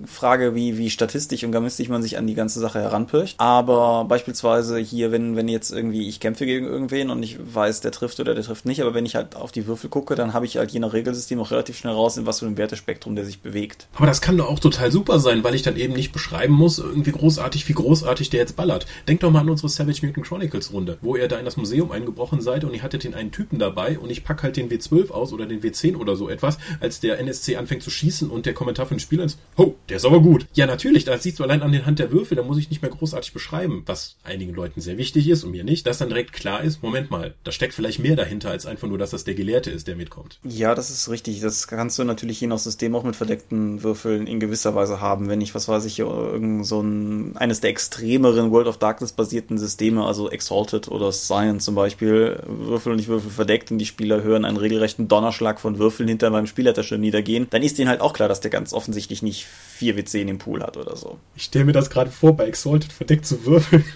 Frage, 0.06 0.56
wie, 0.56 0.78
wie 0.78 0.90
statistisch 0.90 1.44
und 1.44 1.52
gamistisch 1.52 1.90
man 1.90 2.02
sich 2.02 2.18
an 2.18 2.28
die 2.28 2.34
ganze 2.34 2.62
Sache 2.62 2.80
heranpircht. 2.80 3.36
Aber 3.38 4.06
beispielsweise 4.06 4.78
hier, 4.78 5.12
wenn, 5.12 5.36
wenn 5.36 5.48
jetzt 5.48 5.72
irgendwie 5.72 6.08
ich 6.08 6.20
kämpfe 6.20 6.46
gegen 6.46 6.66
irgendwen 6.66 7.10
und 7.10 7.24
ich 7.24 7.38
weiß, 7.42 7.82
der 7.82 7.92
trifft 7.92 8.20
oder 8.20 8.36
der 8.36 8.44
trifft 8.44 8.66
nicht, 8.66 8.82
aber 8.82 8.94
wenn 8.94 9.06
ich 9.06 9.16
halt 9.16 9.36
auf 9.36 9.52
die 9.52 9.68
Würfel 9.68 9.90
gucke, 9.90 10.16
dann 10.16 10.34
habe 10.34 10.46
ich 10.46 10.58
halt 10.58 10.72
je 10.72 10.80
nach 10.80 10.94
Regelsystem 10.94 11.40
auch 11.42 11.52
relativ 11.52 11.78
schnell 11.78 11.94
raus, 11.94 12.16
in 12.18 12.26
was 12.26 12.40
für 12.40 12.46
einem 12.46 12.58
Wertespektrum 12.58 13.16
der 13.16 13.26
sich 13.26 13.42
bewegt. 13.42 13.88
Aber 13.96 14.06
das 14.06 14.22
kann 14.22 14.38
doch 14.38 14.50
auch 14.50 14.60
total 14.60 14.92
super 14.92 15.20
sein, 15.20 15.44
weil 15.44 15.56
ich 15.56 15.62
dann 15.62 15.76
eben 15.76 15.94
nicht 15.94 16.14
beschreiben 16.14 16.54
muss, 16.54 16.80
irgendwie 16.80 17.12
großartig, 17.12 17.68
wie 17.68 17.74
großartig 17.74 18.30
der 18.30 18.40
jetzt 18.42 18.56
ballert. 18.56 18.86
Denk 19.08 19.20
doch 19.20 19.32
mal 19.32 19.42
an 19.42 19.50
unsere 19.50 19.68
Savage 19.70 20.06
Mutant 20.06 20.26
Chronicles 20.26 20.72
Runde, 20.72 20.98
wo 21.02 21.18
ihr 21.18 21.28
da 21.28 21.38
in 21.38 21.46
das 21.46 21.58
Museum 21.58 21.92
eingebrochen 21.92 22.40
seid 22.40 22.64
und 22.64 22.74
ihr 22.74 22.82
hattet 22.82 23.04
den 23.04 23.14
einen 23.14 23.32
Typen 23.32 23.60
dabei 23.60 23.98
und 24.00 24.10
ich 24.10 24.24
pack 24.24 24.44
halt 24.44 24.58
den 24.58 24.70
W12 24.70 25.12
aus 25.18 25.34
oder 25.34 25.46
den 25.46 25.62
W10 25.62 25.96
oder 25.96 26.16
so 26.16 26.30
etwas, 26.30 26.58
als 26.80 27.00
der 27.00 27.20
NSC 27.20 27.58
anfängt 27.58 27.84
zu 27.84 27.90
schießen 27.90 28.30
und 28.30 28.46
der 28.46 28.54
Kommentar 28.54 28.86
von 28.86 28.98
den 28.98 29.02
Spielern 29.02 29.26
ist, 29.26 29.40
oh, 29.58 29.74
der 29.90 29.98
ist 29.98 30.06
aber 30.06 30.22
gut. 30.22 30.46
Ja, 30.54 30.66
natürlich, 30.66 31.04
das 31.06 31.24
siehst 31.24 31.40
du 31.40 31.44
allein 31.44 31.62
an 31.62 31.72
den 31.72 31.86
Hand 31.86 32.00
der 32.00 32.12
Würfel, 32.12 32.36
da 32.36 32.44
muss 32.44 32.58
ich 32.58 32.70
nicht 32.70 32.82
mehr 32.82 32.92
großartig 32.92 33.34
beschreiben, 33.34 33.84
was 33.86 34.16
einigen 34.24 34.54
Leuten 34.54 34.82
sehr 34.82 34.98
wichtig 34.98 35.28
ist 35.30 35.44
und 35.44 35.52
mir 35.52 35.64
nicht, 35.64 35.88
dass 35.88 35.98
dann 35.98 36.10
direkt 36.10 36.34
klar 36.34 36.64
ist, 36.64 36.84
Moment 36.84 37.12
mal, 37.12 37.34
da 37.44 37.52
steckt 37.52 37.74
vielleicht 37.74 38.00
mehr 38.00 38.16
dahinter, 38.16 38.50
als 38.50 38.66
einfach 38.66 38.88
nur, 38.88 38.98
dass 38.98 39.12
das 39.12 39.24
der 39.24 39.36
Gelehrte 39.36 39.72
ist, 39.72 39.88
der 39.88 39.96
mitkommt. 39.96 40.40
Ja, 40.44 40.76
das 40.76 40.90
ist 40.90 41.10
richtig. 41.10 41.42
Das 41.42 41.68
kannst 41.68 42.00
du 42.00 42.04
natürlich 42.04 42.40
je 42.42 42.48
nach 42.48 42.60
System 42.60 42.96
auch 42.96 43.04
mit 43.04 43.16
verdeckten 43.16 43.84
Würfeln 43.84 44.28
in 44.28 44.40
gewisser 44.40 44.76
Weise 44.76 45.02
haben. 45.02 45.30
Wenn 45.30 45.42
ich, 45.42 45.56
was 45.56 45.68
weiß 45.68 45.86
ich, 45.86 46.00
irgend 46.00 46.66
so 46.66 46.82
ein, 46.82 47.36
eines 47.38 47.62
der 47.62 47.70
extremeren 47.70 48.52
World 48.52 48.68
of 48.68 48.78
Darkness 48.78 49.14
basierten 49.14 49.58
Systeme, 49.58 50.06
also 50.06 50.30
Exalted 50.30 50.88
oder 50.90 51.12
Science 51.12 51.66
zum 51.66 51.76
Beispiel, 51.76 52.42
Würfel 52.48 52.92
und 52.92 52.98
nicht 52.98 53.08
Würfel 53.08 53.32
verdeckt 53.32 53.72
und 53.72 53.78
die 53.78 53.86
Spieler 53.86 54.24
hören 54.24 54.46
einen 54.46 54.58
regelrechten 54.58 54.97
Donnerschlag 55.00 55.58
Umschlag 55.58 55.60
von 55.60 55.80
Würfeln 55.80 56.10
hinter 56.10 56.30
meinem 56.30 56.48
Spielleiter 56.48 56.84
schon 56.84 57.00
niedergehen, 57.00 57.48
dann 57.50 57.64
ist 57.64 57.78
denen 57.78 57.90
halt 57.90 58.02
auch 58.02 58.14
klar, 58.14 58.28
dass 58.28 58.42
der 58.42 58.52
ganz 58.52 58.74
offensichtlich 58.74 59.22
nicht 59.22 59.46
4 59.46 59.96
W10 59.96 60.28
im 60.28 60.38
Pool 60.38 60.62
hat 60.62 60.78
oder 60.78 60.96
so. 60.96 61.20
Ich 61.36 61.44
stelle 61.44 61.66
mir 61.66 61.72
das 61.72 61.90
gerade 61.90 62.12
vor, 62.12 62.36
bei 62.36 62.46
Exalted 62.46 62.92
verdeckt 62.92 63.26
zu 63.26 63.46
würfeln. 63.46 63.86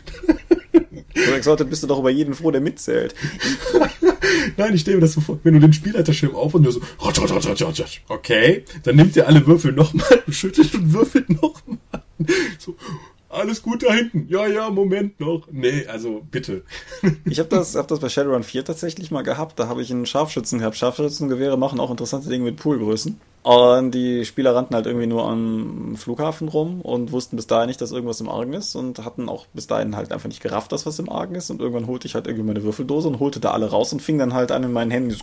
Bei 1.14 1.34
Exalted 1.34 1.70
bist 1.70 1.84
du 1.84 1.88
doch 1.88 2.00
über 2.00 2.10
jeden 2.10 2.34
froh, 2.34 2.52
der 2.52 2.62
mitzählt. 2.62 3.14
Nein, 4.58 4.74
ich 4.74 4.82
stelle 4.82 4.98
mir 4.98 5.02
das 5.02 5.12
so 5.12 5.20
vor, 5.20 5.40
wenn 5.44 5.54
du 5.54 5.60
den 5.60 5.74
Spielleiterschirm 5.74 6.34
auf 6.36 6.54
und 6.54 6.64
du 6.64 6.72
so, 6.72 6.82
okay, 8.08 8.64
dann 8.84 8.96
nimmt 8.96 9.16
ihr 9.18 9.28
alle 9.28 9.46
Würfel 9.46 9.74
nochmal, 9.74 10.24
schüttelt 10.30 10.74
und 10.74 10.94
würfelt 10.94 11.30
nochmal. 11.30 12.04
So, 12.58 12.76
alles 13.32 13.62
gut 13.62 13.84
da 13.84 13.94
hinten. 13.94 14.28
Ja, 14.30 14.48
ja, 14.48 14.70
Moment 14.70 15.20
noch. 15.20 15.48
Nee, 15.52 15.86
also 15.88 16.22
bitte. 16.30 16.64
Ich 17.26 17.40
habe 17.40 17.50
das, 17.50 17.76
hab 17.76 17.88
das 17.88 18.00
bei 18.00 18.10
Shadowrun 18.10 18.44
4 18.44 18.66
tatsächlich 18.66 19.12
mal 19.12 19.24
gehabt. 19.24 19.60
Da 19.60 19.68
habe 19.68 19.82
ich 19.82 19.92
einen 19.92 20.06
Scharfschützen 20.06 20.60
gehabt. 20.60 20.78
Scharfschützengewehre 20.78 21.58
machen 21.58 21.80
auch 21.80 21.92
interessante 21.92 22.30
Dinge 22.30 22.46
mit 22.46 22.58
Poolgrößen. 22.58 23.20
Und 23.44 23.92
die 23.92 24.24
Spieler 24.26 24.54
rannten 24.54 24.76
halt 24.76 24.86
irgendwie 24.86 25.08
nur 25.08 25.28
am 25.28 25.96
Flughafen 25.98 26.48
rum 26.48 26.82
und 26.82 27.12
wussten 27.12 27.38
bis 27.38 27.48
dahin 27.48 27.68
nicht, 27.68 27.82
dass 27.82 27.92
irgendwas 27.92 28.22
im 28.22 28.30
Argen 28.30 28.54
ist 28.54 28.76
und 28.76 29.04
hatten 29.04 29.30
auch 29.30 29.48
bis 29.54 29.66
dahin 29.66 29.96
halt 29.96 30.12
einfach 30.12 30.28
nicht 30.28 30.44
gerafft, 30.44 30.72
dass 30.72 30.86
was 30.86 31.00
im 31.00 31.10
Argen 31.10 31.34
ist. 31.34 31.50
Und 31.50 31.60
irgendwann 31.60 31.88
holte 31.88 32.08
ich 32.08 32.14
halt 32.14 32.28
irgendwie 32.28 32.46
meine 32.46 32.64
Würfeldose 32.64 33.08
und 33.08 33.20
holte 33.20 33.40
da 33.40 33.52
alle 33.52 33.70
raus 33.72 33.94
und 33.94 34.02
fing 34.02 34.20
dann 34.20 34.34
halt 34.34 34.52
an 34.52 34.64
in 34.64 34.72
meinen 34.72 34.92
Händen. 34.92 35.18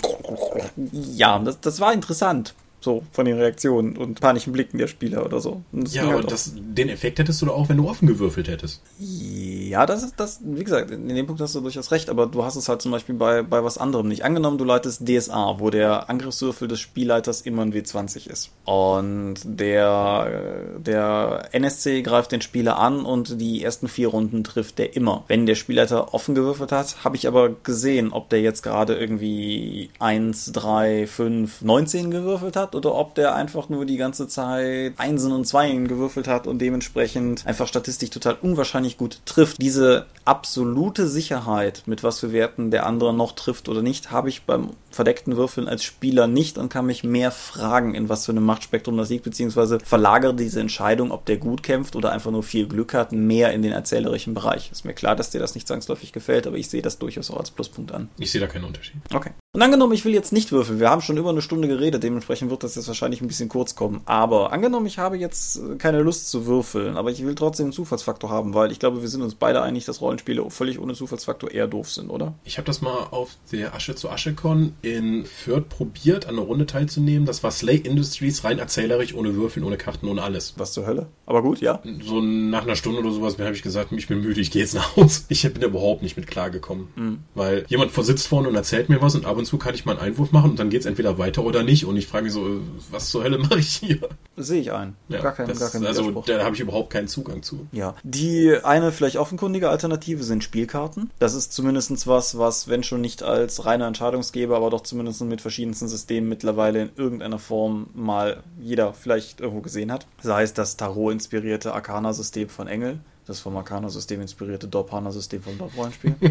Ja, 0.93 1.39
das, 1.39 1.61
das 1.61 1.79
war 1.79 1.93
interessant. 1.93 2.55
So, 2.81 3.03
von 3.13 3.25
den 3.25 3.39
Reaktionen 3.39 3.97
und 3.97 4.21
panischen 4.21 4.53
Blicken 4.53 4.79
der 4.79 4.87
Spieler 4.87 5.25
oder 5.25 5.41
so. 5.41 5.63
ja, 5.73 6.05
aber 6.05 6.15
halt 6.15 6.31
das, 6.31 6.53
den 6.55 6.89
Effekt 6.89 7.19
hättest 7.19 7.43
du 7.43 7.47
doch 7.47 7.57
auch, 7.57 7.69
wenn 7.69 7.77
du 7.77 7.89
offen 7.89 8.07
gewürfelt 8.07 8.47
hättest. 8.47 8.83
Ja, 9.01 9.85
das 9.85 10.05
ist 10.05 10.15
das, 10.17 10.41
wie 10.45 10.63
gesagt, 10.63 10.93
in 10.93 11.09
dem 11.09 11.27
Punkt 11.27 11.41
hast 11.41 11.57
du 11.57 11.61
durchaus 11.61 11.91
recht, 11.91 12.09
aber 12.09 12.27
du 12.27 12.45
hast 12.45 12.55
es 12.55 12.69
halt 12.69 12.81
zum 12.81 12.93
Beispiel 12.93 13.17
bei, 13.17 13.43
bei 13.43 13.65
was 13.65 13.79
anderem 13.79 14.07
nicht. 14.07 14.25
Angenommen, 14.25 14.59
du 14.59 14.65
leitest 14.65 15.09
DSA, 15.09 15.57
wo 15.59 15.71
der 15.71 16.09
Angriffswürfel 16.09 16.69
des 16.69 16.79
Spielleiters 16.79 17.41
immer 17.41 17.63
ein 17.63 17.73
W20 17.73 18.31
ist. 18.31 18.51
Und 18.65 19.37
der, 19.45 20.79
der 20.79 21.49
NSC 21.51 22.03
greift 22.03 22.31
den 22.31 22.43
Spieler 22.43 22.79
an 22.79 23.05
und 23.05 23.41
die 23.41 23.65
ersten 23.65 23.89
vier 23.89 24.09
Runden 24.09 24.45
trifft 24.45 24.79
der 24.79 24.95
immer. 24.95 25.25
Wenn 25.27 25.47
der 25.47 25.57
Spielleiter 25.57 26.15
offen 26.15 26.37
gewürfelt 26.37 26.71
hat, 26.71 27.05
habe 27.05 27.17
ich 27.17 27.27
aber 27.27 27.51
gesehen, 27.51 28.13
ob 28.13 28.29
der 28.29 28.41
jetzt 28.41 28.63
gerade 28.63 28.95
irgendwie 28.95 29.91
1, 29.99 30.53
3, 30.53 31.09
5, 31.09 31.63
19 31.63 32.11
gewürfelt 32.13 32.55
hat 32.55 32.68
hat 32.69 32.75
oder 32.75 32.95
ob 32.95 33.15
der 33.15 33.35
einfach 33.35 33.69
nur 33.69 33.85
die 33.85 33.97
ganze 33.97 34.29
Zeit 34.29 34.95
Einsen 34.99 35.33
und 35.33 35.47
Zweien 35.47 35.89
gewürfelt 35.89 36.29
hat 36.29 36.47
und 36.47 36.59
dementsprechend 36.61 37.47
einfach 37.47 37.67
statistisch 37.67 38.11
total 38.11 38.37
unwahrscheinlich 38.41 38.97
gut 38.97 39.21
trifft. 39.25 39.61
Diese 39.61 40.07
absolute 40.25 41.09
Sicherheit, 41.09 41.83
mit 41.87 42.03
was 42.03 42.21
für 42.21 42.33
Werten 42.33 42.71
der 42.71 42.87
andere 42.87 43.15
noch 43.15 43.33
trifft 43.33 43.69
oder 43.69 43.83
nicht, 43.83 44.11
habe 44.11 44.29
ich 44.29 44.43
beim 44.43 44.71
verdeckten 44.91 45.37
Würfeln 45.37 45.69
als 45.69 45.85
Spieler 45.85 46.27
nicht 46.27 46.59
und 46.59 46.69
kann 46.71 46.87
mich 46.87 47.05
mehr 47.05 47.31
fragen, 47.31 47.95
in 47.95 48.09
was 48.09 48.27
für 48.27 48.33
einem 48.33 48.45
Machtspektrum 48.45 48.97
das 48.97 49.11
liegt, 49.11 49.25
beziehungsweise 49.25 49.79
verlagere 49.81 50.35
diese 50.35 50.61
Entscheidung, 50.61 51.11
ob 51.11 51.27
der 51.27 51.37
gut 51.37 51.63
kämpft 51.63 51.97
oder 51.97 52.13
einfach 52.13 52.31
nur 52.31 52.43
viel 52.43 52.67
Glück 52.67 52.95
hat, 52.95 53.13
mehr 53.13 53.53
in 53.53 53.63
den 53.63 53.73
erzählerischen 53.73 54.35
Bereich. 54.35 54.71
Ist 54.73 54.85
mir 54.85 54.95
klar, 54.95 55.17
dass 55.17 55.31
dir 55.31 55.41
das 55.41 55.55
nicht 55.55 55.69
zwangsläufig 55.69 56.13
gefällt, 56.13 56.47
aber 56.47 56.57
ich 56.57 56.69
sehe 56.69 56.83
das 56.83 56.99
durchaus 56.99 57.31
auch 57.31 57.39
als 57.39 57.51
Pluspunkt 57.51 57.93
an. 57.93 58.09
Ich 58.19 58.31
sehe 58.31 58.41
da 58.41 58.47
keinen 58.47 58.65
Unterschied. 58.65 58.97
Okay. 59.13 59.31
Und 59.55 59.63
angenommen, 59.63 59.95
ich 59.95 60.05
will 60.05 60.13
jetzt 60.13 60.31
nicht 60.31 60.53
würfeln. 60.53 60.79
Wir 60.79 60.91
haben 60.91 61.01
schon 61.01 61.17
über 61.17 61.31
eine 61.31 61.41
Stunde 61.41 61.69
geredet, 61.69 62.03
dementsprechend 62.03 62.51
wird 62.51 62.63
das 62.63 62.75
jetzt 62.75 62.87
wahrscheinlich 62.87 63.23
ein 63.23 63.29
bisschen 63.29 63.49
kurz 63.49 63.75
kommen. 63.75 64.03
Aber 64.05 64.53
angenommen, 64.53 64.85
ich 64.85 64.99
habe 64.99 65.17
jetzt 65.17 65.59
keine 65.79 66.03
Lust 66.03 66.29
zu 66.29 66.45
würfeln, 66.45 66.99
aber 66.99 67.11
ich 67.11 67.25
will 67.25 67.35
trotzdem 67.35 67.65
einen 67.65 67.73
Zufallsfaktor 67.73 68.29
haben, 68.29 68.53
weil 68.53 68.71
ich 68.73 68.79
glaube, 68.79 69.01
wir 69.01 69.09
sind 69.09 69.23
uns 69.23 69.35
beide 69.35 69.63
einig, 69.63 69.87
dass 69.87 70.03
Rollenspiele 70.03 70.51
völlig 70.51 70.79
ohne 70.79 70.93
Zufallsfaktor 70.93 71.51
eher 71.51 71.67
doof 71.67 71.91
sind, 71.91 72.11
oder? 72.11 72.35
Ich 72.45 72.59
habe 72.59 72.67
das 72.67 72.83
mal 72.83 73.07
auf 73.11 73.37
der 73.51 73.75
Asche 73.75 73.95
zu 73.95 74.11
Aschekon 74.11 74.75
in 74.83 75.25
Fürth 75.25 75.71
probiert, 75.71 76.27
an 76.27 76.35
einer 76.35 76.45
Runde 76.47 76.67
teilzunehmen. 76.67 77.25
Das 77.25 77.43
war 77.43 77.51
Slay 77.51 77.77
Industries, 77.77 78.45
rein 78.45 78.59
erzählerisch, 78.59 79.15
ohne 79.15 79.35
Würfeln, 79.35 79.65
ohne 79.65 79.79
Karten, 79.79 80.09
ohne 80.09 80.23
alles. 80.23 80.55
Was 80.59 80.75
zur 80.75 80.87
Hölle? 80.87 81.07
Aber 81.25 81.41
gut, 81.41 81.63
ja. 81.63 81.81
So 82.05 82.21
nach 82.21 82.65
einer 82.65 82.77
Stunde 82.77 83.01
oder 83.01 83.13
sowas 83.13 83.39
habe 83.39 83.55
ich 83.55 83.63
gesagt, 83.63 83.93
ich 83.93 84.09
bin 84.09 84.21
müde, 84.21 84.43
ich 84.43 84.51
gehe 84.51 84.61
jetzt 84.61 84.75
nach 84.75 84.95
Hause. 84.95 85.23
Ich 85.31 85.43
bin 85.43 85.63
überhaupt 85.63 86.03
nicht 86.03 86.19
mit 86.19 86.27
klargekommen. 86.27 86.89
Mhm. 86.97 87.19
Weil 87.35 87.65
jemand 87.69 87.95
sitzt 87.95 88.29
vorne 88.29 88.49
und 88.49 88.55
erzählt 88.55 88.91
mir 88.91 89.01
was 89.01 89.15
und 89.15 89.25
ab 89.39 89.41
und 89.41 89.47
zu 89.47 89.57
kann 89.57 89.75
ich 89.75 89.85
mal 89.85 89.93
einen 89.93 90.01
Einwurf 90.01 90.33
machen 90.33 90.51
und 90.51 90.59
dann 90.59 90.69
geht 90.69 90.81
es 90.81 90.87
entweder 90.87 91.17
weiter 91.17 91.45
oder 91.45 91.63
nicht. 91.63 91.85
Und 91.85 91.97
ich 91.97 92.09
frage 92.09 92.25
mich 92.25 92.33
so, 92.33 92.61
was 92.91 93.09
zur 93.09 93.23
Hölle 93.23 93.39
mache 93.39 93.61
ich 93.61 93.77
hier? 93.77 94.01
Sehe 94.37 94.61
ich 94.61 94.73
ein. 94.73 94.97
Ja, 95.09 95.21
gar 95.21 95.33
kein, 95.33 95.47
das, 95.47 95.61
gar 95.61 95.71
kein 95.71 95.87
Also 95.87 96.11
da 96.27 96.45
habe 96.45 96.57
ich 96.57 96.61
überhaupt 96.61 96.91
keinen 96.91 97.07
Zugang 97.07 97.43
zu. 97.45 97.69
Ja. 97.71 97.95
Die 98.03 98.57
eine 98.65 98.91
vielleicht 98.91 99.17
offenkundige 99.17 99.71
Alternative 99.71 100.25
sind 100.25 100.43
Spielkarten. 100.43 101.11
Das 101.21 101.35
ist 101.35 101.53
zumindest 101.53 102.07
was, 102.09 102.37
was, 102.37 102.69
wenn 102.69 102.83
schon 102.83 103.01
nicht 103.01 103.23
als 103.23 103.65
reiner 103.65 103.87
Entscheidungsgeber, 103.87 104.57
aber 104.57 104.71
doch 104.71 104.83
zumindest 104.83 105.23
mit 105.23 105.41
verschiedensten 105.41 105.87
Systemen 105.87 106.29
mittlerweile 106.29 106.83
in 106.83 106.91
irgendeiner 106.97 107.39
Form 107.39 107.91
mal 107.95 108.43
jeder 108.61 108.93
vielleicht 108.93 109.41
irgendwo 109.41 109.61
gesehen 109.61 109.93
hat. 109.93 110.07
Sei 110.21 110.43
es 110.43 110.53
das 110.53 110.77
Tarot-inspirierte 110.77 111.73
Arcana-System 111.73 112.49
von 112.49 112.67
Engel, 112.67 112.99
das 113.29 113.41
vom 113.41 113.57
Arcana-System 113.57 114.23
inspirierte 114.23 114.67
Dorpana-System 114.67 115.43
vom 115.43 115.59
Dorp-Rollenspiel. 115.59 116.15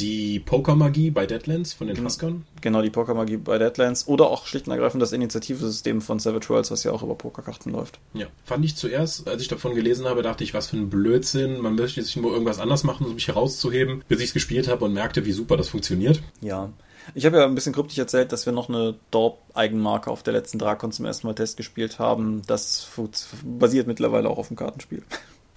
Die 0.00 0.38
Pokermagie 0.38 1.10
bei 1.10 1.26
Deadlands 1.26 1.74
von 1.74 1.88
den 1.88 1.96
Tuskern. 1.96 2.44
Genau, 2.60 2.80
die 2.82 2.90
Pokermagie 2.90 3.36
bei 3.36 3.58
Deadlands. 3.58 4.06
Oder 4.06 4.30
auch 4.30 4.46
schlicht 4.46 4.66
und 4.66 4.72
ergreifend 4.72 5.02
das 5.02 5.12
Initiativsystem 5.12 6.00
von 6.00 6.20
Savage 6.20 6.48
Worlds, 6.48 6.70
was 6.70 6.84
ja 6.84 6.92
auch 6.92 7.02
über 7.02 7.16
Pokerkarten 7.16 7.72
läuft. 7.72 7.98
Ja, 8.14 8.26
fand 8.44 8.64
ich 8.64 8.76
zuerst, 8.76 9.28
als 9.28 9.42
ich 9.42 9.48
davon 9.48 9.74
gelesen 9.74 10.06
habe, 10.06 10.22
dachte 10.22 10.44
ich, 10.44 10.54
was 10.54 10.68
für 10.68 10.76
ein 10.76 10.88
Blödsinn. 10.88 11.60
Man 11.60 11.74
möchte 11.74 12.00
sich 12.00 12.16
nur 12.16 12.32
irgendwas 12.32 12.60
anders 12.60 12.84
machen, 12.84 13.06
um 13.06 13.14
mich 13.14 13.26
herauszuheben, 13.28 14.04
bis 14.08 14.20
ich 14.20 14.26
es 14.26 14.34
gespielt 14.34 14.68
habe 14.68 14.84
und 14.84 14.92
merkte, 14.92 15.26
wie 15.26 15.32
super 15.32 15.56
das 15.56 15.68
funktioniert. 15.68 16.22
Ja. 16.40 16.70
Ich 17.14 17.26
habe 17.26 17.38
ja 17.38 17.44
ein 17.44 17.54
bisschen 17.54 17.72
kryptisch 17.72 17.98
erzählt, 17.98 18.32
dass 18.32 18.46
wir 18.46 18.52
noch 18.52 18.68
eine 18.68 18.94
Dorp-Eigenmarke 19.10 20.10
auf 20.10 20.22
der 20.22 20.32
letzten 20.32 20.58
Drakon 20.58 20.92
zum 20.92 21.06
ersten 21.06 21.26
Mal 21.26 21.34
Test 21.34 21.56
gespielt 21.56 21.98
haben. 21.98 22.42
Das 22.46 22.88
basiert 23.44 23.86
mittlerweile 23.86 24.28
auch 24.28 24.38
auf 24.38 24.48
dem 24.48 24.56
Kartenspiel. 24.56 25.02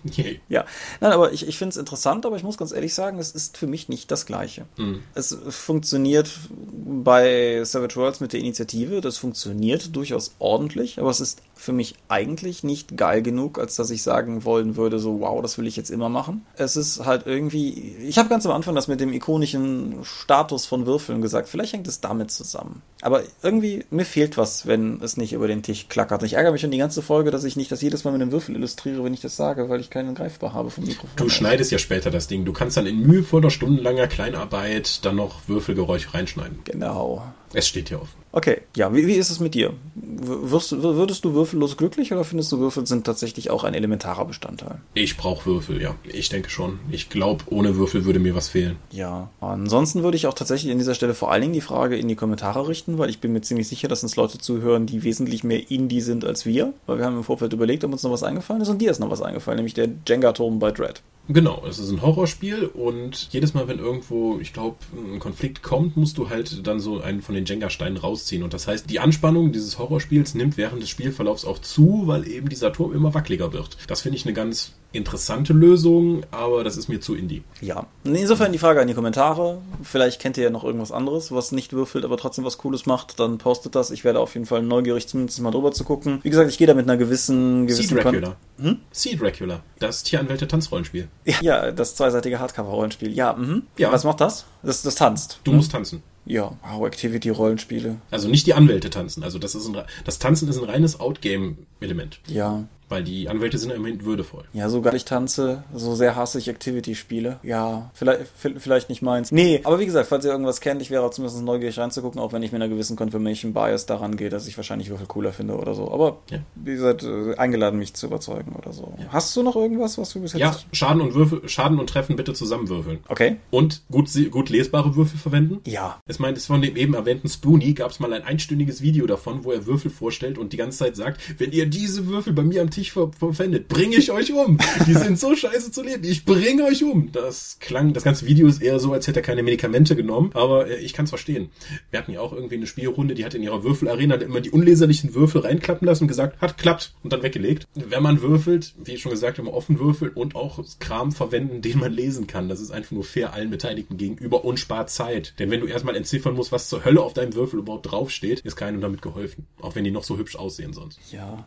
Yay. 0.04 0.42
Ja, 0.50 0.66
nein, 1.00 1.12
aber 1.12 1.32
ich, 1.32 1.48
ich 1.48 1.58
finde 1.58 1.70
es 1.70 1.78
interessant, 1.78 2.26
aber 2.26 2.36
ich 2.36 2.44
muss 2.44 2.58
ganz 2.58 2.72
ehrlich 2.72 2.94
sagen, 2.94 3.20
es 3.20 3.32
ist 3.32 3.58
für 3.58 3.68
mich 3.68 3.88
nicht 3.88 4.10
das 4.10 4.26
Gleiche. 4.26 4.66
Mhm. 4.78 5.04
Es 5.14 5.38
funktioniert 5.50 6.30
bei 6.50 7.64
Savage 7.64 7.98
Worlds 7.98 8.20
mit 8.20 8.34
der 8.34 8.40
Initiative, 8.40 9.02
das 9.02 9.18
funktioniert 9.18 9.96
durchaus 9.96 10.34
ordentlich, 10.40 11.00
aber 11.00 11.12
es 11.12 11.20
ist 11.20 11.42
für 11.62 11.74
mich 11.74 11.96
eigentlich 12.08 12.64
nicht 12.64 12.98
geil 12.98 13.22
genug, 13.22 13.60
als 13.60 13.76
dass 13.76 13.92
ich 13.92 14.02
sagen 14.02 14.44
wollen 14.46 14.76
würde, 14.76 14.98
so 14.98 15.20
wow, 15.20 15.42
das 15.42 15.58
will 15.58 15.68
ich 15.68 15.76
jetzt 15.76 15.92
immer 15.92 16.10
machen. 16.10 16.46
Es 16.56 16.76
ist 16.76 17.06
halt 17.06 17.28
irgendwie, 17.28 17.96
ich 18.02 18.18
habe 18.18 18.30
ganz 18.30 18.46
am 18.46 18.52
Anfang 18.52 18.74
das 18.74 18.88
mit 18.88 19.00
dem 19.00 19.14
ikonischen 19.14 20.00
Status 20.04 20.66
von 20.66 20.88
Würfeln 20.88 21.22
gesagt, 21.22 21.48
vielleicht 21.48 21.74
hängt 21.74 21.88
es 21.88 22.02
damit 22.02 22.32
zusammen. 22.32 22.82
Aber 23.02 23.22
irgendwie, 23.44 23.86
mir 23.92 24.06
fehlt 24.06 24.38
was, 24.38 24.66
wenn 24.66 25.02
es 25.02 25.18
nicht 25.18 25.34
über 25.34 25.48
den 25.48 25.62
Tisch 25.62 25.88
klackert. 25.88 26.24
Ich 26.24 26.34
ärgere 26.34 26.52
mich 26.52 26.62
schon 26.62 26.72
die 26.72 26.78
ganze 26.78 27.04
Folge, 27.04 27.30
dass 27.30 27.44
ich 27.44 27.56
nicht 27.56 27.72
das 27.72 27.82
jedes 27.82 28.04
Mal 28.04 28.12
mit 28.12 28.22
einem 28.22 28.32
Würfel 28.32 28.56
illustriere, 28.56 29.04
wenn 29.04 29.14
ich 29.14 29.22
das 29.22 29.36
sage, 29.36 29.70
weil 29.70 29.80
ich 29.80 29.92
keinen 29.92 30.16
greifbar 30.16 30.54
habe 30.54 30.72
vom 30.72 30.86
Mikrofon. 30.86 31.16
Du 31.16 31.30
schneidest 31.30 31.72
ja 31.72 31.78
später 31.78 32.10
das 32.10 32.28
Ding. 32.28 32.44
Du 32.44 32.54
kannst 32.54 32.78
dann 32.78 32.88
in 32.88 33.00
mühevoller, 33.02 33.52
stundenlanger 33.52 34.08
Kleinarbeit 34.08 35.06
dann 35.06 35.16
noch 35.16 35.48
Würfelgeräusche 35.48 36.14
reinschneiden. 36.14 36.60
Genau. 36.64 37.24
Es 37.54 37.68
steht 37.68 37.90
hier 37.90 38.02
offen. 38.02 38.22
Okay, 38.34 38.62
ja, 38.78 38.94
wie, 38.94 39.08
wie 39.08 39.16
ist 39.16 39.30
es 39.30 39.42
mit 39.42 39.56
dir? 39.56 39.74
Wirst, 39.96 40.72
würdest 40.72 41.26
du 41.26 41.34
würfellos 41.34 41.76
glücklich 41.76 42.14
oder 42.14 42.24
findest 42.24 42.52
du 42.52 42.60
Würfel 42.60 42.88
sind 42.88 43.06
tatsächlich 43.06 43.50
auch 43.50 43.66
ein 43.66 43.74
elementarer 43.74 44.24
Bestandteil? 44.24 44.80
Ich 44.94 45.18
brauche 45.18 45.46
Würfel, 45.46 45.82
ja. 45.82 45.96
Ich 46.04 46.30
denke 46.30 46.50
schon. 46.50 46.80
Ich 46.90 47.10
glaube, 47.10 47.44
ohne 47.48 47.76
Würfel 47.76 48.06
würde 48.06 48.20
mir 48.20 48.34
was 48.34 48.48
fehlen. 48.48 48.78
Ja, 48.92 49.30
ansonsten 49.42 50.04
würde 50.04 50.16
ich 50.16 50.28
auch 50.28 50.34
tatsächlich 50.34 50.72
an 50.72 50.78
dieser 50.78 50.96
Stelle 50.96 51.14
vor 51.14 51.32
allen 51.32 51.42
Dingen 51.42 51.54
die 51.54 51.62
Frage 51.62 51.98
in 51.98 52.08
die 52.08 52.16
Kommentare 52.16 52.68
richten, 52.70 52.98
weil 52.98 53.10
ich 53.10 53.20
bin 53.20 53.34
mir 53.34 53.42
ziemlich 53.42 53.68
sicher, 53.68 53.90
dass 53.90 54.04
uns 54.04 54.16
Leute 54.16 54.38
zuhören, 54.38 54.86
die 54.86 55.04
wesentlich 55.04 55.44
mehr 55.44 55.70
Indie 55.70 56.02
sind 56.02 56.24
als 56.24 56.46
wir, 56.46 56.74
weil 56.86 57.00
wir 57.00 57.06
haben 57.06 57.18
im 57.18 57.24
Vorfeld 57.24 57.52
überlegt, 57.52 57.84
ob 57.84 57.92
uns 57.92 58.04
noch 58.04 58.12
was 58.12 58.24
eingefallen 58.24 58.62
ist 58.62 58.70
und 58.70 58.80
dir 58.82 58.92
ist 58.92 59.00
noch 59.00 59.12
was 59.12 59.22
eingefallen, 59.22 59.58
nämlich 59.58 59.74
der 59.74 59.90
Jenga-Turm 60.08 60.60
bei 60.60 60.72
Dread. 60.72 61.02
Genau, 61.34 61.64
es 61.68 61.80
ist 61.80 61.92
ein 61.92 62.02
Horrorspiel 62.02 62.66
und 62.66 63.30
jedes 63.32 63.54
Mal, 63.54 63.68
wenn 63.68 63.80
irgendwo, 63.80 64.40
ich 64.40 64.52
glaube, 64.52 64.78
ein 64.94 65.20
Konflikt 65.20 65.64
kommt, 65.64 65.96
musst 65.96 66.18
du 66.18 66.30
halt 66.30 66.66
dann 66.68 66.80
so 66.80 67.00
einen 67.00 67.22
von 67.22 67.36
den 67.36 67.46
Jenga-Steinen 67.46 67.98
rausziehen. 67.98 68.44
Und 68.44 68.54
das 68.54 68.68
heißt, 68.68 68.90
die 68.90 69.00
Anspannung 69.00 69.52
dieses 69.52 69.80
Horrorspiels 69.80 70.36
nimmt 70.36 70.58
während 70.58 70.82
des 70.82 70.90
Spielverlaufs 70.90 71.46
auch 71.46 71.60
zu, 71.60 72.04
weil 72.06 72.28
eben 72.28 72.50
dieser 72.50 72.74
Turm 72.74 72.94
immer 72.94 73.14
wackeliger 73.14 73.54
wird. 73.54 73.78
Das 73.88 74.02
finde 74.02 74.18
ich 74.18 74.26
eine 74.26 74.34
ganz 74.34 74.74
interessante 74.94 75.54
Lösung, 75.54 76.24
aber 76.32 76.64
das 76.64 76.78
ist 76.78 76.90
mir 76.90 77.00
zu 77.00 77.16
indie. 77.16 77.44
Ja, 77.62 77.86
insofern 78.04 78.52
die 78.52 78.58
Frage 78.58 78.82
an 78.82 78.88
die 78.88 78.94
Kommentare. 78.94 79.60
Vielleicht 79.84 80.22
kennt 80.22 80.38
ihr 80.38 80.44
ja 80.44 80.50
noch 80.50 80.64
irgendwas 80.64 80.92
anderes, 80.92 81.32
was 81.32 81.52
nicht 81.52 81.74
würfelt, 81.74 82.04
aber 82.04 82.18
trotzdem 82.18 82.44
was 82.46 82.58
Cooles 82.58 82.86
macht. 82.86 83.20
Dann 83.20 83.38
postet 83.38 83.76
das. 83.76 83.92
Ich 83.92 84.04
werde 84.04 84.20
auf 84.20 84.34
jeden 84.34 84.46
Fall 84.46 84.62
neugierig 84.64 85.08
zumindest 85.08 85.40
mal 85.42 85.52
drüber 85.52 85.72
zu 85.72 85.84
gucken. 85.84 86.20
Wie 86.24 86.30
gesagt, 86.30 86.50
ich 86.50 86.58
gehe 86.58 86.68
da 86.68 86.74
mit 86.74 86.86
einer 86.86 86.98
gewissen... 86.98 87.68
Gewissen 87.68 87.98
Dracula. 87.98 88.36
Hm? 88.60 88.80
Sea 88.92 89.16
Dracula. 89.16 89.62
Das 89.80 90.04
Tieranwälte-Tanzrollenspiel. 90.04 91.08
Ja, 91.42 91.72
das 91.72 91.96
zweiseitige 91.96 92.40
Hardcover-Rollenspiel. 92.40 93.14
Ja, 93.14 93.34
mhm. 93.34 93.64
Ja. 93.78 93.92
Was 93.92 94.04
macht 94.04 94.22
das? 94.22 94.46
Das, 94.64 94.82
das 94.82 94.96
tanzt. 94.96 95.40
Du 95.44 95.52
musst 95.52 95.72
tanzen. 95.72 96.04
Ja, 96.26 96.54
wow, 96.64 96.86
Activity-Rollenspiele. 96.86 97.98
Also 98.12 98.28
nicht 98.28 98.46
die 98.46 98.54
Anwälte 98.54 98.90
tanzen. 98.90 99.24
Also 99.24 99.40
das 99.40 99.56
ist 99.56 99.68
ein, 99.68 99.82
das 100.06 100.20
Tanzen 100.20 100.48
ist 100.50 100.58
ein 100.60 100.66
reines 100.66 101.00
Outgame-Element. 101.00 102.20
Ja. 102.28 102.66
Weil 102.92 103.04
die 103.06 103.30
Anwälte 103.30 103.58
sind 103.58 103.70
ja 103.70 103.76
immerhin 103.78 104.04
würdevoll. 104.04 104.44
Ja, 104.54 104.68
so 104.70 104.82
geil 104.82 104.96
ich 104.96 105.06
tanze, 105.06 105.64
so 105.74 105.96
sehr 105.96 106.16
hasse 106.18 106.38
ich 106.40 106.50
Activity-Spiele. 106.50 107.40
Ja, 107.42 107.90
vielleicht, 107.94 108.24
vielleicht 108.58 108.90
nicht 108.90 109.02
meins. 109.02 109.32
Nee, 109.32 109.62
aber 109.64 109.80
wie 109.80 109.86
gesagt, 109.86 110.10
falls 110.10 110.26
ihr 110.26 110.32
irgendwas 110.32 110.60
kennt, 110.60 110.82
ich 110.82 110.92
wäre 110.92 111.04
auch 111.04 111.12
zumindest 111.12 111.42
neugierig 111.44 111.78
reinzugucken, 111.80 112.20
auch 112.20 112.34
wenn 112.34 112.44
ich 112.44 112.52
mit 112.52 112.62
einer 112.62 112.70
gewissen 112.70 112.98
Confirmation 112.98 113.54
Bias 113.54 113.86
daran 113.86 114.18
gehe, 114.18 114.30
dass 114.30 114.46
ich 114.48 114.58
wahrscheinlich 114.58 114.90
Würfel 114.90 115.08
cooler 115.08 115.32
finde 115.32 115.56
oder 115.56 115.74
so. 115.74 115.90
Aber 115.90 116.18
Ja. 116.30 116.40
wie 116.56 116.74
gesagt, 116.74 117.04
äh, 117.04 117.36
eingeladen, 117.38 117.80
mich 117.80 117.94
zu 117.94 118.08
überzeugen 118.08 118.54
oder 118.58 118.74
so. 118.74 118.94
Hast 119.10 119.34
du 119.38 119.42
noch 119.44 119.56
irgendwas, 119.56 119.98
was 119.98 120.12
du 120.12 120.20
bis 120.20 120.34
jetzt... 120.34 120.42
Ja, 120.42 120.56
Schaden 120.74 121.02
und 121.02 121.14
Würfel, 121.14 121.48
Schaden 121.48 121.80
und 121.80 121.90
Treffen 121.90 122.18
bitte 122.18 122.34
zusammenwürfeln. 122.34 123.00
Okay. 123.08 123.38
Und 123.52 123.84
gut, 123.90 124.10
gut 124.32 124.50
lesbare 124.50 124.96
Würfel 124.98 125.18
verwenden. 125.18 125.62
Ja. 125.66 126.02
Es 126.08 126.20
meint, 126.20 126.38
es 126.38 126.48
von 126.48 126.62
dem 126.62 126.76
eben 126.76 126.94
erwähnten 126.94 127.30
Spoonie 127.30 127.74
gab 127.74 127.92
es 127.92 128.02
mal 128.02 128.12
ein 128.12 128.24
einstündiges 128.24 128.82
Video 128.82 129.08
davon, 129.08 129.46
wo 129.46 129.52
er 129.54 129.66
Würfel 129.66 129.92
vorstellt 129.92 130.38
und 130.38 130.52
die 130.52 130.58
ganze 130.58 130.80
Zeit 130.80 130.98
sagt, 130.98 131.22
wenn 131.40 131.52
ihr 131.54 131.68
diese 131.68 132.08
Würfel 132.08 132.34
bei 132.34 132.44
mir 132.44 132.62
am 132.62 132.70
Tisch 132.70 132.81
ver 132.90 133.12
verwendet, 133.18 133.68
bringe 133.68 133.96
ich 133.96 134.12
euch 134.12 134.34
um. 134.34 134.58
Die 134.88 134.94
sind 134.94 135.20
so 135.20 135.36
scheiße 135.36 135.72
zu 135.72 135.84
leben. 135.84 136.04
Ich 136.04 136.26
bringe 136.26 136.64
euch 136.66 136.84
um. 136.84 137.12
Das 137.12 137.58
klang, 137.60 137.94
das 137.94 138.04
ganze 138.04 138.26
Video 138.26 138.48
ist 138.48 138.62
eher 138.62 138.80
so, 138.80 138.94
als 138.94 139.08
hätte 139.08 139.20
er 139.20 139.24
keine 139.24 139.44
Medikamente 139.44 139.96
genommen, 139.96 140.32
aber 140.34 140.68
äh, 140.68 140.78
ich 140.78 140.94
kann 140.94 141.06
es 141.06 141.12
verstehen. 141.12 141.50
Wir 141.92 142.00
hatten 142.00 142.12
ja 142.12 142.22
auch 142.22 142.34
irgendwie 142.34 142.56
eine 142.56 142.68
Spielrunde, 142.68 143.14
die 143.14 143.26
hat 143.26 143.34
in 143.34 143.44
ihrer 143.44 143.64
Würfelarena 143.64 144.16
immer 144.16 144.42
die 144.42 144.52
unleserlichen 144.52 145.14
Würfel 145.14 145.42
reinklappen 145.42 145.86
lassen 145.86 146.06
und 146.06 146.08
gesagt, 146.08 146.42
hat 146.42 146.58
klappt 146.58 146.94
und 147.04 147.14
dann 147.14 147.24
weggelegt. 147.24 147.68
Wenn 147.76 148.04
man 148.04 148.22
würfelt, 148.22 148.74
wie 148.84 148.98
schon 148.98 149.12
gesagt, 149.12 149.40
immer 149.40 149.54
offen 149.54 149.80
würfeln 149.80 150.12
und 150.14 150.36
auch 150.36 150.64
Kram 150.80 151.12
verwenden, 151.12 151.62
den 151.62 151.80
man 151.80 151.92
lesen 151.92 152.28
kann. 152.28 152.50
Das 152.50 152.60
ist 152.60 152.72
einfach 152.72 152.92
nur 152.92 153.04
fair 153.04 153.34
allen 153.34 153.50
Beteiligten 153.50 153.98
gegenüber 153.98 154.46
und 154.46 154.60
spart 154.60 154.90
Zeit. 154.90 155.34
Denn 155.40 155.52
wenn 155.52 155.60
du 155.60 155.68
erstmal 155.68 155.96
entziffern 155.96 156.36
musst, 156.36 156.52
was 156.52 156.70
zur 156.70 156.86
Hölle 156.86 157.02
auf 157.02 157.14
deinem 157.14 157.34
Würfel 157.34 157.60
überhaupt 157.60 157.92
draufsteht, 157.92 158.42
ist 158.42 158.56
keinem 158.56 158.82
damit 158.82 159.02
geholfen. 159.02 159.48
Auch 159.62 159.76
wenn 159.76 159.84
die 159.84 159.92
noch 159.92 160.04
so 160.04 160.18
hübsch 160.18 160.36
aussehen 160.36 160.74
sonst. 160.74 161.00
Ja. 161.12 161.46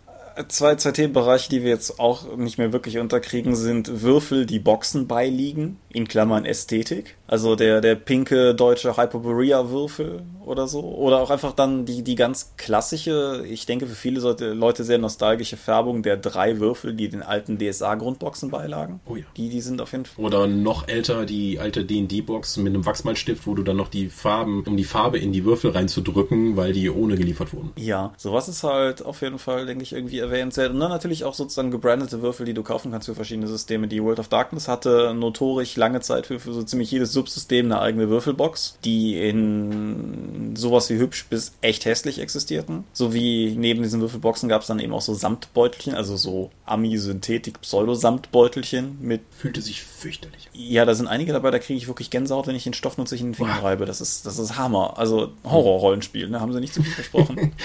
Zwei, 0.49 0.75
zwei 0.75 0.91
Themenbereiche, 0.91 1.49
die 1.49 1.63
wir 1.63 1.71
jetzt 1.71 2.01
auch 2.01 2.37
nicht 2.37 2.59
mehr 2.59 2.73
wirklich 2.73 2.99
unterkriegen, 2.99 3.55
sind 3.55 4.03
Würfel, 4.03 4.47
die 4.47 4.59
Boxen 4.59 5.07
beiliegen, 5.07 5.79
in 5.91 6.09
Klammern 6.09 6.45
Ästhetik. 6.45 7.17
Also 7.27 7.57
der, 7.57 7.81
der 7.81 7.95
pinke 7.95 8.55
deutsche 8.55 8.97
Hyperborea-Würfel 8.97 10.23
oder 10.45 10.69
so. 10.69 10.81
Oder 10.81 11.21
auch 11.21 11.31
einfach 11.31 11.53
dann 11.53 11.87
die, 11.87 12.03
die 12.03 12.17
ganz 12.17 12.53
klassische, 12.57 13.45
ich 13.49 13.67
denke 13.67 13.87
für 13.87 13.95
viele 13.95 14.21
Leute, 14.53 14.85
sehr 14.85 14.99
nostalgische 14.99 15.57
Färbung 15.57 16.03
der 16.03 16.17
drei 16.17 16.61
Würfel, 16.61 16.95
die 16.95 17.09
den 17.09 17.23
alten 17.23 17.59
DSA-Grundboxen 17.59 18.51
beilagen. 18.51 19.01
Oh 19.07 19.17
ja. 19.17 19.25
Die, 19.37 19.49
die 19.49 19.61
sind 19.61 19.81
auf 19.81 19.93
jeden 19.93 20.05
Fall. 20.05 20.25
Oder 20.25 20.47
noch 20.47 20.87
älter 20.89 21.25
die 21.25 21.59
alte 21.59 21.85
D&D-Box 21.85 22.59
mit 22.59 22.75
einem 22.75 22.85
Wachsmalstift, 22.85 23.47
wo 23.47 23.55
du 23.55 23.63
dann 23.63 23.77
noch 23.77 23.89
die 23.89 24.09
Farben, 24.09 24.63
um 24.67 24.77
die 24.77 24.85
Farbe 24.85 25.19
in 25.19 25.33
die 25.33 25.45
Würfel 25.45 25.71
reinzudrücken, 25.71 26.57
weil 26.57 26.73
die 26.73 26.91
ohne 26.91 27.17
geliefert 27.17 27.53
wurden. 27.55 27.73
Ja, 27.77 28.13
sowas 28.19 28.49
ist 28.49 28.65
halt 28.65 29.05
auf 29.05 29.23
jeden 29.23 29.39
Fall, 29.39 29.67
denke 29.67 29.83
ich, 29.83 29.93
irgendwie 29.93 30.19
erwähnenswert. 30.19 30.73
Und 30.73 30.81
dann 30.81 30.91
natürlich 30.91 31.25
auch 31.25 31.35
sozusagen 31.35 31.71
gebrandete 31.71 32.21
Würfel, 32.21 32.45
die 32.45 32.55
du 32.55 32.63
kaufen 32.63 32.93
kannst 32.93 33.07
für 33.07 33.15
verschiedene 33.15 33.47
Systeme. 33.47 33.89
Die 33.89 34.03
World 34.03 34.19
of 34.19 34.29
Darkness 34.29 34.69
hatte 34.69 35.15
notorisch 35.15 35.77
lange 35.77 36.01
Zeit 36.01 36.27
für, 36.27 36.39
für 36.39 36.53
so 36.53 36.63
ziemlich 36.63 36.91
jedes 36.91 37.14
Subsystem 37.15 37.65
eine 37.67 37.81
eigene 37.81 38.09
Würfelbox, 38.11 38.79
die 38.85 39.19
in 39.19 40.55
sowas 40.57 40.91
wie 40.91 40.99
hübsch 40.99 41.27
bis 41.31 41.53
echt 41.63 41.87
hässlich 41.87 42.19
existierten. 42.19 42.85
Sowie 42.93 43.55
neben 43.57 43.83
diesen 43.83 44.03
Würfelboxen 44.03 44.49
gab 44.49 44.63
es 44.63 44.69
dann 44.69 44.81
eben 44.81 44.93
auch 44.93 45.01
so 45.01 45.15
Samtbeutelchen, 45.15 45.95
also 45.95 46.17
so 46.17 46.51
Ami-Synthetik-Pseudo-Samtbeutelchen 46.67 48.99
mit 49.01 49.23
Fühlte 49.31 49.63
sich 49.63 49.83
fürchterlich. 49.83 50.51
ja, 50.53 50.85
da 50.85 50.95
sind 50.95 51.09
einige 51.09 51.33
dabei, 51.33 51.51
da 51.51 51.59
kriege 51.59 51.79
ich 51.79 51.89
wirklich 51.89 52.11
Gänsehaut, 52.11 52.47
wenn 52.47 52.57
ich 52.57 52.65
den 52.65 52.75
Stoff 52.75 52.99
nur 52.99 53.07
zwischen 53.07 53.29
den 53.29 53.35
Fingern 53.35 53.61
reibe. 53.61 53.87
Das 53.87 54.03
ist, 54.03 54.27
das 54.27 54.39
ist 54.39 54.59
Hammer. 54.59 54.99
Also 54.99 55.33
Horror-Rollenspiel, 55.45 56.29
ne? 56.29 56.41
Haben 56.41 56.53
sie 56.53 56.61
nicht 56.61 56.75
zu 56.75 56.83
viel 56.83 56.93
versprochen. 56.93 57.53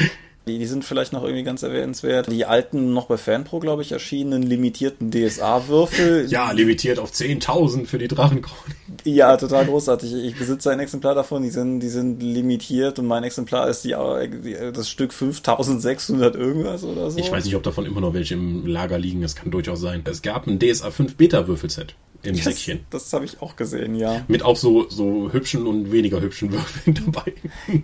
Die, 0.49 0.57
die 0.57 0.65
sind 0.65 0.83
vielleicht 0.83 1.13
noch 1.13 1.23
irgendwie 1.23 1.43
ganz 1.43 1.61
erwähnenswert. 1.61 2.31
Die 2.31 2.45
alten, 2.45 2.93
noch 2.93 3.05
bei 3.05 3.17
Fanpro, 3.17 3.59
glaube 3.59 3.83
ich, 3.83 3.91
erschienenen 3.91 4.43
limitierten 4.43 5.11
DSA-Würfel. 5.11 6.27
Ja, 6.29 6.51
limitiert 6.51 6.99
auf 6.99 7.11
10.000 7.11 7.85
für 7.85 7.97
die 7.97 8.07
Drachenchronik. 8.07 8.75
Ja, 9.03 9.37
total 9.37 9.65
großartig. 9.65 10.13
Ich 10.13 10.37
besitze 10.37 10.71
ein 10.71 10.79
Exemplar 10.79 11.15
davon, 11.15 11.43
die 11.43 11.49
sind, 11.49 11.79
die 11.79 11.89
sind 11.89 12.21
limitiert 12.21 12.99
und 12.99 13.05
mein 13.05 13.23
Exemplar 13.23 13.67
ist 13.69 13.83
die, 13.83 13.95
die 14.43 14.55
das 14.73 14.89
Stück 14.89 15.13
5600 15.13 16.35
irgendwas 16.35 16.83
oder 16.83 17.09
so. 17.09 17.19
Ich 17.19 17.31
weiß 17.31 17.45
nicht, 17.45 17.55
ob 17.55 17.63
davon 17.63 17.85
immer 17.85 18.01
noch 18.01 18.13
welche 18.13 18.33
im 18.33 18.65
Lager 18.65 18.97
liegen. 18.97 19.21
Das 19.21 19.35
kann 19.35 19.51
durchaus 19.51 19.81
sein. 19.81 20.01
Es 20.05 20.21
gab 20.21 20.47
ein 20.47 20.59
DSA 20.59 20.91
5 20.91 21.15
Beta-Würfelset 21.15 21.95
im 22.23 22.35
das, 22.35 22.43
Säckchen. 22.43 22.79
Das 22.89 23.11
habe 23.13 23.25
ich 23.25 23.41
auch 23.41 23.55
gesehen, 23.55 23.95
ja. 23.95 24.23
Mit 24.27 24.43
auch 24.43 24.55
so, 24.55 24.89
so 24.89 25.31
hübschen 25.31 25.67
und 25.67 25.91
weniger 25.91 26.21
hübschen 26.21 26.51
Würfeln 26.51 26.99
dabei. 27.05 27.33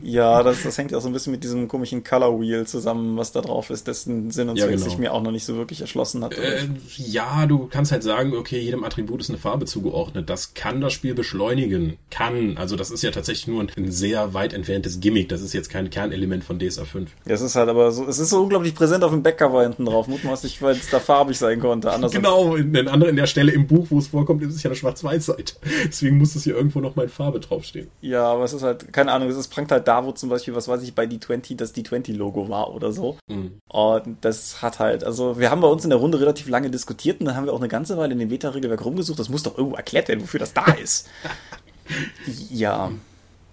Ja, 0.03 0.43
das, 0.43 0.63
das 0.63 0.77
hängt 0.77 0.91
ja 0.91 0.97
auch 0.97 1.01
so 1.01 1.07
ein 1.07 1.13
bisschen 1.13 1.31
mit 1.31 1.43
diesem 1.43 1.67
komischen 1.67 2.03
Color 2.03 2.39
Wheel 2.39 2.67
zusammen, 2.67 3.17
was 3.17 3.31
da 3.31 3.41
drauf 3.41 3.69
ist, 3.69 3.87
dessen 3.87 4.31
Sinn 4.31 4.49
und 4.49 4.57
Ja, 4.57 4.65
Zweck 4.65 4.75
genau. 4.75 4.89
sich 4.89 4.97
mir 4.97 5.13
auch 5.13 5.21
noch 5.21 5.31
nicht 5.31 5.45
so 5.45 5.55
wirklich 5.55 5.81
erschlossen 5.81 6.23
hat. 6.23 6.33
Äh, 6.37 6.67
ja, 6.97 7.45
du 7.45 7.67
kannst 7.67 7.91
halt 7.91 8.03
sagen, 8.03 8.35
okay, 8.35 8.59
jedem 8.59 8.83
Attribut 8.83 9.21
ist 9.21 9.29
eine 9.29 9.37
Farbe 9.37 9.65
zugeordnet. 9.65 10.29
Das 10.29 10.53
kann 10.53 10.81
das 10.81 10.93
Spiel 10.93 11.13
beschleunigen. 11.13 11.97
Kann. 12.09 12.57
Also 12.57 12.75
das 12.75 12.91
ist 12.91 13.03
ja 13.03 13.11
tatsächlich 13.11 13.47
nur 13.47 13.61
ein, 13.63 13.71
ein 13.77 13.91
sehr 13.91 14.33
weit 14.33 14.53
entferntes 14.53 14.99
Gimmick. 14.99 15.29
Das 15.29 15.41
ist 15.41 15.53
jetzt 15.53 15.69
kein 15.69 15.89
Kernelement 15.89 16.43
von 16.43 16.59
DSA 16.59 16.85
5. 16.85 17.11
Ja, 17.25 17.33
es 17.33 17.41
ist 17.41 17.55
halt 17.55 17.69
aber 17.69 17.91
so, 17.91 18.05
es 18.07 18.19
ist 18.19 18.29
so 18.29 18.41
unglaublich 18.41 18.73
präsent 18.73 19.03
auf 19.03 19.11
dem 19.11 19.23
Backcover 19.23 19.63
hinten 19.63 19.85
drauf, 19.85 20.07
mutmaßlich, 20.07 20.61
weil 20.61 20.75
es 20.75 20.89
da 20.89 20.99
farbig 20.99 21.37
sein 21.37 21.59
konnte. 21.59 21.91
Anders 21.91 22.11
Genau, 22.11 22.55
in, 22.55 22.75
anderen, 22.87 23.09
in 23.09 23.15
der 23.15 23.27
Stelle 23.27 23.51
im 23.51 23.67
Buch, 23.67 23.87
wo 23.89 23.99
es 23.99 24.07
vorkommt, 24.07 24.24
vorkommt, 24.25 24.43
ist 24.43 24.55
es 24.55 24.63
ja 24.63 24.69
eine 24.69 24.75
Schwarz-Weiß-Seite. 24.75 25.55
Deswegen 25.85 26.17
muss 26.17 26.35
es 26.35 26.43
hier 26.43 26.55
irgendwo 26.55 26.79
noch 26.79 26.95
mal 26.95 27.03
in 27.03 27.09
Farbe 27.09 27.39
draufstehen. 27.39 27.89
Ja, 28.01 28.25
aber 28.25 28.43
es 28.43 28.53
ist 28.53 28.63
halt, 28.63 28.91
keine 28.91 29.11
Ahnung, 29.11 29.29
es 29.29 29.37
ist, 29.37 29.49
prangt 29.49 29.71
halt 29.71 29.87
da, 29.87 30.03
wo 30.05 30.11
zum 30.11 30.29
Beispiel, 30.29 30.55
was 30.55 30.67
weiß 30.67 30.81
ich, 30.83 30.95
bei 30.95 31.05
D20 31.05 31.55
das 31.55 31.75
D20-Logo 31.75 32.49
war 32.49 32.73
oder 32.73 32.91
so. 32.91 33.17
Mhm. 33.27 33.59
Und 33.67 34.17
das 34.21 34.61
hat 34.61 34.79
halt, 34.79 35.03
also 35.03 35.39
wir 35.39 35.51
haben 35.51 35.61
bei 35.61 35.67
uns 35.67 35.83
in 35.83 35.89
der 35.89 35.99
Runde 35.99 36.19
relativ 36.19 36.49
lange 36.49 36.69
diskutiert 36.69 37.19
und 37.19 37.27
dann 37.27 37.35
haben 37.35 37.45
wir 37.45 37.53
auch 37.53 37.59
eine 37.59 37.67
ganze 37.67 37.97
Weile 37.97 38.13
in 38.13 38.19
dem 38.19 38.29
Beta-Regelwerk 38.29 38.83
rumgesucht. 38.83 39.19
Das 39.19 39.29
muss 39.29 39.43
doch 39.43 39.57
irgendwo 39.57 39.75
erklärt 39.75 40.07
werden, 40.07 40.21
wofür 40.21 40.39
das 40.39 40.53
da 40.53 40.65
ist. 40.65 41.07
ja. 42.49 42.91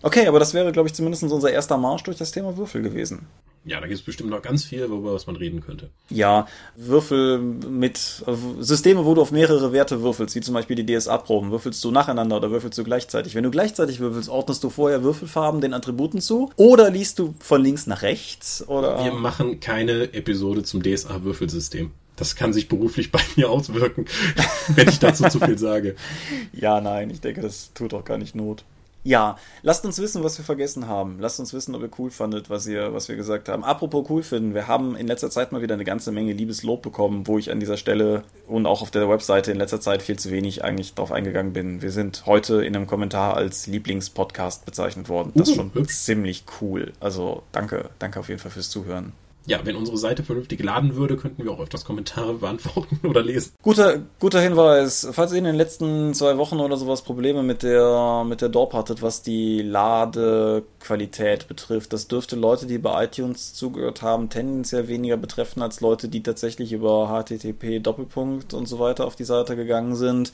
Okay, 0.03 0.27
aber 0.27 0.41
das 0.41 0.55
wäre, 0.55 0.73
glaube 0.73 0.89
ich, 0.89 0.95
zumindest 0.95 1.23
unser 1.23 1.51
erster 1.51 1.77
Marsch 1.77 2.03
durch 2.03 2.17
das 2.17 2.33
Thema 2.33 2.57
Würfel 2.57 2.83
gewesen. 2.83 3.27
Ja, 3.65 3.81
da 3.81 3.87
gibt 3.87 4.01
es 4.01 4.05
bestimmt 4.05 4.31
noch 4.31 4.43
ganz 4.43 4.65
viel, 4.65 4.91
worüber 4.91 5.15
was 5.15 5.27
man 5.27 5.37
reden 5.37 5.61
könnte. 5.61 5.91
Ja, 6.11 6.47
Würfel 6.75 7.39
mit 7.39 8.25
Systeme, 8.59 9.05
wo 9.05 9.15
du 9.15 9.23
auf 9.23 9.31
mehrere 9.31 9.73
Werte 9.73 10.03
würfelst, 10.03 10.35
wie 10.35 10.41
zum 10.41 10.55
Beispiel 10.55 10.75
die 10.75 10.87
DSA-Proben. 10.87 11.53
Würfelst 11.53 11.83
du 11.85 11.93
nacheinander 11.93 12.39
oder 12.39 12.51
würfelst 12.51 12.77
du 12.79 12.85
gleichzeitig? 12.85 13.37
Wenn 13.37 13.45
du 13.45 13.51
gleichzeitig 13.53 14.01
würfelst, 14.01 14.29
ordnest 14.29 14.65
du 14.65 14.71
vorher 14.71 15.05
Würfelfarben 15.05 15.61
den 15.61 15.75
Attributen 15.75 16.21
zu? 16.21 16.51
Oder 16.57 16.91
liest 16.91 17.21
du 17.21 17.35
von 17.39 17.63
links 17.63 17.87
nach 17.87 18.03
rechts? 18.03 18.67
Oder? 18.67 19.05
Wir 19.05 19.13
machen 19.13 19.61
keine 19.61 20.13
Episode 20.13 20.65
zum 20.65 20.83
DSA-Würfelsystem. 20.83 21.93
Das 22.17 22.37
kann 22.37 22.53
sich 22.53 22.69
beruflich 22.69 23.11
bei 23.11 23.21
mir 23.37 23.49
auswirken, 23.49 24.07
wenn 24.75 24.89
ich 24.89 24.99
dazu 24.99 25.29
zu 25.29 25.41
viel 25.41 25.59
sage. 25.59 25.97
Ja, 26.53 26.81
nein, 26.81 27.11
ich 27.11 27.21
denke, 27.21 27.41
das 27.41 27.73
tut 27.75 27.95
auch 27.95 28.05
gar 28.05 28.19
nicht 28.19 28.35
Not. 28.35 28.65
Ja, 29.05 29.37
lasst 29.63 29.85
uns 29.85 29.99
wissen, 29.99 30.23
was 30.23 30.39
wir 30.39 30.45
vergessen 30.45 30.87
haben. 30.87 31.19
Lasst 31.19 31.41
uns 31.41 31.53
wissen, 31.53 31.75
ob 31.75 31.83
ihr 31.83 31.91
cool 31.99 32.11
fandet, 32.11 32.51
was 32.51 32.67
ihr, 32.67 32.95
was 32.95 33.09
wir 33.09 33.17
gesagt 33.17 33.49
haben. 33.49 33.65
Apropos 33.65 34.07
cool 34.09 34.23
finden, 34.23 34.55
wir 34.55 34.69
haben 34.69 34.95
in 34.95 35.09
letzter 35.09 35.31
Zeit 35.31 35.51
mal 35.51 35.61
wieder 35.61 35.75
eine 35.75 35.85
ganze 35.85 36.13
Menge 36.13 36.33
Liebeslob 36.33 36.83
bekommen, 36.83 37.27
wo 37.27 37.39
ich 37.39 37.51
an 37.51 37.59
dieser 37.59 37.77
Stelle 37.77 38.23
und 38.47 38.67
auch 38.67 38.81
auf 38.81 38.93
der 38.93 39.09
Webseite 39.09 39.51
in 39.51 39.59
letzter 39.59 39.81
Zeit 39.81 40.03
viel 40.03 40.19
zu 40.19 40.31
wenig 40.31 40.63
eigentlich 40.63 40.95
drauf 40.95 41.11
eingegangen 41.11 41.53
bin. 41.53 41.83
Wir 41.83 41.91
sind 41.91 42.27
heute 42.27 42.65
in 42.65 42.77
einem 42.77 42.87
Kommentar 42.87 43.37
als 43.37 43.67
Lieblingspodcast 43.67 44.65
bezeichnet 44.65 45.09
worden. 45.09 45.33
Das 45.35 45.49
ist 45.49 45.59
uh, 45.59 45.71
schon 45.75 45.89
ziemlich 45.89 46.45
cool. 46.61 46.93
Also 47.01 47.43
danke, 47.51 47.91
danke 47.99 48.21
auf 48.21 48.29
jeden 48.29 48.41
Fall 48.41 48.53
fürs 48.53 48.71
Zuhören 48.71 49.13
ja, 49.47 49.61
wenn 49.65 49.77
unsere 49.77 49.99
Seite 49.99 50.23
vernünftig 50.23 50.63
laden 50.63 50.95
würde, 50.95 51.17
könnten 51.17 51.43
wir 51.45 51.51
auch 51.51 51.61
öfters 51.61 51.85
Kommentare 51.85 52.35
beantworten 52.41 53.01
oder 53.07 53.23
lesen. 53.23 53.53
Guter, 53.63 54.01
guter 54.21 54.41
Hinweis. 54.41 55.09
Falls 55.13 55.33
ihr 55.33 55.39
in 55.39 55.45
den 55.45 55.57
letzten 55.57 56.15
zwei 56.15 56.37
Wochen 56.39 56.61
oder 56.61 56.77
sowas 56.77 57.03
Probleme 57.03 57.43
mit 57.43 57.63
der, 57.63 58.25
mit 58.25 58.41
der 58.41 58.49
DORP 58.49 58.75
hattet, 58.75 59.03
was 59.03 59.23
die 59.23 59.63
Ladequalität 59.63 61.49
betrifft, 61.49 61.93
das 61.93 62.09
dürfte 62.09 62.37
Leute, 62.37 62.67
die 62.67 62.79
bei 62.79 63.05
iTunes 63.05 63.55
zugehört 63.55 64.03
haben, 64.03 64.29
tendenziell 64.29 64.89
weniger 64.89 65.17
betreffen 65.17 65.63
als 65.63 65.81
Leute, 65.81 66.09
die 66.09 66.23
tatsächlich 66.23 66.73
über 66.73 67.09
HTTP 67.09 67.81
Doppelpunkt 67.81 68.55
und 68.55 68.67
so 68.67 68.79
weiter 68.79 69.07
auf 69.07 69.17
die 69.17 69.25
Seite 69.25 69.57
gegangen 69.57 69.97
sind. 69.97 70.33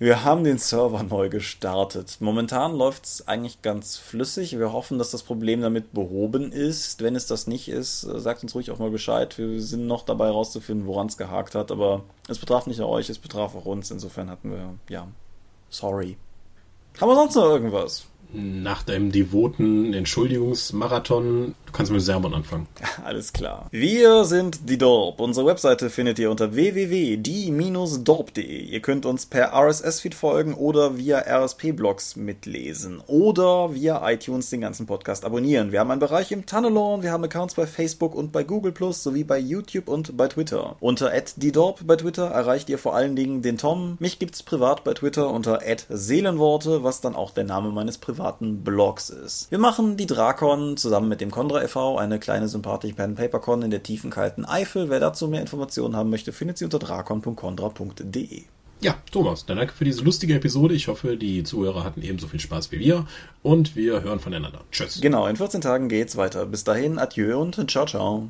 Wir 0.00 0.24
haben 0.24 0.44
den 0.44 0.58
Server 0.58 1.02
neu 1.02 1.28
gestartet. 1.28 2.18
Momentan 2.20 2.76
läuft 2.76 3.04
es 3.04 3.26
eigentlich 3.26 3.62
ganz 3.62 3.96
flüssig. 3.96 4.56
Wir 4.56 4.72
hoffen, 4.72 4.96
dass 4.96 5.10
das 5.10 5.24
Problem 5.24 5.60
damit 5.60 5.92
behoben 5.92 6.52
ist. 6.52 7.02
Wenn 7.02 7.16
es 7.16 7.26
das 7.26 7.48
nicht 7.48 7.68
ist, 7.68 8.02
sagt 8.02 8.44
uns 8.44 8.54
ruhig 8.54 8.70
auch 8.70 8.78
mal 8.78 8.90
Bescheid. 8.90 9.36
Wir 9.38 9.60
sind 9.60 9.88
noch 9.88 10.04
dabei 10.04 10.26
herauszufinden, 10.26 10.86
woran 10.86 11.08
es 11.08 11.16
gehakt 11.16 11.56
hat. 11.56 11.72
Aber 11.72 12.04
es 12.28 12.38
betraf 12.38 12.68
nicht 12.68 12.78
nur 12.78 12.88
euch, 12.88 13.10
es 13.10 13.18
betraf 13.18 13.56
auch 13.56 13.64
uns. 13.64 13.90
Insofern 13.90 14.30
hatten 14.30 14.52
wir, 14.52 14.74
ja, 14.88 15.08
sorry. 15.68 16.16
Haben 17.00 17.10
wir 17.10 17.16
sonst 17.16 17.34
noch 17.34 17.46
irgendwas? 17.46 18.06
Nach 18.32 18.82
deinem 18.82 19.10
devoten 19.10 19.94
Entschuldigungsmarathon, 19.94 21.54
du 21.64 21.72
kannst 21.72 21.90
mit 21.90 22.02
Sermon 22.02 22.34
anfangen. 22.34 22.66
Alles 23.04 23.32
klar. 23.32 23.68
Wir 23.70 24.24
sind 24.24 24.68
die 24.68 24.76
Dorp. 24.76 25.20
Unsere 25.20 25.46
Webseite 25.46 25.88
findet 25.88 26.18
ihr 26.18 26.30
unter 26.30 26.54
www.die-dorp.de. 26.54 28.64
Ihr 28.64 28.80
könnt 28.80 29.06
uns 29.06 29.24
per 29.26 29.54
RSS-Feed 29.54 30.14
folgen 30.14 30.52
oder 30.54 30.98
via 30.98 31.20
RSP-Blogs 31.20 32.16
mitlesen 32.16 33.00
oder 33.06 33.74
via 33.74 34.06
iTunes 34.10 34.50
den 34.50 34.60
ganzen 34.60 34.84
Podcast 34.86 35.24
abonnieren. 35.24 35.72
Wir 35.72 35.80
haben 35.80 35.90
einen 35.90 36.00
Bereich 36.00 36.30
im 36.30 36.44
Tunnelon, 36.44 37.02
wir 37.02 37.12
haben 37.12 37.24
Accounts 37.24 37.54
bei 37.54 37.66
Facebook 37.66 38.14
und 38.14 38.30
bei 38.30 38.44
Google 38.44 38.72
Plus 38.72 39.02
sowie 39.02 39.24
bei 39.24 39.38
YouTube 39.38 39.88
und 39.88 40.18
bei 40.18 40.28
Twitter. 40.28 40.76
Unter 40.80 41.10
@die_dorp 41.10 41.86
bei 41.86 41.96
Twitter 41.96 42.26
erreicht 42.26 42.68
ihr 42.68 42.76
vor 42.78 42.94
allen 42.94 43.16
Dingen 43.16 43.40
den 43.42 43.56
Tom. 43.56 43.96
Mich 44.00 44.18
gibt's 44.18 44.42
privat 44.42 44.84
bei 44.84 44.92
Twitter 44.92 45.30
unter 45.30 45.60
@seelenworte, 45.88 46.84
was 46.84 47.00
dann 47.00 47.16
auch 47.16 47.30
der 47.30 47.44
Name 47.44 47.70
meines 47.70 47.96
privaten 47.96 48.17
privaten 48.18 48.64
Blogs 48.64 49.10
ist. 49.10 49.50
Wir 49.50 49.58
machen 49.58 49.96
die 49.96 50.06
Drakon 50.06 50.76
zusammen 50.76 51.08
mit 51.08 51.20
dem 51.20 51.30
Condra 51.30 51.62
e.V., 51.62 51.98
eine 51.98 52.18
kleine 52.18 52.48
sympathische 52.48 52.94
Pen-Paper-Con 52.94 53.62
in 53.62 53.70
der 53.70 53.82
tiefen 53.82 54.10
kalten 54.10 54.44
Eifel. 54.44 54.90
Wer 54.90 55.00
dazu 55.00 55.28
mehr 55.28 55.40
Informationen 55.40 55.94
haben 55.94 56.10
möchte, 56.10 56.32
findet 56.32 56.58
sie 56.58 56.64
unter 56.64 56.78
drakon.condra.de. 56.78 58.42
Ja, 58.80 58.94
Thomas, 59.10 59.46
dann 59.46 59.56
danke 59.56 59.72
für 59.72 59.84
diese 59.84 60.02
lustige 60.02 60.34
Episode. 60.34 60.74
Ich 60.74 60.88
hoffe, 60.88 61.16
die 61.16 61.42
Zuhörer 61.42 61.84
hatten 61.84 62.02
ebenso 62.02 62.28
viel 62.28 62.40
Spaß 62.40 62.70
wie 62.72 62.78
wir 62.78 63.06
und 63.42 63.74
wir 63.74 64.02
hören 64.02 64.20
voneinander. 64.20 64.60
Tschüss. 64.70 65.00
Genau, 65.00 65.26
in 65.26 65.36
14 65.36 65.60
Tagen 65.60 65.88
geht's 65.88 66.16
weiter. 66.16 66.46
Bis 66.46 66.64
dahin, 66.64 66.98
adieu 66.98 67.40
und 67.40 67.70
ciao, 67.70 67.86
ciao. 67.86 68.28